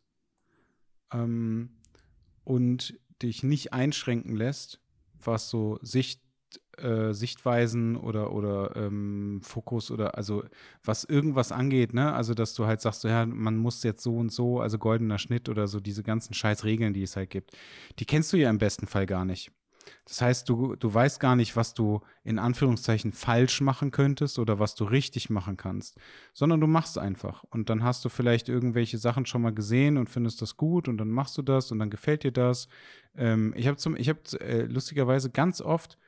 ähm, 1.12 1.70
und 2.44 2.98
dich 3.22 3.42
nicht 3.42 3.72
einschränken 3.72 4.36
lässt, 4.36 4.80
was 5.20 5.50
so 5.50 5.78
Sicht 5.82 6.22
äh, 6.78 7.12
Sichtweisen 7.12 7.96
oder, 7.96 8.32
oder 8.32 8.76
ähm, 8.76 9.40
Fokus 9.42 9.90
oder 9.90 10.16
also 10.16 10.44
was 10.84 11.05
irgendwas 11.05 11.53
angeht, 11.53 11.92
ne? 11.94 12.12
Also, 12.12 12.34
dass 12.34 12.55
du 12.55 12.66
halt 12.66 12.80
sagst, 12.80 13.03
so, 13.03 13.09
ja, 13.09 13.26
man 13.26 13.57
muss 13.57 13.82
jetzt 13.82 14.03
so 14.03 14.16
und 14.16 14.30
so, 14.32 14.61
also 14.61 14.78
goldener 14.78 15.18
Schnitt 15.18 15.49
oder 15.49 15.66
so, 15.66 15.80
diese 15.80 16.03
ganzen 16.03 16.34
scheiß 16.34 16.64
Regeln, 16.64 16.94
die 16.94 17.03
es 17.03 17.16
halt 17.16 17.30
gibt, 17.30 17.57
die 17.99 18.05
kennst 18.05 18.32
du 18.32 18.36
ja 18.36 18.51
im 18.51 18.59
besten 18.59 18.86
Fall 18.86 19.07
gar 19.07 19.24
nicht. 19.24 19.51
Das 20.05 20.20
heißt, 20.20 20.49
du, 20.49 20.76
du 20.76 20.92
weißt 20.92 21.20
gar 21.20 21.36
nicht, 21.36 21.57
was 21.57 21.74
du 21.74 22.01
in 22.24 22.38
Anführungszeichen 22.38 23.12
falsch 23.12 23.61
machen 23.61 23.90
könntest 23.90 24.38
oder 24.38 24.59
was 24.59 24.74
du 24.74 24.84
richtig 24.84 25.30
machen 25.30 25.57
kannst, 25.57 25.96
sondern 26.32 26.61
du 26.61 26.66
machst 26.66 26.99
einfach. 26.99 27.44
Und 27.51 27.70
dann 27.70 27.82
hast 27.82 28.05
du 28.05 28.09
vielleicht 28.09 28.49
irgendwelche 28.49 28.99
Sachen 28.99 29.26
schon 29.26 29.42
mal 29.42 29.55
gesehen 29.55 29.96
und 29.96 30.09
findest 30.09 30.42
das 30.42 30.57
gut 30.57 30.88
und 30.88 30.99
dann 30.99 31.11
machst 31.11 31.36
du 31.38 31.42
das 31.42 31.72
und 31.72 31.78
dann 31.78 31.90
gefällt 31.90 32.24
dir 32.24 32.32
das. 32.32 32.68
Ähm, 33.16 33.53
ich 33.57 33.66
habe 33.66 33.78
hab, 33.78 34.40
äh, 34.40 34.62
lustigerweise 34.62 35.30
ganz 35.30 35.61
oft 35.61 35.99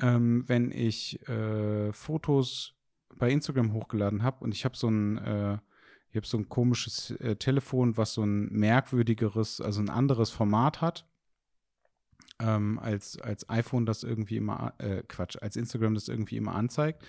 ähm, 0.00 0.44
wenn 0.46 0.70
ich 0.70 1.26
äh, 1.28 1.92
Fotos 1.92 2.74
bei 3.16 3.30
Instagram 3.30 3.72
hochgeladen 3.72 4.22
habe 4.22 4.44
und 4.44 4.52
ich 4.52 4.64
habe 4.64 4.76
so 4.76 4.88
ein, 4.88 5.18
äh, 5.18 5.58
ich 6.10 6.16
habe 6.16 6.26
so 6.26 6.38
ein 6.38 6.48
komisches 6.48 7.10
äh, 7.12 7.36
Telefon, 7.36 7.96
was 7.96 8.14
so 8.14 8.22
ein 8.22 8.52
merkwürdigeres, 8.52 9.60
also 9.60 9.80
ein 9.80 9.90
anderes 9.90 10.30
Format 10.30 10.80
hat. 10.80 11.06
Ähm, 12.40 12.80
als, 12.80 13.20
als 13.20 13.48
iPhone 13.48 13.86
das 13.86 14.02
irgendwie 14.02 14.36
immer, 14.36 14.74
äh, 14.78 15.04
Quatsch, 15.06 15.36
als 15.40 15.54
Instagram 15.54 15.94
das 15.94 16.08
irgendwie 16.08 16.36
immer 16.36 16.56
anzeigt. 16.56 17.04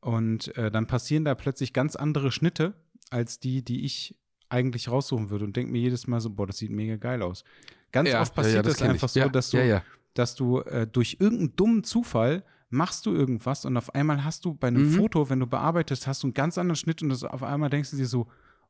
Und 0.00 0.56
äh, 0.56 0.70
dann 0.70 0.86
passieren 0.86 1.24
da 1.24 1.34
plötzlich 1.34 1.72
ganz 1.72 1.96
andere 1.96 2.30
Schnitte 2.30 2.74
als 3.10 3.40
die, 3.40 3.64
die 3.64 3.84
ich 3.84 4.16
eigentlich 4.48 4.88
raussuchen 4.88 5.30
würde 5.30 5.44
und 5.44 5.56
denke 5.56 5.72
mir 5.72 5.80
jedes 5.80 6.06
Mal 6.06 6.20
so, 6.20 6.30
boah, 6.30 6.46
das 6.46 6.58
sieht 6.58 6.70
mega 6.70 6.96
geil 6.96 7.22
aus. 7.22 7.44
Ganz 7.90 8.08
ja, 8.08 8.20
oft 8.20 8.34
passiert 8.34 8.54
ja, 8.54 8.60
ja, 8.60 8.62
das, 8.62 8.78
das 8.78 8.88
einfach 8.88 9.08
so, 9.08 9.28
dass 9.28 9.50
du, 9.50 9.82
dass 10.18 10.34
du 10.34 10.60
äh, 10.60 10.86
durch 10.86 11.16
irgendeinen 11.20 11.56
dummen 11.56 11.84
Zufall 11.84 12.44
machst 12.68 13.06
du 13.06 13.14
irgendwas 13.14 13.64
und 13.64 13.76
auf 13.76 13.94
einmal 13.94 14.24
hast 14.24 14.44
du 14.44 14.54
bei 14.54 14.68
einem 14.68 14.90
mhm. 14.90 14.92
Foto, 14.92 15.30
wenn 15.30 15.40
du 15.40 15.46
bearbeitest, 15.46 16.06
hast 16.06 16.22
du 16.22 16.28
einen 16.28 16.34
ganz 16.34 16.58
anderen 16.58 16.76
Schnitt 16.76 17.02
und 17.02 17.10
das, 17.10 17.22
auf 17.22 17.42
einmal 17.42 17.70
denkst 17.70 17.90
du 17.90 17.96
dir 17.96 18.06
so, 18.06 18.28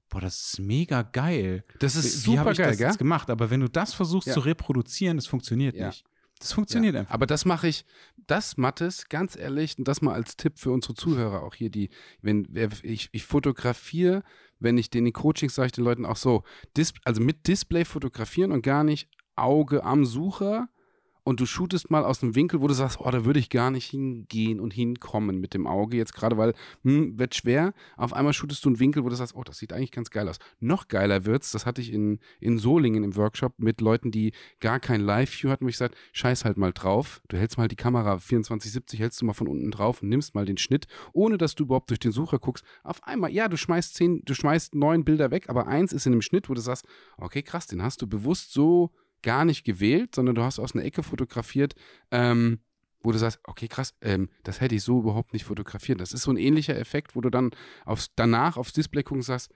boah, 0.08 0.20
das 0.20 0.52
ist 0.52 0.60
mega 0.60 1.02
geil. 1.02 1.64
Das 1.78 1.96
ist 1.96 2.26
Wie, 2.26 2.36
super 2.36 2.52
ich 2.52 2.58
geil, 2.58 2.68
das 2.68 2.78
gell? 2.78 2.88
jetzt 2.88 2.98
gemacht? 2.98 3.30
Aber 3.30 3.50
wenn 3.50 3.60
du 3.60 3.68
das 3.68 3.94
versuchst 3.94 4.28
ja. 4.28 4.34
zu 4.34 4.40
reproduzieren, 4.40 5.16
das 5.16 5.26
funktioniert 5.26 5.74
ja. 5.74 5.88
nicht. 5.88 6.04
Das 6.38 6.52
funktioniert 6.52 6.94
ja. 6.94 7.00
einfach. 7.00 7.14
Aber 7.14 7.26
das 7.26 7.46
mache 7.46 7.68
ich, 7.68 7.86
das 8.26 8.56
Mattes, 8.58 9.08
ganz 9.08 9.36
ehrlich, 9.36 9.78
und 9.78 9.88
das 9.88 10.02
mal 10.02 10.12
als 10.12 10.36
Tipp 10.36 10.58
für 10.58 10.70
unsere 10.70 10.94
Zuhörer 10.94 11.42
auch 11.42 11.54
hier, 11.54 11.70
die, 11.70 11.90
wenn 12.20 12.46
ich, 12.82 13.08
ich 13.12 13.24
fotografiere, 13.24 14.22
wenn 14.58 14.76
ich 14.76 14.90
den 14.90 15.06
in 15.06 15.12
Coachings 15.12 15.54
sage 15.54 15.66
ich 15.66 15.72
den 15.72 15.84
Leuten 15.84 16.04
auch 16.04 16.16
so, 16.16 16.44
Dis, 16.76 16.92
also 17.04 17.22
mit 17.22 17.46
Display 17.46 17.84
fotografieren 17.84 18.52
und 18.52 18.62
gar 18.62 18.84
nicht 18.84 19.08
Auge 19.34 19.84
am 19.84 20.04
Sucher, 20.04 20.68
und 21.26 21.40
du 21.40 21.46
shootest 21.46 21.90
mal 21.90 22.04
aus 22.04 22.22
einem 22.22 22.36
Winkel, 22.36 22.60
wo 22.60 22.68
du 22.68 22.74
sagst, 22.74 23.00
oh, 23.00 23.10
da 23.10 23.24
würde 23.24 23.40
ich 23.40 23.50
gar 23.50 23.72
nicht 23.72 23.90
hingehen 23.90 24.60
und 24.60 24.72
hinkommen 24.72 25.40
mit 25.40 25.54
dem 25.54 25.66
Auge 25.66 25.96
jetzt 25.96 26.14
gerade, 26.14 26.36
weil, 26.38 26.54
hm, 26.84 27.18
wird 27.18 27.34
schwer. 27.34 27.74
Auf 27.96 28.12
einmal 28.12 28.32
shootest 28.32 28.64
du 28.64 28.68
einen 28.68 28.78
Winkel, 28.78 29.02
wo 29.02 29.08
du 29.08 29.16
sagst, 29.16 29.34
oh, 29.34 29.42
das 29.42 29.58
sieht 29.58 29.72
eigentlich 29.72 29.90
ganz 29.90 30.10
geil 30.10 30.28
aus. 30.28 30.38
Noch 30.60 30.86
geiler 30.86 31.24
wird's, 31.24 31.50
das 31.50 31.66
hatte 31.66 31.80
ich 31.80 31.92
in, 31.92 32.20
in 32.38 32.58
Solingen 32.58 33.02
im 33.02 33.16
Workshop 33.16 33.54
mit 33.58 33.80
Leuten, 33.80 34.12
die 34.12 34.34
gar 34.60 34.78
kein 34.78 35.00
Live-View 35.00 35.50
hatten, 35.50 35.64
wo 35.64 35.68
ich 35.68 35.74
gesagt, 35.74 35.96
scheiß 36.12 36.44
halt 36.44 36.58
mal 36.58 36.72
drauf. 36.72 37.20
Du 37.26 37.36
hältst 37.36 37.58
mal 37.58 37.66
die 37.66 37.74
Kamera 37.74 38.20
2470, 38.20 39.00
hältst 39.00 39.20
du 39.20 39.24
mal 39.24 39.32
von 39.32 39.48
unten 39.48 39.72
drauf 39.72 40.02
und 40.02 40.08
nimmst 40.10 40.36
mal 40.36 40.44
den 40.44 40.58
Schnitt, 40.58 40.86
ohne 41.12 41.38
dass 41.38 41.56
du 41.56 41.64
überhaupt 41.64 41.90
durch 41.90 41.98
den 41.98 42.12
Sucher 42.12 42.38
guckst. 42.38 42.64
Auf 42.84 43.02
einmal, 43.02 43.32
ja, 43.32 43.48
du 43.48 43.56
schmeißt 43.56 43.96
zehn, 43.96 44.22
du 44.24 44.32
schmeißt 44.32 44.76
neun 44.76 45.04
Bilder 45.04 45.32
weg, 45.32 45.48
aber 45.48 45.66
eins 45.66 45.92
ist 45.92 46.06
in 46.06 46.12
einem 46.12 46.22
Schnitt, 46.22 46.48
wo 46.48 46.54
du 46.54 46.60
sagst, 46.60 46.86
okay, 47.18 47.42
krass, 47.42 47.66
den 47.66 47.82
hast 47.82 48.00
du 48.00 48.06
bewusst 48.06 48.52
so 48.52 48.92
gar 49.26 49.44
nicht 49.44 49.64
gewählt, 49.64 50.14
sondern 50.14 50.36
du 50.36 50.42
hast 50.42 50.60
aus 50.60 50.76
einer 50.76 50.84
Ecke 50.84 51.02
fotografiert, 51.02 51.74
ähm, 52.12 52.60
wo 53.02 53.10
du 53.10 53.18
sagst, 53.18 53.40
okay, 53.42 53.66
krass, 53.66 53.92
ähm, 54.00 54.28
das 54.44 54.60
hätte 54.60 54.76
ich 54.76 54.84
so 54.84 55.00
überhaupt 55.00 55.32
nicht 55.32 55.44
fotografiert. 55.44 56.00
Das 56.00 56.12
ist 56.12 56.22
so 56.22 56.30
ein 56.30 56.36
ähnlicher 56.36 56.78
Effekt, 56.78 57.16
wo 57.16 57.20
du 57.20 57.28
dann 57.28 57.50
aufs, 57.84 58.12
danach 58.14 58.56
aufs 58.56 58.72
Display 58.72 59.02
gucken 59.02 59.18
und 59.18 59.22
sagst, 59.24 59.52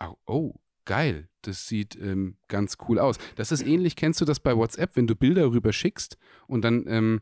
oh, 0.00 0.14
oh 0.26 0.54
geil, 0.84 1.28
das 1.42 1.66
sieht 1.66 1.96
ähm, 1.96 2.36
ganz 2.46 2.78
cool 2.88 3.00
aus. 3.00 3.18
Das 3.34 3.50
ist 3.50 3.66
ähnlich, 3.66 3.96
kennst 3.96 4.20
du 4.20 4.24
das 4.24 4.38
bei 4.38 4.56
WhatsApp, 4.56 4.94
wenn 4.94 5.08
du 5.08 5.16
Bilder 5.16 5.50
rüber 5.50 5.72
schickst 5.72 6.16
und 6.46 6.62
dann, 6.62 6.84
ähm, 6.86 7.20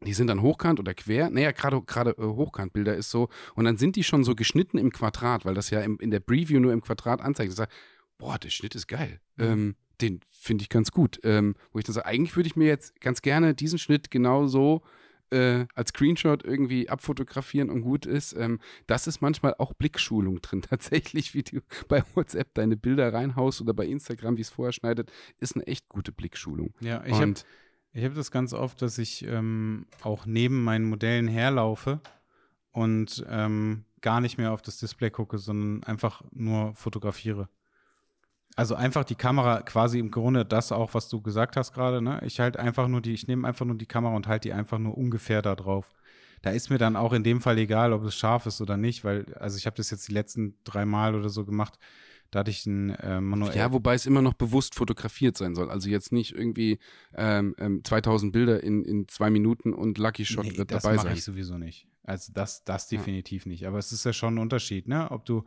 die 0.00 0.14
sind 0.14 0.28
dann 0.28 0.40
hochkant 0.40 0.80
oder 0.80 0.94
quer. 0.94 1.28
Naja, 1.28 1.52
gerade 1.52 1.82
gerade 1.82 2.12
äh, 2.12 2.22
Hochkantbilder 2.22 2.96
ist 2.96 3.10
so. 3.10 3.28
Und 3.54 3.66
dann 3.66 3.76
sind 3.76 3.96
die 3.96 4.04
schon 4.04 4.24
so 4.24 4.34
geschnitten 4.34 4.78
im 4.78 4.90
Quadrat, 4.90 5.44
weil 5.44 5.54
das 5.54 5.68
ja 5.68 5.82
im, 5.82 5.98
in 5.98 6.10
der 6.10 6.20
Preview 6.20 6.60
nur 6.60 6.72
im 6.72 6.80
Quadrat 6.80 7.20
anzeigt. 7.20 7.50
Ich 7.50 7.56
sage, 7.56 7.70
boah, 8.16 8.38
der 8.38 8.48
Schnitt 8.48 8.74
ist 8.74 8.88
geil. 8.88 9.20
Mhm. 9.36 9.44
Ähm, 9.44 9.76
den 10.00 10.20
finde 10.30 10.62
ich 10.62 10.68
ganz 10.68 10.90
gut. 10.90 11.20
Ähm, 11.24 11.54
wo 11.72 11.78
ich 11.78 11.84
dann 11.84 11.94
sage, 11.94 12.06
eigentlich 12.06 12.36
würde 12.36 12.48
ich 12.48 12.56
mir 12.56 12.66
jetzt 12.66 13.00
ganz 13.00 13.22
gerne 13.22 13.54
diesen 13.54 13.78
Schnitt 13.78 14.10
genauso 14.10 14.82
äh, 15.32 15.66
als 15.74 15.90
Screenshot 15.90 16.44
irgendwie 16.44 16.88
abfotografieren 16.88 17.70
und 17.70 17.82
gut 17.82 18.06
ist. 18.06 18.34
Ähm, 18.34 18.60
das 18.86 19.06
ist 19.06 19.20
manchmal 19.20 19.54
auch 19.58 19.72
Blickschulung 19.72 20.40
drin. 20.42 20.62
Tatsächlich, 20.68 21.34
wie 21.34 21.42
du 21.42 21.60
bei 21.88 22.04
WhatsApp 22.14 22.54
deine 22.54 22.76
Bilder 22.76 23.12
reinhaust 23.12 23.60
oder 23.60 23.74
bei 23.74 23.86
Instagram, 23.86 24.36
wie 24.36 24.42
es 24.42 24.50
vorher 24.50 24.72
schneidet, 24.72 25.10
ist 25.38 25.56
eine 25.56 25.66
echt 25.66 25.88
gute 25.88 26.12
Blickschulung. 26.12 26.74
Ja, 26.80 27.02
ich 27.06 27.14
habe 27.14 27.34
hab 27.96 28.14
das 28.14 28.30
ganz 28.30 28.52
oft, 28.52 28.82
dass 28.82 28.98
ich 28.98 29.26
ähm, 29.26 29.86
auch 30.02 30.26
neben 30.26 30.62
meinen 30.62 30.84
Modellen 30.84 31.28
herlaufe 31.28 32.00
und 32.70 33.24
ähm, 33.28 33.84
gar 34.00 34.20
nicht 34.20 34.36
mehr 34.38 34.52
auf 34.52 34.62
das 34.62 34.78
Display 34.78 35.10
gucke, 35.10 35.38
sondern 35.38 35.82
einfach 35.84 36.22
nur 36.32 36.74
fotografiere. 36.74 37.48
Also 38.54 38.74
einfach 38.74 39.04
die 39.04 39.14
Kamera, 39.14 39.62
quasi 39.62 39.98
im 39.98 40.10
Grunde 40.10 40.44
das 40.44 40.72
auch, 40.72 40.94
was 40.94 41.08
du 41.08 41.22
gesagt 41.22 41.56
hast 41.56 41.72
gerade, 41.72 42.02
ne? 42.02 42.20
Ich 42.24 42.38
halt 42.38 42.56
einfach 42.56 42.86
nur 42.86 43.00
die, 43.00 43.12
ich 43.12 43.26
nehme 43.26 43.48
einfach 43.48 43.64
nur 43.64 43.76
die 43.76 43.86
Kamera 43.86 44.14
und 44.14 44.26
halte 44.26 44.48
die 44.48 44.52
einfach 44.52 44.78
nur 44.78 44.96
ungefähr 44.96 45.40
da 45.40 45.54
drauf. 45.54 45.88
Da 46.42 46.50
ist 46.50 46.70
mir 46.70 46.78
dann 46.78 46.96
auch 46.96 47.12
in 47.12 47.22
dem 47.22 47.40
Fall 47.40 47.56
egal, 47.58 47.92
ob 47.92 48.04
es 48.04 48.16
scharf 48.16 48.46
ist 48.46 48.60
oder 48.60 48.76
nicht, 48.76 49.04
weil, 49.04 49.32
also 49.34 49.56
ich 49.56 49.66
habe 49.66 49.76
das 49.76 49.90
jetzt 49.90 50.08
die 50.08 50.12
letzten 50.12 50.56
drei 50.64 50.84
Mal 50.84 51.14
oder 51.14 51.28
so 51.28 51.44
gemacht. 51.44 51.78
Da 52.32 52.40
hatte 52.40 52.50
ich 52.50 52.66
ein 52.66 52.90
äh, 52.90 53.20
manuell. 53.20 53.56
Ja, 53.56 53.72
wobei 53.72 53.94
es 53.94 54.06
immer 54.06 54.22
noch 54.22 54.32
bewusst 54.32 54.74
fotografiert 54.74 55.36
sein 55.36 55.54
soll. 55.54 55.70
Also 55.70 55.88
jetzt 55.90 56.12
nicht 56.12 56.34
irgendwie 56.34 56.78
ähm, 57.14 57.54
ähm, 57.58 57.84
2000 57.84 58.32
Bilder 58.32 58.62
in, 58.62 58.84
in 58.84 59.06
zwei 59.06 59.28
Minuten 59.28 59.74
und 59.74 59.98
Lucky 59.98 60.24
Shot 60.24 60.46
nee, 60.46 60.56
wird 60.56 60.70
dabei 60.70 60.80
sein. 60.80 60.96
Das 60.96 61.04
mache 61.04 61.14
ich 61.14 61.24
sowieso 61.24 61.58
nicht. 61.58 61.86
Also 62.04 62.32
das, 62.32 62.64
das 62.64 62.88
definitiv 62.88 63.44
ja. 63.44 63.50
nicht. 63.50 63.66
Aber 63.66 63.78
es 63.78 63.92
ist 63.92 64.04
ja 64.04 64.14
schon 64.14 64.34
ein 64.34 64.38
Unterschied, 64.38 64.88
ne? 64.88 65.10
Ob 65.10 65.26
du 65.26 65.44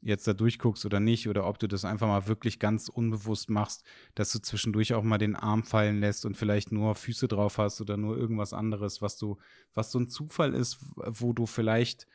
jetzt 0.00 0.26
da 0.26 0.32
durchguckst 0.32 0.86
oder 0.86 1.00
nicht, 1.00 1.28
oder 1.28 1.46
ob 1.46 1.58
du 1.58 1.66
das 1.66 1.84
einfach 1.84 2.06
mal 2.06 2.28
wirklich 2.28 2.58
ganz 2.58 2.88
unbewusst 2.88 3.50
machst, 3.50 3.84
dass 4.14 4.32
du 4.32 4.40
zwischendurch 4.40 4.94
auch 4.94 5.02
mal 5.02 5.18
den 5.18 5.36
Arm 5.36 5.64
fallen 5.64 6.00
lässt 6.00 6.24
und 6.24 6.36
vielleicht 6.36 6.72
nur 6.72 6.94
Füße 6.94 7.28
drauf 7.28 7.58
hast 7.58 7.80
oder 7.80 7.96
nur 7.96 8.16
irgendwas 8.16 8.52
anderes, 8.52 9.02
was 9.02 9.16
du, 9.16 9.38
was 9.74 9.90
so 9.90 9.98
ein 9.98 10.08
Zufall 10.08 10.54
ist, 10.54 10.78
wo 10.96 11.32
du 11.32 11.46
vielleicht 11.46 12.06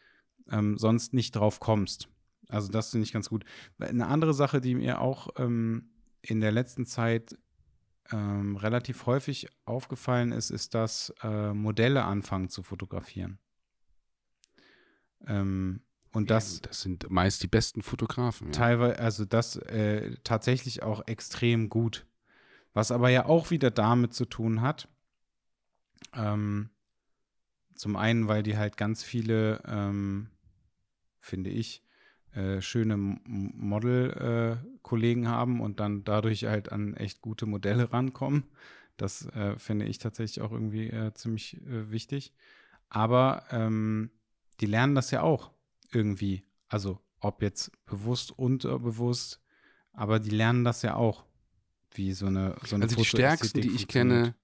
ähm, 0.50 0.78
sonst 0.78 1.14
nicht 1.14 1.36
drauf 1.36 1.60
kommst. 1.60 2.08
Also 2.50 2.72
das 2.72 2.92
finde 2.92 3.06
ich 3.06 3.14
ganz 3.14 3.30
gut. 3.30 3.46
Eine 3.80 4.08
andere 4.08 4.34
Sache, 4.34 4.62
die 4.62 4.76
mir 4.76 5.02
auch 5.02 5.30
ähm, 5.38 5.90
in 6.22 6.40
der 6.40 6.52
letzten 6.52 6.86
Zeit 6.86 7.38
ähm, 8.12 8.56
relativ 8.58 9.06
häufig 9.06 9.48
aufgefallen 9.66 10.32
ist, 10.32 10.52
ist, 10.52 10.74
dass 10.74 11.14
äh, 11.24 11.54
Modelle 11.54 12.04
anfangen 12.04 12.50
zu 12.50 12.64
fotografieren. 12.64 13.40
Ähm, 15.26 15.82
und 16.14 16.30
das, 16.30 16.58
ja, 16.58 16.68
das 16.68 16.82
sind 16.82 17.10
meist 17.10 17.42
die 17.44 17.48
besten 17.48 17.82
Fotografen. 17.82 18.48
Ja. 18.48 18.54
Teilweise, 18.54 19.00
also 19.00 19.26
das 19.26 19.56
äh, 19.56 20.16
tatsächlich 20.24 20.84
auch 20.84 21.08
extrem 21.08 21.70
gut. 21.70 22.06
Was 22.74 22.92
aber 22.92 23.10
ja 23.10 23.26
auch 23.26 23.52
wieder 23.52 23.72
damit 23.72 24.14
zu 24.14 24.26
tun 24.26 24.62
hat, 24.62 24.90
ähm, 26.16 26.70
zum 27.76 27.96
einen, 27.96 28.28
weil 28.28 28.44
die 28.44 28.58
halt 28.58 28.76
ganz 28.78 29.04
viele, 29.04 29.62
ähm, 29.66 30.30
finde 31.20 31.50
ich, 31.50 31.84
äh, 32.34 32.62
schöne 32.62 32.98
Model-Kollegen 32.98 35.24
äh, 35.24 35.28
haben 35.28 35.62
und 35.62 35.80
dann 35.80 36.04
dadurch 36.04 36.46
halt 36.46 36.72
an 36.72 36.96
echt 36.96 37.22
gute 37.22 37.46
Modelle 37.46 37.92
rankommen. 37.92 38.44
Das 38.98 39.28
äh, 39.30 39.58
finde 39.58 39.86
ich 39.86 39.98
tatsächlich 39.98 40.44
auch 40.44 40.52
irgendwie 40.52 40.90
äh, 40.90 41.14
ziemlich 41.14 41.62
äh, 41.62 41.92
wichtig. 41.92 42.34
Aber 42.90 43.44
ähm, 43.52 44.12
die 44.60 44.68
lernen 44.68 44.96
das 44.96 45.12
ja 45.12 45.22
auch 45.22 45.53
irgendwie. 45.94 46.44
Also 46.68 47.00
ob 47.20 47.42
jetzt 47.42 47.72
bewusst, 47.86 48.32
unterbewusst, 48.38 49.42
aber 49.94 50.20
die 50.20 50.32
lernen 50.32 50.64
das 50.64 50.82
ja 50.82 50.96
auch, 50.96 51.26
wie 51.92 52.14
so 52.14 52.26
eine 52.26 52.56
so 52.66 52.76
eine 52.76 52.86
Also 52.86 52.96
die 52.96 53.06
stärksten, 53.06 53.62
die 53.62 53.70
ich 53.70 53.88
kenne, 53.88 54.36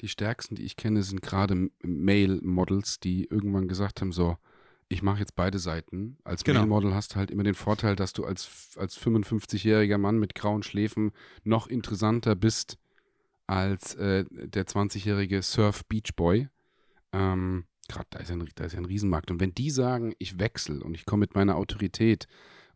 die 0.00 0.08
stärksten, 0.08 0.54
die 0.54 0.62
ich 0.62 0.76
kenne, 0.76 1.02
sind 1.02 1.22
gerade 1.22 1.70
Male-Models, 1.82 3.00
die 3.00 3.24
irgendwann 3.24 3.66
gesagt 3.68 4.00
haben, 4.00 4.12
so, 4.12 4.36
ich 4.88 5.02
mache 5.02 5.18
jetzt 5.18 5.34
beide 5.34 5.58
Seiten. 5.58 6.18
Als 6.24 6.44
Genau. 6.44 6.60
Male-Model 6.60 6.94
hast 6.94 7.12
du 7.14 7.16
halt 7.16 7.30
immer 7.30 7.42
den 7.42 7.54
Vorteil, 7.54 7.96
dass 7.96 8.12
du 8.12 8.24
als, 8.24 8.70
als 8.76 8.98
55-jähriger 8.98 9.98
Mann 9.98 10.18
mit 10.18 10.34
grauen 10.34 10.62
Schläfen 10.62 11.12
noch 11.44 11.66
interessanter 11.66 12.36
bist 12.36 12.78
als 13.46 13.94
äh, 13.94 14.24
der 14.30 14.66
20-jährige 14.66 15.42
Surf-Beach-Boy. 15.42 16.48
Ähm, 17.12 17.64
Gerade 17.88 18.06
da, 18.10 18.18
ist 18.20 18.28
ja 18.28 18.36
ein- 18.36 18.48
da 18.54 18.64
ist 18.64 18.72
ja 18.72 18.78
ein 18.78 18.84
Riesenmarkt. 18.84 19.30
Und 19.30 19.40
wenn 19.40 19.54
die 19.54 19.70
sagen, 19.70 20.14
ich 20.18 20.38
wechsle 20.38 20.82
und 20.82 20.94
ich 20.94 21.06
komme 21.06 21.20
mit 21.20 21.34
meiner 21.34 21.56
Autorität 21.56 22.26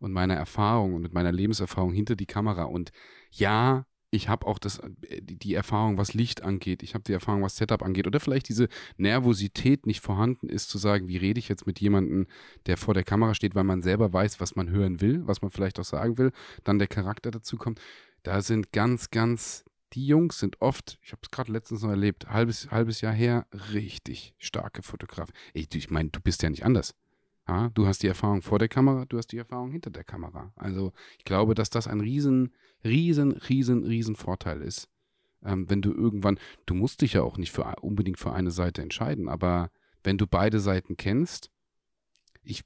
und 0.01 0.13
meiner 0.13 0.35
Erfahrung 0.35 0.95
und 0.95 1.03
mit 1.03 1.13
meiner 1.13 1.33
Lebenserfahrung 1.33 1.93
hinter 1.93 2.17
die 2.17 2.27
Kamera 2.27 2.65
und 2.65 2.91
ja, 3.31 3.87
ich 4.15 4.29
habe 4.29 4.47
auch 4.47 4.59
das, 4.59 4.79
äh, 4.79 5.23
die 5.23 5.37
die 5.39 5.55
Erfahrung, 5.55 5.97
was 5.97 6.13
Licht 6.13 6.43
angeht, 6.43 6.83
ich 6.83 6.95
habe 6.95 7.03
die 7.05 7.13
Erfahrung, 7.13 7.43
was 7.43 7.57
Setup 7.57 7.83
angeht 7.83 8.07
oder 8.07 8.21
vielleicht 8.21 8.49
diese 8.49 8.69
Nervosität 8.99 9.87
nicht 9.87 10.01
vorhanden 10.01 10.49
ist, 10.49 10.69
zu 10.69 10.79
sagen, 10.79 11.09
wie 11.09 11.17
rede 11.17 11.39
ich 11.39 11.49
jetzt 11.49 11.67
mit 11.67 11.81
jemandem, 11.81 12.27
der 12.67 12.77
vor 12.77 12.95
der 12.95 13.05
Kamera 13.05 13.35
steht, 13.35 13.55
weil 13.55 13.65
man 13.65 13.81
selber 13.83 14.13
weiß, 14.13 14.39
was 14.39 14.55
man 14.55 14.69
hören 14.71 15.01
will, 15.01 15.27
was 15.27 15.41
man 15.43 15.51
vielleicht 15.51 15.81
auch 15.81 15.85
sagen 15.85 16.19
will, 16.19 16.31
dann 16.63 16.79
der 16.79 16.89
Charakter 16.89 17.31
dazu 17.31 17.57
kommt. 17.57 17.81
Da 18.23 18.43
sind 18.43 18.73
ganz, 18.73 19.11
ganz, 19.11 19.65
die 19.93 20.07
Jungs 20.07 20.39
sind 20.39 20.61
oft, 20.61 20.99
ich 21.03 21.13
habe 21.13 21.21
es 21.23 21.31
gerade 21.31 21.53
letztens 21.53 21.83
noch 21.83 21.91
erlebt, 21.91 22.29
halbes, 22.29 22.71
halbes 22.71 23.01
Jahr 23.01 23.13
her, 23.13 23.47
richtig 23.73 24.35
starke 24.39 24.83
Fotografen. 24.83 25.35
Ich, 25.53 25.75
ich 25.75 25.91
meine, 25.91 26.11
du 26.11 26.21
bist 26.21 26.43
ja 26.43 26.51
nicht 26.51 26.65
anders. 26.65 26.95
Ja, 27.49 27.71
du 27.71 27.87
hast 27.87 28.03
die 28.03 28.09
Erfahrung 28.09 28.41
vor 28.41 28.59
der 28.59 28.69
Kamera, 28.69 29.05
du 29.05 29.19
hast 29.19 29.33
die 29.33 29.39
Erfahrung 29.39 29.73
hinter 29.73 29.91
der 29.91 30.05
Kamera. 30.05 30.53
Also 30.57 30.93
ich 31.19 31.25
glaube, 31.25 31.55
dass 31.55 31.71
das 31.71 31.89
ein 31.89 32.01
riesen, 32.01 32.55
riesen, 32.85 33.33
riesen, 33.33 33.85
riesen 33.85 34.17
Vorteil 34.17 34.63
ist. 34.63 34.89
Ähm, 35.45 35.69
wenn 35.69 35.83
du 35.83 35.93
irgendwann, 35.93 36.39
du 36.67 36.75
musst 36.75 37.01
dich 37.01 37.15
ja 37.15 37.23
auch 37.23 37.37
nicht 37.37 37.51
für, 37.51 37.65
unbedingt 37.81 38.19
für 38.19 38.33
eine 38.33 38.53
Seite 38.53 38.81
entscheiden, 38.81 39.29
aber 39.29 39.71
wenn 40.05 40.19
du 40.19 40.27
beide 40.27 40.61
Seiten 40.61 40.97
kennst, 40.97 41.51
ich 42.45 42.65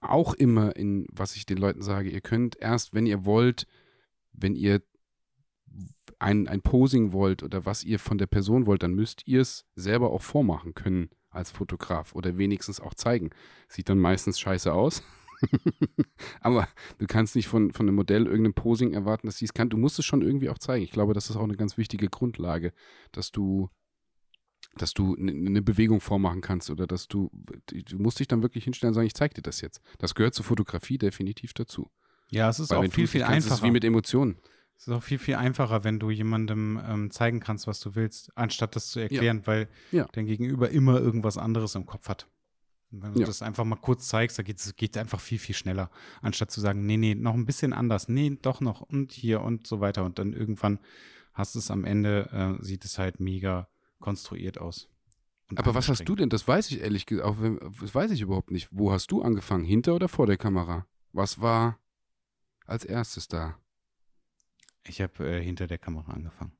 auch 0.00 0.34
immer 0.34 0.76
in, 0.76 1.06
was 1.12 1.36
ich 1.36 1.44
den 1.44 1.58
Leuten 1.58 1.82
sage, 1.82 2.08
ihr 2.08 2.20
könnt 2.20 2.56
erst, 2.56 2.94
wenn 2.94 3.06
ihr 3.06 3.24
wollt, 3.24 3.66
wenn 4.32 4.54
ihr 4.54 4.80
ein, 6.18 6.48
ein 6.48 6.62
Posing 6.62 7.12
wollt 7.12 7.42
oder 7.42 7.64
was 7.64 7.84
ihr 7.84 7.98
von 7.98 8.18
der 8.18 8.26
Person 8.26 8.66
wollt, 8.66 8.82
dann 8.82 8.94
müsst 8.94 9.26
ihr 9.26 9.40
es 9.40 9.66
selber 9.74 10.10
auch 10.10 10.22
vormachen 10.22 10.74
können 10.74 11.10
als 11.30 11.50
Fotograf 11.50 12.14
oder 12.14 12.38
wenigstens 12.38 12.80
auch 12.80 12.94
zeigen. 12.94 13.30
Sieht 13.68 13.88
dann 13.88 13.98
meistens 13.98 14.40
scheiße 14.40 14.72
aus. 14.72 15.02
Aber 16.40 16.68
du 16.98 17.06
kannst 17.06 17.36
nicht 17.36 17.46
von, 17.46 17.72
von 17.72 17.86
einem 17.86 17.94
Modell 17.94 18.26
irgendein 18.26 18.54
Posing 18.54 18.92
erwarten, 18.92 19.28
dass 19.28 19.36
sie 19.36 19.44
es 19.44 19.54
kann. 19.54 19.68
Du 19.68 19.76
musst 19.76 19.98
es 19.98 20.04
schon 20.04 20.22
irgendwie 20.22 20.48
auch 20.48 20.58
zeigen. 20.58 20.84
Ich 20.84 20.90
glaube, 20.90 21.14
das 21.14 21.30
ist 21.30 21.36
auch 21.36 21.44
eine 21.44 21.56
ganz 21.56 21.76
wichtige 21.78 22.08
Grundlage, 22.08 22.72
dass 23.12 23.30
du, 23.30 23.70
dass 24.76 24.94
du 24.94 25.14
eine 25.16 25.62
Bewegung 25.62 26.00
vormachen 26.00 26.40
kannst 26.40 26.70
oder 26.70 26.86
dass 26.88 27.06
du, 27.06 27.30
du 27.66 27.98
musst 27.98 28.18
dich 28.18 28.26
dann 28.26 28.42
wirklich 28.42 28.64
hinstellen 28.64 28.90
und 28.90 28.94
sagen, 28.94 29.06
ich 29.06 29.14
zeig 29.14 29.34
dir 29.34 29.42
das 29.42 29.60
jetzt. 29.60 29.80
Das 29.98 30.16
gehört 30.16 30.34
zur 30.34 30.44
Fotografie 30.44 30.98
definitiv 30.98 31.52
dazu. 31.52 31.90
Ja, 32.30 32.48
es 32.48 32.58
ist 32.58 32.70
Weil 32.70 32.88
auch 32.88 32.92
viel, 32.92 33.06
viel 33.06 33.20
ist 33.20 33.28
einfacher. 33.28 33.54
es 33.54 33.62
wie 33.62 33.70
mit 33.70 33.84
Emotionen. 33.84 34.38
Es 34.78 34.86
ist 34.86 34.94
auch 34.94 35.02
viel, 35.02 35.18
viel 35.18 35.34
einfacher, 35.34 35.82
wenn 35.82 35.98
du 35.98 36.08
jemandem 36.10 36.80
ähm, 36.86 37.10
zeigen 37.10 37.40
kannst, 37.40 37.66
was 37.66 37.80
du 37.80 37.96
willst, 37.96 38.30
anstatt 38.36 38.76
das 38.76 38.88
zu 38.88 39.00
erklären, 39.00 39.42
weil 39.44 39.68
Ja. 39.90 40.06
dein 40.12 40.26
Gegenüber 40.26 40.70
immer 40.70 41.00
irgendwas 41.00 41.36
anderes 41.36 41.74
im 41.74 41.84
Kopf 41.84 42.08
hat. 42.08 42.28
Und 42.92 43.02
wenn 43.02 43.12
du 43.14 43.20
Ja. 43.20 43.26
das 43.26 43.42
einfach 43.42 43.64
mal 43.64 43.76
kurz 43.76 44.06
zeigst, 44.08 44.38
da 44.38 44.44
geht 44.44 44.58
es 44.60 44.96
einfach 44.96 45.18
viel, 45.20 45.40
viel 45.40 45.56
schneller. 45.56 45.90
Anstatt 46.22 46.52
zu 46.52 46.60
sagen, 46.60 46.86
nee, 46.86 46.96
nee, 46.96 47.16
noch 47.16 47.34
ein 47.34 47.44
bisschen 47.44 47.72
anders, 47.72 48.08
nee, 48.08 48.38
doch 48.40 48.60
noch 48.60 48.80
und 48.80 49.10
hier 49.12 49.40
und 49.42 49.66
so 49.66 49.80
weiter. 49.80 50.04
Und 50.04 50.20
dann 50.20 50.32
irgendwann 50.32 50.78
hast 51.34 51.56
du 51.56 51.58
es 51.58 51.72
am 51.72 51.84
Ende, 51.84 52.28
äh, 52.60 52.64
sieht 52.64 52.84
es 52.84 52.98
halt 52.98 53.18
mega 53.18 53.68
konstruiert 53.98 54.58
aus. 54.60 54.88
Aber 55.56 55.74
was 55.74 55.88
hast 55.88 56.04
du 56.04 56.14
denn? 56.14 56.28
Das 56.28 56.46
weiß 56.46 56.70
ich 56.70 56.82
ehrlich 56.82 57.04
gesagt, 57.06 57.36
das 57.80 57.94
weiß 57.94 58.12
ich 58.12 58.20
überhaupt 58.20 58.52
nicht. 58.52 58.68
Wo 58.70 58.92
hast 58.92 59.10
du 59.10 59.22
angefangen? 59.22 59.64
Hinter 59.64 59.94
oder 59.96 60.08
vor 60.08 60.26
der 60.26 60.36
Kamera? 60.36 60.86
Was 61.12 61.40
war 61.40 61.78
als 62.64 62.84
erstes 62.84 63.26
da? 63.28 63.58
Ich 64.84 65.00
habe 65.00 65.26
äh, 65.28 65.42
hinter 65.42 65.66
der 65.66 65.78
Kamera 65.78 66.12
angefangen. 66.12 66.52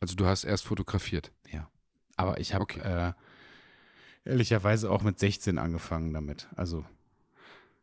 Also 0.00 0.14
du 0.14 0.26
hast 0.26 0.44
erst 0.44 0.64
fotografiert. 0.64 1.32
Aber 2.16 2.40
ich 2.40 2.52
habe 2.54 2.62
Okay. 2.64 2.80
äh, 2.80 3.12
ehrlicherweise 4.24 4.90
auch 4.90 5.02
mit 5.02 5.18
16 5.18 5.58
angefangen 5.58 6.12
damit. 6.12 6.48
Also 6.56 6.84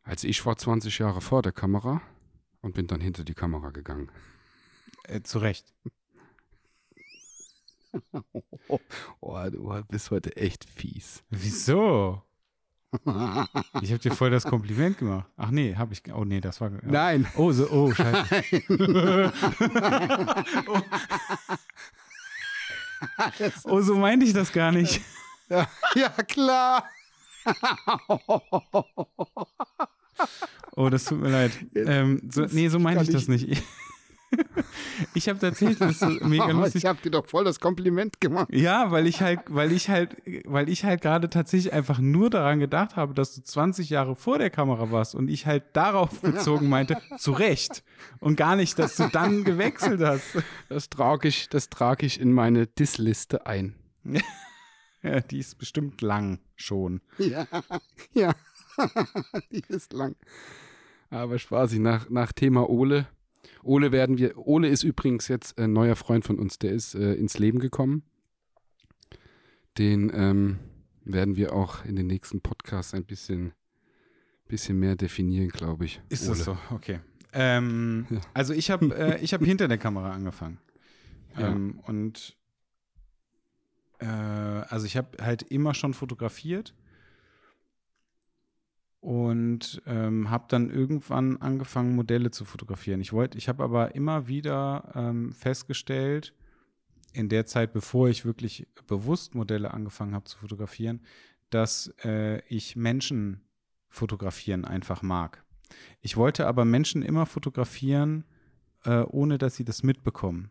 Also 0.04 0.28
ich 0.28 0.44
war 0.46 0.56
20 0.56 0.98
Jahre 0.98 1.20
vor 1.20 1.42
der 1.42 1.52
Kamera 1.52 2.02
und 2.60 2.74
bin 2.74 2.86
dann 2.86 3.00
hinter 3.00 3.24
die 3.24 3.34
Kamera 3.34 3.70
gegangen. 3.70 4.10
äh, 5.04 5.22
zu 5.22 5.38
Recht. 5.38 5.72
Oh, 9.20 9.38
du 9.50 9.82
bist 9.88 10.10
heute 10.10 10.36
echt 10.36 10.68
fies. 10.68 11.24
Wieso? 11.30 12.22
Ich 13.82 13.90
habe 13.90 13.98
dir 13.98 14.12
voll 14.12 14.30
das 14.30 14.44
Kompliment 14.44 14.98
gemacht. 14.98 15.26
Ach 15.36 15.50
nee, 15.50 15.74
habe 15.74 15.92
ich. 15.92 16.02
Oh 16.14 16.24
nee, 16.24 16.40
das 16.40 16.60
war. 16.60 16.70
Ja. 16.70 16.78
Nein. 16.82 17.26
Oh, 17.36 17.50
so, 17.52 17.68
oh, 17.70 17.92
scheiße. 17.92 18.62
oh, 23.64 23.80
so 23.80 23.96
meinte 23.96 24.24
ich 24.24 24.32
das 24.32 24.52
gar 24.52 24.72
nicht. 24.72 25.00
Ja, 25.48 25.68
ja 25.94 26.08
klar. 26.10 26.84
Oh, 30.74 30.90
das 30.90 31.04
tut 31.04 31.20
mir 31.20 31.30
leid. 31.30 31.52
Ähm, 31.74 32.20
so, 32.30 32.46
nee, 32.50 32.68
so 32.68 32.78
meinte 32.78 33.04
ich 33.04 33.10
das 33.10 33.28
nicht. 33.28 33.62
Ich 35.14 35.28
habe 35.28 35.38
tatsächlich 35.38 35.78
das 35.78 36.02
ist 36.02 36.20
mega 36.24 36.50
lustig. 36.50 36.82
ich 36.82 36.86
habe 36.86 36.98
dir 37.02 37.10
doch 37.10 37.26
voll 37.26 37.44
das 37.44 37.60
Kompliment 37.60 38.20
gemacht. 38.20 38.48
Ja, 38.50 38.90
weil 38.90 39.06
ich 39.06 39.20
halt, 39.20 39.40
weil 39.48 39.72
ich 39.72 39.88
halt, 39.88 40.16
weil 40.44 40.68
ich 40.68 40.84
halt 40.84 41.00
gerade 41.00 41.28
tatsächlich 41.28 41.72
einfach 41.72 41.98
nur 41.98 42.30
daran 42.30 42.60
gedacht 42.60 42.96
habe, 42.96 43.14
dass 43.14 43.34
du 43.34 43.42
20 43.42 43.90
Jahre 43.90 44.16
vor 44.16 44.38
der 44.38 44.50
Kamera 44.50 44.90
warst 44.90 45.14
und 45.14 45.28
ich 45.28 45.46
halt 45.46 45.64
darauf 45.74 46.20
bezogen 46.20 46.68
meinte, 46.68 46.96
zu 47.18 47.32
Recht. 47.32 47.84
Und 48.20 48.36
gar 48.36 48.56
nicht, 48.56 48.78
dass 48.78 48.96
du 48.96 49.08
dann 49.08 49.44
gewechselt 49.44 50.00
hast. 50.00 50.38
Das 50.68 50.88
trage 50.88 51.28
ich, 51.28 51.48
das 51.48 51.68
trage 51.68 52.06
ich 52.06 52.20
in 52.20 52.32
meine 52.32 52.66
Disliste 52.66 53.46
ein. 53.46 53.74
Ja, 55.02 55.20
die 55.20 55.38
ist 55.38 55.58
bestimmt 55.58 56.00
lang 56.00 56.40
schon. 56.56 57.00
Ja, 57.18 57.46
ja. 58.12 58.34
die 59.50 59.62
ist 59.68 59.92
lang. 59.92 60.16
Aber 61.10 61.38
spaßig, 61.38 61.78
nach, 61.78 62.10
nach 62.10 62.32
Thema 62.32 62.68
Ole. 62.68 63.06
Ole 63.66 63.92
werden 63.92 64.18
wir, 64.18 64.36
Ole 64.38 64.68
ist 64.68 64.82
übrigens 64.82 65.28
jetzt 65.28 65.58
ein 65.58 65.72
neuer 65.72 65.96
Freund 65.96 66.24
von 66.24 66.38
uns, 66.38 66.58
der 66.58 66.72
ist 66.72 66.94
äh, 66.94 67.14
ins 67.14 67.38
Leben 67.38 67.58
gekommen. 67.58 68.02
Den 69.78 70.10
ähm, 70.14 70.58
werden 71.04 71.36
wir 71.36 71.52
auch 71.52 71.84
in 71.84 71.96
den 71.96 72.06
nächsten 72.06 72.40
Podcasts 72.40 72.94
ein 72.94 73.04
bisschen, 73.04 73.52
bisschen 74.48 74.78
mehr 74.78 74.96
definieren, 74.96 75.48
glaube 75.48 75.84
ich. 75.84 76.00
Ist 76.08 76.28
Ole. 76.28 76.36
das 76.36 76.44
so? 76.44 76.58
Okay. 76.70 77.00
Ähm, 77.32 78.06
Ja. 78.08 78.20
Also 78.34 78.54
ich 78.54 78.70
habe 78.70 78.94
äh, 78.96 79.20
ich 79.22 79.34
hab 79.34 79.44
hinter 79.44 79.68
der 79.68 79.78
Kamera 79.78 80.12
angefangen. 80.12 80.58
Ja. 81.38 81.48
Ähm, 81.48 81.80
und 81.86 82.34
äh, 83.98 84.06
also 84.06 84.86
ich 84.86 84.96
habe 84.96 85.22
halt 85.22 85.42
immer 85.42 85.74
schon 85.74 85.92
fotografiert 85.92 86.74
und 89.00 89.82
ähm, 89.86 90.30
habe 90.30 90.46
dann 90.48 90.70
irgendwann 90.70 91.36
angefangen, 91.36 91.94
Modelle 91.94 92.30
zu 92.30 92.44
fotografieren. 92.44 93.00
Ich 93.00 93.12
wollte, 93.12 93.38
ich 93.38 93.48
habe 93.48 93.62
aber 93.62 93.94
immer 93.94 94.26
wieder 94.26 94.92
ähm, 94.94 95.32
festgestellt, 95.32 96.34
in 97.12 97.28
der 97.30 97.46
Zeit, 97.46 97.72
bevor 97.72 98.08
ich 98.08 98.24
wirklich 98.24 98.68
bewusst 98.86 99.34
Modelle 99.34 99.72
angefangen 99.72 100.14
habe 100.14 100.24
zu 100.26 100.36
fotografieren, 100.38 101.00
dass 101.50 101.94
äh, 102.04 102.42
ich 102.48 102.76
Menschen 102.76 103.40
fotografieren 103.88 104.64
einfach 104.64 105.02
mag. 105.02 105.42
Ich 106.00 106.16
wollte 106.16 106.46
aber 106.46 106.64
Menschen 106.64 107.02
immer 107.02 107.24
fotografieren, 107.24 108.24
äh, 108.84 109.00
ohne 109.00 109.38
dass 109.38 109.56
sie 109.56 109.64
das 109.64 109.82
mitbekommen. 109.82 110.50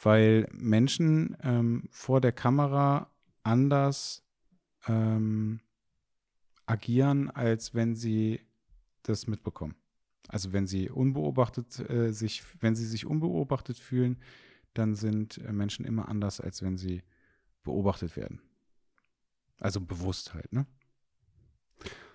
Weil 0.00 0.48
Menschen 0.52 1.36
ähm, 1.42 1.88
vor 1.90 2.20
der 2.20 2.32
Kamera 2.32 3.10
anders 3.42 4.24
ähm, 4.86 5.60
agieren, 6.68 7.30
als 7.30 7.74
wenn 7.74 7.94
sie 7.94 8.40
das 9.02 9.26
mitbekommen. 9.26 9.74
Also 10.28 10.52
wenn 10.52 10.66
sie 10.66 10.90
unbeobachtet 10.90 11.78
äh, 11.88 12.12
sich, 12.12 12.42
wenn 12.60 12.74
sie 12.74 12.86
sich 12.86 13.06
unbeobachtet 13.06 13.78
fühlen, 13.78 14.18
dann 14.74 14.94
sind 14.94 15.38
äh, 15.38 15.52
Menschen 15.52 15.84
immer 15.84 16.08
anders, 16.08 16.40
als 16.40 16.62
wenn 16.62 16.76
sie 16.76 17.02
beobachtet 17.62 18.16
werden. 18.16 18.40
Also 19.58 19.80
bewusst 19.80 20.34
halt, 20.34 20.52
ne? 20.52 20.66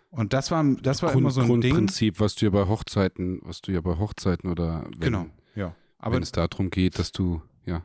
Und 0.10 0.34
das 0.34 0.52
war, 0.52 0.64
das 0.64 1.02
war 1.02 1.12
immer 1.14 1.32
so 1.32 1.42
ein 1.42 1.48
Ding. 1.48 1.74
Grundprinzip, 1.74 2.20
was 2.20 2.36
du 2.36 2.46
ja 2.46 2.52
bei 2.52 2.68
Hochzeiten, 2.68 3.40
was 3.42 3.62
du 3.62 3.72
ja 3.72 3.82
bei 3.82 3.98
Hochzeiten 3.98 4.52
oder 4.52 4.84
wenn, 4.84 5.00
Genau, 5.00 5.26
ja. 5.56 5.76
Aber 5.98 6.16
wenn 6.16 6.24
es 6.24 6.32
darum 6.32 6.70
geht, 6.70 7.00
dass 7.00 7.12
du, 7.12 7.42
ja, 7.66 7.84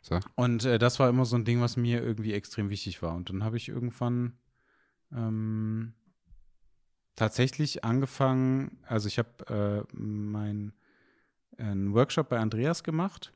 sag. 0.00 0.24
Und 0.36 0.64
äh, 0.64 0.78
das 0.78 1.00
war 1.00 1.08
immer 1.08 1.24
so 1.24 1.34
ein 1.34 1.44
Ding, 1.44 1.60
was 1.60 1.76
mir 1.76 2.00
irgendwie 2.00 2.32
extrem 2.32 2.70
wichtig 2.70 3.02
war. 3.02 3.16
Und 3.16 3.28
dann 3.28 3.42
habe 3.42 3.56
ich 3.56 3.68
irgendwann 3.68 4.38
ähm, 5.12 5.94
tatsächlich 7.16 7.84
angefangen, 7.84 8.78
also 8.86 9.08
ich 9.08 9.18
habe 9.18 9.86
äh, 9.90 9.96
meinen 9.96 10.72
einen 11.58 11.94
Workshop 11.94 12.28
bei 12.28 12.38
Andreas 12.38 12.82
gemacht. 12.82 13.32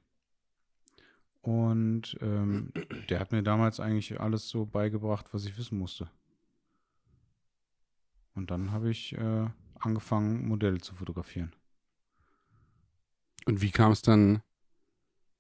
Und 1.41 2.19
ähm, 2.21 2.73
der 3.09 3.21
hat 3.21 3.33
mir 3.33 3.43
damals 3.43 3.81
eigentlich 3.81 4.21
alles 4.21 4.49
so 4.49 4.67
beigebracht, 4.67 5.33
was 5.33 5.45
ich 5.45 5.57
wissen 5.57 5.79
musste. 5.79 6.11
Und 8.35 8.51
dann 8.51 8.73
habe 8.73 8.91
ich 8.91 9.17
äh, 9.17 9.49
angefangen, 9.79 10.47
Modelle 10.47 10.79
zu 10.79 10.95
fotografieren. 10.95 11.55
Und 13.47 13.63
wie 13.63 13.71
kam 13.71 13.93
es 13.93 14.03
dann 14.03 14.43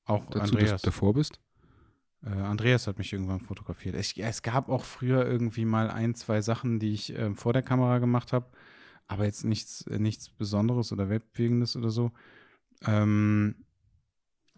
Auch 0.05 0.24
dazu, 0.27 0.40
Andreas. 0.40 0.70
dass 0.70 0.82
du 0.82 0.86
davor 0.86 1.15
bist? 1.15 1.40
Äh, 2.24 2.31
Andreas 2.31 2.86
hat 2.86 2.99
mich 2.99 3.12
irgendwann 3.12 3.40
fotografiert. 3.40 3.95
Es, 3.95 4.16
es 4.16 4.43
gab 4.43 4.69
auch 4.69 4.85
früher 4.85 5.27
irgendwie 5.27 5.65
mal 5.65 5.90
ein, 5.90 6.15
zwei 6.15 6.40
Sachen, 6.40 6.78
die 6.78 6.93
ich 6.93 7.16
ähm, 7.16 7.36
vor 7.36 7.53
der 7.53 7.62
Kamera 7.62 7.99
gemacht 7.99 8.32
habe, 8.32 8.47
aber 9.07 9.24
jetzt 9.24 9.45
nichts, 9.45 9.86
äh, 9.86 9.99
nichts 9.99 10.28
Besonderes 10.28 10.93
oder 10.93 11.09
Weltbewegendes 11.09 11.77
oder 11.77 11.90
so. 11.90 12.12
Ähm, 12.86 13.65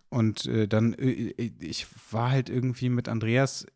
und 0.09 0.47
äh, 0.47 0.67
dann, 0.67 0.95
äh, 0.95 1.31
äh, 1.31 1.53
ich 1.61 1.87
war 2.13 2.31
halt 2.31 2.51
irgendwie 2.51 2.89
mit 2.89 3.09
Andreas 3.09 3.67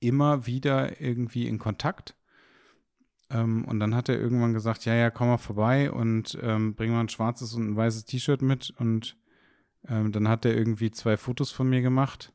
immer 0.00 0.46
wieder 0.46 1.00
irgendwie 1.00 1.46
in 1.46 1.58
Kontakt. 1.58 2.16
Ähm, 3.30 3.64
und 3.64 3.78
dann 3.80 3.94
hat 3.94 4.08
er 4.08 4.18
irgendwann 4.18 4.54
gesagt, 4.54 4.84
ja, 4.84 4.94
ja, 4.94 5.10
komm 5.10 5.28
mal 5.28 5.38
vorbei 5.38 5.90
und 5.90 6.38
ähm, 6.42 6.74
bring 6.74 6.92
mal 6.92 7.00
ein 7.00 7.08
schwarzes 7.08 7.54
und 7.54 7.70
ein 7.70 7.76
weißes 7.76 8.06
T-Shirt 8.06 8.42
mit. 8.42 8.70
Und 8.78 9.16
ähm, 9.86 10.12
dann 10.12 10.28
hat 10.28 10.44
er 10.44 10.56
irgendwie 10.56 10.90
zwei 10.90 11.16
Fotos 11.16 11.50
von 11.50 11.68
mir 11.68 11.82
gemacht. 11.82 12.32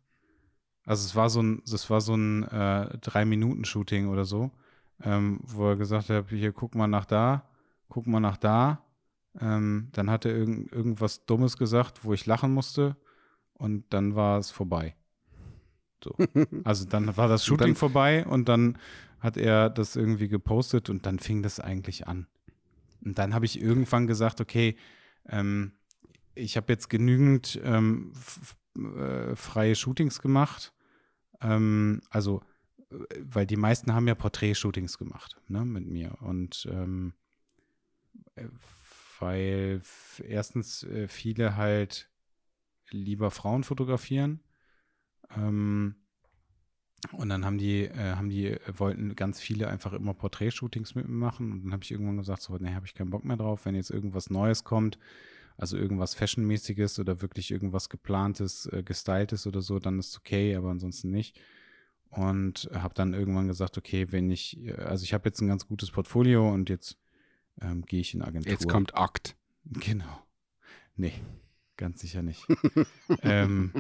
Also 0.86 1.06
es 1.06 1.16
war 1.16 1.30
so 1.30 1.42
ein, 1.42 1.62
es 1.66 1.90
war 1.90 2.02
so 2.02 2.16
ein 2.16 2.44
äh, 2.44 2.98
Drei-Minuten-Shooting 3.00 4.10
oder 4.10 4.26
so, 4.26 4.52
ähm, 5.02 5.40
wo 5.44 5.70
er 5.70 5.76
gesagt 5.78 6.10
hat, 6.10 6.30
hier 6.30 6.52
guck 6.52 6.76
mal 6.76 6.88
nach 6.88 7.06
da, 7.06 7.48
guck 7.90 8.06
mal 8.08 8.20
nach 8.20 8.38
da. 8.38 8.84
Ähm, 9.40 9.90
dann 9.94 10.12
hat 10.12 10.26
er 10.26 10.36
irgend, 10.36 10.72
irgendwas 10.72 11.26
Dummes 11.26 11.58
gesagt, 11.58 12.04
wo 12.06 12.14
ich 12.14 12.26
lachen 12.26 12.54
musste 12.54 12.96
und 13.54 13.86
dann 13.92 14.16
war 14.16 14.38
es 14.38 14.52
vorbei. 14.52 14.96
So. 16.04 16.14
Also 16.66 16.86
dann 16.86 17.16
war 17.18 17.28
das 17.28 17.42
Und 17.44 17.48
Shooting 17.48 17.68
dann- 17.70 17.76
vorbei 17.76 18.26
und 18.26 18.48
dann 18.50 18.78
hat 19.20 19.38
er 19.38 19.70
das 19.70 19.96
irgendwie 19.96 20.28
gepostet 20.28 20.90
und 20.90 21.06
dann 21.06 21.18
fing 21.18 21.42
das 21.44 21.60
eigentlich 21.62 22.08
an. 22.08 22.28
Und 23.06 23.18
dann 23.18 23.34
habe 23.34 23.46
ich 23.46 23.60
irgendwann 23.62 24.06
gesagt, 24.06 24.42
okay, 24.42 24.76
ähm, 25.30 25.72
ich 26.36 26.58
habe 26.58 26.72
jetzt 26.74 26.90
genügend 26.90 27.60
ähm, 27.64 28.12
äh, 28.78 29.36
freie 29.36 29.76
Shootings 29.76 30.22
gemacht. 30.22 30.74
Ähm, 31.42 32.02
also, 32.10 32.42
äh, 32.90 32.96
weil 33.20 33.46
die 33.46 33.58
meisten 33.58 33.94
haben 33.94 34.08
ja 34.08 34.16
Porträt-Shootings 34.16 34.98
gemacht, 34.98 35.40
ne, 35.48 35.66
mit 35.66 35.88
mir. 35.88 36.18
Und 36.22 36.68
ähm, 36.72 37.14
äh, 38.36 38.48
weil 39.20 39.82
erstens 40.28 40.84
äh, 40.84 41.08
viele 41.08 41.56
halt 41.56 42.10
lieber 42.90 43.32
Frauen 43.32 43.64
fotografieren. 43.64 44.42
Ähm, 45.36 45.96
und 47.12 47.30
dann 47.30 47.44
haben 47.44 47.58
die, 47.58 47.84
äh, 47.86 48.16
haben 48.16 48.30
die, 48.30 48.58
wollten 48.78 49.16
ganz 49.16 49.40
viele 49.42 49.68
einfach 49.68 49.94
immer 49.94 50.14
Porträt-Shootings 50.14 50.96
mit 50.96 51.08
mir 51.08 51.16
machen. 51.16 51.52
Und 51.52 51.64
dann 51.64 51.74
habe 51.74 51.84
ich 51.84 51.92
irgendwann 51.92 52.18
gesagt, 52.18 52.42
so, 52.42 52.58
nee, 52.58 52.74
habe 52.74 52.86
ich 52.86 52.94
keinen 52.94 53.10
Bock 53.10 53.26
mehr 53.26 53.38
drauf. 53.38 53.66
Wenn 53.66 53.76
jetzt 53.76 53.92
irgendwas 53.92 54.30
Neues 54.30 54.64
kommt, 54.64 54.98
also 55.58 55.78
irgendwas 55.78 56.14
Fashionmäßiges 56.16 57.00
oder 57.00 57.22
wirklich 57.22 57.52
irgendwas 57.52 57.90
geplantes, 57.90 58.66
äh, 58.68 58.84
gestyltes 58.84 59.48
oder 59.48 59.62
so, 59.62 59.80
dann 59.80 60.00
ist 60.00 60.18
okay, 60.18 60.56
aber 60.56 60.70
ansonsten 60.70 61.12
nicht. 61.12 61.40
Und 62.10 62.70
habe 62.74 62.94
dann 62.94 63.14
irgendwann 63.14 63.48
gesagt, 63.48 63.78
okay, 63.78 64.12
wenn 64.12 64.30
ich, 64.30 64.60
äh, 64.66 64.74
also 64.74 65.04
ich 65.04 65.14
habe 65.14 65.28
jetzt 65.30 65.42
ein 65.42 65.48
ganz 65.48 65.68
gutes 65.68 65.92
Portfolio 65.92 66.52
und 66.52 66.70
jetzt 66.70 66.98
ähm, 67.62 67.84
gehe 67.86 68.02
ich 68.02 68.14
in 68.14 68.22
Agentur. 68.22 68.52
Jetzt 68.52 68.68
kommt 68.68 68.96
Akt. 68.96 69.36
Genau. 69.66 70.22
Nee, 70.98 71.14
ganz 71.78 72.02
sicher 72.02 72.22
nicht. 72.22 72.46
ähm, 73.22 73.72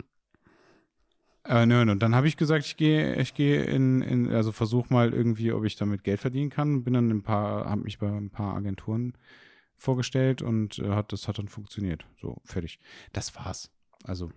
äh, 1.43 1.65
nö, 1.65 1.81
und 1.81 1.99
dann 1.99 2.15
habe 2.15 2.29
ich 2.29 2.37
gesagt, 2.37 2.65
ich 2.65 2.77
gehe, 2.77 3.15
ich 3.17 3.33
gehe 3.33 3.63
in, 3.63 4.01
in, 4.01 4.31
also 4.31 4.53
versuche 4.53 4.93
mal 4.93 5.13
irgendwie, 5.13 5.51
ob 5.51 5.65
ich 5.65 5.75
damit 5.75 6.05
Geld 6.05 6.21
verdienen 6.21 6.49
kann. 6.49 6.85
Bin 6.85 6.93
dann 6.93 7.09
ein 7.09 7.21
paar, 7.21 7.69
habe 7.69 7.81
mich 7.81 7.99
bei 7.99 8.07
ein 8.07 8.29
paar 8.29 8.55
Agenturen 8.55 9.13
vorgestellt 9.83 10.41
und 10.41 10.79
äh, 10.79 10.89
hat, 10.91 11.11
das 11.11 11.27
hat 11.27 11.37
dann 11.37 11.49
funktioniert. 11.49 12.05
So, 12.21 12.41
fertig. 12.45 12.79
Das 13.11 13.35
war's. 13.35 13.71
Also, 14.03 14.31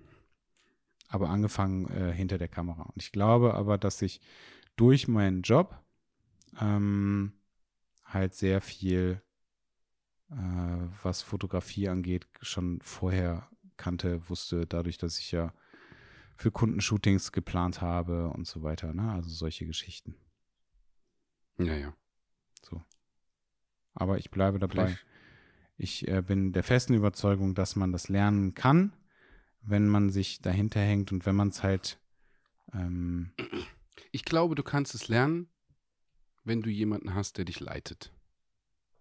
aber 1.09 1.28
angefangen 1.31 1.89
äh, 1.90 2.12
hinter 2.12 2.36
der 2.39 2.48
Kamera. 2.48 2.82
Und 2.82 3.02
ich 3.02 3.12
glaube 3.12 3.55
aber, 3.55 3.78
dass 3.78 4.02
ich 4.02 4.20
durch 4.74 5.06
meinen 5.09 5.43
Job 5.43 5.81
ähm, 6.60 7.32
halt 8.05 8.35
sehr 8.35 8.60
viel 8.60 9.23
äh, 10.31 10.35
was 11.02 11.23
Fotografie 11.23 11.89
angeht, 11.89 12.27
schon 12.43 12.81
vorher 12.82 13.48
kannte, 13.77 14.28
wusste, 14.28 14.66
dadurch, 14.66 14.98
dass 14.98 15.18
ich 15.18 15.31
ja 15.32 15.52
für 16.36 16.51
Kundenshootings 16.51 17.31
geplant 17.32 17.81
habe 17.81 18.28
und 18.31 18.47
so 18.47 18.62
weiter, 18.62 18.93
ne? 18.93 19.12
Also 19.12 19.31
solche 19.31 19.64
Geschichten. 19.64 20.16
Ja, 21.59 21.74
ja. 21.74 21.94
Aber 23.98 24.18
ich 24.18 24.31
bleibe 24.31 24.59
dabei. 24.59 24.74
Vielleicht- 24.89 25.06
Ich 25.77 26.09
äh, 26.09 26.23
bin 26.23 26.53
der 26.53 26.62
festen 26.62 26.94
Überzeugung, 26.94 27.55
dass 27.55 27.77
man 27.77 27.93
das 27.93 28.09
lernen 28.09 28.55
kann, 28.55 28.93
wenn 29.62 29.89
man 29.89 30.11
sich 30.11 30.40
dahinter 30.40 30.81
hängt 30.81 31.12
und 31.12 31.27
wenn 31.27 31.36
man 31.36 31.48
es 31.48 31.62
halt 31.62 31.98
ähm, 32.73 33.32
Ich 34.12 34.24
glaube, 34.24 34.55
du 34.55 34.62
kannst 34.62 34.94
es 34.94 35.09
lernen, 35.09 35.48
wenn 36.44 36.62
du 36.62 36.70
jemanden 36.70 37.15
hast, 37.15 37.39
der 37.39 37.44
dich 37.44 37.61
leitet. 37.61 38.12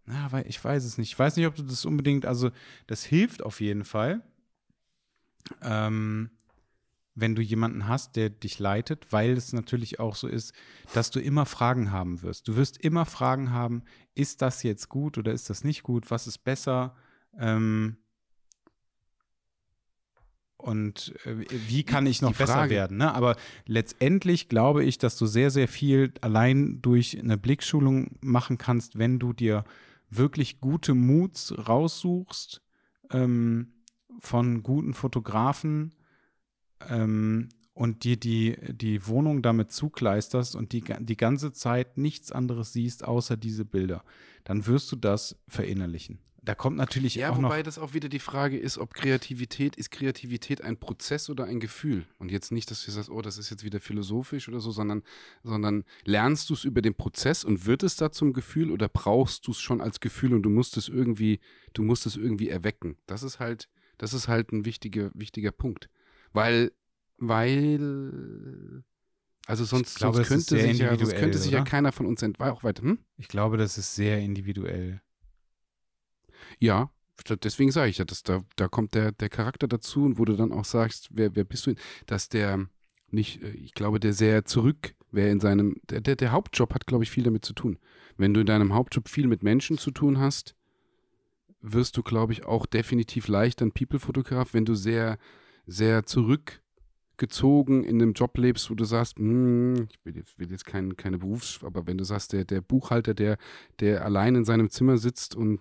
Na, 0.06 0.32
weil 0.32 0.48
ich 0.48 0.64
weiß 0.64 0.84
es 0.84 0.98
nicht. 0.98 1.14
Ich 1.14 1.20
weiß 1.20 1.36
nicht, 1.38 1.48
ob 1.48 1.56
du 1.56 1.64
das 1.64 1.86
unbedingt, 1.86 2.26
also 2.26 2.52
das 2.88 3.04
hilft 3.04 3.42
auf 3.42 3.62
jeden 3.62 3.86
Fall, 3.86 4.22
ähm, 5.62 6.32
wenn 7.16 7.34
du 7.34 7.42
jemanden 7.42 7.88
hast, 7.88 8.18
der 8.18 8.30
dich 8.30 8.60
leitet, 8.60 9.12
weil 9.12 9.32
es 9.32 9.54
natürlich 9.54 10.00
auch 10.00 10.16
so 10.16 10.28
ist, 10.28 10.54
dass 10.94 11.12
du 11.12 11.20
immer 11.20 11.46
Fragen 11.46 11.92
haben 11.92 12.22
wirst. 12.22 12.48
Du 12.48 12.58
wirst 12.58 12.78
immer 12.78 13.06
Fragen 13.06 13.52
haben, 13.52 13.84
ist 14.14 14.42
das 14.42 14.64
jetzt 14.64 14.90
gut 14.90 15.18
oder 15.18 15.32
ist 15.32 15.50
das 15.50 15.64
nicht 15.64 15.84
gut? 15.84 16.12
Was 16.12 16.28
ist 16.28 16.40
besser? 16.40 16.96
Ähm, 17.40 17.98
und 20.58 21.14
äh, 21.26 21.46
wie 21.68 21.84
kann 21.84 22.06
ich 22.06 22.22
noch 22.22 22.34
besser 22.34 22.54
Frage- 22.54 22.72
werden? 22.72 22.98
Ne? 22.98 23.14
Aber 23.14 23.38
letztendlich 23.66 24.50
glaube 24.50 24.84
ich, 24.84 24.98
dass 24.98 25.18
du 25.18 25.26
sehr, 25.26 25.52
sehr 25.52 25.70
viel 25.70 26.14
allein 26.22 26.82
durch 26.82 27.18
eine 27.18 27.38
Blickschulung 27.38 28.18
machen 28.22 28.58
kannst, 28.58 28.98
wenn 28.98 29.20
du 29.20 29.32
dir 29.32 29.64
wirklich 30.10 30.60
gute 30.60 30.94
Moods 30.96 31.54
raussuchst 31.68 32.62
ähm, 33.12 33.74
von 34.20 34.64
guten 34.64 34.94
Fotografen 34.94 35.94
ähm, 36.90 37.50
und 37.74 38.04
dir 38.04 38.18
die, 38.18 38.58
die 38.74 39.06
Wohnung 39.08 39.42
damit 39.42 39.72
zukleisterst 39.72 40.56
und 40.56 40.72
die, 40.72 40.84
die 41.00 41.18
ganze 41.18 41.52
Zeit 41.52 41.98
nichts 41.98 42.32
anderes 42.32 42.74
siehst, 42.74 43.04
außer 43.04 43.36
diese 43.38 43.66
Bilder. 43.66 44.04
Dann 44.46 44.66
wirst 44.66 44.92
du 44.92 44.96
das 44.96 45.38
verinnerlichen. 45.48 46.20
Da 46.42 46.54
kommt 46.54 46.78
natürlich 46.78 47.16
Ja, 47.16 47.32
auch 47.32 47.38
noch 47.40 47.50
wobei 47.50 47.64
das 47.64 47.80
auch 47.80 47.96
wieder 47.96 48.08
die 48.08 48.20
Frage 48.20 48.58
ist, 48.58 48.78
ob 48.78 48.94
Kreativität, 48.94 49.76
ist 49.76 49.90
Kreativität 49.90 50.62
ein 50.62 50.78
Prozess 50.78 51.30
oder 51.30 51.46
ein 51.46 51.60
Gefühl? 51.60 52.06
Und 52.20 52.32
jetzt 52.32 52.52
nicht, 52.52 52.70
dass 52.70 52.86
du 52.86 52.92
sagst, 52.92 53.10
oh, 53.10 53.22
das 53.22 53.40
ist 53.40 53.50
jetzt 53.50 53.64
wieder 53.64 53.80
philosophisch 53.80 54.48
oder 54.48 54.60
so, 54.60 54.70
sondern, 54.70 55.02
sondern 55.44 55.84
lernst 56.06 56.52
du 56.52 56.54
es 56.54 56.64
über 56.64 56.84
den 56.84 56.94
Prozess 56.94 57.44
und 57.44 57.66
wird 57.66 57.82
es 57.82 57.96
da 57.96 58.12
zum 58.12 58.32
Gefühl 58.32 58.70
oder 58.72 58.88
brauchst 58.88 59.48
du 59.48 59.52
es 59.52 59.60
schon 59.60 59.82
als 59.82 60.00
Gefühl 60.00 60.36
und 60.36 60.44
du 60.44 60.52
musst 60.52 60.78
es 60.78 60.88
irgendwie, 60.88 61.40
du 61.74 61.82
musst 61.82 62.06
es 62.06 62.16
irgendwie 62.16 62.50
erwecken? 62.50 62.96
Das 63.08 63.24
ist 63.24 63.40
halt, 63.40 63.68
das 63.98 64.14
ist 64.14 64.28
halt 64.28 64.52
ein 64.52 64.66
wichtiger, 64.66 65.10
wichtiger 65.16 65.52
Punkt. 65.52 65.90
Weil, 66.36 66.72
weil, 67.18 68.84
also 69.48 69.64
sonst, 69.64 69.96
glaube, 69.96 70.18
sonst 70.18 70.28
könnte 70.28 70.62
sich 70.62 70.80
ja, 70.80 70.98
sonst 70.98 71.16
könnte 71.16 71.38
sich 71.38 71.52
ja 71.52 71.64
keiner 71.64 71.92
von 71.92 72.06
uns 72.06 72.22
entweichen. 72.22 72.52
Auch 72.52 72.64
weiter, 72.64 72.84
hm? 72.84 73.00
Ich 73.18 73.28
glaube, 73.28 73.58
das 73.58 73.78
ist 73.78 73.96
sehr 73.96 74.20
individuell. 74.20 75.02
Ja, 76.60 76.92
deswegen 77.44 77.72
sage 77.72 77.90
ich 77.90 77.98
ja, 77.98 78.06
dass 78.06 78.24
da, 78.24 78.44
da 78.56 78.68
kommt 78.68 78.94
der, 78.94 79.12
der 79.12 79.30
Charakter 79.30 79.68
dazu 79.68 80.04
und 80.04 80.20
wo 80.20 80.26
du 80.26 80.36
dann 80.36 80.52
auch 80.52 80.66
sagst, 80.66 81.10
wer, 81.12 81.36
wer 81.36 81.46
bist 81.46 81.66
du, 81.68 81.76
dass 82.06 82.30
der 82.30 82.68
nicht, 83.10 83.42
äh, 83.42 83.52
ich 83.52 83.74
glaube, 83.74 84.00
der 84.00 84.14
sehr 84.14 84.46
zurück, 84.46 84.96
wer 85.12 85.32
in 85.32 85.40
seinem, 85.40 85.78
der, 85.90 86.02
der, 86.02 86.16
der 86.16 86.32
Hauptjob 86.32 86.74
hat, 86.74 86.88
glaube 86.88 87.04
ich, 87.04 87.12
viel 87.12 87.24
damit 87.24 87.46
zu 87.46 87.54
tun. 87.54 87.80
Wenn 88.18 88.34
du 88.34 88.42
in 88.42 88.46
deinem 88.46 88.74
Hauptjob 88.74 89.10
viel 89.10 89.28
mit 89.28 89.44
Menschen 89.44 89.78
zu 89.78 89.92
tun 89.92 90.20
hast, 90.20 90.56
wirst 91.62 91.98
du, 91.98 92.04
glaube 92.04 92.34
ich, 92.34 92.46
auch 92.46 92.66
definitiv 92.66 93.28
leichter 93.28 93.66
ein 93.66 93.72
People-Fotograf, 93.72 94.54
wenn 94.54 94.66
du 94.66 94.76
sehr, 94.76 95.18
sehr 95.68 96.06
zurückgezogen 96.06 97.84
in 97.84 98.02
einem 98.02 98.14
Job 98.14 98.38
lebst, 98.38 98.70
wo 98.70 98.76
du 98.76 98.86
sagst, 98.86 99.18
hm, 99.18 99.88
ich 99.90 100.06
will 100.06 100.16
jetzt, 100.16 100.38
will 100.40 100.52
jetzt 100.52 100.66
kein, 100.66 100.98
keine 100.98 101.18
Berufs-, 101.18 101.64
aber 101.64 101.88
wenn 101.88 101.98
du 101.98 102.04
sagst, 102.04 102.34
der, 102.34 102.46
der 102.46 102.62
Buchhalter, 102.62 103.14
der, 103.14 103.38
der 103.80 104.06
allein 104.06 104.36
in 104.36 104.46
seinem 104.46 104.70
Zimmer 104.70 104.98
sitzt 104.98 105.36
und 105.36 105.60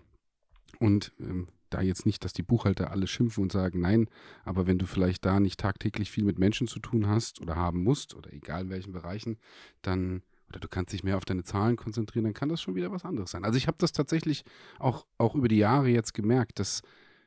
und 0.81 1.13
ähm, 1.21 1.49
da 1.71 1.81
jetzt 1.81 2.07
nicht, 2.07 2.25
dass 2.25 2.33
die 2.33 2.43
Buchhalter 2.43 2.91
alle 2.91 3.07
schimpfen 3.07 3.43
und 3.43 3.53
sagen, 3.53 3.81
nein, 3.81 4.09
aber 4.45 4.67
wenn 4.67 4.79
du 4.79 4.87
vielleicht 4.87 5.25
da 5.25 5.41
nicht 5.41 5.59
tagtäglich 5.59 6.11
viel 6.11 6.25
mit 6.25 6.39
Menschen 6.39 6.69
zu 6.69 6.79
tun 6.79 7.09
hast 7.09 7.41
oder 7.41 7.57
haben 7.57 7.83
musst, 7.83 8.15
oder 8.15 8.33
egal 8.33 8.63
in 8.63 8.71
welchen 8.71 8.93
Bereichen, 8.93 9.39
dann, 9.83 10.23
oder 10.49 10.61
du 10.61 10.69
kannst 10.69 10.93
dich 10.93 11.03
mehr 11.03 11.17
auf 11.17 11.25
deine 11.25 11.43
Zahlen 11.43 11.77
konzentrieren, 11.77 12.25
dann 12.25 12.35
kann 12.35 12.49
das 12.49 12.63
schon 12.63 12.77
wieder 12.77 12.93
was 12.93 13.05
anderes 13.05 13.33
sein. 13.33 13.45
Also 13.45 13.57
ich 13.57 13.67
habe 13.67 13.79
das 13.81 13.93
tatsächlich 13.93 14.45
auch, 14.79 15.07
auch 15.19 15.35
über 15.35 15.49
die 15.49 15.59
Jahre 15.59 15.89
jetzt 15.89 16.15
gemerkt, 16.15 16.61
dass 16.61 16.83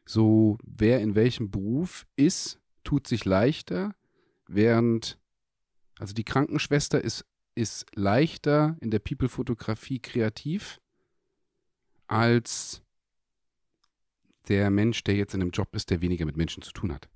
so, 0.05 0.57
wer 0.63 1.01
in 1.01 1.15
welchem 1.15 1.51
Beruf 1.51 2.05
ist, 2.15 2.59
tut 2.87 3.05
sich 3.05 3.25
leichter, 3.25 3.93
während, 4.47 5.19
also 5.99 6.13
die 6.13 6.23
Krankenschwester 6.23 7.03
ist, 7.03 7.25
ist 7.53 7.85
leichter 7.95 8.77
in 8.79 8.91
der 8.91 8.99
People-Fotografie 8.99 9.99
kreativ, 9.99 10.79
als 12.07 12.81
der 14.47 14.69
Mensch, 14.69 15.03
der 15.03 15.15
jetzt 15.15 15.33
in 15.33 15.41
einem 15.41 15.51
Job 15.51 15.75
ist, 15.75 15.89
der 15.89 15.99
weniger 15.99 16.25
mit 16.25 16.37
Menschen 16.37 16.63
zu 16.63 16.71
tun 16.71 16.93
hat. 16.93 17.09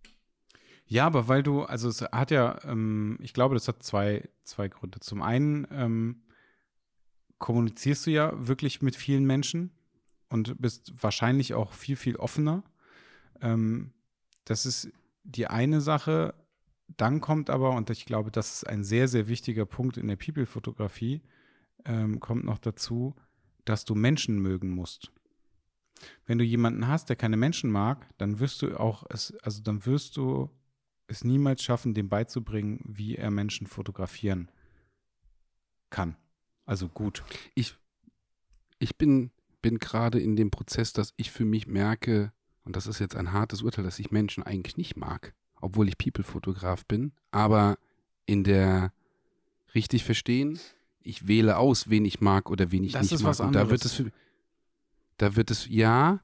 Ja, 0.87 1.05
aber 1.05 1.29
weil 1.29 1.41
du, 1.41 1.63
also 1.63 1.87
es 1.87 2.01
hat 2.01 2.31
ja, 2.31 2.59
ähm, 2.65 3.17
ich 3.21 3.31
glaube, 3.31 3.55
das 3.55 3.69
hat 3.69 3.81
zwei, 3.81 4.27
zwei 4.43 4.67
Gründe. 4.67 4.99
Zum 4.99 5.21
einen 5.21 5.65
ähm, 5.71 6.23
kommunizierst 7.37 8.07
du 8.07 8.11
ja 8.11 8.33
wirklich 8.45 8.81
mit 8.81 8.97
vielen 8.97 9.23
Menschen 9.23 9.71
und 10.27 10.61
bist 10.61 10.91
wahrscheinlich 11.01 11.53
auch 11.53 11.71
viel, 11.71 11.95
viel 11.95 12.17
offener. 12.17 12.61
Ähm, 13.39 13.93
das 14.43 14.65
ist 14.65 14.91
die 15.23 15.47
eine 15.47 15.81
Sache. 15.81 16.33
Dann 16.97 17.21
kommt 17.21 17.49
aber, 17.49 17.71
und 17.71 17.89
ich 17.89 18.05
glaube, 18.05 18.31
das 18.31 18.53
ist 18.55 18.63
ein 18.65 18.83
sehr, 18.83 19.07
sehr 19.07 19.27
wichtiger 19.27 19.65
Punkt 19.65 19.97
in 19.97 20.07
der 20.07 20.17
People-Fotografie, 20.17 21.21
ähm, 21.85 22.19
kommt 22.19 22.43
noch 22.43 22.59
dazu, 22.59 23.15
dass 23.65 23.85
du 23.85 23.95
Menschen 23.95 24.39
mögen 24.39 24.69
musst. 24.69 25.11
Wenn 26.25 26.37
du 26.37 26.43
jemanden 26.43 26.87
hast, 26.87 27.09
der 27.09 27.15
keine 27.15 27.37
Menschen 27.37 27.69
mag, 27.69 28.07
dann 28.17 28.39
wirst 28.39 28.61
du 28.61 28.79
auch 28.79 29.05
es, 29.09 29.35
also 29.43 29.61
dann 29.61 29.85
wirst 29.85 30.17
du 30.17 30.49
es 31.07 31.23
niemals 31.23 31.61
schaffen, 31.61 31.93
dem 31.93 32.09
beizubringen, 32.09 32.81
wie 32.85 33.15
er 33.15 33.31
Menschen 33.31 33.67
fotografieren 33.67 34.49
kann. 35.89 36.15
Also 36.65 36.87
gut. 36.87 37.23
Ich, 37.53 37.75
ich 38.79 38.97
bin, 38.97 39.31
bin 39.61 39.77
gerade 39.77 40.19
in 40.19 40.35
dem 40.35 40.51
Prozess, 40.51 40.93
dass 40.93 41.13
ich 41.17 41.31
für 41.31 41.45
mich 41.45 41.67
merke, 41.67 42.31
und 42.63 42.75
das 42.75 42.87
ist 42.87 42.99
jetzt 42.99 43.15
ein 43.15 43.31
hartes 43.31 43.61
Urteil, 43.61 43.83
dass 43.83 43.99
ich 43.99 44.11
Menschen 44.11 44.43
eigentlich 44.43 44.77
nicht 44.77 44.95
mag, 44.97 45.33
obwohl 45.59 45.87
ich 45.87 45.97
People-Fotograf 45.97 46.85
bin, 46.85 47.11
aber 47.31 47.77
in 48.25 48.43
der 48.43 48.93
richtig 49.73 50.03
verstehen, 50.03 50.59
ich 51.01 51.27
wähle 51.27 51.57
aus, 51.57 51.89
wen 51.89 52.05
ich 52.05 52.21
mag 52.21 52.49
oder 52.49 52.71
wen 52.71 52.83
ich 52.83 52.93
Das 52.93 53.03
nicht 53.03 53.13
ist 53.13 53.21
mag. 53.21 53.29
was 53.31 53.39
und 53.39 53.53
da 53.53 53.69
wird 53.69 53.81
anderes. 53.81 53.85
es 53.85 53.93
für, 53.93 54.11
da 55.17 55.35
wird 55.35 55.51
es 55.51 55.67
ja, 55.67 56.21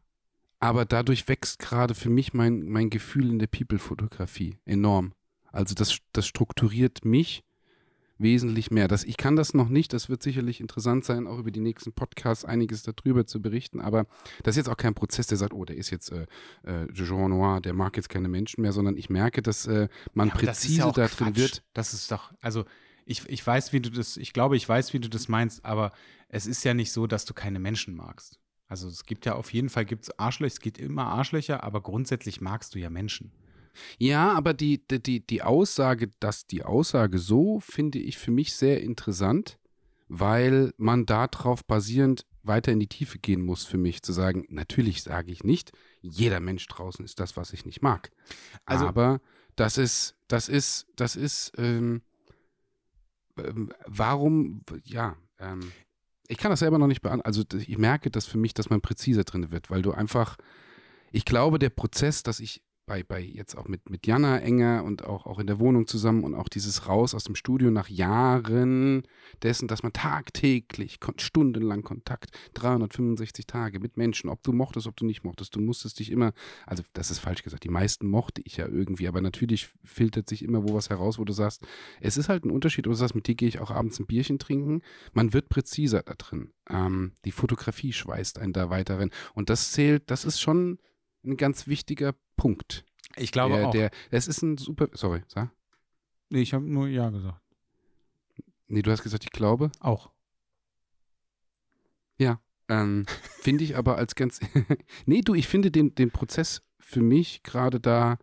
aber 0.60 0.86
dadurch 0.86 1.28
wächst 1.28 1.60
gerade 1.60 1.96
für 1.96 2.10
mich 2.10 2.34
mein, 2.34 2.68
mein 2.68 2.90
Gefühl 2.90 3.30
in 3.30 3.40
der 3.40 3.48
People-Fotografie 3.48 4.58
enorm. 4.66 5.14
Also 5.52 5.76
das, 5.76 6.00
das 6.14 6.28
strukturiert 6.28 7.06
mich 7.06 7.44
wesentlich 8.20 8.72
mehr. 8.72 8.88
Das, 8.88 9.04
ich 9.04 9.18
kann 9.18 9.36
das 9.36 9.54
noch 9.54 9.70
nicht, 9.70 9.94
das 9.94 10.10
wird 10.10 10.24
sicherlich 10.24 10.60
interessant 10.62 11.06
sein, 11.06 11.28
auch 11.28 11.40
über 11.40 11.52
die 11.52 11.60
nächsten 11.60 11.94
Podcasts 11.94 12.46
einiges 12.46 12.84
darüber 12.84 13.26
zu 13.26 13.42
berichten, 13.42 13.80
aber 13.82 14.06
das 14.44 14.54
ist 14.54 14.58
jetzt 14.58 14.70
auch 14.70 14.78
kein 14.78 14.94
Prozess, 14.96 15.28
der 15.28 15.38
sagt, 15.38 15.54
oh, 15.54 15.66
der 15.66 15.78
ist 15.78 15.90
jetzt 15.90 16.12
äh, 16.12 16.26
äh, 16.64 16.92
Jean 16.94 17.30
Noir, 17.30 17.62
der 17.62 17.74
mag 17.74 17.96
jetzt 17.98 18.10
keine 18.10 18.28
Menschen 18.30 18.62
mehr, 18.62 18.72
sondern 18.72 18.98
ich 18.98 19.10
merke, 19.10 19.42
dass 19.42 19.68
äh, 19.68 19.88
man 20.14 20.30
Ja, 20.30 20.36
präzise 20.36 20.78
ja 20.80 20.86
auch 20.86 20.94
da 20.94 21.08
drin 21.08 21.34
Quatsch. 21.34 21.38
wird. 21.38 21.64
Das 21.74 21.94
ist 21.94 22.12
doch, 22.12 22.34
also 22.42 22.66
ich, 23.06 23.28
ich 23.30 23.46
weiß, 23.46 23.72
wie 23.74 23.80
du 23.80 23.90
das, 23.90 24.18
ich 24.18 24.34
glaube, 24.34 24.58
ich 24.58 24.68
weiß, 24.68 24.94
wie 24.94 25.00
du 25.00 25.10
das 25.10 25.28
meinst, 25.28 25.64
aber 25.64 25.92
es 26.30 26.46
ist 26.46 26.64
ja 26.64 26.74
nicht 26.74 26.92
so, 26.92 27.08
dass 27.08 27.26
du 27.26 27.34
keine 27.34 27.60
Menschen 27.60 27.96
magst. 27.96 28.40
Also 28.68 28.90
es 28.90 29.06
gibt 29.06 29.26
ja 29.26 29.36
auf 29.36 29.54
jeden 29.54 29.70
Fall 29.70 29.86
gibt's 29.86 30.12
Arschlöcher, 30.20 30.54
es 30.54 30.60
gibt 30.60 30.78
immer 30.78 31.06
Arschlöcher, 31.06 31.64
aber 31.64 31.82
grundsätzlich 31.82 32.42
magst 32.42 32.76
du 32.76 32.80
ja 32.80 32.90
Menschen. 32.90 33.32
Ja, 33.98 34.34
aber 34.34 34.54
die, 34.54 34.86
die, 34.88 35.26
die, 35.26 35.42
Aussage, 35.42 36.10
dass 36.20 36.48
die 36.48 36.64
Aussage 36.64 37.20
so, 37.20 37.60
finde 37.60 38.00
ich 38.00 38.18
für 38.18 38.32
mich 38.32 38.54
sehr 38.54 38.82
interessant, 38.82 39.60
weil 40.08 40.72
man 40.78 41.06
darauf 41.06 41.66
basierend 41.66 42.26
weiter 42.44 42.72
in 42.72 42.80
die 42.80 42.88
Tiefe 42.88 43.20
gehen 43.20 43.42
muss, 43.42 43.66
für 43.66 43.78
mich 43.78 44.02
zu 44.02 44.14
sagen, 44.14 44.46
natürlich 44.50 45.04
sage 45.04 45.32
ich 45.32 45.44
nicht, 45.44 45.72
jeder 46.02 46.40
Mensch 46.40 46.66
draußen 46.68 47.04
ist 47.04 47.20
das, 47.20 47.36
was 47.36 47.54
ich 47.54 47.66
nicht 47.66 47.82
mag. 47.82 48.12
Also- 48.66 48.88
aber 48.88 49.22
das 49.56 49.78
ist, 49.78 50.16
das 50.28 50.50
ist, 50.50 50.88
das 50.96 51.16
ist, 51.16 51.52
ähm, 51.58 52.02
ähm, 53.38 53.72
warum, 53.86 54.64
ja, 54.84 55.18
ähm, 55.40 55.72
ich 56.28 56.38
kann 56.38 56.52
das 56.52 56.60
selber 56.60 56.78
noch 56.78 56.88
nicht 56.88 57.02
beantworten. 57.02 57.28
Also 57.28 57.44
ich 57.58 57.78
merke 57.78 58.12
das 58.12 58.26
für 58.26 58.38
mich, 58.38 58.54
dass 58.54 58.70
man 58.70 58.82
präziser 58.82 59.24
drin 59.24 59.52
wird, 59.52 59.70
weil 59.70 59.82
du 59.82 59.92
einfach, 59.92 60.38
ich 61.12 61.26
glaube, 61.26 61.58
der 61.58 61.70
Prozess, 61.70 62.24
dass 62.24 62.40
ich 62.40 62.62
bei, 62.88 63.04
bei 63.04 63.20
jetzt 63.20 63.56
auch 63.56 63.68
mit, 63.68 63.90
mit 63.90 64.08
Jana 64.08 64.40
enger 64.40 64.84
und 64.84 65.06
auch, 65.06 65.26
auch 65.26 65.40
in 65.40 65.46
der 65.46 65.60
Wohnung 65.60 65.88
zusammen 65.88 66.24
und 66.24 66.34
auch 66.34 66.48
dieses 66.48 66.88
Raus 66.88 67.14
aus 67.14 67.26
dem 67.26 67.36
Studio 67.36 67.70
nach 67.70 67.90
Jahren 67.90 69.04
dessen, 69.44 69.68
dass 69.68 69.84
man 69.84 69.94
tagtäglich, 69.94 71.00
stundenlang 71.18 71.84
Kontakt, 71.84 72.32
365 72.56 73.46
Tage 73.46 73.80
mit 73.80 73.98
Menschen, 73.98 74.30
ob 74.30 74.42
du 74.42 74.54
mochtest, 74.54 74.88
ob 74.88 74.96
du 74.96 75.06
nicht 75.06 75.24
mochtest, 75.24 75.56
du 75.56 75.60
musstest 75.60 76.00
dich 76.00 76.12
immer, 76.12 76.34
also 76.66 76.82
das 76.94 77.12
ist 77.12 77.20
falsch 77.20 77.44
gesagt, 77.44 77.66
die 77.66 77.70
meisten 77.70 78.08
mochte 78.08 78.42
ich 78.46 78.58
ja 78.58 78.68
irgendwie, 78.68 79.08
aber 79.08 79.22
natürlich 79.22 79.68
filtert 79.84 80.30
sich 80.30 80.42
immer 80.42 80.64
wo 80.64 80.74
was 80.74 80.90
heraus, 80.90 81.20
wo 81.20 81.26
du 81.26 81.34
sagst, 81.34 81.68
es 82.00 82.18
ist 82.18 82.30
halt 82.30 82.46
ein 82.46 82.52
Unterschied, 82.52 82.88
ob 82.88 82.94
du 82.94 82.98
sagst, 82.98 83.16
mit 83.16 83.28
dir 83.28 83.36
gehe 83.36 83.50
ich 83.50 83.60
auch 83.60 83.70
abends 83.70 84.00
ein 84.00 84.08
Bierchen 84.08 84.40
trinken, 84.40 84.82
man 85.14 85.34
wird 85.34 85.50
präziser 85.50 86.04
da 86.04 86.14
drin. 86.14 86.54
Ähm, 86.70 87.12
die 87.26 87.32
Fotografie 87.32 87.92
schweißt 87.92 88.40
einen 88.40 88.54
da 88.54 88.70
weiter 88.70 88.98
rein 88.98 89.12
und 89.34 89.50
das 89.50 89.74
zählt, 89.74 90.10
das 90.10 90.24
ist 90.24 90.40
schon 90.40 90.80
ein 91.28 91.38
ganz 91.38 91.68
wichtiger 91.68 92.16
Punkt. 92.36 92.86
Ich 93.16 93.32
glaube 93.32 93.56
der, 93.56 93.68
auch. 93.68 93.72
Der, 93.72 93.92
das 94.12 94.28
ist 94.28 94.42
ein 94.42 94.58
super, 94.58 94.90
sorry, 94.94 95.24
sag. 95.28 95.52
nee, 96.30 96.42
ich 96.42 96.54
habe 96.54 96.66
nur 96.66 96.88
Ja 96.88 97.10
gesagt. 97.10 97.42
Nee, 98.68 98.82
du 98.82 98.92
hast 98.92 99.04
gesagt, 99.04 99.24
ich 99.24 99.32
glaube. 99.32 99.72
Auch. 99.80 100.12
Ähm, 102.70 103.06
finde 103.42 103.64
ich 103.64 103.76
aber 103.76 103.98
als 103.98 104.16
ganz. 104.16 104.40
nee, 105.06 105.22
du, 105.22 105.36
ich 105.36 105.48
finde 105.48 105.72
den, 105.72 105.96
den 105.96 106.12
Prozess 106.12 106.62
für 106.80 107.02
mich 107.02 107.44
gerade 107.44 107.80
da 107.80 108.18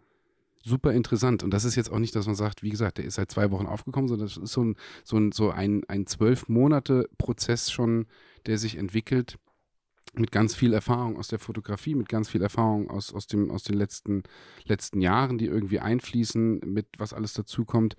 super 0.63 0.93
interessant. 0.93 1.43
Und 1.43 1.51
das 1.51 1.65
ist 1.65 1.77
jetzt 1.77 1.91
auch 1.91 1.99
nicht, 1.99 2.17
dass 2.17 2.27
man 2.27 2.35
sagt, 2.35 2.63
wie 2.63 2.71
gesagt, 2.71 2.99
der 2.99 3.05
ist 3.05 3.17
seit 3.17 3.31
zwei 3.31 3.51
Wochen 3.51 3.67
aufgekommen, 3.67 4.09
sondern 4.09 4.29
das 4.29 4.39
ist 4.39 4.53
so 4.53 4.65
ein, 4.65 4.77
so 5.05 5.19
ein, 5.19 5.33
so 5.33 5.51
ein, 5.51 5.83
ein 5.89 6.07
zwölf 6.07 6.49
Monate 6.49 7.09
Prozess 7.19 7.71
schon, 7.71 8.07
der 8.47 8.57
sich 8.57 8.77
entwickelt 8.77 9.39
mit 10.19 10.33
ganz 10.33 10.55
viel 10.55 10.73
Erfahrung 10.73 11.17
aus 11.17 11.29
der 11.29 11.39
Fotografie, 11.39 11.95
mit 11.95 12.09
ganz 12.09 12.29
viel 12.29 12.43
Erfahrung 12.43 12.91
aus, 12.91 13.13
aus, 13.13 13.27
dem, 13.27 13.51
aus 13.51 13.63
den 13.63 13.77
letzten, 13.77 14.23
letzten 14.65 15.01
Jahren, 15.01 15.39
die 15.39 15.47
irgendwie 15.47 15.81
einfließen, 15.81 16.61
mit 16.65 16.87
was 16.99 17.13
alles 17.13 17.33
dazukommt. 17.33 17.97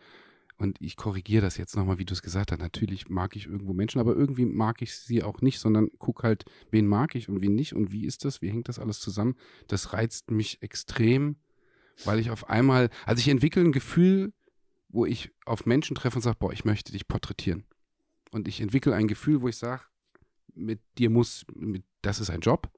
Und 0.58 0.78
ich 0.80 0.96
korrigiere 0.96 1.42
das 1.42 1.58
jetzt 1.58 1.76
nochmal, 1.76 1.98
wie 1.98 2.06
du 2.06 2.14
es 2.14 2.22
gesagt 2.22 2.52
hast. 2.52 2.60
Natürlich 2.60 3.10
mag 3.10 3.36
ich 3.36 3.48
irgendwo 3.48 3.74
Menschen, 3.74 4.00
aber 4.00 4.16
irgendwie 4.16 4.46
mag 4.46 4.82
ich 4.82 4.96
sie 4.96 5.22
auch 5.22 5.42
nicht, 5.42 5.60
sondern 5.60 5.90
guck 5.98 6.24
halt, 6.24 6.46
wen 6.72 6.88
mag 6.88 7.16
ich 7.16 7.28
und 7.28 7.42
wen 7.42 7.56
nicht 7.56 7.74
und 7.74 7.92
wie 7.92 8.06
ist 8.06 8.24
das, 8.24 8.42
wie 8.42 8.50
hängt 8.50 8.70
das 8.70 8.80
alles 8.80 9.00
zusammen. 9.02 9.36
Das 9.68 9.92
reizt 9.92 10.32
mich 10.32 10.62
extrem, 10.62 11.36
weil 12.06 12.20
ich 12.20 12.32
auf 12.32 12.50
einmal, 12.50 12.90
also 13.06 13.20
ich 13.20 13.28
entwickle 13.28 13.64
ein 13.64 13.74
Gefühl, 13.74 14.32
wo 14.88 15.06
ich 15.06 15.32
auf 15.46 15.66
Menschen 15.66 15.96
treffe 15.96 16.18
und 16.18 16.22
sage, 16.22 16.38
boah, 16.40 16.54
ich 16.54 16.64
möchte 16.64 16.94
dich 16.94 17.08
porträtieren. 17.08 17.66
Und 18.32 18.48
ich 18.48 18.62
entwickle 18.62 18.96
ein 18.96 19.08
Gefühl, 19.08 19.42
wo 19.42 19.50
ich 19.50 19.58
sage, 19.58 19.82
mit 20.56 20.80
dir 20.98 21.10
muss, 21.10 21.45
mit, 21.53 21.84
das 22.02 22.19
ist 22.19 22.30
ein 22.30 22.41
Job. 22.41 22.72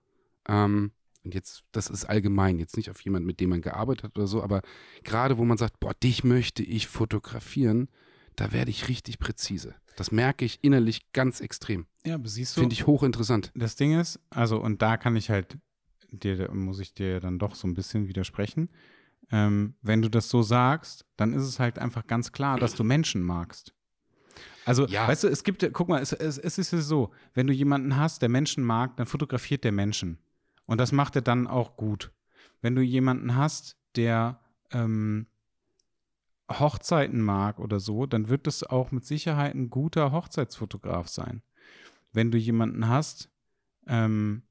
Ähm, 0.48 0.92
und 1.24 1.34
jetzt, 1.34 1.64
das 1.72 1.90
ist 1.90 2.06
allgemein, 2.06 2.60
jetzt 2.60 2.78
nicht 2.78 2.90
auf 2.90 3.02
jemanden, 3.02 3.26
mit 3.28 3.40
dem 3.40 3.50
man 3.50 3.62
gearbeitet 3.62 4.04
hat 4.06 4.18
oder 4.18 4.28
so, 4.28 4.42
aber 4.42 4.62
gerade 5.04 5.38
wo 5.38 5.44
man 5.46 5.58
sagt, 5.58 5.80
boah, 5.80 5.94
dich 5.94 6.24
möchte 6.24 6.64
ich 6.64 6.88
fotografieren, 6.88 7.90
da 8.38 8.54
werde 8.54 8.72
ich 8.72 8.88
richtig 8.88 9.20
präzise. 9.20 9.76
Das 9.98 10.12
merke 10.12 10.46
ich 10.46 10.60
innerlich 10.62 11.12
ganz 11.12 11.42
extrem. 11.42 11.88
Ja, 12.06 12.16
aber 12.16 12.30
siehst 12.30 12.56
du, 12.56 12.62
Finde 12.62 12.74
ich 12.74 12.88
hochinteressant. 12.88 13.52
das 13.56 13.76
Ding 13.76 14.00
ist, 14.00 14.20
also 14.30 14.62
und 14.62 14.82
da 14.82 14.96
kann 14.96 15.16
ich 15.16 15.30
halt 15.30 15.58
dir, 16.12 16.50
muss 16.54 16.80
ich 16.80 16.94
dir 16.94 17.20
dann 17.20 17.40
doch 17.40 17.56
so 17.56 17.68
ein 17.68 17.74
bisschen 17.74 18.08
widersprechen. 18.08 18.70
Ähm, 19.30 19.76
wenn 19.82 20.02
du 20.02 20.10
das 20.10 20.30
so 20.30 20.42
sagst, 20.44 21.06
dann 21.18 21.34
ist 21.34 21.44
es 21.44 21.60
halt 21.60 21.80
einfach 21.80 22.08
ganz 22.08 22.32
klar, 22.32 22.58
dass 22.58 22.76
du 22.76 22.84
Menschen 22.84 23.22
magst. 23.22 23.74
Also, 24.68 24.86
Ja. 24.88 25.08
weißt 25.08 25.24
du, 25.24 25.28
es 25.30 25.44
gibt, 25.44 25.68
guck 25.74 25.88
mal, 25.88 26.02
es, 26.02 26.12
es, 26.12 26.38
es 26.38 26.58
ist 26.58 26.72
ja 26.74 26.82
so, 26.82 27.12
wenn 27.34 27.48
du 27.48 27.54
jemanden 27.54 27.96
hast, 27.96 28.22
der 28.22 28.30
Menschen 28.30 28.64
mag, 28.64 28.98
dann 28.98 29.06
fotografiert 29.06 29.64
der 29.64 29.72
Menschen. 29.72 30.18
Und 30.66 30.80
das 30.80 30.92
macht 30.92 31.16
er 31.16 31.22
dann 31.22 31.48
auch 31.48 31.78
gut. 31.78 32.12
Wenn 32.62 32.76
du 32.76 32.82
jemanden 32.82 33.36
hast, 33.36 33.78
der 33.96 34.42
ähm, 34.72 35.28
Hochzeiten 36.52 37.22
mag 37.22 37.60
oder 37.60 37.80
so, 37.80 38.06
dann 38.06 38.28
wird 38.28 38.46
das 38.46 38.64
auch 38.64 38.92
mit 38.92 39.06
Sicherheit 39.06 39.56
ein 39.56 39.70
guter 39.70 40.12
Hochzeitsfotograf 40.12 41.08
sein. 41.08 41.42
Wenn 42.12 42.32
du 42.32 42.38
jemanden 42.38 42.90
hast, 42.90 43.30
ähm, 43.88 44.44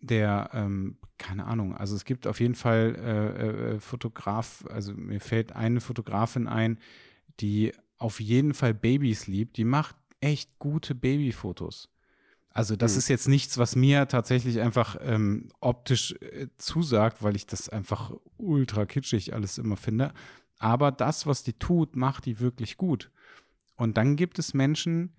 der, 0.00 0.50
ähm, 0.52 0.98
keine 1.16 1.46
Ahnung, 1.46 1.74
also 1.74 1.96
es 1.96 2.04
gibt 2.04 2.26
auf 2.26 2.40
jeden 2.40 2.54
Fall 2.54 2.96
äh, 2.96 3.48
äh, 3.74 3.80
Fotograf, 3.80 4.64
also 4.68 4.92
mir 4.92 5.20
fällt 5.20 5.52
eine 5.52 5.80
Fotografin 5.80 6.48
ein, 6.48 6.78
die 7.40 7.72
auf 8.00 8.18
jeden 8.20 8.54
Fall 8.54 8.74
Babys 8.74 9.26
liebt, 9.26 9.56
die 9.56 9.64
macht 9.64 9.94
echt 10.20 10.58
gute 10.58 10.94
Babyfotos. 10.94 11.88
Also 12.50 12.74
das 12.74 12.94
Mhm. 12.94 12.98
ist 12.98 13.08
jetzt 13.08 13.28
nichts, 13.28 13.58
was 13.58 13.76
mir 13.76 14.08
tatsächlich 14.08 14.60
einfach 14.60 14.96
ähm, 15.00 15.50
optisch 15.60 16.14
äh, 16.20 16.48
zusagt, 16.58 17.22
weil 17.22 17.36
ich 17.36 17.46
das 17.46 17.68
einfach 17.68 18.12
ultra 18.38 18.86
kitschig 18.86 19.34
alles 19.34 19.58
immer 19.58 19.76
finde. 19.76 20.12
Aber 20.58 20.90
das, 20.90 21.26
was 21.26 21.42
die 21.44 21.52
tut, 21.52 21.94
macht 21.94 22.26
die 22.26 22.40
wirklich 22.40 22.76
gut. 22.76 23.10
Und 23.76 23.96
dann 23.96 24.16
gibt 24.16 24.38
es 24.38 24.52
Menschen, 24.52 25.14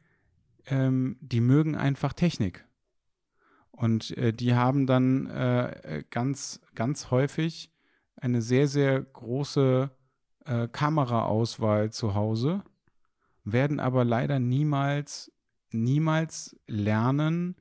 ähm, 0.65 1.17
die 1.21 1.39
mögen 1.41 1.75
einfach 1.75 2.13
Technik. 2.13 2.65
Und 3.71 4.15
äh, 4.17 4.33
die 4.33 4.53
haben 4.53 4.85
dann 4.85 5.27
äh, 5.27 5.99
äh, 5.99 6.03
ganz, 6.09 6.59
ganz 6.75 7.09
häufig 7.11 7.71
eine 8.17 8.41
sehr, 8.41 8.67
sehr 8.67 9.01
große 9.01 9.89
äh, 10.45 10.67
Kameraauswahl 10.67 11.91
zu 11.91 12.13
Hause, 12.13 12.63
werden 13.53 13.79
aber 13.79 14.05
leider 14.05 14.39
niemals, 14.39 15.31
niemals 15.71 16.59
lernen, 16.67 17.55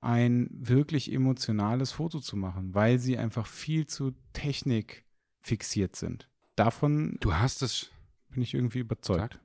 ein 0.00 0.48
wirklich 0.52 1.12
emotionales 1.12 1.92
Foto 1.92 2.20
zu 2.20 2.36
machen, 2.36 2.74
weil 2.74 2.98
sie 2.98 3.16
einfach 3.16 3.46
viel 3.46 3.86
zu 3.86 4.12
Technik 4.32 5.04
fixiert 5.42 5.94
sind. 5.96 6.28
Davon 6.56 7.16
du 7.20 7.34
hast 7.34 7.62
es, 7.62 7.90
bin 8.30 8.42
ich 8.42 8.54
irgendwie 8.54 8.80
überzeugt. 8.80 9.34
Sag. 9.34 9.40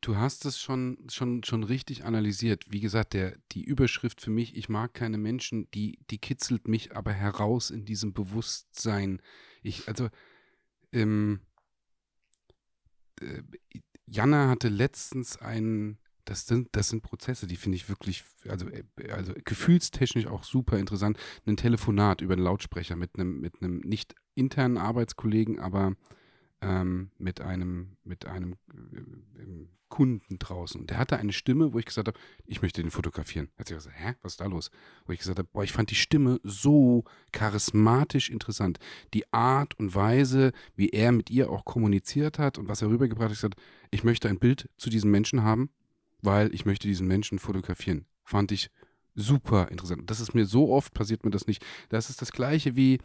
Du 0.00 0.16
hast 0.16 0.46
es 0.46 0.58
schon, 0.58 0.98
schon, 1.10 1.44
schon 1.44 1.62
richtig 1.62 2.04
analysiert. 2.04 2.64
Wie 2.70 2.80
gesagt, 2.80 3.12
der, 3.12 3.36
die 3.52 3.62
Überschrift 3.62 4.20
für 4.20 4.30
mich, 4.30 4.56
ich 4.56 4.68
mag 4.68 4.94
keine 4.94 5.18
Menschen, 5.18 5.70
die, 5.72 5.98
die 6.10 6.18
kitzelt 6.18 6.68
mich 6.68 6.96
aber 6.96 7.12
heraus 7.12 7.70
in 7.70 7.84
diesem 7.84 8.12
Bewusstsein. 8.12 9.20
Ich, 9.62 9.86
also, 9.88 10.08
ähm, 10.92 11.40
äh, 13.20 13.42
Jana 14.10 14.48
hatte 14.48 14.68
letztens 14.68 15.36
einen, 15.38 15.98
das 16.24 16.46
sind, 16.46 16.68
das 16.72 16.88
sind 16.88 17.02
Prozesse, 17.02 17.46
die 17.46 17.56
finde 17.56 17.76
ich 17.76 17.88
wirklich, 17.88 18.24
also, 18.48 18.68
äh, 18.68 18.84
also 19.10 19.32
gefühlstechnisch 19.44 20.26
auch 20.26 20.44
super 20.44 20.78
interessant. 20.78 21.16
Ein 21.46 21.56
Telefonat 21.56 22.20
über 22.20 22.34
einen 22.34 22.42
Lautsprecher 22.42 22.96
mit 22.96 23.14
einem, 23.14 23.40
mit 23.40 23.62
einem 23.62 23.78
nicht 23.80 24.14
internen 24.34 24.78
Arbeitskollegen, 24.78 25.60
aber 25.60 25.94
ähm, 26.62 27.10
mit 27.18 27.40
einem, 27.40 27.96
mit 28.04 28.26
einem 28.26 28.52
äh, 28.72 29.66
Kunden 29.90 30.38
draußen. 30.38 30.80
Und 30.80 30.90
der 30.90 30.98
hatte 30.98 31.18
eine 31.18 31.32
Stimme, 31.32 31.74
wo 31.74 31.78
ich 31.78 31.84
gesagt 31.84 32.08
habe, 32.08 32.18
ich 32.46 32.62
möchte 32.62 32.80
den 32.80 32.90
fotografieren. 32.90 33.50
Hat 33.58 33.68
sich 33.68 33.76
gesagt, 33.76 33.96
hä, 33.98 34.14
was 34.22 34.34
ist 34.34 34.40
da 34.40 34.46
los? 34.46 34.70
Wo 35.04 35.12
ich 35.12 35.18
gesagt 35.18 35.38
habe, 35.38 35.48
boah, 35.52 35.64
ich 35.64 35.72
fand 35.72 35.90
die 35.90 35.96
Stimme 35.96 36.40
so 36.44 37.04
charismatisch 37.32 38.30
interessant. 38.30 38.78
Die 39.12 39.30
Art 39.32 39.78
und 39.78 39.94
Weise, 39.94 40.52
wie 40.76 40.90
er 40.90 41.12
mit 41.12 41.28
ihr 41.28 41.50
auch 41.50 41.64
kommuniziert 41.64 42.38
hat 42.38 42.56
und 42.56 42.68
was 42.68 42.82
er 42.82 42.88
rübergebracht 42.88 43.26
hat, 43.26 43.32
ich 43.32 43.38
gesagt, 43.38 43.60
ich 43.90 44.04
möchte 44.04 44.28
ein 44.28 44.38
Bild 44.38 44.70
zu 44.78 44.90
diesem 44.90 45.10
Menschen 45.10 45.42
haben, 45.42 45.70
weil 46.22 46.54
ich 46.54 46.64
möchte 46.64 46.86
diesen 46.86 47.08
Menschen 47.08 47.38
fotografieren. 47.38 48.06
Fand 48.22 48.52
ich 48.52 48.70
super 49.16 49.68
interessant. 49.70 50.08
Das 50.08 50.20
ist 50.20 50.34
mir 50.34 50.46
so 50.46 50.70
oft 50.72 50.94
passiert 50.94 51.24
mir 51.24 51.30
das 51.30 51.46
nicht. 51.46 51.64
Das 51.88 52.10
ist 52.10 52.22
das 52.22 52.30
gleiche 52.30 52.76
wie, 52.76 53.00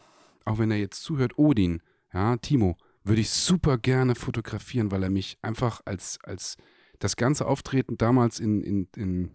auch 0.45 0.59
wenn 0.59 0.69
er 0.69 0.77
jetzt 0.77 1.01
zuhört, 1.03 1.37
Odin, 1.39 1.81
ja, 2.13 2.37
Timo 2.37 2.77
würde 3.05 3.21
ich 3.21 3.29
super 3.29 3.77
gerne 3.77 4.15
fotografieren, 4.15 4.91
weil 4.91 5.03
er 5.03 5.09
mich 5.09 5.37
einfach 5.41 5.81
als, 5.85 6.19
als 6.23 6.57
das 6.99 7.15
ganze 7.15 7.47
Auftreten 7.47 7.97
damals 7.97 8.39
in, 8.39 8.61
in, 8.61 8.87
in 8.95 9.31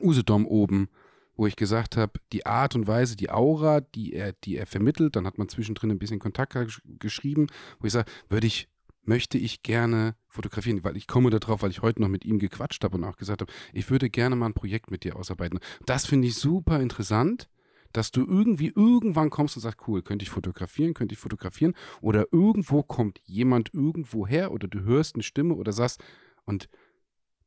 Usedom 0.00 0.46
oben, 0.46 0.88
wo 1.36 1.46
ich 1.46 1.56
gesagt 1.56 1.96
habe, 1.96 2.20
die 2.32 2.46
Art 2.46 2.74
und 2.74 2.86
Weise, 2.86 3.16
die 3.16 3.30
Aura, 3.30 3.80
die 3.80 4.12
er, 4.12 4.32
die 4.32 4.56
er 4.56 4.66
vermittelt, 4.66 5.16
dann 5.16 5.26
hat 5.26 5.38
man 5.38 5.48
zwischendrin 5.48 5.90
ein 5.90 5.98
bisschen 5.98 6.18
Kontakt 6.18 6.56
geschrieben, 6.98 7.48
wo 7.80 7.86
ich 7.86 7.92
sage, 7.92 8.10
würde 8.28 8.46
ich, 8.46 8.68
möchte 9.02 9.38
ich 9.38 9.62
gerne 9.62 10.14
fotografieren, 10.28 10.84
weil 10.84 10.96
ich 10.96 11.06
komme 11.06 11.30
darauf, 11.30 11.62
weil 11.62 11.70
ich 11.70 11.82
heute 11.82 12.02
noch 12.02 12.08
mit 12.08 12.24
ihm 12.24 12.38
gequatscht 12.38 12.84
habe 12.84 12.96
und 12.96 13.04
auch 13.04 13.16
gesagt 13.16 13.40
habe, 13.40 13.52
ich 13.72 13.90
würde 13.90 14.10
gerne 14.10 14.36
mal 14.36 14.46
ein 14.46 14.54
Projekt 14.54 14.90
mit 14.90 15.02
dir 15.02 15.16
ausarbeiten. 15.16 15.58
Das 15.86 16.06
finde 16.06 16.28
ich 16.28 16.36
super 16.36 16.80
interessant 16.80 17.48
dass 17.92 18.10
du 18.10 18.24
irgendwie 18.26 18.72
irgendwann 18.74 19.30
kommst 19.30 19.56
und 19.56 19.62
sagst, 19.62 19.86
cool, 19.88 20.02
könnte 20.02 20.22
ich 20.22 20.30
fotografieren, 20.30 20.94
könnte 20.94 21.14
ich 21.14 21.18
fotografieren 21.18 21.74
oder 22.00 22.26
irgendwo 22.32 22.82
kommt 22.82 23.20
jemand 23.24 23.74
irgendwo 23.74 24.26
her 24.26 24.52
oder 24.52 24.68
du 24.68 24.80
hörst 24.82 25.16
eine 25.16 25.22
Stimme 25.22 25.54
oder 25.54 25.72
sagst 25.72 26.02
und 26.44 26.68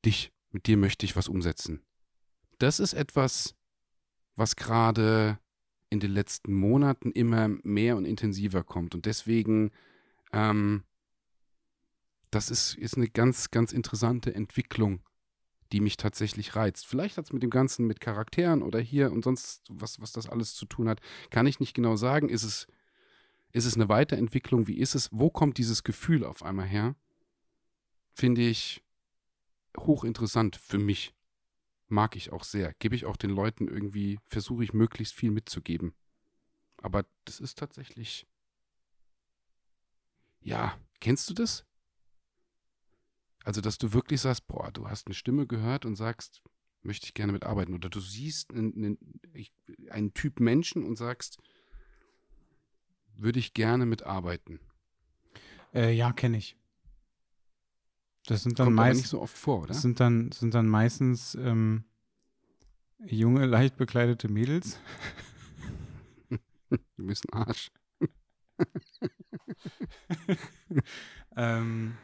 dich, 0.06 0.32
mit 0.52 0.68
dir 0.68 0.78
möchte 0.78 1.06
ich 1.06 1.16
was 1.16 1.28
umsetzen. 1.28 1.82
Das 2.60 2.80
ist 2.80 2.94
etwas, 2.94 3.56
was 4.36 4.56
gerade 4.56 5.40
in 5.90 6.00
den 6.00 6.12
letzten 6.12 6.54
Monaten 6.54 7.12
immer 7.12 7.48
mehr 7.64 7.98
und 7.98 8.06
intensiver 8.06 8.64
kommt 8.64 8.96
und 8.96 9.06
deswegen 9.06 9.72
ähm, 10.32 10.84
das 12.34 12.50
ist, 12.50 12.76
ist 12.76 12.98
eine 12.98 13.08
ganz, 13.08 13.52
ganz 13.52 13.72
interessante 13.72 14.34
Entwicklung 14.34 15.02
die 15.74 15.82
mich 15.82 15.98
tatsächlich 15.98 16.56
reizt. 16.56 16.86
Vielleicht 16.86 17.18
hat 17.18 17.26
es 17.26 17.34
mit 17.34 17.42
dem 17.42 17.50
Ganzen, 17.50 17.88
mit 17.88 18.00
Charakteren 18.00 18.62
oder 18.62 18.80
hier 18.80 19.12
und 19.12 19.24
sonst, 19.24 19.64
was, 19.70 20.00
was 20.00 20.12
das 20.12 20.30
alles 20.30 20.54
zu 20.54 20.68
tun 20.68 20.88
hat, 20.88 21.02
kann 21.32 21.48
ich 21.48 21.60
nicht 21.60 21.74
genau 21.74 21.96
sagen. 21.96 22.30
Ist 22.30 22.44
es, 22.44 22.68
ist 23.52 23.66
es 23.66 23.74
eine 23.74 23.90
Weiterentwicklung? 23.90 24.68
Wie 24.68 24.78
ist 24.78 24.94
es? 24.94 25.10
Wo 25.12 25.32
kommt 25.32 25.58
dieses 25.58 25.84
Gefühl 25.84 26.24
auf 26.26 26.44
einmal 26.44 26.68
her? 26.68 26.96
Finde 28.14 28.42
ich 28.42 28.84
hochinteressant 29.76 30.58
für 30.58 30.78
mich. 30.78 31.16
Mag 31.88 32.16
ich 32.16 32.32
auch 32.32 32.44
sehr. 32.44 32.74
Gebe 32.76 32.96
ich 32.96 33.06
auch 33.06 33.18
den 33.18 33.32
Leuten 33.32 33.68
irgendwie, 33.68 34.20
versuche 34.28 34.64
ich 34.64 34.74
möglichst 34.74 35.16
viel 35.16 35.32
mitzugeben. 35.32 35.96
Aber 36.78 37.04
das 37.26 37.40
ist 37.40 37.58
tatsächlich. 37.58 38.28
Ja, 40.40 40.78
kennst 41.00 41.32
du 41.32 41.34
das? 41.34 41.66
Also, 43.44 43.62
dass 43.62 43.78
du 43.78 43.94
wirklich 43.94 44.22
sagst, 44.22 44.48
boah, 44.48 44.72
du 44.72 44.88
hast 44.88 45.08
eine 45.08 45.14
Stimme 45.14 45.46
gehört 45.46 45.86
und 45.86 45.96
sagst, 45.96 46.42
möchte 46.82 47.06
ich 47.06 47.14
gerne 47.14 47.32
mitarbeiten. 47.32 47.74
Oder 47.74 47.90
du 47.90 48.00
siehst 48.00 48.52
einen, 48.52 48.98
einen, 49.90 50.14
Typ 50.14 50.40
Menschen 50.40 50.84
und 50.84 50.98
sagst, 50.98 51.40
würde 53.16 53.40
ich 53.40 53.54
gerne 53.54 53.86
mitarbeiten. 53.86 54.60
Äh, 55.74 55.94
ja, 55.94 56.14
kenne 56.14 56.38
ich. 56.38 56.58
Das 58.26 58.44
sind 58.44 58.60
dann 58.60 58.74
meistens 58.74 59.04
nicht 59.04 59.10
so 59.10 59.22
oft 59.22 59.38
vor, 59.38 59.64
oder? 59.64 59.74
Sind 59.74 60.00
dann, 60.00 60.32
sind 60.32 60.54
dann 60.54 60.68
meistens 60.68 61.36
ähm, 61.36 61.84
junge, 63.06 63.46
leicht 63.46 63.76
bekleidete 63.76 64.30
Mädels. 64.30 64.80
du 66.70 67.06
bist 67.06 67.26
ein 67.32 67.44
Arsch. 67.44 67.72
ähm, 71.36 71.98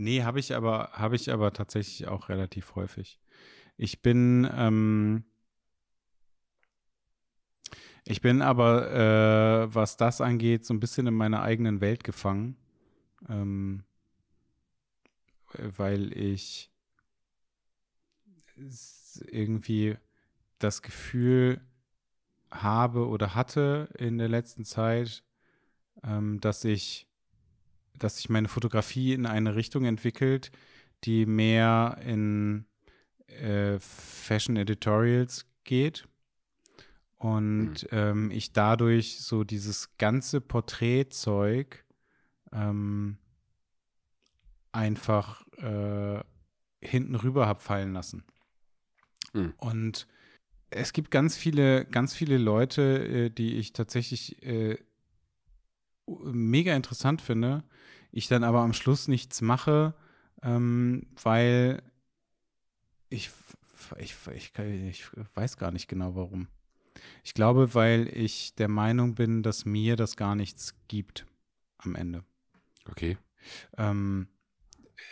Nee, 0.00 0.22
habe 0.22 0.40
ich 0.40 0.54
aber, 0.54 0.92
habe 0.94 1.14
ich 1.14 1.30
aber 1.30 1.52
tatsächlich 1.52 2.08
auch 2.08 2.30
relativ 2.30 2.74
häufig. 2.74 3.20
Ich 3.76 4.00
bin, 4.00 4.48
ähm, 4.50 5.24
ich 8.06 8.22
bin 8.22 8.40
aber, 8.40 8.90
äh, 9.66 9.74
was 9.74 9.98
das 9.98 10.22
angeht, 10.22 10.64
so 10.64 10.72
ein 10.72 10.80
bisschen 10.80 11.06
in 11.06 11.12
meiner 11.12 11.42
eigenen 11.42 11.82
Welt 11.82 12.02
gefangen. 12.02 12.56
Ähm, 13.28 13.84
weil 15.76 16.16
ich 16.16 16.70
irgendwie 19.26 19.98
das 20.58 20.80
Gefühl 20.80 21.60
habe 22.50 23.06
oder 23.06 23.34
hatte 23.34 23.90
in 23.98 24.16
der 24.16 24.28
letzten 24.30 24.64
Zeit, 24.64 25.22
ähm, 26.02 26.40
dass 26.40 26.64
ich 26.64 27.09
dass 28.02 28.16
sich 28.16 28.28
meine 28.28 28.48
Fotografie 28.48 29.12
in 29.12 29.26
eine 29.26 29.54
Richtung 29.54 29.84
entwickelt, 29.84 30.50
die 31.04 31.26
mehr 31.26 31.98
in 32.04 32.66
äh, 33.26 33.78
Fashion 33.78 34.56
Editorials 34.56 35.46
geht. 35.64 36.06
Und 37.16 37.84
mhm. 37.84 37.88
ähm, 37.92 38.30
ich 38.30 38.52
dadurch 38.52 39.20
so 39.20 39.44
dieses 39.44 39.96
ganze 39.98 40.40
Porträtzeug 40.40 41.84
ähm, 42.52 43.18
einfach 44.72 45.46
äh, 45.58 46.20
hinten 46.80 47.14
rüber 47.14 47.46
habe 47.46 47.60
fallen 47.60 47.92
lassen. 47.92 48.24
Mhm. 49.32 49.54
Und 49.58 50.06
es 50.70 50.92
gibt 50.92 51.10
ganz 51.10 51.36
viele, 51.36 51.84
ganz 51.84 52.14
viele 52.14 52.38
Leute, 52.38 52.82
äh, 53.06 53.30
die 53.30 53.56
ich 53.56 53.72
tatsächlich 53.72 54.42
äh, 54.42 54.78
mega 56.06 56.74
interessant 56.74 57.20
finde, 57.20 57.64
ich 58.12 58.28
dann 58.28 58.44
aber 58.44 58.60
am 58.60 58.72
Schluss 58.72 59.08
nichts 59.08 59.40
mache, 59.40 59.94
ähm, 60.42 61.06
weil 61.22 61.82
ich, 63.08 63.30
ich, 63.98 64.16
ich, 64.34 64.52
ich 64.56 65.06
weiß 65.34 65.56
gar 65.56 65.70
nicht 65.70 65.88
genau 65.88 66.14
warum. 66.14 66.48
Ich 67.24 67.34
glaube, 67.34 67.74
weil 67.74 68.08
ich 68.08 68.54
der 68.54 68.68
Meinung 68.68 69.14
bin, 69.14 69.42
dass 69.42 69.64
mir 69.64 69.96
das 69.96 70.16
gar 70.16 70.34
nichts 70.34 70.74
gibt 70.88 71.26
am 71.78 71.94
Ende. 71.94 72.24
Okay. 72.88 73.16
Ähm, 73.76 74.28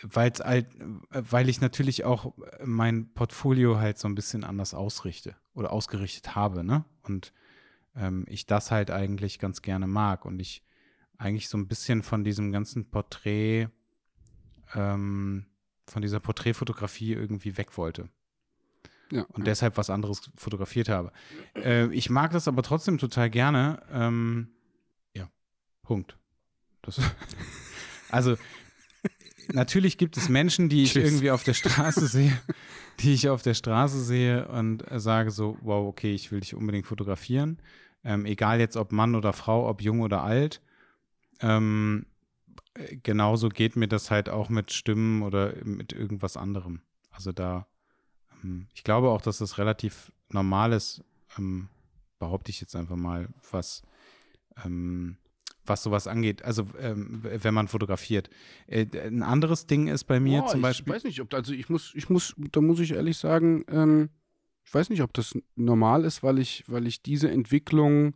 weil's 0.03 0.39
halt, 0.39 0.67
weil 1.09 1.49
ich 1.49 1.61
natürlich 1.61 2.03
auch 2.03 2.33
mein 2.63 3.13
Portfolio 3.13 3.77
halt 3.79 3.97
so 3.97 4.07
ein 4.07 4.15
bisschen 4.15 4.43
anders 4.43 4.73
ausrichte 4.73 5.35
oder 5.53 5.71
ausgerichtet 5.71 6.35
habe, 6.35 6.63
ne? 6.63 6.85
Und 7.03 7.33
ähm, 7.95 8.25
ich 8.27 8.45
das 8.45 8.71
halt 8.71 8.91
eigentlich 8.91 9.39
ganz 9.39 9.61
gerne 9.61 9.87
mag 9.87 10.25
und 10.25 10.39
ich 10.39 10.63
eigentlich 11.19 11.49
so 11.49 11.57
ein 11.57 11.67
bisschen 11.67 12.01
von 12.01 12.23
diesem 12.23 12.51
ganzen 12.51 12.89
Porträt, 12.89 13.67
ähm, 14.73 15.45
von 15.85 16.01
dieser 16.01 16.19
Porträtfotografie 16.19 17.13
irgendwie 17.13 17.57
weg 17.57 17.77
wollte. 17.77 18.09
Ja, 19.11 19.23
und 19.23 19.39
ja. 19.39 19.45
deshalb 19.45 19.77
was 19.77 19.89
anderes 19.89 20.31
fotografiert 20.35 20.87
habe. 20.87 21.11
Äh, 21.55 21.91
ich 21.93 22.09
mag 22.09 22.31
das 22.31 22.47
aber 22.47 22.63
trotzdem 22.63 22.97
total 22.97 23.29
gerne. 23.29 23.81
Ähm, 23.91 24.49
ja, 25.15 25.29
Punkt. 25.81 26.17
Das, 26.83 27.01
also, 28.09 28.37
natürlich 29.51 29.97
gibt 29.97 30.15
es 30.15 30.29
Menschen, 30.29 30.69
die 30.69 30.83
ich 30.83 30.93
Tschüss. 30.93 31.05
irgendwie 31.05 31.31
auf 31.31 31.43
der 31.43 31.55
Straße 31.55 32.07
sehe, 32.07 32.39
die 32.99 33.13
ich 33.13 33.29
auf 33.29 33.41
der 33.41 33.55
Straße 33.55 34.01
sehe 34.03 34.47
und 34.47 34.85
sage 34.91 35.31
so, 35.31 35.57
wow, 35.61 35.87
okay, 35.87 36.13
ich 36.13 36.31
will 36.31 36.39
dich 36.39 36.53
unbedingt 36.53 36.85
fotografieren. 36.85 37.57
Ähm, 38.03 38.25
egal 38.25 38.59
jetzt 38.59 38.77
ob 38.77 38.91
Mann 38.91 39.15
oder 39.15 39.33
Frau, 39.33 39.67
ob 39.67 39.81
jung 39.81 40.01
oder 40.01 40.23
alt. 40.23 40.61
Ähm, 41.41 42.05
genauso 43.03 43.49
geht 43.49 43.75
mir 43.75 43.87
das 43.87 44.11
halt 44.11 44.29
auch 44.29 44.49
mit 44.49 44.71
Stimmen 44.71 45.21
oder 45.23 45.53
mit 45.63 45.93
irgendwas 45.93 46.37
anderem. 46.37 46.81
Also 47.11 47.31
da, 47.31 47.67
ähm, 48.43 48.67
ich 48.73 48.83
glaube 48.83 49.09
auch, 49.09 49.21
dass 49.21 49.39
das 49.39 49.57
relativ 49.57 50.11
normal 50.29 50.73
ist, 50.73 51.03
ähm, 51.37 51.69
behaupte 52.19 52.51
ich 52.51 52.61
jetzt 52.61 52.75
einfach 52.75 52.95
mal, 52.95 53.29
was, 53.51 53.81
ähm, 54.63 55.17
was 55.65 55.83
sowas 55.83 56.07
angeht, 56.07 56.43
also 56.43 56.65
ähm, 56.79 57.21
wenn 57.23 57.53
man 57.53 57.67
fotografiert. 57.67 58.29
Äh, 58.67 58.85
ein 58.95 59.23
anderes 59.23 59.67
Ding 59.67 59.87
ist 59.87 60.05
bei 60.05 60.19
mir 60.19 60.41
Boah, 60.41 60.47
zum 60.47 60.61
Beispiel. 60.61 60.93
Ich 60.93 60.95
weiß 60.95 61.03
nicht, 61.05 61.21
ob, 61.21 61.33
also 61.33 61.53
ich 61.53 61.69
muss, 61.69 61.93
ich 61.95 62.09
muss, 62.09 62.35
da 62.51 62.61
muss 62.61 62.79
ich 62.79 62.91
ehrlich 62.91 63.17
sagen, 63.17 63.63
ähm, 63.69 64.09
ich 64.65 64.73
weiß 64.73 64.89
nicht, 64.89 65.01
ob 65.01 65.13
das 65.13 65.37
normal 65.55 66.05
ist, 66.05 66.21
weil 66.21 66.39
ich, 66.39 66.63
weil 66.67 66.85
ich 66.87 67.01
diese 67.01 67.29
Entwicklung 67.29 68.13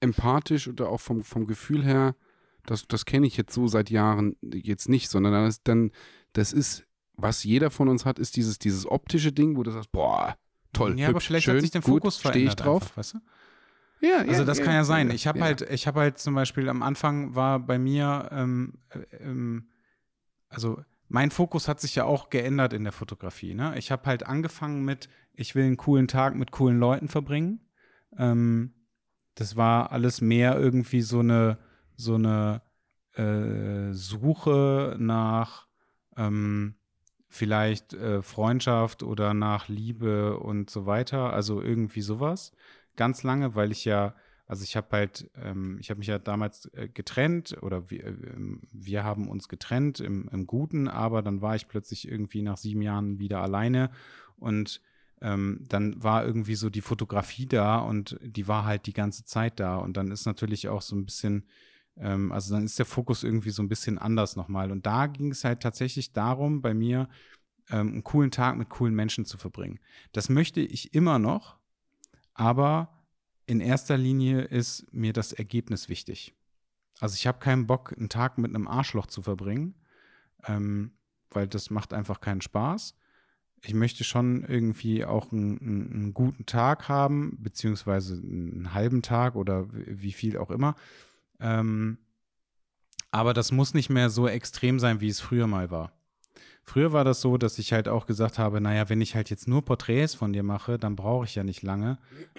empathisch 0.00 0.68
oder 0.68 0.88
auch 0.88 1.00
vom, 1.00 1.24
vom 1.24 1.46
Gefühl 1.46 1.84
her, 1.84 2.14
das, 2.70 2.86
das 2.86 3.04
kenne 3.04 3.26
ich 3.26 3.36
jetzt 3.36 3.54
so 3.54 3.66
seit 3.66 3.90
Jahren 3.90 4.36
jetzt 4.42 4.88
nicht, 4.88 5.08
sondern 5.08 5.32
dann, 5.32 5.46
ist, 5.46 5.62
dann, 5.64 5.90
das 6.34 6.52
ist, 6.52 6.84
was 7.14 7.42
jeder 7.44 7.70
von 7.70 7.88
uns 7.88 8.04
hat, 8.04 8.18
ist 8.18 8.36
dieses, 8.36 8.58
dieses 8.58 8.86
optische 8.86 9.32
Ding, 9.32 9.56
wo 9.56 9.62
du 9.62 9.70
sagst, 9.70 9.90
boah, 9.90 10.36
toll, 10.72 10.98
Ja, 10.98 11.06
hübsch, 11.06 11.08
aber 11.08 11.20
vielleicht 11.20 11.44
schön, 11.46 11.54
hat 11.56 11.62
sich 11.62 11.70
der 11.70 11.80
gut, 11.80 12.02
Fokus 12.02 12.18
stehe 12.18 12.32
verändert. 12.32 12.60
ich 12.60 12.64
drauf. 12.64 12.82
Einfach, 12.82 12.96
weißt 12.98 13.14
du? 13.14 13.18
Ja, 14.00 14.18
Also 14.28 14.44
das 14.44 14.60
kann 14.62 14.74
ja 14.74 14.84
sein. 14.84 15.08
ja, 15.08 15.14
ich 15.14 15.26
habe 15.26 15.38
ja. 15.40 15.46
halt, 15.46 15.62
ich 15.62 15.86
habe 15.86 16.00
halt 16.00 16.18
zum 16.18 16.34
Beispiel 16.34 16.68
am 16.68 16.82
Anfang 16.82 17.34
war 17.34 17.58
bei 17.58 17.78
mir, 17.78 18.28
ähm, 18.30 18.74
äh, 18.90 19.16
ähm, 19.16 19.68
also 20.48 20.80
mein 21.08 21.30
Fokus 21.30 21.68
hat 21.68 21.80
sich 21.80 21.94
ja 21.94 22.04
auch 22.04 22.28
geändert 22.30 22.74
in 22.74 22.84
der 22.84 22.92
Fotografie. 22.92 23.54
Ne? 23.54 23.76
Ich 23.78 23.90
habe 23.90 24.04
halt 24.06 24.26
angefangen 24.26 24.84
mit, 24.84 25.08
ich 25.32 25.54
will 25.54 25.64
einen 25.64 25.78
coolen 25.78 26.06
Tag 26.06 26.36
mit 26.36 26.50
coolen 26.50 26.78
Leuten 26.78 27.08
verbringen. 27.08 27.60
Ähm, 28.16 28.74
das 29.34 29.56
war 29.56 29.90
alles 29.90 30.20
mehr 30.20 30.58
irgendwie 30.58 31.00
so 31.00 31.20
eine, 31.20 31.58
so 31.98 32.14
eine 32.14 32.62
äh, 33.14 33.92
Suche 33.92 34.96
nach 34.98 35.66
ähm, 36.16 36.76
vielleicht 37.28 37.92
äh, 37.92 38.22
Freundschaft 38.22 39.02
oder 39.02 39.34
nach 39.34 39.68
Liebe 39.68 40.38
und 40.38 40.70
so 40.70 40.86
weiter. 40.86 41.32
Also 41.32 41.60
irgendwie 41.60 42.00
sowas. 42.00 42.52
Ganz 42.96 43.22
lange, 43.22 43.54
weil 43.54 43.72
ich 43.72 43.84
ja, 43.84 44.14
also 44.46 44.62
ich 44.62 44.76
habe 44.76 44.88
halt, 44.92 45.30
ähm, 45.36 45.76
ich 45.80 45.90
habe 45.90 45.98
mich 45.98 46.06
ja 46.06 46.18
damals 46.18 46.66
äh, 46.72 46.88
getrennt 46.88 47.56
oder 47.60 47.90
wir, 47.90 48.06
äh, 48.06 48.14
wir 48.72 49.04
haben 49.04 49.28
uns 49.28 49.48
getrennt 49.48 50.00
im, 50.00 50.28
im 50.32 50.46
Guten, 50.46 50.88
aber 50.88 51.20
dann 51.20 51.42
war 51.42 51.54
ich 51.54 51.68
plötzlich 51.68 52.08
irgendwie 52.08 52.42
nach 52.42 52.56
sieben 52.56 52.80
Jahren 52.82 53.18
wieder 53.18 53.42
alleine 53.42 53.90
und 54.36 54.80
ähm, 55.20 55.64
dann 55.68 56.00
war 56.02 56.24
irgendwie 56.24 56.54
so 56.54 56.70
die 56.70 56.80
Fotografie 56.80 57.46
da 57.46 57.78
und 57.78 58.18
die 58.22 58.46
war 58.46 58.64
halt 58.64 58.86
die 58.86 58.92
ganze 58.92 59.24
Zeit 59.24 59.58
da 59.58 59.76
und 59.76 59.96
dann 59.96 60.12
ist 60.12 60.26
natürlich 60.26 60.68
auch 60.68 60.82
so 60.82 60.94
ein 60.94 61.04
bisschen, 61.04 61.44
ähm, 62.00 62.32
also 62.32 62.54
dann 62.54 62.64
ist 62.64 62.78
der 62.78 62.86
Fokus 62.86 63.24
irgendwie 63.24 63.50
so 63.50 63.62
ein 63.62 63.68
bisschen 63.68 63.98
anders 63.98 64.36
nochmal 64.36 64.70
und 64.70 64.86
da 64.86 65.06
ging 65.06 65.30
es 65.30 65.44
halt 65.44 65.60
tatsächlich 65.60 66.12
darum, 66.12 66.62
bei 66.62 66.74
mir 66.74 67.08
ähm, 67.70 67.88
einen 67.88 68.04
coolen 68.04 68.30
Tag 68.30 68.56
mit 68.56 68.68
coolen 68.68 68.94
Menschen 68.94 69.24
zu 69.24 69.38
verbringen. 69.38 69.78
Das 70.12 70.28
möchte 70.28 70.60
ich 70.60 70.94
immer 70.94 71.18
noch, 71.18 71.56
aber 72.34 73.04
in 73.46 73.60
erster 73.60 73.96
Linie 73.96 74.42
ist 74.42 74.92
mir 74.92 75.12
das 75.12 75.32
Ergebnis 75.32 75.88
wichtig. 75.88 76.34
Also 77.00 77.14
ich 77.14 77.26
habe 77.26 77.38
keinen 77.38 77.66
Bock, 77.66 77.94
einen 77.96 78.08
Tag 78.08 78.38
mit 78.38 78.54
einem 78.54 78.68
Arschloch 78.68 79.06
zu 79.06 79.22
verbringen, 79.22 79.74
ähm, 80.46 80.92
weil 81.30 81.46
das 81.46 81.70
macht 81.70 81.92
einfach 81.92 82.20
keinen 82.20 82.40
Spaß. 82.40 82.94
Ich 83.64 83.74
möchte 83.74 84.04
schon 84.04 84.44
irgendwie 84.44 85.04
auch 85.04 85.32
einen, 85.32 85.58
einen, 85.60 85.92
einen 85.92 86.14
guten 86.14 86.46
Tag 86.46 86.88
haben, 86.88 87.36
beziehungsweise 87.40 88.14
einen 88.14 88.72
halben 88.72 89.02
Tag 89.02 89.34
oder 89.34 89.66
wie 89.72 90.12
viel 90.12 90.38
auch 90.38 90.50
immer. 90.50 90.76
Ähm, 91.40 91.98
aber 93.10 93.34
das 93.34 93.52
muss 93.52 93.74
nicht 93.74 93.90
mehr 93.90 94.10
so 94.10 94.28
extrem 94.28 94.78
sein, 94.78 95.00
wie 95.00 95.08
es 95.08 95.20
früher 95.20 95.46
mal 95.46 95.70
war. 95.70 95.92
Früher 96.62 96.92
war 96.92 97.04
das 97.04 97.22
so, 97.22 97.38
dass 97.38 97.58
ich 97.58 97.72
halt 97.72 97.88
auch 97.88 98.04
gesagt 98.04 98.38
habe, 98.38 98.60
naja, 98.60 98.90
wenn 98.90 99.00
ich 99.00 99.14
halt 99.14 99.30
jetzt 99.30 99.48
nur 99.48 99.64
Porträts 99.64 100.14
von 100.14 100.34
dir 100.34 100.42
mache, 100.42 100.78
dann 100.78 100.96
brauche 100.96 101.24
ich 101.24 101.34
ja 101.34 101.42
nicht 101.42 101.62
lange 101.62 101.98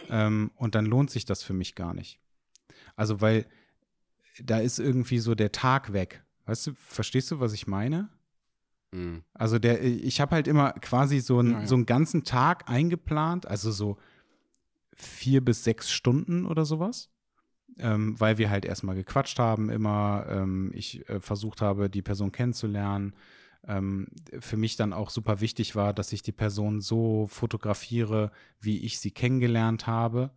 ähm, 0.09 0.51
und 0.55 0.75
dann 0.75 0.85
lohnt 0.85 1.09
sich 1.09 1.25
das 1.25 1.41
für 1.41 1.53
mich 1.53 1.73
gar 1.73 1.95
nicht. 1.95 2.19
Also 2.95 3.21
weil 3.21 3.47
da 4.43 4.59
ist 4.59 4.79
irgendwie 4.79 5.17
so 5.17 5.33
der 5.33 5.51
Tag 5.51 5.93
weg. 5.93 6.23
Weißt 6.45 6.67
du, 6.67 6.73
verstehst 6.75 7.31
du, 7.31 7.39
was 7.39 7.53
ich 7.53 7.65
meine? 7.65 8.09
Mhm. 8.91 9.23
Also 9.33 9.57
der, 9.57 9.83
ich 9.83 10.21
habe 10.21 10.35
halt 10.35 10.47
immer 10.47 10.73
quasi 10.73 11.19
so, 11.19 11.39
ein, 11.39 11.51
Ja, 11.51 11.59
ja. 11.61 11.65
so 11.65 11.75
einen 11.75 11.85
ganzen 11.87 12.23
Tag 12.23 12.69
eingeplant, 12.69 13.47
also 13.47 13.71
so 13.71 13.97
vier 14.93 15.43
bis 15.43 15.63
sechs 15.63 15.89
Stunden 15.89 16.45
oder 16.45 16.65
sowas. 16.65 17.09
Ähm, 17.77 18.19
weil 18.19 18.37
wir 18.37 18.49
halt 18.49 18.65
erstmal 18.65 18.95
gequatscht 18.95 19.39
haben, 19.39 19.69
immer 19.69 20.25
ähm, 20.29 20.71
ich 20.73 21.07
äh, 21.07 21.21
versucht 21.21 21.61
habe, 21.61 21.89
die 21.89 22.01
Person 22.01 22.31
kennenzulernen. 22.31 23.13
Ähm, 23.65 24.07
für 24.39 24.57
mich 24.57 24.75
dann 24.75 24.93
auch 24.93 25.09
super 25.09 25.39
wichtig 25.41 25.75
war, 25.75 25.93
dass 25.93 26.11
ich 26.11 26.21
die 26.21 26.31
Person 26.31 26.81
so 26.81 27.27
fotografiere, 27.27 28.31
wie 28.59 28.79
ich 28.79 28.99
sie 28.99 29.11
kennengelernt 29.11 29.87
habe. 29.87 30.31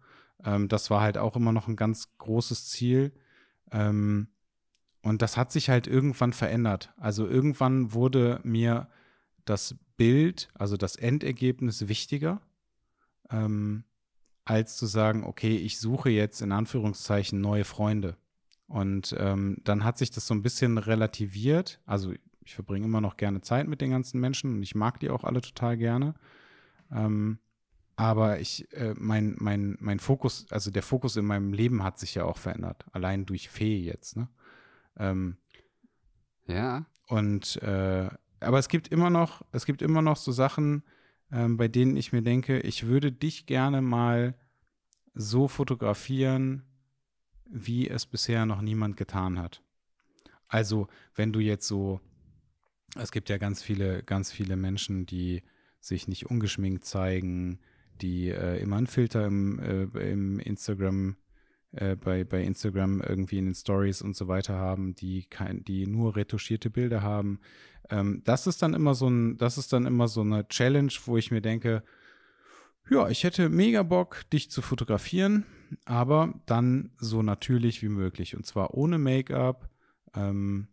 Ähm, 0.45 0.69
das 0.69 0.91
war 0.91 1.01
halt 1.01 1.19
auch 1.19 1.37
immer 1.37 1.53
noch 1.53 1.69
ein 1.69 1.77
ganz 1.77 2.17
großes 2.19 2.69
Ziel. 2.69 3.13
Ähm, 3.71 4.29
und 5.03 5.21
das 5.21 5.37
hat 5.37 5.51
sich 5.51 5.69
halt 5.69 5.87
irgendwann 5.87 6.33
verändert. 6.33 6.93
Also 6.97 7.27
irgendwann 7.27 7.93
wurde 7.93 8.41
mir 8.45 8.89
das 9.45 9.77
Bild, 9.97 10.49
also 10.55 10.77
das 10.77 10.97
Endergebnis 10.97 11.89
wichtiger, 11.89 12.41
ähm, 13.31 13.85
als 14.45 14.77
zu 14.77 14.87
sagen, 14.87 15.25
okay, 15.25 15.57
ich 15.57 15.79
suche 15.79 16.11
jetzt 16.11 16.43
in 16.43 16.53
Anführungszeichen 16.53 17.41
neue 17.41 17.65
Freunde. 17.65 18.17
Und 18.67 19.15
ähm, 19.19 19.59
dann 19.65 19.85
hat 19.85 19.99
sich 19.99 20.11
das 20.11 20.27
so 20.27 20.35
ein 20.35 20.43
bisschen 20.43 20.79
relativiert. 20.79 21.81
Also 21.85 22.13
ich 22.45 22.55
verbringe 22.55 22.87
immer 22.87 23.01
noch 23.01 23.17
gerne 23.17 23.41
Zeit 23.41 23.69
mit 23.69 23.81
den 23.81 23.91
ganzen 23.91 24.19
Menschen 24.21 24.55
und 24.55 24.63
ich 24.63 24.75
mag 24.75 24.99
die 25.01 25.11
auch 25.11 25.25
alle 25.25 25.41
total 25.41 25.77
gerne. 25.77 26.15
Ähm, 26.91 27.39
aber 27.97 28.41
ich, 28.41 28.73
äh, 28.73 28.95
mein, 28.97 29.37
mein, 29.39 29.77
mein 29.79 30.01
Fokus, 30.01 30.47
also 30.51 30.71
der 30.71 30.83
Fokus 30.83 31.17
in 31.17 31.27
meinem 31.27 31.53
Leben 31.53 31.85
hat 31.85 31.99
sich 31.99 32.15
ja 32.15 32.25
auch 32.25 32.39
verändert. 32.39 32.85
Allein 32.93 33.27
durch 33.27 33.49
Fee 33.49 33.79
jetzt, 33.79 34.17
ne? 34.17 34.29
Ähm, 34.97 35.37
Ja. 36.47 36.87
und 37.09 37.63
äh, 37.63 38.09
aber 38.41 38.59
es 38.59 38.69
gibt 38.69 38.89
immer 38.89 39.11
noch, 39.11 39.43
es 39.53 39.67
gibt 39.67 39.83
immer 39.83 40.03
noch 40.03 40.17
so 40.17 40.33
Sachen, 40.33 40.83
ähm, 41.33 41.57
bei 41.57 41.69
denen 41.69 41.97
ich 41.97 42.13
mir 42.13 42.23
denke, 42.23 42.61
ich 42.61 42.87
würde 42.87 43.11
dich 43.11 43.47
gerne 43.47 43.81
mal 43.83 44.35
so 45.15 45.49
fotografieren, 45.49 46.63
wie 47.47 47.89
es 47.89 48.07
bisher 48.07 48.47
noch 48.47 48.61
niemand 48.61 48.97
getan 48.97 49.39
hat. 49.39 49.63
Also, 50.49 50.89
wenn 51.15 51.33
du 51.33 51.41
jetzt 51.41 51.67
so, 51.67 52.01
es 52.97 53.11
gibt 53.11 53.29
ja 53.29 53.39
ganz 53.39 53.63
viele, 53.63 54.03
ganz 54.03 54.31
viele 54.31 54.57
Menschen, 54.57 55.07
die 55.07 55.43
sich 55.81 56.09
nicht 56.09 56.27
ungeschminkt 56.27 56.85
zeigen, 56.85 57.59
die 58.01 58.29
äh, 58.29 58.61
immer 58.61 58.77
einen 58.77 58.87
Filter 58.87 59.27
im, 59.27 59.59
äh, 59.59 60.11
im 60.11 60.39
Instagram, 60.39 61.17
äh, 61.73 61.97
bei, 61.97 62.25
bei 62.25 62.43
Instagram 62.43 63.01
irgendwie 63.01 63.39
in 63.39 63.47
den 63.47 63.55
Stories 63.55 64.03
und 64.03 64.15
so 64.15 64.29
weiter 64.29 64.55
haben, 64.55 64.95
die 64.95 65.25
kein, 65.25 65.65
die 65.65 65.87
nur 65.87 66.17
retuschierte 66.17 66.71
Bilder 66.71 67.03
haben. 67.03 67.41
Ähm, 67.91 68.23
das 68.25 68.47
ist 68.47 68.63
dann 68.63 68.75
immer 68.75 68.95
so 68.95 69.09
ein, 69.09 69.37
das 69.39 69.59
ist 69.59 69.73
dann 69.73 69.87
immer 69.87 70.09
so 70.09 70.21
eine 70.21 70.47
Challenge, 70.49 70.93
wo 71.07 71.17
ich 71.17 71.31
mir 71.31 71.41
denke, 71.41 71.83
ja, 72.91 73.09
ich 73.09 73.25
hätte 73.25 73.49
mega 73.49 73.83
Bock, 73.83 74.29
dich 74.31 74.51
zu 74.51 74.61
fotografieren, 74.61 75.47
aber 75.85 76.35
dann 76.47 76.91
so 76.99 77.23
natürlich 77.23 77.83
wie 77.83 77.89
möglich. 77.89 78.37
Und 78.37 78.47
zwar 78.47 78.75
ohne 78.75 78.99
Make-up, 78.99 79.69
ähm, 80.15 80.69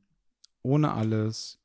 ohne 0.61 0.93
alles 0.93 1.59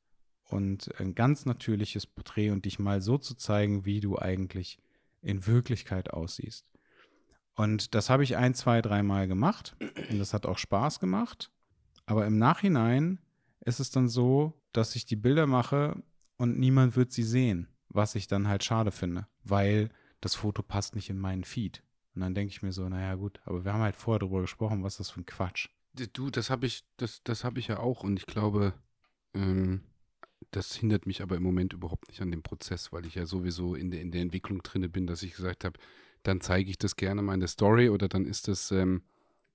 und 0.45 0.93
ein 0.99 1.15
ganz 1.15 1.45
natürliches 1.45 2.05
Porträt 2.05 2.51
und 2.51 2.65
dich 2.65 2.79
mal 2.79 3.01
so 3.01 3.17
zu 3.17 3.35
zeigen, 3.35 3.85
wie 3.85 3.99
du 3.99 4.17
eigentlich 4.17 4.79
in 5.21 5.47
Wirklichkeit 5.47 6.11
aussiehst. 6.11 6.65
Und 7.55 7.95
das 7.95 8.09
habe 8.09 8.23
ich 8.23 8.37
ein, 8.37 8.53
zwei, 8.53 8.81
dreimal 8.81 9.27
gemacht 9.27 9.75
und 10.09 10.19
das 10.19 10.33
hat 10.33 10.45
auch 10.45 10.57
Spaß 10.57 10.99
gemacht. 10.99 11.51
Aber 12.05 12.25
im 12.27 12.37
Nachhinein 12.37 13.19
ist 13.65 13.79
es 13.79 13.89
dann 13.89 14.07
so, 14.07 14.53
dass 14.71 14.95
ich 14.95 15.05
die 15.05 15.15
Bilder 15.15 15.47
mache 15.47 16.01
und 16.37 16.57
niemand 16.57 16.95
wird 16.95 17.11
sie 17.11 17.23
sehen, 17.23 17.67
was 17.89 18.15
ich 18.15 18.27
dann 18.27 18.47
halt 18.47 18.63
schade 18.63 18.91
finde, 18.91 19.27
weil 19.43 19.89
das 20.21 20.35
Foto 20.35 20.63
passt 20.63 20.95
nicht 20.95 21.09
in 21.09 21.19
meinen 21.19 21.43
Feed. 21.43 21.83
Und 22.13 22.21
dann 22.21 22.35
denke 22.35 22.51
ich 22.51 22.61
mir 22.61 22.71
so, 22.71 22.87
naja 22.87 23.15
gut, 23.15 23.41
aber 23.43 23.65
wir 23.65 23.73
haben 23.73 23.81
halt 23.81 23.95
vorher 23.95 24.19
darüber 24.19 24.41
gesprochen, 24.41 24.83
was 24.83 24.93
ist 24.93 24.99
das 24.99 25.09
für 25.09 25.21
ein 25.21 25.25
Quatsch. 25.25 25.67
Du, 26.13 26.29
das 26.29 26.49
habe 26.49 26.65
ich, 26.65 26.85
das, 26.97 27.21
das 27.23 27.43
habe 27.43 27.59
ich 27.59 27.67
ja 27.67 27.79
auch 27.79 28.03
und 28.03 28.17
ich 28.17 28.25
glaube, 28.25 28.73
ähm, 29.33 29.81
das 30.51 30.75
hindert 30.75 31.05
mich 31.05 31.21
aber 31.21 31.35
im 31.35 31.43
Moment 31.43 31.73
überhaupt 31.73 32.07
nicht 32.07 32.21
an 32.21 32.31
dem 32.31 32.43
Prozess, 32.43 32.91
weil 32.91 33.05
ich 33.05 33.15
ja 33.15 33.25
sowieso 33.25 33.75
in 33.75 33.91
der, 33.91 34.01
in 34.01 34.11
der 34.11 34.21
Entwicklung 34.21 34.61
drinne 34.61 34.89
bin, 34.89 35.07
dass 35.07 35.23
ich 35.23 35.33
gesagt 35.33 35.65
habe, 35.65 35.79
dann 36.23 36.41
zeige 36.41 36.69
ich 36.69 36.77
das 36.77 36.95
gerne 36.95 37.21
mal 37.21 37.33
in 37.33 37.39
der 37.39 37.49
Story 37.49 37.89
oder 37.89 38.07
dann 38.07 38.25
ist 38.25 38.47
das, 38.47 38.71
ähm, 38.71 39.03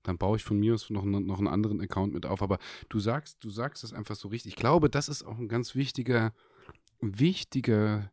dann 0.03 0.17
baue 0.17 0.37
ich 0.37 0.43
von 0.43 0.59
mir 0.59 0.73
aus 0.73 0.89
noch, 0.89 1.03
einen- 1.03 1.25
noch 1.25 1.37
einen 1.39 1.47
anderen 1.47 1.81
Account 1.81 2.13
mit 2.13 2.25
auf. 2.25 2.41
Aber 2.41 2.57
du 2.89 2.99
sagst, 2.99 3.37
du 3.43 3.49
sagst 3.49 3.83
das 3.83 3.93
einfach 3.93 4.15
so 4.15 4.27
richtig. 4.29 4.53
Ich 4.53 4.55
glaube, 4.55 4.89
das 4.89 5.09
ist 5.09 5.23
auch 5.23 5.37
ein 5.37 5.47
ganz 5.47 5.75
wichtiger, 5.75 6.33
wichtiger 6.99 8.11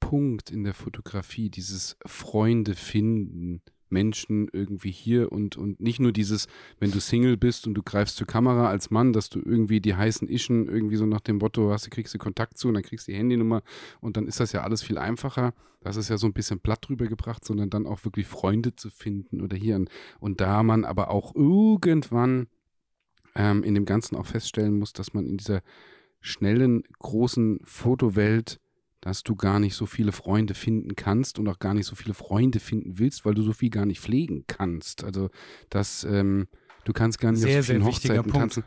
Punkt 0.00 0.50
in 0.50 0.64
der 0.64 0.74
Fotografie, 0.74 1.50
dieses 1.50 1.96
Freunde 2.06 2.74
finden 2.74 3.62
Menschen 3.90 4.48
irgendwie 4.52 4.90
hier 4.90 5.32
und, 5.32 5.56
und 5.56 5.80
nicht 5.80 6.00
nur 6.00 6.12
dieses, 6.12 6.46
wenn 6.78 6.90
du 6.90 7.00
Single 7.00 7.36
bist 7.36 7.66
und 7.66 7.74
du 7.74 7.82
greifst 7.82 8.16
zur 8.16 8.26
Kamera 8.26 8.68
als 8.68 8.90
Mann, 8.90 9.12
dass 9.12 9.28
du 9.28 9.40
irgendwie 9.40 9.80
die 9.80 9.94
heißen 9.94 10.28
Ischen 10.28 10.68
irgendwie 10.68 10.96
so 10.96 11.06
nach 11.06 11.20
dem 11.20 11.38
Motto 11.38 11.70
hast, 11.70 11.86
du 11.86 11.90
kriegst 11.90 12.14
du 12.14 12.18
Kontakt 12.18 12.58
zu 12.58 12.68
und 12.68 12.74
dann 12.74 12.82
kriegst 12.82 13.08
du 13.08 13.12
die 13.12 13.18
Handynummer 13.18 13.62
und 14.00 14.16
dann 14.16 14.26
ist 14.26 14.40
das 14.40 14.52
ja 14.52 14.62
alles 14.62 14.82
viel 14.82 14.98
einfacher. 14.98 15.54
Das 15.80 15.96
ist 15.96 16.08
ja 16.08 16.18
so 16.18 16.26
ein 16.26 16.32
bisschen 16.32 16.60
platt 16.60 16.88
drüber 16.88 17.06
gebracht, 17.06 17.44
sondern 17.44 17.70
dann 17.70 17.86
auch 17.86 18.04
wirklich 18.04 18.26
Freunde 18.26 18.74
zu 18.74 18.90
finden 18.90 19.40
oder 19.40 19.56
hier. 19.56 19.76
Und, 19.76 19.90
und 20.18 20.40
da 20.40 20.62
man 20.62 20.84
aber 20.84 21.10
auch 21.10 21.34
irgendwann 21.34 22.48
ähm, 23.34 23.62
in 23.62 23.74
dem 23.74 23.84
Ganzen 23.84 24.16
auch 24.16 24.26
feststellen 24.26 24.78
muss, 24.78 24.92
dass 24.92 25.14
man 25.14 25.26
in 25.26 25.36
dieser 25.36 25.62
schnellen, 26.20 26.82
großen 26.98 27.60
Fotowelt 27.62 28.60
dass 29.00 29.22
du 29.22 29.36
gar 29.36 29.60
nicht 29.60 29.74
so 29.74 29.86
viele 29.86 30.12
Freunde 30.12 30.54
finden 30.54 30.96
kannst 30.96 31.38
und 31.38 31.48
auch 31.48 31.58
gar 31.58 31.74
nicht 31.74 31.86
so 31.86 31.94
viele 31.94 32.14
Freunde 32.14 32.60
finden 32.60 32.98
willst, 32.98 33.24
weil 33.24 33.34
du 33.34 33.42
so 33.42 33.52
viel 33.52 33.70
gar 33.70 33.86
nicht 33.86 34.00
pflegen 34.00 34.44
kannst. 34.46 35.04
Also 35.04 35.30
dass 35.70 36.04
ähm, 36.04 36.48
du 36.84 36.92
kannst 36.92 37.20
gar 37.20 37.32
nicht 37.32 37.42
sehr, 37.42 37.60
auf 37.60 37.66
so 37.66 37.72
vielen 37.72 37.84
Hochzeiten 37.84 38.32
tanzen. 38.32 38.64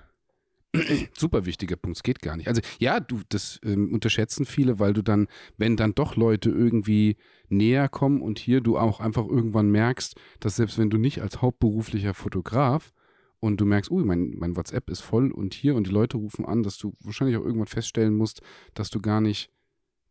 Super 1.17 1.45
wichtiger 1.45 1.75
Punkt, 1.75 1.97
es 1.97 2.03
geht 2.03 2.21
gar 2.21 2.37
nicht. 2.37 2.47
Also 2.47 2.61
ja, 2.79 2.99
du, 2.99 3.21
das 3.29 3.59
ähm, 3.63 3.93
unterschätzen 3.93 4.45
viele, 4.45 4.79
weil 4.79 4.93
du 4.93 5.01
dann, 5.01 5.27
wenn 5.57 5.75
dann 5.75 5.93
doch 5.95 6.15
Leute 6.15 6.49
irgendwie 6.49 7.17
näher 7.49 7.89
kommen 7.89 8.21
und 8.21 8.39
hier 8.39 8.61
du 8.61 8.77
auch 8.77 8.99
einfach 8.99 9.25
irgendwann 9.25 9.69
merkst, 9.69 10.15
dass 10.39 10.55
selbst 10.55 10.77
wenn 10.77 10.89
du 10.89 10.97
nicht 10.97 11.21
als 11.21 11.41
hauptberuflicher 11.41 12.13
Fotograf 12.13 12.93
und 13.39 13.59
du 13.59 13.65
merkst, 13.65 13.91
ui, 13.91 14.03
mein, 14.05 14.35
mein 14.37 14.55
WhatsApp 14.55 14.89
ist 14.89 15.01
voll 15.01 15.31
und 15.31 15.53
hier 15.53 15.75
und 15.75 15.87
die 15.87 15.91
Leute 15.91 16.17
rufen 16.17 16.45
an, 16.45 16.63
dass 16.63 16.77
du 16.77 16.95
wahrscheinlich 17.01 17.35
auch 17.37 17.43
irgendwann 17.43 17.67
feststellen 17.67 18.15
musst, 18.15 18.41
dass 18.73 18.89
du 18.89 19.01
gar 19.01 19.19
nicht 19.19 19.51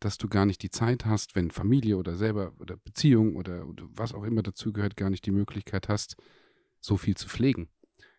dass 0.01 0.18
du 0.18 0.28
gar 0.28 0.47
nicht 0.47 0.62
die 0.62 0.70
Zeit 0.70 1.05
hast, 1.05 1.36
wenn 1.36 1.51
Familie 1.51 1.97
oder 1.97 2.16
selber 2.16 2.52
oder 2.59 2.77
Beziehung 2.77 3.36
oder, 3.36 3.66
oder 3.66 3.85
was 3.94 4.14
auch 4.14 4.24
immer 4.24 4.43
dazugehört, 4.43 4.97
gar 4.97 5.10
nicht 5.10 5.27
die 5.27 5.31
Möglichkeit 5.31 5.89
hast, 5.89 6.16
so 6.81 6.97
viel 6.97 7.16
zu 7.16 7.28
pflegen. 7.28 7.68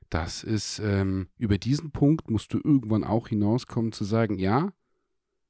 Das 0.10 0.44
ist, 0.44 0.80
ähm, 0.80 1.30
über 1.38 1.58
diesen 1.58 1.92
Punkt 1.92 2.30
musst 2.30 2.54
du 2.54 2.58
irgendwann 2.58 3.04
auch 3.04 3.28
hinauskommen 3.30 3.92
zu 3.92 4.04
sagen, 4.04 4.38
ja, 4.38 4.74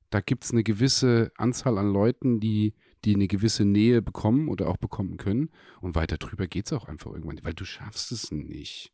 da 0.10 0.22
gibt 0.22 0.44
es 0.46 0.52
eine 0.52 0.64
gewisse 0.64 1.32
Anzahl 1.36 1.78
an 1.78 1.92
Leuten, 1.92 2.40
die, 2.40 2.76
die 3.04 3.16
eine 3.16 3.28
gewisse 3.28 3.66
Nähe 3.66 4.02
bekommen 4.02 4.50
oder 4.50 4.68
auch 4.68 4.78
bekommen 4.78 5.18
können. 5.18 5.50
Und 5.80 5.96
weiter 5.96 6.18
drüber 6.18 6.48
geht 6.48 6.68
es 6.68 6.74
auch 6.74 6.88
einfach 6.88 7.12
irgendwann, 7.12 7.44
weil 7.44 7.54
du 7.54 7.66
schaffst 7.66 8.12
es 8.12 8.32
nicht 8.32 8.94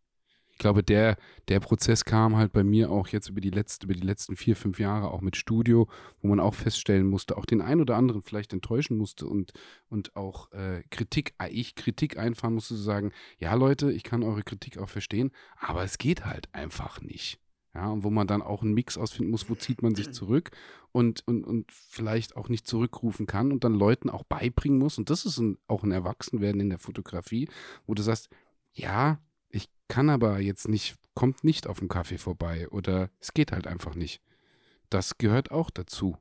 ich 0.57 0.59
glaube, 0.59 0.81
der, 0.81 1.17
der 1.49 1.59
Prozess 1.59 2.03
kam 2.03 2.35
halt 2.35 2.51
bei 2.51 2.63
mir 2.63 2.89
auch 2.89 3.09
jetzt 3.09 3.29
über 3.29 3.41
die, 3.41 3.51
letzte, 3.51 3.85
über 3.85 3.93
die 3.93 4.05
letzten 4.05 4.35
vier, 4.35 4.55
fünf 4.55 4.79
Jahre 4.79 5.11
auch 5.11 5.21
mit 5.21 5.35
Studio, 5.35 5.87
wo 6.19 6.29
man 6.29 6.39
auch 6.39 6.55
feststellen 6.55 7.05
musste, 7.05 7.37
auch 7.37 7.45
den 7.45 7.61
einen 7.61 7.79
oder 7.79 7.95
anderen 7.95 8.23
vielleicht 8.23 8.53
enttäuschen 8.53 8.97
musste 8.97 9.27
und, 9.27 9.53
und 9.87 10.15
auch 10.15 10.51
äh, 10.53 10.81
Kritik, 10.89 11.35
äh, 11.39 11.49
ich 11.49 11.75
Kritik 11.75 12.17
einfahren 12.17 12.55
musste, 12.55 12.73
zu 12.73 12.81
sagen, 12.81 13.11
ja 13.37 13.53
Leute, 13.53 13.91
ich 13.91 14.01
kann 14.01 14.23
eure 14.23 14.41
Kritik 14.41 14.79
auch 14.79 14.89
verstehen, 14.89 15.29
aber 15.59 15.83
es 15.83 15.99
geht 15.99 16.25
halt 16.25 16.49
einfach 16.55 17.01
nicht. 17.01 17.39
Ja, 17.75 17.91
und 17.91 18.03
wo 18.03 18.09
man 18.09 18.25
dann 18.25 18.41
auch 18.41 18.63
einen 18.63 18.73
Mix 18.73 18.97
ausfinden 18.97 19.29
muss, 19.29 19.51
wo 19.51 19.53
zieht 19.53 19.83
man 19.83 19.93
sich 19.93 20.11
zurück 20.11 20.49
und, 20.91 21.21
und, 21.27 21.43
und 21.43 21.71
vielleicht 21.71 22.35
auch 22.35 22.49
nicht 22.49 22.65
zurückrufen 22.65 23.27
kann 23.27 23.51
und 23.51 23.63
dann 23.63 23.75
Leuten 23.75 24.09
auch 24.09 24.23
beibringen 24.23 24.79
muss. 24.79 24.97
Und 24.97 25.11
das 25.11 25.23
ist 25.23 25.37
ein, 25.37 25.59
auch 25.67 25.83
ein 25.83 25.91
Erwachsenwerden 25.91 26.61
in 26.61 26.69
der 26.71 26.79
Fotografie, 26.79 27.47
wo 27.85 27.93
du 27.93 28.01
sagst, 28.01 28.29
ja, 28.73 29.19
kann 29.87 30.09
aber 30.09 30.39
jetzt 30.39 30.67
nicht, 30.67 30.95
kommt 31.13 31.43
nicht 31.43 31.67
auf 31.67 31.79
dem 31.79 31.87
Kaffee 31.87 32.17
vorbei 32.17 32.67
oder 32.69 33.09
es 33.19 33.33
geht 33.33 33.51
halt 33.51 33.67
einfach 33.67 33.95
nicht. 33.95 34.21
Das 34.89 35.17
gehört 35.17 35.51
auch 35.51 35.69
dazu. 35.69 36.17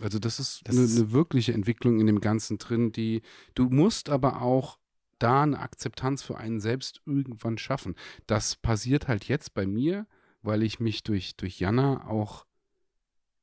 Also 0.00 0.18
das 0.18 0.40
ist 0.40 0.62
das 0.64 0.76
eine, 0.76 0.86
eine 0.86 1.12
wirkliche 1.12 1.52
Entwicklung 1.52 2.00
in 2.00 2.06
dem 2.06 2.20
Ganzen 2.20 2.58
drin, 2.58 2.92
die 2.92 3.22
du 3.54 3.68
musst 3.68 4.08
aber 4.08 4.42
auch 4.42 4.78
da 5.18 5.42
eine 5.42 5.58
Akzeptanz 5.58 6.22
für 6.22 6.38
einen 6.38 6.60
selbst 6.60 7.02
irgendwann 7.04 7.58
schaffen. 7.58 7.94
Das 8.26 8.56
passiert 8.56 9.08
halt 9.08 9.26
jetzt 9.28 9.52
bei 9.52 9.66
mir, 9.66 10.06
weil 10.42 10.62
ich 10.62 10.80
mich 10.80 11.02
durch, 11.02 11.36
durch 11.36 11.60
Jana 11.60 12.06
auch 12.06 12.46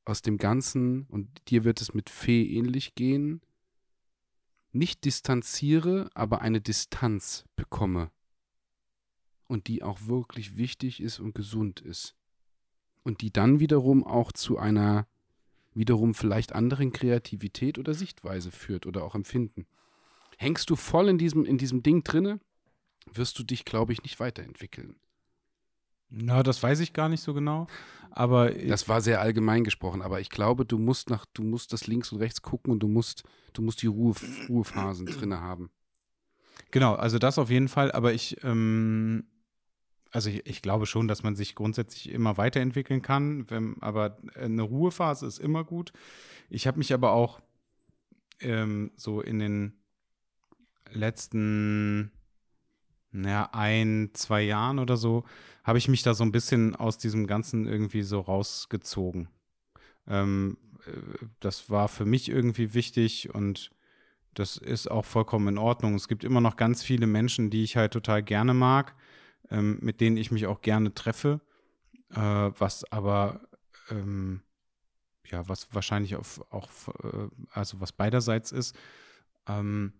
aus 0.04 0.22
dem 0.22 0.38
Ganzen, 0.38 1.04
und 1.04 1.28
dir 1.48 1.64
wird 1.64 1.80
es 1.80 1.94
mit 1.94 2.10
Fee 2.10 2.42
ähnlich 2.44 2.94
gehen, 2.96 3.42
nicht 4.72 5.04
distanziere, 5.04 6.10
aber 6.14 6.40
eine 6.40 6.60
Distanz 6.60 7.44
bekomme 7.54 8.10
und 9.48 9.66
die 9.66 9.82
auch 9.82 10.06
wirklich 10.06 10.56
wichtig 10.56 11.00
ist 11.00 11.18
und 11.18 11.34
gesund 11.34 11.80
ist. 11.80 12.14
Und 13.02 13.22
die 13.22 13.32
dann 13.32 13.58
wiederum 13.58 14.04
auch 14.04 14.30
zu 14.30 14.58
einer 14.58 15.06
wiederum 15.74 16.14
vielleicht 16.14 16.54
anderen 16.54 16.92
Kreativität 16.92 17.78
oder 17.78 17.94
Sichtweise 17.94 18.50
führt 18.50 18.86
oder 18.86 19.04
auch 19.04 19.14
Empfinden. 19.14 19.66
Hängst 20.36 20.70
du 20.70 20.76
voll 20.76 21.08
in 21.08 21.18
diesem, 21.18 21.44
in 21.44 21.58
diesem 21.58 21.82
Ding 21.82 22.04
drinne, 22.04 22.40
wirst 23.12 23.38
du 23.38 23.42
dich, 23.42 23.64
glaube 23.64 23.92
ich, 23.92 24.02
nicht 24.02 24.20
weiterentwickeln. 24.20 24.96
Na, 26.10 26.42
das 26.42 26.62
weiß 26.62 26.80
ich 26.80 26.92
gar 26.92 27.08
nicht 27.08 27.20
so 27.20 27.34
genau. 27.34 27.66
Aber 28.10 28.50
das 28.50 28.88
war 28.88 29.00
sehr 29.00 29.20
allgemein 29.20 29.64
gesprochen, 29.64 30.02
aber 30.02 30.20
ich 30.20 30.30
glaube, 30.30 30.64
du 30.64 30.78
musst 30.78 31.10
nach, 31.10 31.26
du 31.34 31.42
musst 31.42 31.72
das 31.72 31.86
links 31.86 32.10
und 32.12 32.18
rechts 32.18 32.42
gucken 32.42 32.72
und 32.72 32.80
du 32.80 32.88
musst, 32.88 33.22
du 33.52 33.62
musst 33.62 33.82
die 33.82 33.86
Ruhe, 33.86 34.14
Ruhephasen 34.48 35.06
drinne 35.06 35.40
haben. 35.40 35.70
Genau, 36.70 36.94
also 36.94 37.18
das 37.18 37.38
auf 37.38 37.50
jeden 37.50 37.68
Fall, 37.68 37.92
aber 37.92 38.14
ich, 38.14 38.42
ähm, 38.42 39.26
also 40.10 40.30
ich, 40.30 40.46
ich, 40.46 40.62
glaube 40.62 40.86
schon, 40.86 41.08
dass 41.08 41.22
man 41.22 41.36
sich 41.36 41.54
grundsätzlich 41.54 42.10
immer 42.10 42.36
weiterentwickeln 42.36 43.02
kann, 43.02 43.48
wenn, 43.50 43.76
aber 43.80 44.18
eine 44.34 44.62
Ruhephase 44.62 45.26
ist 45.26 45.38
immer 45.38 45.64
gut. 45.64 45.92
Ich 46.48 46.66
habe 46.66 46.78
mich 46.78 46.94
aber 46.94 47.12
auch 47.12 47.40
ähm, 48.40 48.92
so 48.96 49.20
in 49.20 49.38
den 49.38 49.72
letzten 50.90 52.10
naja, 53.10 53.48
ein, 53.52 54.10
zwei 54.12 54.42
Jahren 54.42 54.78
oder 54.78 54.96
so, 54.96 55.24
habe 55.64 55.78
ich 55.78 55.88
mich 55.88 56.02
da 56.02 56.14
so 56.14 56.24
ein 56.24 56.32
bisschen 56.32 56.74
aus 56.76 56.98
diesem 56.98 57.26
Ganzen 57.26 57.66
irgendwie 57.66 58.02
so 58.02 58.20
rausgezogen. 58.20 59.28
Ähm, 60.06 60.58
äh, 60.86 61.26
das 61.40 61.70
war 61.70 61.88
für 61.88 62.04
mich 62.04 62.28
irgendwie 62.28 62.74
wichtig 62.74 63.34
und 63.34 63.70
das 64.34 64.56
ist 64.56 64.90
auch 64.90 65.04
vollkommen 65.04 65.48
in 65.48 65.58
Ordnung. 65.58 65.94
Es 65.94 66.06
gibt 66.06 66.22
immer 66.22 66.40
noch 66.40 66.56
ganz 66.56 66.82
viele 66.82 67.06
Menschen, 67.06 67.50
die 67.50 67.64
ich 67.64 67.76
halt 67.76 67.92
total 67.92 68.22
gerne 68.22 68.54
mag 68.54 68.94
ähm, 69.50 69.78
mit 69.80 70.00
denen 70.00 70.16
ich 70.16 70.30
mich 70.30 70.46
auch 70.46 70.60
gerne 70.60 70.94
treffe, 70.94 71.40
äh, 72.10 72.16
was 72.16 72.90
aber 72.92 73.40
ähm, 73.90 74.42
ja, 75.30 75.48
was 75.48 75.74
wahrscheinlich 75.74 76.16
auf, 76.16 76.40
auch, 76.50 76.68
äh, 77.02 77.28
also 77.52 77.80
was 77.80 77.92
beiderseits 77.92 78.52
ist. 78.52 78.76
Ähm, 79.46 79.92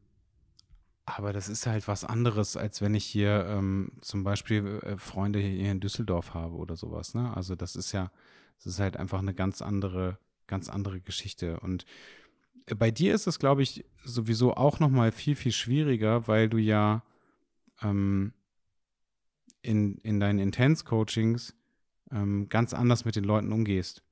aber 1.04 1.32
das 1.32 1.48
ist 1.48 1.66
halt 1.66 1.88
was 1.88 2.04
anderes, 2.04 2.56
als 2.56 2.82
wenn 2.82 2.94
ich 2.94 3.04
hier 3.04 3.46
ähm, 3.48 3.92
zum 4.02 4.24
Beispiel 4.24 4.80
äh, 4.82 4.96
Freunde 4.98 5.38
hier 5.38 5.70
in 5.70 5.80
Düsseldorf 5.80 6.34
habe 6.34 6.54
oder 6.56 6.76
sowas. 6.76 7.14
Ne? 7.14 7.34
Also 7.34 7.54
das 7.54 7.76
ist 7.76 7.92
ja, 7.92 8.10
das 8.58 8.66
ist 8.66 8.80
halt 8.80 8.96
einfach 8.96 9.20
eine 9.20 9.34
ganz 9.34 9.62
andere, 9.62 10.18
ganz 10.46 10.68
andere 10.68 11.00
Geschichte. 11.00 11.60
Und 11.60 11.86
äh, 12.66 12.74
bei 12.74 12.90
dir 12.90 13.14
ist 13.14 13.26
es, 13.26 13.38
glaube 13.38 13.62
ich, 13.62 13.86
sowieso 14.04 14.54
auch 14.54 14.80
noch 14.80 14.90
mal 14.90 15.12
viel, 15.12 15.34
viel 15.34 15.52
schwieriger, 15.52 16.28
weil 16.28 16.48
du 16.50 16.58
ja 16.58 17.02
ähm, 17.82 18.34
in, 19.68 19.98
in 19.98 20.18
deinen 20.18 20.38
Intense-Coachings 20.38 21.54
ähm, 22.10 22.48
ganz 22.48 22.72
anders 22.72 23.04
mit 23.04 23.16
den 23.16 23.24
Leuten 23.24 23.52
umgehst. 23.52 24.02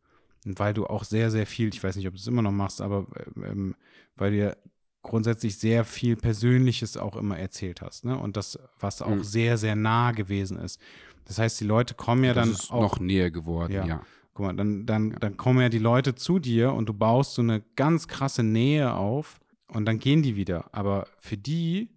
Und 0.45 0.59
weil 0.59 0.75
du 0.75 0.87
auch 0.87 1.03
sehr, 1.03 1.31
sehr 1.31 1.47
viel, 1.47 1.69
ich 1.69 1.83
weiß 1.83 1.97
nicht, 1.97 2.07
ob 2.07 2.15
du 2.15 2.21
es 2.21 2.27
immer 2.27 2.43
noch 2.43 2.53
machst, 2.53 2.81
aber 2.81 3.07
ähm, 3.37 3.75
weil 4.17 4.31
du 4.33 4.37
ja 4.37 4.57
grundsätzlich 5.03 5.57
sehr 5.59 5.85
viel 5.85 6.17
Persönliches 6.17 6.97
auch 6.97 7.17
immer 7.17 7.39
erzählt 7.39 7.81
hast, 7.81 8.05
ne? 8.05 8.19
Und 8.19 8.37
das, 8.37 8.59
was 8.79 9.03
auch 9.03 9.15
mhm. 9.15 9.25
sehr, 9.25 9.57
sehr 9.57 9.77
nah 9.77 10.13
gewesen 10.13 10.59
ist. 10.59 10.81
Das 11.25 11.39
heißt, 11.39 11.61
die 11.61 11.65
Leute 11.65 11.95
kommen 11.95 12.25
ja 12.25 12.35
das 12.35 12.45
dann 12.45 12.55
ist 12.55 12.71
auch 12.71 12.83
noch 12.83 13.01
näher 13.01 13.31
geworden, 13.31 13.73
ja. 13.73 13.87
ja. 13.87 14.03
Guck 14.35 14.47
mal, 14.47 14.53
dann, 14.53 14.85
dann, 14.85 15.13
ja. 15.13 15.19
dann 15.19 15.37
kommen 15.37 15.61
ja 15.61 15.69
die 15.69 15.79
Leute 15.79 16.15
zu 16.15 16.39
dir 16.39 16.73
und 16.75 16.89
du 16.89 16.93
baust 16.93 17.35
so 17.35 17.43
eine 17.43 17.63
ganz 17.77 18.07
krasse 18.07 18.43
Nähe 18.43 18.93
auf 18.93 19.41
und 19.69 19.87
dann 19.87 19.99
gehen 19.99 20.23
die 20.23 20.37
wieder. 20.37 20.75
Aber 20.75 21.07
für 21.19 21.39
die 21.39 21.89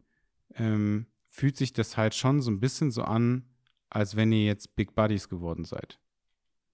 ähm, 0.55 1.05
fühlt 1.27 1.57
sich 1.57 1.73
das 1.73 1.97
halt 1.97 2.15
schon 2.15 2.41
so 2.41 2.49
ein 2.49 2.59
bisschen 2.59 2.91
so 2.91 3.03
an, 3.03 3.43
als 3.89 4.15
wenn 4.15 4.31
ihr 4.31 4.45
jetzt 4.45 4.75
Big 4.75 4.95
Buddies 4.95 5.29
geworden 5.29 5.65
seid. 5.65 5.99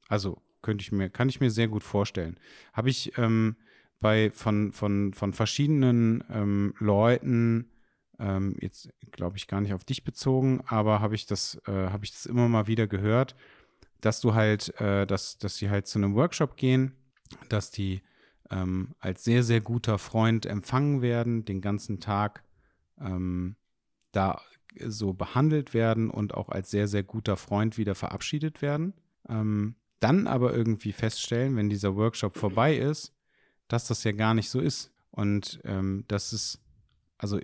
Also 0.07 0.41
könnte 0.61 0.81
ich 0.81 0.91
mir, 0.91 1.09
kann 1.09 1.29
ich 1.29 1.39
mir 1.39 1.51
sehr 1.51 1.67
gut 1.67 1.83
vorstellen. 1.83 2.39
Habe 2.73 2.89
ich 2.89 3.17
ähm, 3.17 3.55
bei 3.99 4.31
von, 4.31 4.71
von, 4.71 5.13
von 5.13 5.33
verschiedenen 5.33 6.23
ähm, 6.29 6.73
Leuten, 6.79 7.71
ähm, 8.19 8.57
jetzt 8.59 8.89
glaube 9.11 9.37
ich 9.37 9.47
gar 9.47 9.61
nicht 9.61 9.73
auf 9.73 9.85
dich 9.85 10.03
bezogen, 10.03 10.61
aber 10.67 10.99
habe 10.99 11.15
ich 11.15 11.25
das, 11.25 11.61
äh, 11.67 11.71
habe 11.71 12.05
ich 12.05 12.11
das 12.11 12.25
immer 12.25 12.47
mal 12.47 12.67
wieder 12.67 12.87
gehört, 12.87 13.35
dass 14.01 14.21
du 14.21 14.33
halt, 14.33 14.79
äh, 14.79 15.05
dass, 15.07 15.37
dass 15.37 15.57
sie 15.57 15.69
halt 15.69 15.87
zu 15.87 15.99
einem 15.99 16.15
Workshop 16.15 16.57
gehen, 16.57 16.93
dass 17.49 17.71
die 17.71 18.01
ähm, 18.51 18.95
als 18.99 19.23
sehr, 19.23 19.43
sehr 19.43 19.61
guter 19.61 19.97
Freund 19.97 20.45
empfangen 20.45 21.01
werden, 21.01 21.45
den 21.45 21.61
ganzen 21.61 21.99
Tag 21.99 22.43
ähm, 22.99 23.55
da 24.11 24.41
so 24.85 25.13
behandelt 25.13 25.73
werden 25.73 26.09
und 26.09 26.33
auch 26.33 26.49
als 26.49 26.71
sehr, 26.71 26.87
sehr 26.87 27.03
guter 27.03 27.37
Freund 27.37 27.77
wieder 27.77 27.95
verabschiedet 27.95 28.61
werden. 28.61 28.93
Ähm, 29.27 29.75
dann 29.99 30.27
aber 30.27 30.53
irgendwie 30.53 30.91
feststellen, 30.91 31.55
wenn 31.55 31.69
dieser 31.69 31.95
Workshop 31.95 32.35
vorbei 32.37 32.75
ist, 32.77 33.13
dass 33.67 33.87
das 33.87 34.03
ja 34.03 34.11
gar 34.11 34.33
nicht 34.33 34.49
so 34.49 34.59
ist. 34.59 34.91
Und 35.11 35.59
ähm, 35.63 36.03
das 36.07 36.33
ist, 36.33 36.61
also 37.17 37.39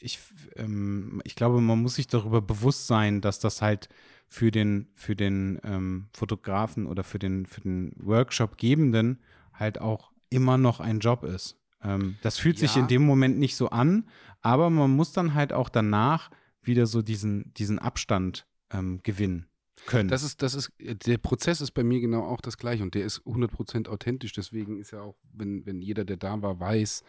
ich, 0.00 0.18
ähm, 0.56 1.20
ich 1.24 1.34
glaube, 1.34 1.60
man 1.60 1.82
muss 1.82 1.96
sich 1.96 2.06
darüber 2.06 2.40
bewusst 2.40 2.86
sein, 2.86 3.20
dass 3.20 3.38
das 3.38 3.60
halt 3.60 3.88
für 4.28 4.50
den, 4.50 4.88
für 4.94 5.16
den 5.16 5.60
ähm, 5.64 6.08
Fotografen 6.12 6.86
oder 6.86 7.02
für 7.02 7.18
den, 7.18 7.46
für 7.46 7.60
den 7.60 7.92
Workshop-Gebenden 7.96 9.18
halt 9.52 9.80
auch 9.80 10.12
immer 10.30 10.56
noch 10.56 10.80
ein 10.80 11.00
Job 11.00 11.24
ist. 11.24 11.58
Ähm, 11.82 12.16
das 12.22 12.38
fühlt 12.38 12.60
ja. 12.60 12.68
sich 12.68 12.76
in 12.76 12.86
dem 12.86 13.02
Moment 13.02 13.38
nicht 13.38 13.56
so 13.56 13.70
an, 13.70 14.08
aber 14.40 14.70
man 14.70 14.90
muss 14.90 15.12
dann 15.12 15.34
halt 15.34 15.52
auch 15.52 15.68
danach 15.68 16.30
wieder 16.62 16.86
so 16.86 17.02
diesen, 17.02 17.52
diesen 17.54 17.78
Abstand 17.78 18.46
ähm, 18.70 19.00
gewinnen 19.02 19.46
können. 19.86 20.08
Das 20.08 20.22
ist, 20.22 20.42
das 20.42 20.54
ist, 20.54 20.70
der 20.78 21.18
Prozess 21.18 21.60
ist 21.60 21.72
bei 21.72 21.84
mir 21.84 22.00
genau 22.00 22.24
auch 22.24 22.40
das 22.40 22.58
gleiche 22.58 22.82
und 22.82 22.94
der 22.94 23.04
ist 23.04 23.20
100% 23.22 23.88
authentisch. 23.88 24.32
Deswegen 24.32 24.78
ist 24.78 24.92
ja 24.92 25.00
auch, 25.00 25.16
wenn, 25.32 25.64
wenn 25.66 25.80
jeder, 25.80 26.04
der 26.04 26.16
da 26.16 26.40
war, 26.42 26.60
weiß, 26.60 27.02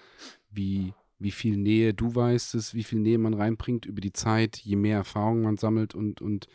wie, 0.49 0.93
wie 1.19 1.31
viel 1.31 1.57
Nähe 1.57 1.93
du 1.93 2.13
weißt 2.15 2.55
es, 2.55 2.73
wie 2.73 2.83
viel 2.83 2.99
Nähe 2.99 3.17
man 3.17 3.33
reinbringt 3.33 3.85
über 3.85 4.01
die 4.01 4.13
Zeit, 4.13 4.57
je 4.57 4.75
mehr 4.75 4.97
Erfahrung 4.97 5.41
man 5.41 5.57
sammelt 5.57 5.95
und, 5.95 6.21
und 6.21 6.47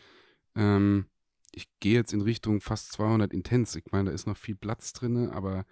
ähm, 0.54 1.06
ich 1.52 1.68
gehe 1.80 1.94
jetzt 1.94 2.12
in 2.12 2.20
Richtung 2.20 2.60
fast 2.60 2.92
200 2.92 3.32
Intens. 3.32 3.74
Ich 3.76 3.84
meine, 3.90 4.10
da 4.10 4.14
ist 4.14 4.26
noch 4.26 4.36
viel 4.36 4.56
Platz 4.56 4.92
drin, 4.92 5.30
aber 5.30 5.64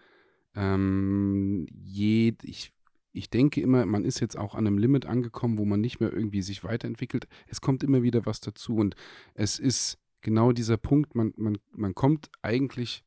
ähm, 0.54 1.66
je, 1.70 2.34
ich, 2.42 2.72
ich 3.14 3.30
denke 3.30 3.60
immer, 3.60 3.86
man 3.86 4.04
ist 4.04 4.20
jetzt 4.20 4.36
auch 4.36 4.54
an 4.54 4.66
einem 4.66 4.76
Limit 4.76 5.06
angekommen, 5.06 5.56
wo 5.56 5.64
man 5.64 5.80
nicht 5.80 6.00
mehr 6.00 6.12
irgendwie 6.12 6.42
sich 6.42 6.64
weiterentwickelt. 6.64 7.28
Es 7.46 7.60
kommt 7.60 7.84
immer 7.84 8.02
wieder 8.02 8.26
was 8.26 8.40
dazu 8.40 8.76
und 8.76 8.96
es 9.34 9.58
ist 9.58 9.98
genau 10.20 10.50
dieser 10.50 10.76
Punkt, 10.76 11.14
man, 11.14 11.32
man, 11.36 11.58
man 11.70 11.94
kommt 11.94 12.28
eigentlich 12.42 13.04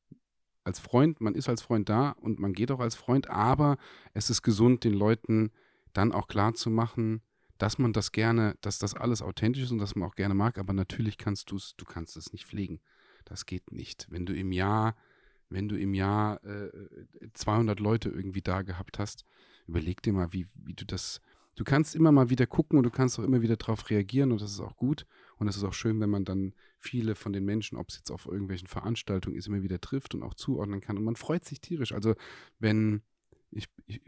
als 0.63 0.79
Freund, 0.79 1.19
man 1.19 1.35
ist 1.35 1.49
als 1.49 1.61
Freund 1.61 1.89
da 1.89 2.11
und 2.11 2.39
man 2.39 2.53
geht 2.53 2.71
auch 2.71 2.79
als 2.79 2.95
Freund, 2.95 3.29
aber 3.29 3.77
es 4.13 4.29
ist 4.29 4.43
gesund, 4.43 4.85
den 4.85 4.93
Leuten 4.93 5.51
dann 5.91 6.13
auch 6.13 6.27
klar 6.27 6.53
zu 6.53 6.69
machen, 6.69 7.21
dass 7.57 7.77
man 7.77 7.91
das 7.91 8.11
gerne, 8.13 8.55
dass 8.61 8.79
das 8.79 8.93
alles 8.93 9.21
authentisch 9.21 9.63
ist 9.63 9.71
und 9.71 9.79
dass 9.79 9.95
man 9.95 10.07
auch 10.07 10.15
gerne 10.15 10.35
mag, 10.35 10.57
aber 10.57 10.71
natürlich 10.71 11.17
kannst 11.17 11.51
du 11.51 11.57
es, 11.57 11.75
du 11.75 11.85
kannst 11.85 12.15
es 12.15 12.31
nicht 12.31 12.45
pflegen. 12.45 12.79
Das 13.25 13.45
geht 13.45 13.73
nicht. 13.73 14.07
Wenn 14.09 14.25
du 14.25 14.33
im 14.33 14.53
Jahr, 14.53 14.95
wenn 15.49 15.67
du 15.67 15.77
im 15.77 15.93
Jahr 15.93 16.41
äh, 16.45 16.69
200 17.33 17.79
Leute 17.81 18.09
irgendwie 18.09 18.41
da 18.41 18.61
gehabt 18.61 18.99
hast, 18.99 19.25
überleg 19.67 20.01
dir 20.01 20.13
mal, 20.13 20.33
wie, 20.33 20.47
wie 20.55 20.73
du 20.73 20.85
das, 20.85 21.21
du 21.55 21.63
kannst 21.63 21.95
immer 21.95 22.11
mal 22.11 22.29
wieder 22.29 22.47
gucken 22.47 22.77
und 22.77 22.83
du 22.83 22.89
kannst 22.89 23.19
auch 23.19 23.23
immer 23.23 23.41
wieder 23.41 23.57
darauf 23.57 23.89
reagieren 23.89 24.31
und 24.31 24.41
das 24.41 24.51
ist 24.51 24.59
auch 24.59 24.75
gut. 24.75 25.05
Und 25.37 25.47
es 25.47 25.57
ist 25.57 25.63
auch 25.63 25.73
schön, 25.73 25.99
wenn 25.99 26.09
man 26.09 26.25
dann 26.25 26.53
viele 26.79 27.15
von 27.15 27.33
den 27.33 27.45
Menschen, 27.45 27.77
ob 27.77 27.89
es 27.89 27.97
jetzt 27.97 28.11
auf 28.11 28.25
irgendwelchen 28.25 28.67
Veranstaltungen 28.67 29.37
ist, 29.37 29.47
immer 29.47 29.61
wieder 29.61 29.79
trifft 29.79 30.15
und 30.15 30.23
auch 30.23 30.33
zuordnen 30.33 30.81
kann. 30.81 30.97
Und 30.97 31.03
man 31.03 31.15
freut 31.15 31.45
sich 31.45 31.61
tierisch. 31.61 31.91
Also 31.91 32.15
wenn 32.59 33.01
ich, 33.51 33.67
ich 33.85 34.01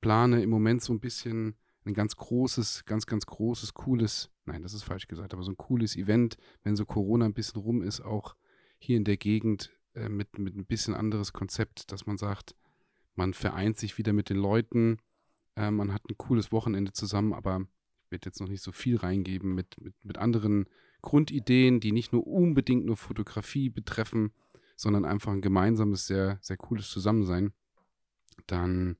plane 0.00 0.42
im 0.42 0.50
Moment 0.50 0.82
so 0.82 0.92
ein 0.92 1.00
bisschen 1.00 1.56
ein 1.84 1.94
ganz 1.94 2.16
großes, 2.16 2.84
ganz, 2.86 3.06
ganz 3.06 3.26
großes, 3.26 3.74
cooles, 3.74 4.30
nein, 4.46 4.62
das 4.62 4.74
ist 4.74 4.82
falsch 4.82 5.06
gesagt, 5.06 5.34
aber 5.34 5.42
so 5.42 5.52
ein 5.52 5.56
cooles 5.56 5.96
Event, 5.96 6.36
wenn 6.62 6.76
so 6.76 6.86
Corona 6.86 7.26
ein 7.26 7.34
bisschen 7.34 7.60
rum 7.60 7.82
ist, 7.82 8.00
auch 8.00 8.36
hier 8.78 8.96
in 8.96 9.04
der 9.04 9.16
Gegend 9.16 9.70
äh, 9.94 10.08
mit, 10.08 10.38
mit 10.38 10.56
ein 10.56 10.66
bisschen 10.66 10.94
anderes 10.94 11.32
Konzept, 11.32 11.92
dass 11.92 12.06
man 12.06 12.16
sagt, 12.16 12.54
man 13.14 13.34
vereint 13.34 13.78
sich 13.78 13.98
wieder 13.98 14.12
mit 14.12 14.28
den 14.30 14.36
Leuten, 14.36 14.98
äh, 15.56 15.70
man 15.70 15.92
hat 15.92 16.02
ein 16.08 16.18
cooles 16.18 16.52
Wochenende 16.52 16.92
zusammen, 16.92 17.32
aber 17.32 17.66
ich 18.04 18.10
werde 18.10 18.26
jetzt 18.26 18.40
noch 18.40 18.48
nicht 18.48 18.62
so 18.62 18.72
viel 18.72 18.96
reingeben 18.96 19.54
mit, 19.54 19.80
mit, 19.80 19.94
mit 20.02 20.18
anderen 20.18 20.66
Grundideen, 21.02 21.80
die 21.80 21.92
nicht 21.92 22.12
nur 22.12 22.26
unbedingt 22.26 22.86
nur 22.86 22.96
Fotografie 22.96 23.68
betreffen, 23.68 24.32
sondern 24.76 25.04
einfach 25.04 25.32
ein 25.32 25.42
gemeinsames, 25.42 26.06
sehr, 26.06 26.38
sehr 26.40 26.56
cooles 26.56 26.88
Zusammensein, 26.90 27.52
dann 28.46 28.96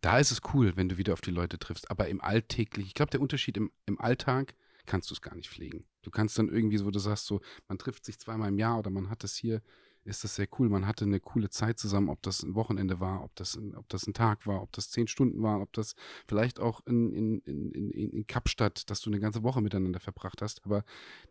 da 0.00 0.18
ist 0.18 0.30
es 0.30 0.40
cool, 0.54 0.76
wenn 0.76 0.88
du 0.88 0.98
wieder 0.98 1.14
auf 1.14 1.20
die 1.20 1.30
Leute 1.32 1.58
triffst. 1.58 1.90
Aber 1.90 2.08
im 2.08 2.20
Alltäglichen, 2.20 2.86
ich 2.86 2.94
glaube, 2.94 3.10
der 3.10 3.20
Unterschied 3.20 3.56
im, 3.56 3.72
im 3.86 4.00
Alltag 4.00 4.54
kannst 4.84 5.10
du 5.10 5.14
es 5.14 5.22
gar 5.22 5.34
nicht 5.34 5.50
pflegen. 5.50 5.84
Du 6.02 6.10
kannst 6.10 6.38
dann 6.38 6.48
irgendwie 6.48 6.78
so, 6.78 6.90
du 6.90 7.00
sagst 7.00 7.26
so, 7.26 7.40
man 7.66 7.78
trifft 7.78 8.04
sich 8.04 8.18
zweimal 8.18 8.50
im 8.50 8.58
Jahr 8.58 8.78
oder 8.78 8.90
man 8.90 9.10
hat 9.10 9.24
das 9.24 9.34
hier, 9.34 9.62
ist 10.06 10.24
das 10.24 10.36
sehr 10.36 10.48
cool. 10.58 10.68
Man 10.68 10.86
hatte 10.86 11.04
eine 11.04 11.20
coole 11.20 11.50
Zeit 11.50 11.78
zusammen, 11.78 12.08
ob 12.08 12.22
das 12.22 12.42
ein 12.42 12.54
Wochenende 12.54 13.00
war, 13.00 13.24
ob 13.24 13.34
das 13.36 13.56
ein, 13.56 13.74
ob 13.74 13.88
das 13.88 14.06
ein 14.06 14.14
Tag 14.14 14.46
war, 14.46 14.62
ob 14.62 14.72
das 14.72 14.90
zehn 14.90 15.08
Stunden 15.08 15.42
war, 15.42 15.60
ob 15.60 15.72
das 15.72 15.94
vielleicht 16.26 16.60
auch 16.60 16.80
in, 16.86 17.12
in, 17.12 17.38
in, 17.40 17.72
in, 17.72 18.10
in 18.10 18.26
Kapstadt, 18.26 18.88
dass 18.90 19.00
du 19.00 19.10
eine 19.10 19.20
ganze 19.20 19.42
Woche 19.42 19.60
miteinander 19.60 20.00
verbracht 20.00 20.42
hast. 20.42 20.64
Aber 20.64 20.84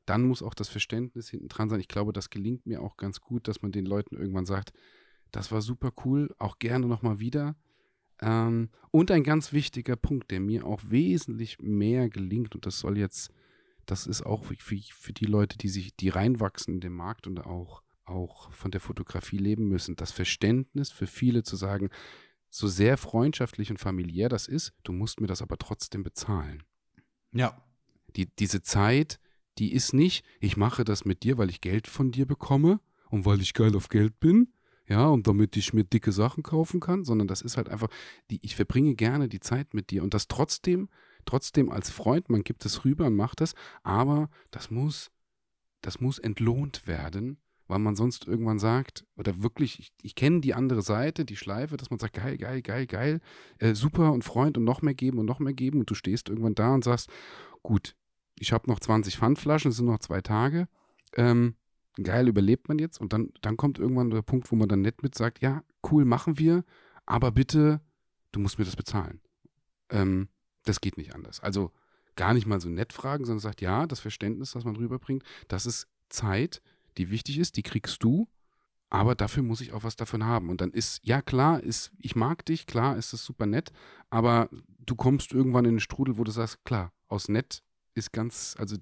dann 0.05 0.23
muss 0.23 0.43
auch 0.43 0.53
das 0.53 0.69
Verständnis 0.69 1.29
hinten 1.29 1.47
dran 1.47 1.69
sein. 1.69 1.79
Ich 1.79 1.87
glaube, 1.87 2.13
das 2.13 2.29
gelingt 2.29 2.65
mir 2.65 2.81
auch 2.81 2.97
ganz 2.97 3.21
gut, 3.21 3.47
dass 3.47 3.61
man 3.61 3.71
den 3.71 3.85
Leuten 3.85 4.15
irgendwann 4.15 4.45
sagt, 4.45 4.73
das 5.31 5.51
war 5.51 5.61
super 5.61 5.91
cool, 6.05 6.33
auch 6.37 6.59
gerne 6.59 6.87
nochmal 6.87 7.19
wieder. 7.19 7.55
Ähm, 8.21 8.69
und 8.91 9.11
ein 9.11 9.23
ganz 9.23 9.51
wichtiger 9.53 9.95
Punkt, 9.95 10.31
der 10.31 10.39
mir 10.39 10.65
auch 10.65 10.81
wesentlich 10.87 11.59
mehr 11.59 12.09
gelingt, 12.09 12.55
und 12.55 12.65
das 12.65 12.79
soll 12.79 12.97
jetzt, 12.97 13.31
das 13.85 14.07
ist 14.07 14.25
auch 14.25 14.45
für, 14.45 14.55
für 14.55 15.13
die 15.13 15.25
Leute, 15.25 15.57
die 15.57 15.69
sich, 15.69 15.95
die 15.95 16.09
reinwachsen 16.09 16.75
in 16.75 16.79
den 16.81 16.93
Markt 16.93 17.27
und 17.27 17.39
auch, 17.39 17.83
auch 18.05 18.51
von 18.51 18.71
der 18.71 18.81
Fotografie 18.81 19.37
leben 19.37 19.67
müssen, 19.67 19.95
das 19.95 20.11
Verständnis 20.11 20.91
für 20.91 21.07
viele 21.07 21.43
zu 21.43 21.55
sagen, 21.55 21.89
so 22.49 22.67
sehr 22.67 22.97
freundschaftlich 22.97 23.69
und 23.69 23.79
familiär 23.79 24.29
das 24.29 24.47
ist, 24.47 24.73
du 24.83 24.93
musst 24.93 25.19
mir 25.19 25.27
das 25.27 25.41
aber 25.41 25.57
trotzdem 25.57 26.03
bezahlen. 26.03 26.63
Ja. 27.33 27.61
Die, 28.15 28.33
diese 28.35 28.61
Zeit, 28.61 29.19
die 29.57 29.73
ist 29.73 29.93
nicht, 29.93 30.25
ich 30.39 30.55
mache 30.55 30.85
das 30.85 31.03
mit 31.03 31.23
dir, 31.23 31.37
weil 31.37 31.49
ich 31.49 31.59
Geld 31.59 31.87
von 31.87 32.11
dir 32.11 32.25
bekomme 32.25 32.79
und 33.09 33.25
weil 33.25 33.41
ich 33.41 33.53
geil 33.53 33.75
auf 33.75 33.89
Geld 33.89 34.19
bin, 34.19 34.53
ja, 34.87 35.07
und 35.07 35.27
damit 35.27 35.57
ich 35.57 35.73
mir 35.73 35.83
dicke 35.83 36.11
Sachen 36.11 36.43
kaufen 36.43 36.79
kann, 36.79 37.03
sondern 37.03 37.27
das 37.27 37.41
ist 37.41 37.57
halt 37.57 37.69
einfach, 37.69 37.89
die, 38.29 38.39
ich 38.43 38.55
verbringe 38.55 38.95
gerne 38.95 39.27
die 39.27 39.39
Zeit 39.39 39.73
mit 39.73 39.89
dir 39.89 40.03
und 40.03 40.13
das 40.13 40.27
trotzdem, 40.27 40.89
trotzdem 41.25 41.71
als 41.71 41.89
Freund, 41.89 42.29
man 42.29 42.43
gibt 42.43 42.65
es 42.65 42.85
rüber 42.85 43.07
und 43.07 43.15
macht 43.15 43.41
es, 43.41 43.55
aber 43.83 44.29
das 44.51 44.69
muss, 44.69 45.11
das 45.81 45.99
muss 45.99 46.19
entlohnt 46.19 46.85
werden, 46.87 47.37
weil 47.67 47.79
man 47.79 47.95
sonst 47.95 48.27
irgendwann 48.27 48.59
sagt, 48.59 49.05
oder 49.15 49.41
wirklich, 49.41 49.79
ich, 49.79 49.93
ich 50.01 50.15
kenne 50.15 50.41
die 50.41 50.53
andere 50.53 50.81
Seite, 50.81 51.25
die 51.25 51.35
Schleife, 51.35 51.77
dass 51.77 51.89
man 51.89 51.99
sagt, 51.99 52.13
geil, 52.13 52.37
geil, 52.37 52.61
geil, 52.61 52.85
geil, 52.85 53.21
äh, 53.59 53.73
super 53.73 54.11
und 54.11 54.23
Freund 54.23 54.57
und 54.57 54.63
noch 54.63 54.81
mehr 54.81 54.93
geben 54.93 55.19
und 55.19 55.25
noch 55.25 55.39
mehr 55.39 55.53
geben 55.53 55.79
und 55.79 55.89
du 55.89 55.95
stehst 55.95 56.29
irgendwann 56.29 56.55
da 56.55 56.73
und 56.73 56.83
sagst, 56.83 57.09
gut, 57.63 57.95
ich 58.37 58.51
habe 58.53 58.69
noch 58.69 58.79
20 58.79 59.17
Pfandflaschen, 59.17 59.71
es 59.71 59.77
sind 59.77 59.87
noch 59.87 59.99
zwei 59.99 60.21
Tage, 60.21 60.67
ähm, 61.15 61.55
geil, 62.01 62.27
überlebt 62.27 62.67
man 62.67 62.79
jetzt? 62.79 62.99
Und 62.99 63.13
dann, 63.13 63.29
dann 63.41 63.57
kommt 63.57 63.79
irgendwann 63.79 64.09
der 64.09 64.21
Punkt, 64.21 64.51
wo 64.51 64.55
man 64.55 64.67
dann 64.67 64.81
nett 64.81 65.01
mit 65.01 65.15
sagt, 65.15 65.41
ja, 65.41 65.63
cool, 65.89 66.05
machen 66.05 66.37
wir, 66.37 66.63
aber 67.05 67.31
bitte, 67.31 67.81
du 68.31 68.39
musst 68.39 68.59
mir 68.59 68.65
das 68.65 68.75
bezahlen. 68.75 69.21
Ähm, 69.89 70.29
das 70.65 70.81
geht 70.81 70.97
nicht 70.97 71.15
anders. 71.15 71.39
Also 71.39 71.71
gar 72.15 72.33
nicht 72.33 72.47
mal 72.47 72.59
so 72.59 72.69
nett 72.69 72.93
fragen, 72.93 73.25
sondern 73.25 73.39
sagt, 73.39 73.61
ja, 73.61 73.87
das 73.87 73.99
Verständnis, 73.99 74.51
das 74.51 74.65
man 74.65 74.75
rüberbringt, 74.75 75.23
das 75.47 75.65
ist 75.65 75.87
Zeit, 76.09 76.61
die 76.97 77.09
wichtig 77.09 77.37
ist, 77.39 77.57
die 77.57 77.63
kriegst 77.63 78.03
du, 78.03 78.27
aber 78.89 79.15
dafür 79.15 79.43
muss 79.43 79.61
ich 79.61 79.73
auch 79.73 79.83
was 79.83 79.95
davon 79.95 80.25
haben. 80.25 80.49
Und 80.49 80.61
dann 80.61 80.71
ist, 80.71 80.99
ja 81.03 81.21
klar, 81.21 81.61
ist, 81.61 81.91
ich 81.99 82.15
mag 82.15 82.45
dich, 82.45 82.65
klar, 82.65 82.97
ist 82.97 83.13
das 83.13 83.23
super 83.23 83.45
nett, 83.45 83.71
aber 84.09 84.49
du 84.85 84.95
kommst 84.95 85.31
irgendwann 85.31 85.65
in 85.65 85.75
den 85.75 85.79
Strudel, 85.79 86.17
wo 86.17 86.23
du 86.23 86.31
sagst, 86.31 86.63
klar, 86.63 86.93
aus 87.07 87.27
nett 87.27 87.63
ist 87.93 88.13
ganz, 88.13 88.55
also 88.57 88.77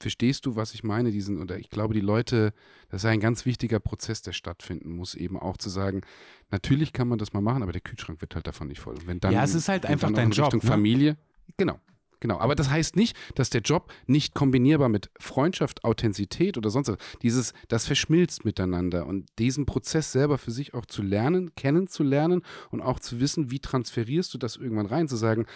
verstehst 0.00 0.46
du, 0.46 0.56
was 0.56 0.74
ich 0.74 0.84
meine? 0.84 1.10
Diesen, 1.10 1.40
oder 1.40 1.58
ich 1.58 1.70
glaube, 1.70 1.94
die 1.94 2.00
Leute, 2.00 2.52
das 2.88 3.02
ist 3.02 3.10
ein 3.10 3.20
ganz 3.20 3.44
wichtiger 3.44 3.80
Prozess, 3.80 4.22
der 4.22 4.32
stattfinden 4.32 4.92
muss, 4.92 5.14
eben 5.14 5.38
auch 5.38 5.56
zu 5.56 5.68
sagen, 5.68 6.02
natürlich 6.50 6.92
kann 6.92 7.08
man 7.08 7.18
das 7.18 7.32
mal 7.32 7.40
machen, 7.40 7.62
aber 7.62 7.72
der 7.72 7.80
Kühlschrank 7.80 8.20
wird 8.20 8.34
halt 8.34 8.46
davon 8.46 8.68
nicht 8.68 8.80
voll. 8.80 8.94
Und 8.94 9.06
wenn 9.06 9.20
dann, 9.20 9.32
ja, 9.32 9.44
es 9.44 9.54
ist 9.54 9.68
halt 9.68 9.86
einfach 9.86 10.12
dein 10.12 10.30
Job. 10.30 10.46
Richtung 10.46 10.60
ne? 10.62 10.68
Familie, 10.68 11.16
genau. 11.56 11.80
Genau, 12.20 12.38
aber 12.38 12.54
das 12.54 12.68
heißt 12.68 12.96
nicht, 12.96 13.16
dass 13.36 13.50
der 13.50 13.60
Job 13.60 13.92
nicht 14.06 14.34
kombinierbar 14.34 14.88
mit 14.88 15.10
Freundschaft, 15.18 15.84
Authentizität 15.84 16.58
oder 16.58 16.70
sonst 16.70 16.88
was, 16.88 16.96
dieses, 17.22 17.52
das 17.68 17.86
verschmilzt 17.86 18.44
miteinander 18.44 19.06
und 19.06 19.26
diesen 19.38 19.66
Prozess 19.66 20.10
selber 20.10 20.38
für 20.38 20.50
sich 20.50 20.74
auch 20.74 20.86
zu 20.86 21.02
lernen, 21.02 21.54
kennenzulernen 21.54 22.42
und 22.70 22.80
auch 22.80 22.98
zu 22.98 23.20
wissen, 23.20 23.50
wie 23.50 23.60
transferierst 23.60 24.34
du 24.34 24.38
das 24.38 24.56
irgendwann 24.56 24.86
rein, 24.86 25.08
zu 25.08 25.16
sagen, 25.16 25.46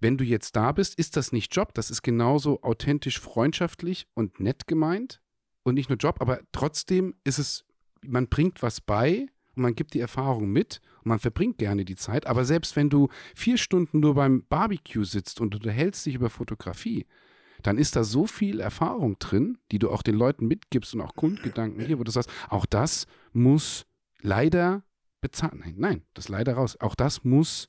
wenn 0.00 0.16
du 0.16 0.24
jetzt 0.24 0.56
da 0.56 0.72
bist, 0.72 0.98
ist 0.98 1.16
das 1.16 1.32
nicht 1.32 1.54
Job, 1.54 1.74
das 1.74 1.90
ist 1.90 2.02
genauso 2.02 2.62
authentisch 2.62 3.20
freundschaftlich 3.20 4.06
und 4.14 4.40
nett 4.40 4.66
gemeint 4.66 5.20
und 5.62 5.74
nicht 5.74 5.88
nur 5.88 5.98
Job, 5.98 6.16
aber 6.20 6.40
trotzdem 6.52 7.14
ist 7.24 7.38
es, 7.38 7.64
man 8.02 8.28
bringt 8.28 8.62
was 8.62 8.80
bei 8.80 9.26
und 9.56 9.62
man 9.62 9.74
gibt 9.74 9.94
die 9.94 10.00
Erfahrung 10.00 10.50
mit 10.50 10.80
und 11.02 11.08
man 11.08 11.18
verbringt 11.18 11.58
gerne 11.58 11.84
die 11.84 11.96
Zeit, 11.96 12.26
aber 12.26 12.44
selbst 12.44 12.76
wenn 12.76 12.90
du 12.90 13.08
vier 13.34 13.58
Stunden 13.58 14.00
nur 14.00 14.14
beim 14.14 14.44
Barbecue 14.48 15.04
sitzt 15.04 15.40
und 15.40 15.54
unterhältst 15.54 16.06
dich 16.06 16.14
über 16.14 16.30
Fotografie, 16.30 17.06
dann 17.62 17.78
ist 17.78 17.96
da 17.96 18.04
so 18.04 18.26
viel 18.26 18.60
Erfahrung 18.60 19.18
drin, 19.18 19.58
die 19.72 19.78
du 19.78 19.90
auch 19.90 20.02
den 20.02 20.14
Leuten 20.14 20.46
mitgibst 20.46 20.94
und 20.94 21.00
auch 21.00 21.14
Grundgedanken 21.14 21.84
hier, 21.84 21.98
wo 21.98 22.04
du 22.04 22.12
sagst, 22.12 22.30
auch 22.48 22.66
das 22.66 23.06
muss 23.32 23.86
leider 24.20 24.84
bezahlen. 25.20 25.60
Nein, 25.60 25.74
nein, 25.78 26.02
das 26.14 26.28
leider 26.28 26.54
raus. 26.54 26.78
Auch 26.80 26.94
das 26.94 27.24
muss 27.24 27.68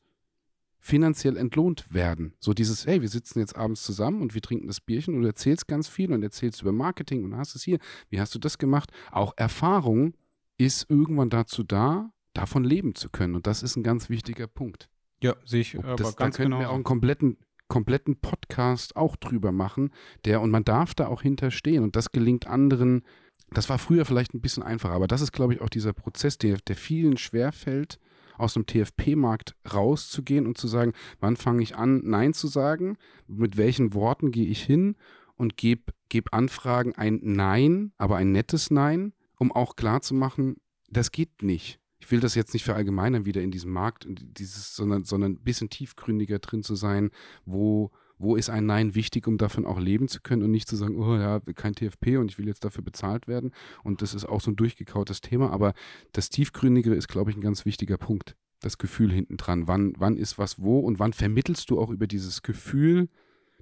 finanziell 0.80 1.38
entlohnt 1.38 1.92
werden. 1.94 2.34
So 2.40 2.54
dieses, 2.54 2.86
hey, 2.86 3.02
wir 3.02 3.10
sitzen 3.10 3.40
jetzt 3.40 3.56
abends 3.56 3.84
zusammen 3.84 4.22
und 4.22 4.34
wir 4.34 4.42
trinken 4.42 4.68
das 4.68 4.80
Bierchen 4.80 5.16
und 5.16 5.22
du 5.22 5.28
erzählst 5.28 5.68
ganz 5.68 5.88
viel 5.88 6.14
und 6.14 6.24
erzählst 6.24 6.62
über 6.62 6.72
Marketing 6.72 7.24
und 7.24 7.36
hast 7.36 7.56
es 7.56 7.64
hier, 7.64 7.80
wie 8.10 8.20
hast 8.20 8.36
du 8.36 8.40
das 8.40 8.58
gemacht? 8.58 8.92
Auch 9.12 9.34
Erfahrung 9.38 10.14
ist 10.58 10.90
irgendwann 10.90 11.30
dazu 11.30 11.64
da, 11.64 12.12
davon 12.34 12.64
leben 12.64 12.96
zu 12.96 13.10
können 13.10 13.36
und 13.36 13.48
das 13.48 13.64
ist 13.64 13.76
ein 13.76 13.84
ganz 13.84 14.10
wichtiger 14.10 14.48
Punkt. 14.48 14.90
Ja, 15.22 15.36
sehe 15.46 15.62
ich 15.62 15.78
aber 15.78 15.96
das, 15.96 16.16
ganz 16.16 16.38
da 16.38 16.44
genau. 16.44 16.60
wir 16.60 16.70
auch 16.70 16.76
einen 16.76 16.84
kompletten 16.84 17.38
kompletten 17.68 18.18
Podcast 18.18 18.96
auch 18.96 19.16
drüber 19.16 19.52
machen, 19.52 19.92
der, 20.26 20.42
und 20.42 20.52
man 20.52 20.64
darf 20.64 20.96
da 20.96 21.08
auch 21.08 21.22
hinterstehen. 21.22 21.84
Und 21.84 21.96
das 21.96 22.12
gelingt 22.12 22.48
anderen. 22.48 23.04
Das 23.52 23.70
war 23.70 23.78
früher 23.78 24.06
vielleicht 24.06 24.34
ein 24.34 24.42
bisschen 24.42 24.64
einfacher, 24.64 24.94
aber 24.94 25.08
das 25.08 25.22
ist, 25.22 25.32
glaube 25.32 25.54
ich, 25.54 25.62
auch 25.62 25.70
dieser 25.70 25.94
Prozess, 25.94 26.38
der, 26.38 26.58
der 26.58 26.76
vielen 26.76 27.18
schwerfällt, 27.18 28.00
aus 28.38 28.54
dem 28.54 28.66
TFP-Markt 28.66 29.56
rauszugehen 29.74 30.46
und 30.46 30.58
zu 30.58 30.68
sagen, 30.68 30.94
wann 31.20 31.38
fange 31.38 31.64
ich 31.64 31.76
an, 31.76 32.02
Nein 32.04 32.34
zu 32.34 32.48
sagen, 32.48 32.98
mit 33.28 33.58
welchen 33.58 33.94
Worten 33.94 34.32
gehe 34.32 34.46
ich 34.46 34.64
hin 34.64 34.96
und 35.36 35.58
gebe 35.58 35.94
geb 36.10 36.34
Anfragen 36.34 36.94
ein 36.96 37.20
Nein, 37.24 37.94
aber 37.98 38.18
ein 38.18 38.32
nettes 38.32 38.70
Nein, 38.70 39.14
um 39.38 39.52
auch 39.52 39.76
klarzumachen, 39.76 40.58
das 40.90 41.12
geht 41.12 41.42
nicht. 41.42 41.80
Ich 42.00 42.12
will 42.12 42.20
das 42.20 42.36
jetzt 42.36 42.54
nicht 42.54 42.64
verallgemeinern 42.64 43.26
wieder 43.26 43.42
in 43.42 43.52
diesem 43.52 43.72
Markt, 43.72 44.06
dieses, 44.08 44.76
sondern, 44.76 45.04
sondern 45.04 45.34
ein 45.34 45.44
bisschen 45.44 45.70
tiefgründiger 45.70 46.40
drin 46.40 46.64
zu 46.64 46.76
sein, 46.76 47.10
wo, 47.46 47.92
wo 48.20 48.36
ist 48.36 48.50
ein 48.50 48.66
Nein 48.66 48.94
wichtig, 48.94 49.28
um 49.28 49.38
davon 49.38 49.66
auch 49.66 49.80
leben 49.80 50.08
zu 50.08 50.22
können 50.22 50.44
und 50.44 50.52
nicht 50.52 50.68
zu 50.68 50.76
sagen, 50.76 50.96
oh 50.96 51.16
ja, 51.16 51.40
kein 51.56 51.74
TFP 51.74 52.18
und 52.18 52.30
ich 52.30 52.38
will 52.38 52.48
jetzt 52.48 52.64
dafür 52.64 52.84
bezahlt 52.84 53.28
werden. 53.28 53.52
Und 53.84 54.02
das 54.02 54.14
ist 54.14 54.26
auch 54.26 54.42
so 54.42 54.52
ein 54.52 54.56
durchgekautes 54.56 55.22
Thema, 55.22 55.52
aber 55.52 55.74
das 56.12 56.30
Tiefgründigere 56.30 56.96
ist, 56.96 57.08
glaube 57.08 57.32
ich, 57.32 57.38
ein 57.38 57.42
ganz 57.42 57.66
wichtiger 57.66 57.98
Punkt. 57.98 58.36
Das 58.60 58.78
Gefühl 58.78 59.12
hinten 59.12 59.38
dran. 59.38 59.68
Wann, 59.68 59.94
wann 59.98 60.18
ist 60.18 60.38
was 60.40 60.60
wo 60.60 60.80
und 60.80 61.00
wann 61.00 61.14
vermittelst 61.14 61.70
du 61.70 61.80
auch 61.80 61.90
über 61.90 62.08
dieses 62.08 62.42
Gefühl, 62.42 63.10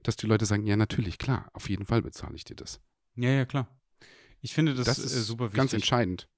dass 0.04 0.16
die 0.16 0.28
Leute 0.28 0.46
sagen, 0.46 0.66
ja, 0.66 0.78
natürlich, 0.78 1.18
klar, 1.18 1.50
auf 1.54 1.70
jeden 1.70 1.86
Fall 1.86 2.02
bezahle 2.02 2.36
ich 2.36 2.44
dir 2.44 2.56
das. 2.56 2.80
Ja, 3.16 3.30
ja, 3.30 3.46
klar. 3.46 3.68
Ich 4.46 4.54
finde 4.54 4.76
das, 4.76 4.86
Das 4.86 5.00
ist 5.00 5.16
äh, 5.16 5.22
super 5.22 5.46
wichtig. 5.46 5.58
ganz 5.58 5.74
entscheidend. 5.74 6.30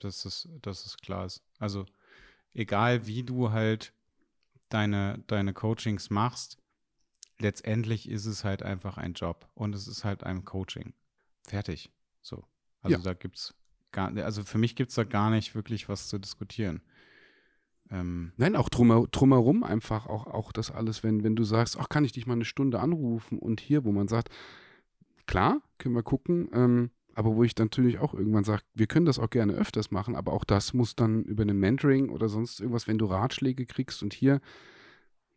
dass 0.00 0.24
es, 0.26 0.48
dass 0.60 0.84
es 0.84 0.96
klar 0.98 1.24
ist. 1.24 1.42
Also 1.58 1.86
egal 2.52 3.06
wie 3.06 3.22
du 3.22 3.52
halt 3.52 3.94
deine, 4.68 5.22
deine 5.28 5.54
Coachings 5.54 6.10
machst, 6.10 6.58
letztendlich 7.38 8.08
ist 8.08 8.26
es 8.26 8.44
halt 8.44 8.62
einfach 8.62 8.98
ein 8.98 9.14
Job 9.14 9.48
und 9.54 9.74
es 9.74 9.88
ist 9.88 10.04
halt 10.04 10.22
ein 10.24 10.44
Coaching. 10.44 10.92
Fertig. 11.46 11.90
So. 12.20 12.44
Also 12.82 12.98
Ja. 12.98 13.02
da 13.02 13.14
gibt's 13.14 13.54
gar 13.92 14.14
also 14.18 14.42
für 14.44 14.58
mich 14.58 14.76
gibt 14.76 14.90
es 14.90 14.96
da 14.96 15.04
gar 15.04 15.30
nicht 15.30 15.54
wirklich 15.54 15.88
was 15.88 16.08
zu 16.08 16.18
diskutieren. 16.18 16.82
Ähm, 17.90 18.32
Nein, 18.36 18.56
auch 18.56 18.68
drumher, 18.68 19.06
drumherum 19.10 19.62
einfach, 19.62 20.06
auch, 20.06 20.26
auch 20.26 20.52
das 20.52 20.70
alles, 20.70 21.02
wenn, 21.02 21.22
wenn 21.24 21.36
du 21.36 21.44
sagst, 21.44 21.78
ach, 21.78 21.88
kann 21.88 22.04
ich 22.04 22.12
dich 22.12 22.26
mal 22.26 22.34
eine 22.34 22.44
Stunde 22.44 22.80
anrufen 22.80 23.38
und 23.38 23.60
hier, 23.60 23.84
wo 23.84 23.92
man 23.92 24.08
sagt, 24.08 24.28
klar, 25.26 25.62
können 25.78 25.94
wir 25.94 26.02
gucken, 26.02 26.48
ähm, 26.52 26.90
aber 27.14 27.36
wo 27.36 27.44
ich 27.44 27.54
dann 27.54 27.66
natürlich 27.66 27.98
auch 27.98 28.14
irgendwann 28.14 28.44
sage, 28.44 28.62
wir 28.74 28.86
können 28.86 29.06
das 29.06 29.18
auch 29.18 29.30
gerne 29.30 29.52
öfters 29.54 29.90
machen, 29.90 30.16
aber 30.16 30.32
auch 30.32 30.44
das 30.44 30.74
muss 30.74 30.96
dann 30.96 31.22
über 31.24 31.42
eine 31.42 31.54
Mentoring 31.54 32.08
oder 32.08 32.28
sonst 32.28 32.60
irgendwas, 32.60 32.88
wenn 32.88 32.98
du 32.98 33.06
Ratschläge 33.06 33.66
kriegst 33.66 34.02
und 34.02 34.12
hier 34.12 34.40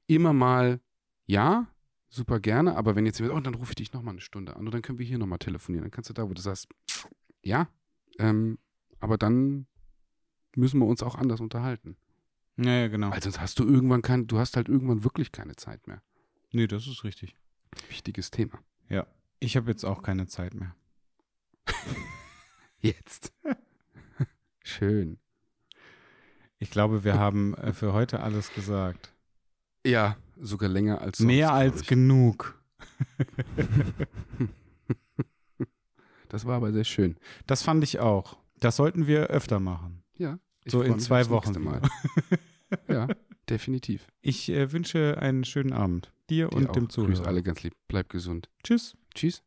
immer 0.08 0.34
mal, 0.34 0.80
ja, 1.26 1.68
super 2.10 2.40
gerne, 2.40 2.76
aber 2.76 2.96
wenn 2.96 3.06
jetzt 3.06 3.20
jemand, 3.20 3.38
oh, 3.38 3.42
dann 3.42 3.56
rufe 3.56 3.72
ich 3.72 3.76
dich 3.76 3.94
nochmal 3.94 4.14
eine 4.14 4.22
Stunde 4.22 4.56
an 4.56 4.66
und 4.66 4.74
dann 4.74 4.82
können 4.82 4.98
wir 4.98 5.06
hier 5.06 5.18
nochmal 5.18 5.40
telefonieren, 5.40 5.84
dann 5.84 5.92
kannst 5.92 6.10
du 6.10 6.14
da, 6.14 6.28
wo 6.28 6.34
du 6.34 6.42
sagst, 6.42 6.68
ja, 7.44 7.68
ähm, 8.18 8.58
aber 9.00 9.18
dann 9.18 9.68
müssen 10.56 10.80
wir 10.80 10.88
uns 10.88 11.04
auch 11.04 11.16
anders 11.16 11.40
unterhalten. 11.40 11.98
ja, 12.58 12.72
ja, 12.72 12.88
genau. 12.88 13.12
Weil 13.12 13.22
sonst 13.22 13.40
hast 13.40 13.60
du 13.60 13.66
irgendwann 13.66 14.02
kein, 14.02 14.26
du 14.26 14.40
hast 14.40 14.56
halt 14.56 14.70
irgendwann 14.70 15.04
wirklich 15.04 15.32
keine 15.32 15.56
Zeit 15.56 15.86
mehr. 15.88 16.02
nee, 16.52 16.66
das 16.66 16.88
ist 16.88 17.04
richtig. 17.04 17.36
Wichtiges 17.90 18.32
Thema. 18.32 18.60
Ja. 18.90 19.06
Ich 19.40 19.56
habe 19.56 19.70
jetzt 19.70 19.84
auch 19.86 20.02
keine 20.02 20.28
Zeit 20.28 20.54
mehr. 20.54 20.76
Jetzt. 22.80 23.34
Schön. 24.64 25.20
Ich 26.60 26.72
glaube, 26.72 27.04
wir 27.04 27.20
haben 27.20 27.54
äh, 27.56 27.74
für 27.74 27.94
heute 27.94 28.22
alles 28.22 28.54
gesagt. 28.54 29.14
Ja, 29.86 30.18
sogar 30.36 30.70
länger 30.70 31.02
als 31.02 31.20
sonst, 31.20 31.28
Mehr 31.28 31.54
als 31.54 31.86
genug. 31.86 32.62
Das 36.30 36.46
war 36.46 36.58
aber 36.58 36.74
sehr 36.74 36.84
schön. 36.84 37.16
Das 37.46 37.64
fand 37.64 37.84
ich 37.84 38.00
auch. 38.00 38.38
Das 38.60 38.76
sollten 38.76 39.08
wir 39.08 39.28
öfter 39.28 39.60
machen. 39.62 40.04
Ja. 40.18 40.40
ich 40.66 40.72
so 40.72 40.82
in 40.82 41.00
zwei 41.00 41.30
Wochen. 41.30 41.82
Ja, 42.90 43.08
definitiv. 43.50 44.08
Ich 44.22 44.50
äh, 44.50 44.72
wünsche 44.74 45.18
einen 45.20 45.46
schönen 45.46 45.72
Abend. 45.72 46.12
Dir, 46.30 46.50
Dir 46.50 46.58
und 46.58 46.70
auch. 46.70 46.74
dem 46.74 46.88
Grüß 46.88 46.94
Zuhörer. 46.94 47.28
alle 47.28 47.44
ganz 47.44 47.64
lieb. 47.64 47.76
Bleib 47.88 48.10
gesund. 48.10 48.50
Tschüss. 48.64 48.98
Tschüss. 49.18 49.42